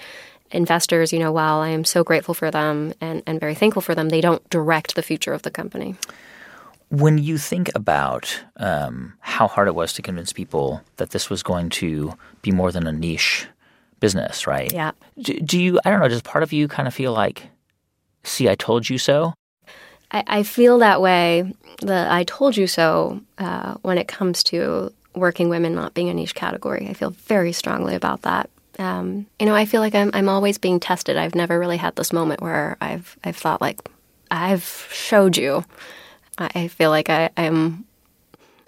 investors, 0.51 1.13
you 1.13 1.19
know, 1.19 1.33
while 1.33 1.59
I 1.59 1.71
am 1.71 1.85
so 1.85 2.05
grateful 2.05 2.35
for 2.35 2.51
them 2.51 2.95
and, 3.01 3.23
and 3.27 3.41
very 3.41 3.55
thankful 3.55 3.83
for 3.83 3.95
them, 3.95 4.09
they 4.09 4.21
don't 4.21 4.49
direct 4.49 4.95
the 4.95 5.03
future 5.03 5.33
of 5.33 5.43
the 5.43 5.51
company. 5.51 5.97
When 6.91 7.19
you 7.19 7.39
think 7.39 7.71
about 7.75 8.45
um, 8.57 9.15
how 9.21 9.49
hard 9.49 9.69
it 9.69 9.75
was 9.75 9.93
to 9.95 10.03
convince 10.03 10.33
people 10.33 10.83
that 10.97 11.11
this 11.11 11.29
was 11.29 11.43
going 11.43 11.71
to 11.71 12.15
be 12.43 12.53
more 12.53 12.71
than 12.71 12.87
a 12.87 12.93
niche 12.93 13.47
business, 14.01 14.47
right? 14.47 14.73
Yeah. 14.73 14.93
Do, 15.19 15.39
do 15.41 15.61
you? 15.61 15.81
I 15.85 15.91
don't 15.91 16.01
know. 16.01 16.09
Does 16.09 16.23
part 16.23 16.43
of 16.43 16.53
you 16.53 16.69
kind 16.69 16.87
of 16.87 16.95
feel 16.95 17.13
like, 17.13 17.49
"See, 18.23 18.49
I 18.49 18.55
told 18.55 18.89
you 18.89 18.99
so"? 18.99 19.35
I, 20.11 20.25
I 20.27 20.43
feel 20.43 20.79
that 20.79 21.01
way. 21.01 21.53
The 21.81 22.07
I 22.11 22.25
told 22.25 22.57
you 22.57 22.67
so 22.67 23.21
uh, 23.39 23.75
when 23.83 23.99
it 23.99 24.07
comes 24.07 24.43
to 24.45 24.93
working 25.15 25.49
women 25.49 25.75
not 25.75 25.95
being 25.95 26.09
a 26.09 26.15
niche 26.15 26.35
category. 26.35 26.89
I 26.89 26.95
feel 26.95 27.11
very 27.11 27.53
strongly 27.53 27.95
about 27.95 28.23
that. 28.23 28.51
Um, 28.79 29.27
you 29.39 29.47
know, 29.47 29.55
I 29.55 29.65
feel 29.65 29.81
like 29.81 29.95
I'm 29.95 30.11
I'm 30.13 30.29
always 30.29 30.59
being 30.59 30.81
tested. 30.81 31.17
I've 31.17 31.35
never 31.35 31.59
really 31.59 31.77
had 31.77 31.97
this 31.97 32.13
moment 32.13 32.41
where 32.41 32.77
I've 32.81 33.17
I've 33.25 33.37
thought 33.37 33.61
like 33.61 33.89
I've 34.31 34.89
showed 34.93 35.37
you. 35.37 35.65
I, 36.39 36.69
feel 36.69 36.91
like 36.91 37.11
I, 37.11 37.31
I'm. 37.37 37.85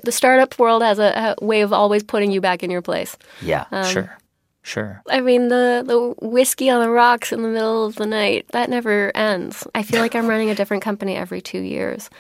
The 0.05 0.13
startup 0.13 0.59
world 0.59 0.83
has 0.83 0.99
a, 0.99 1.37
a 1.41 1.45
way 1.45 1.63
of 1.63 1.73
always 1.73 2.03
putting 2.03 2.31
you 2.31 2.41
back 2.41 2.63
in 2.63 2.71
your 2.71 2.83
place. 2.83 3.17
Yeah. 3.43 3.67
Um, 3.71 3.85
sure. 3.87 4.19
Sure. 4.63 5.01
I 5.09 5.21
mean, 5.21 5.47
the, 5.47 5.85
the 5.87 6.27
whiskey 6.27 6.69
on 6.71 6.81
the 6.81 6.91
rocks 6.91 7.31
in 7.31 7.43
the 7.43 7.49
middle 7.49 7.87
of 7.87 7.95
the 7.95 8.07
night, 8.07 8.47
that 8.49 8.69
never 8.69 9.17
ends. 9.17 9.65
I 9.77 9.85
feel 9.85 10.01
like 10.01 10.17
I'm 10.17 10.27
running 10.27 10.51
a 10.51 10.57
different 10.57 10.83
company 10.83 11.15
every 11.15 11.41
two 11.41 11.61
years. 11.61 12.11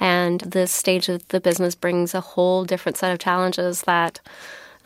And 0.00 0.40
this 0.40 0.72
stage 0.72 1.10
of 1.10 1.28
the 1.28 1.42
business 1.42 1.74
brings 1.74 2.14
a 2.14 2.22
whole 2.22 2.64
different 2.64 2.96
set 2.96 3.12
of 3.12 3.18
challenges 3.18 3.82
that 3.82 4.18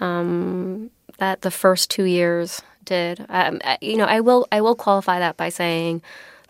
um, 0.01 0.91
that 1.19 1.43
the 1.43 1.53
first 1.53 1.89
two 1.89 2.03
years 2.03 2.61
did. 2.85 3.25
Um, 3.29 3.61
you 3.81 3.97
know, 3.97 4.07
I 4.07 4.19
will 4.19 4.49
I 4.51 4.61
will 4.61 4.75
qualify 4.75 5.21
that 5.21 5.37
by 5.37 5.51
saying 5.51 6.03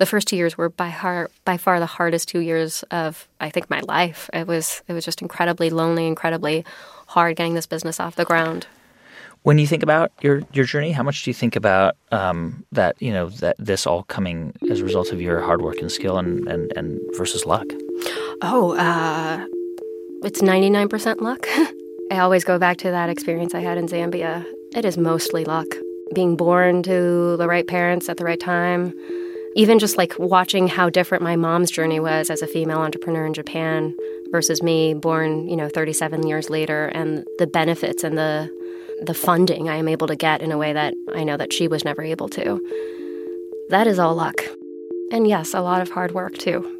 the 0.04 0.10
first 0.10 0.28
two 0.28 0.36
years 0.36 0.58
were 0.58 0.68
by 0.68 0.90
har- 0.90 1.30
by 1.46 1.56
far 1.56 1.80
the 1.80 1.86
hardest 1.86 2.28
two 2.28 2.40
years 2.40 2.82
of 2.90 3.26
I 3.40 3.48
think 3.48 3.70
my 3.70 3.80
life. 3.80 4.28
It 4.34 4.46
was 4.46 4.82
it 4.86 4.92
was 4.92 5.02
just 5.02 5.22
incredibly 5.22 5.70
lonely, 5.70 6.06
incredibly 6.06 6.62
hard 7.06 7.36
getting 7.36 7.54
this 7.54 7.66
business 7.66 7.98
off 7.98 8.14
the 8.14 8.26
ground. 8.26 8.66
When 9.44 9.56
you 9.56 9.66
think 9.66 9.82
about 9.82 10.12
your 10.20 10.42
your 10.52 10.66
journey, 10.66 10.92
how 10.92 11.02
much 11.02 11.24
do 11.24 11.30
you 11.30 11.34
think 11.34 11.56
about 11.56 11.96
um, 12.12 12.66
that? 12.72 13.00
You 13.00 13.12
know 13.12 13.30
that 13.40 13.56
this 13.58 13.86
all 13.86 14.02
coming 14.02 14.52
as 14.70 14.80
a 14.80 14.84
result 14.84 15.10
of 15.10 15.22
your 15.22 15.40
hard 15.40 15.62
work 15.62 15.78
and 15.78 15.90
skill, 15.90 16.18
and 16.18 16.46
and, 16.48 16.70
and 16.76 17.00
versus 17.16 17.46
luck. 17.46 17.66
Oh, 18.42 18.76
uh, 18.76 19.46
it's 20.22 20.42
99% 20.42 21.22
luck. 21.22 21.46
I 22.10 22.18
always 22.18 22.44
go 22.44 22.58
back 22.58 22.76
to 22.78 22.90
that 22.90 23.08
experience 23.08 23.54
I 23.54 23.60
had 23.60 23.78
in 23.78 23.86
Zambia. 23.88 24.44
It 24.74 24.84
is 24.84 24.98
mostly 24.98 25.46
luck. 25.46 25.68
Being 26.14 26.36
born 26.36 26.82
to 26.82 27.38
the 27.38 27.48
right 27.48 27.66
parents 27.66 28.10
at 28.10 28.18
the 28.18 28.24
right 28.24 28.40
time. 28.40 28.92
Even 29.56 29.78
just 29.78 29.96
like 29.96 30.18
watching 30.18 30.66
how 30.66 30.90
different 30.90 31.22
my 31.22 31.36
mom's 31.36 31.70
journey 31.70 32.00
was 32.00 32.28
as 32.28 32.42
a 32.42 32.46
female 32.46 32.78
entrepreneur 32.78 33.24
in 33.24 33.34
Japan 33.34 33.96
versus 34.30 34.62
me, 34.62 34.94
born, 34.94 35.48
you 35.48 35.56
know, 35.56 35.68
37 35.68 36.26
years 36.26 36.50
later, 36.50 36.86
and 36.86 37.24
the 37.38 37.46
benefits 37.46 38.02
and 38.02 38.18
the 38.18 38.50
the 39.02 39.14
funding 39.14 39.68
I 39.68 39.76
am 39.76 39.88
able 39.88 40.06
to 40.06 40.16
get 40.16 40.40
in 40.40 40.52
a 40.52 40.58
way 40.58 40.72
that 40.72 40.94
I 41.14 41.24
know 41.24 41.36
that 41.36 41.52
she 41.52 41.68
was 41.68 41.84
never 41.84 42.02
able 42.02 42.28
to. 42.30 42.60
That 43.68 43.86
is 43.86 43.98
all 43.98 44.14
luck. 44.14 44.40
And 45.10 45.26
yes, 45.26 45.52
a 45.52 45.60
lot 45.60 45.82
of 45.82 45.90
hard 45.90 46.12
work 46.12 46.38
too. 46.38 46.70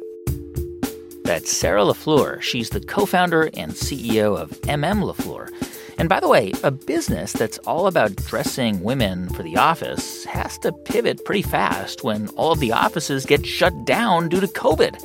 That's 1.23 1.51
Sarah 1.51 1.81
LaFleur. 1.81 2.41
She's 2.41 2.69
the 2.69 2.79
co 2.79 3.05
founder 3.05 3.49
and 3.53 3.73
CEO 3.73 4.37
of 4.37 4.51
MM 4.61 5.11
LaFleur. 5.11 5.49
And 5.97 6.09
by 6.09 6.19
the 6.19 6.27
way, 6.27 6.51
a 6.63 6.71
business 6.71 7.31
that's 7.31 7.57
all 7.59 7.87
about 7.87 8.15
dressing 8.15 8.83
women 8.83 9.29
for 9.29 9.43
the 9.43 9.57
office 9.57 10.25
has 10.25 10.57
to 10.59 10.71
pivot 10.71 11.23
pretty 11.23 11.41
fast 11.41 12.03
when 12.03 12.27
all 12.29 12.51
of 12.51 12.59
the 12.59 12.73
offices 12.73 13.25
get 13.25 13.45
shut 13.45 13.85
down 13.85 14.27
due 14.27 14.41
to 14.41 14.47
COVID. 14.47 15.01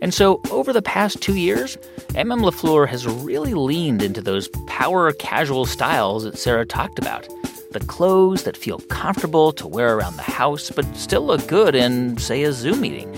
And 0.00 0.12
so, 0.12 0.40
over 0.50 0.72
the 0.72 0.82
past 0.82 1.20
two 1.20 1.36
years, 1.36 1.76
MM 2.14 2.42
LaFleur 2.42 2.88
has 2.88 3.06
really 3.06 3.54
leaned 3.54 4.02
into 4.02 4.20
those 4.20 4.48
power 4.66 5.12
casual 5.12 5.64
styles 5.64 6.24
that 6.24 6.36
Sarah 6.36 6.66
talked 6.66 6.98
about. 6.98 7.28
The 7.70 7.80
clothes 7.80 8.42
that 8.42 8.56
feel 8.56 8.80
comfortable 8.80 9.52
to 9.52 9.68
wear 9.68 9.96
around 9.96 10.16
the 10.16 10.22
house, 10.22 10.70
but 10.70 10.84
still 10.96 11.24
look 11.24 11.46
good 11.46 11.74
in, 11.74 12.18
say, 12.18 12.42
a 12.42 12.52
Zoom 12.52 12.80
meeting. 12.80 13.16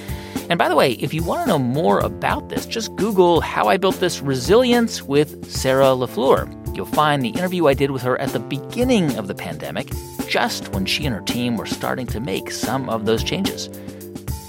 And 0.50 0.58
by 0.58 0.68
the 0.68 0.76
way, 0.76 0.92
if 0.92 1.14
you 1.14 1.22
want 1.22 1.42
to 1.42 1.48
know 1.48 1.58
more 1.58 2.00
about 2.00 2.48
this, 2.50 2.66
just 2.66 2.94
Google 2.96 3.40
How 3.40 3.68
I 3.68 3.76
Built 3.76 3.96
This 3.96 4.20
Resilience 4.20 5.02
with 5.02 5.50
Sarah 5.50 5.86
LaFleur. 5.86 6.76
You'll 6.76 6.86
find 6.86 7.22
the 7.22 7.30
interview 7.30 7.66
I 7.66 7.74
did 7.74 7.90
with 7.90 8.02
her 8.02 8.20
at 8.20 8.30
the 8.30 8.40
beginning 8.40 9.16
of 9.16 9.26
the 9.26 9.34
pandemic, 9.34 9.90
just 10.28 10.68
when 10.72 10.84
she 10.86 11.06
and 11.06 11.14
her 11.14 11.22
team 11.22 11.56
were 11.56 11.66
starting 11.66 12.06
to 12.08 12.20
make 12.20 12.50
some 12.50 12.90
of 12.90 13.06
those 13.06 13.24
changes. 13.24 13.70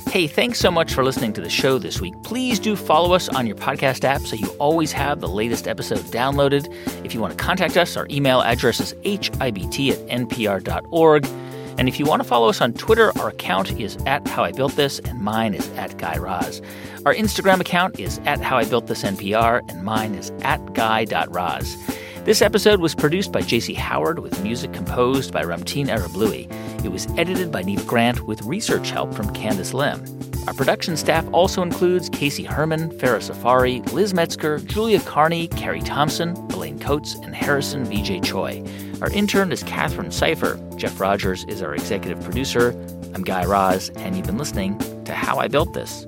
Hey, 0.10 0.28
thanks 0.28 0.60
so 0.60 0.72
much 0.72 0.94
for 0.94 1.04
listening 1.04 1.34
to 1.34 1.42
the 1.42 1.50
show 1.50 1.78
this 1.78 2.00
week. 2.00 2.14
Please 2.24 2.58
do 2.58 2.78
follow 2.78 3.14
us 3.14 3.28
on 3.28 3.46
your 3.46 3.58
podcast 3.58 4.06
app 4.06 4.22
so 4.22 4.36
you 4.36 4.48
always 4.60 4.94
have 4.94 5.20
the 5.20 5.28
latest 5.28 5.68
episode 5.68 6.00
downloaded. 6.06 6.74
If 7.06 7.14
you 7.14 7.20
want 7.20 7.38
to 7.38 7.44
contact 7.44 7.76
us, 7.76 7.98
our 7.98 8.08
email 8.10 8.42
address 8.42 8.80
is 8.80 8.94
hibt 9.04 9.36
at 9.42 10.08
npr.org. 10.08 11.26
And 11.78 11.88
if 11.88 12.00
you 12.00 12.06
want 12.06 12.22
to 12.22 12.28
follow 12.28 12.50
us 12.50 12.62
on 12.62 12.74
Twitter, 12.74 13.12
our 13.20 13.30
account 13.30 13.80
is 13.80 13.98
at 14.06 14.28
How 14.28 14.44
I 14.44 14.52
Built 14.52 14.76
This, 14.76 15.00
and 15.00 15.22
mine 15.22 15.54
is 15.54 15.68
at 15.72 15.98
Guy 15.98 16.18
Raz. 16.18 16.62
Our 17.06 17.14
Instagram 17.14 17.60
account 17.60 18.00
is 18.00 18.20
at 18.26 18.42
How 18.42 18.58
I 18.58 18.66
Built 18.66 18.88
This 18.88 19.04
NPR, 19.04 19.62
and 19.70 19.84
mine 19.84 20.16
is 20.16 20.32
at 20.42 20.74
Guy.Raz. 20.74 21.78
This 22.24 22.42
episode 22.42 22.80
was 22.80 22.96
produced 22.96 23.32
by 23.32 23.42
JC 23.42 23.76
Howard 23.76 24.18
with 24.18 24.42
music 24.42 24.74
composed 24.74 25.32
by 25.32 25.44
Ramtin 25.44 25.86
Arablouei. 25.88 26.52
It 26.84 26.92
was 26.92 27.06
edited 27.18 27.52
by 27.52 27.62
Neva 27.62 27.84
Grant 27.84 28.22
with 28.26 28.42
research 28.42 28.90
help 28.90 29.14
from 29.14 29.32
Candice 29.36 29.76
Lim. 29.76 30.04
Our 30.48 30.56
production 30.56 30.98
staff 30.98 31.24
also 31.32 31.62
includes 31.62 32.10
Casey 32.10 32.44
Herman, 32.44 32.90
Farah 32.98 33.22
Safari, 33.22 33.82
Liz 33.94 34.16
Metzger, 34.16 34.58
Julia 34.58 35.00
Carney, 35.02 35.48
Carrie 35.50 35.82
Thompson, 35.82 36.34
Coates, 36.86 37.16
and 37.16 37.34
Harrison 37.34 37.84
Vijay 37.84 38.24
Choi. 38.24 38.64
Our 39.02 39.12
intern 39.12 39.52
is 39.52 39.64
Katherine 39.64 40.10
Seifer. 40.10 40.56
Jeff 40.78 41.00
Rogers 41.00 41.44
is 41.46 41.64
our 41.64 41.74
executive 41.74 42.24
producer. 42.24 42.70
I'm 43.16 43.24
Guy 43.24 43.44
Raz, 43.44 43.90
and 43.96 44.16
you've 44.16 44.28
been 44.28 44.38
listening 44.38 44.78
to 45.06 45.14
How 45.14 45.40
I 45.40 45.48
Built 45.48 45.74
This. 45.74 46.06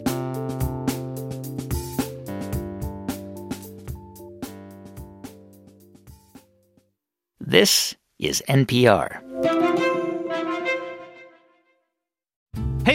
This 7.40 7.95
is 8.20 8.44
NPR. 8.48 9.27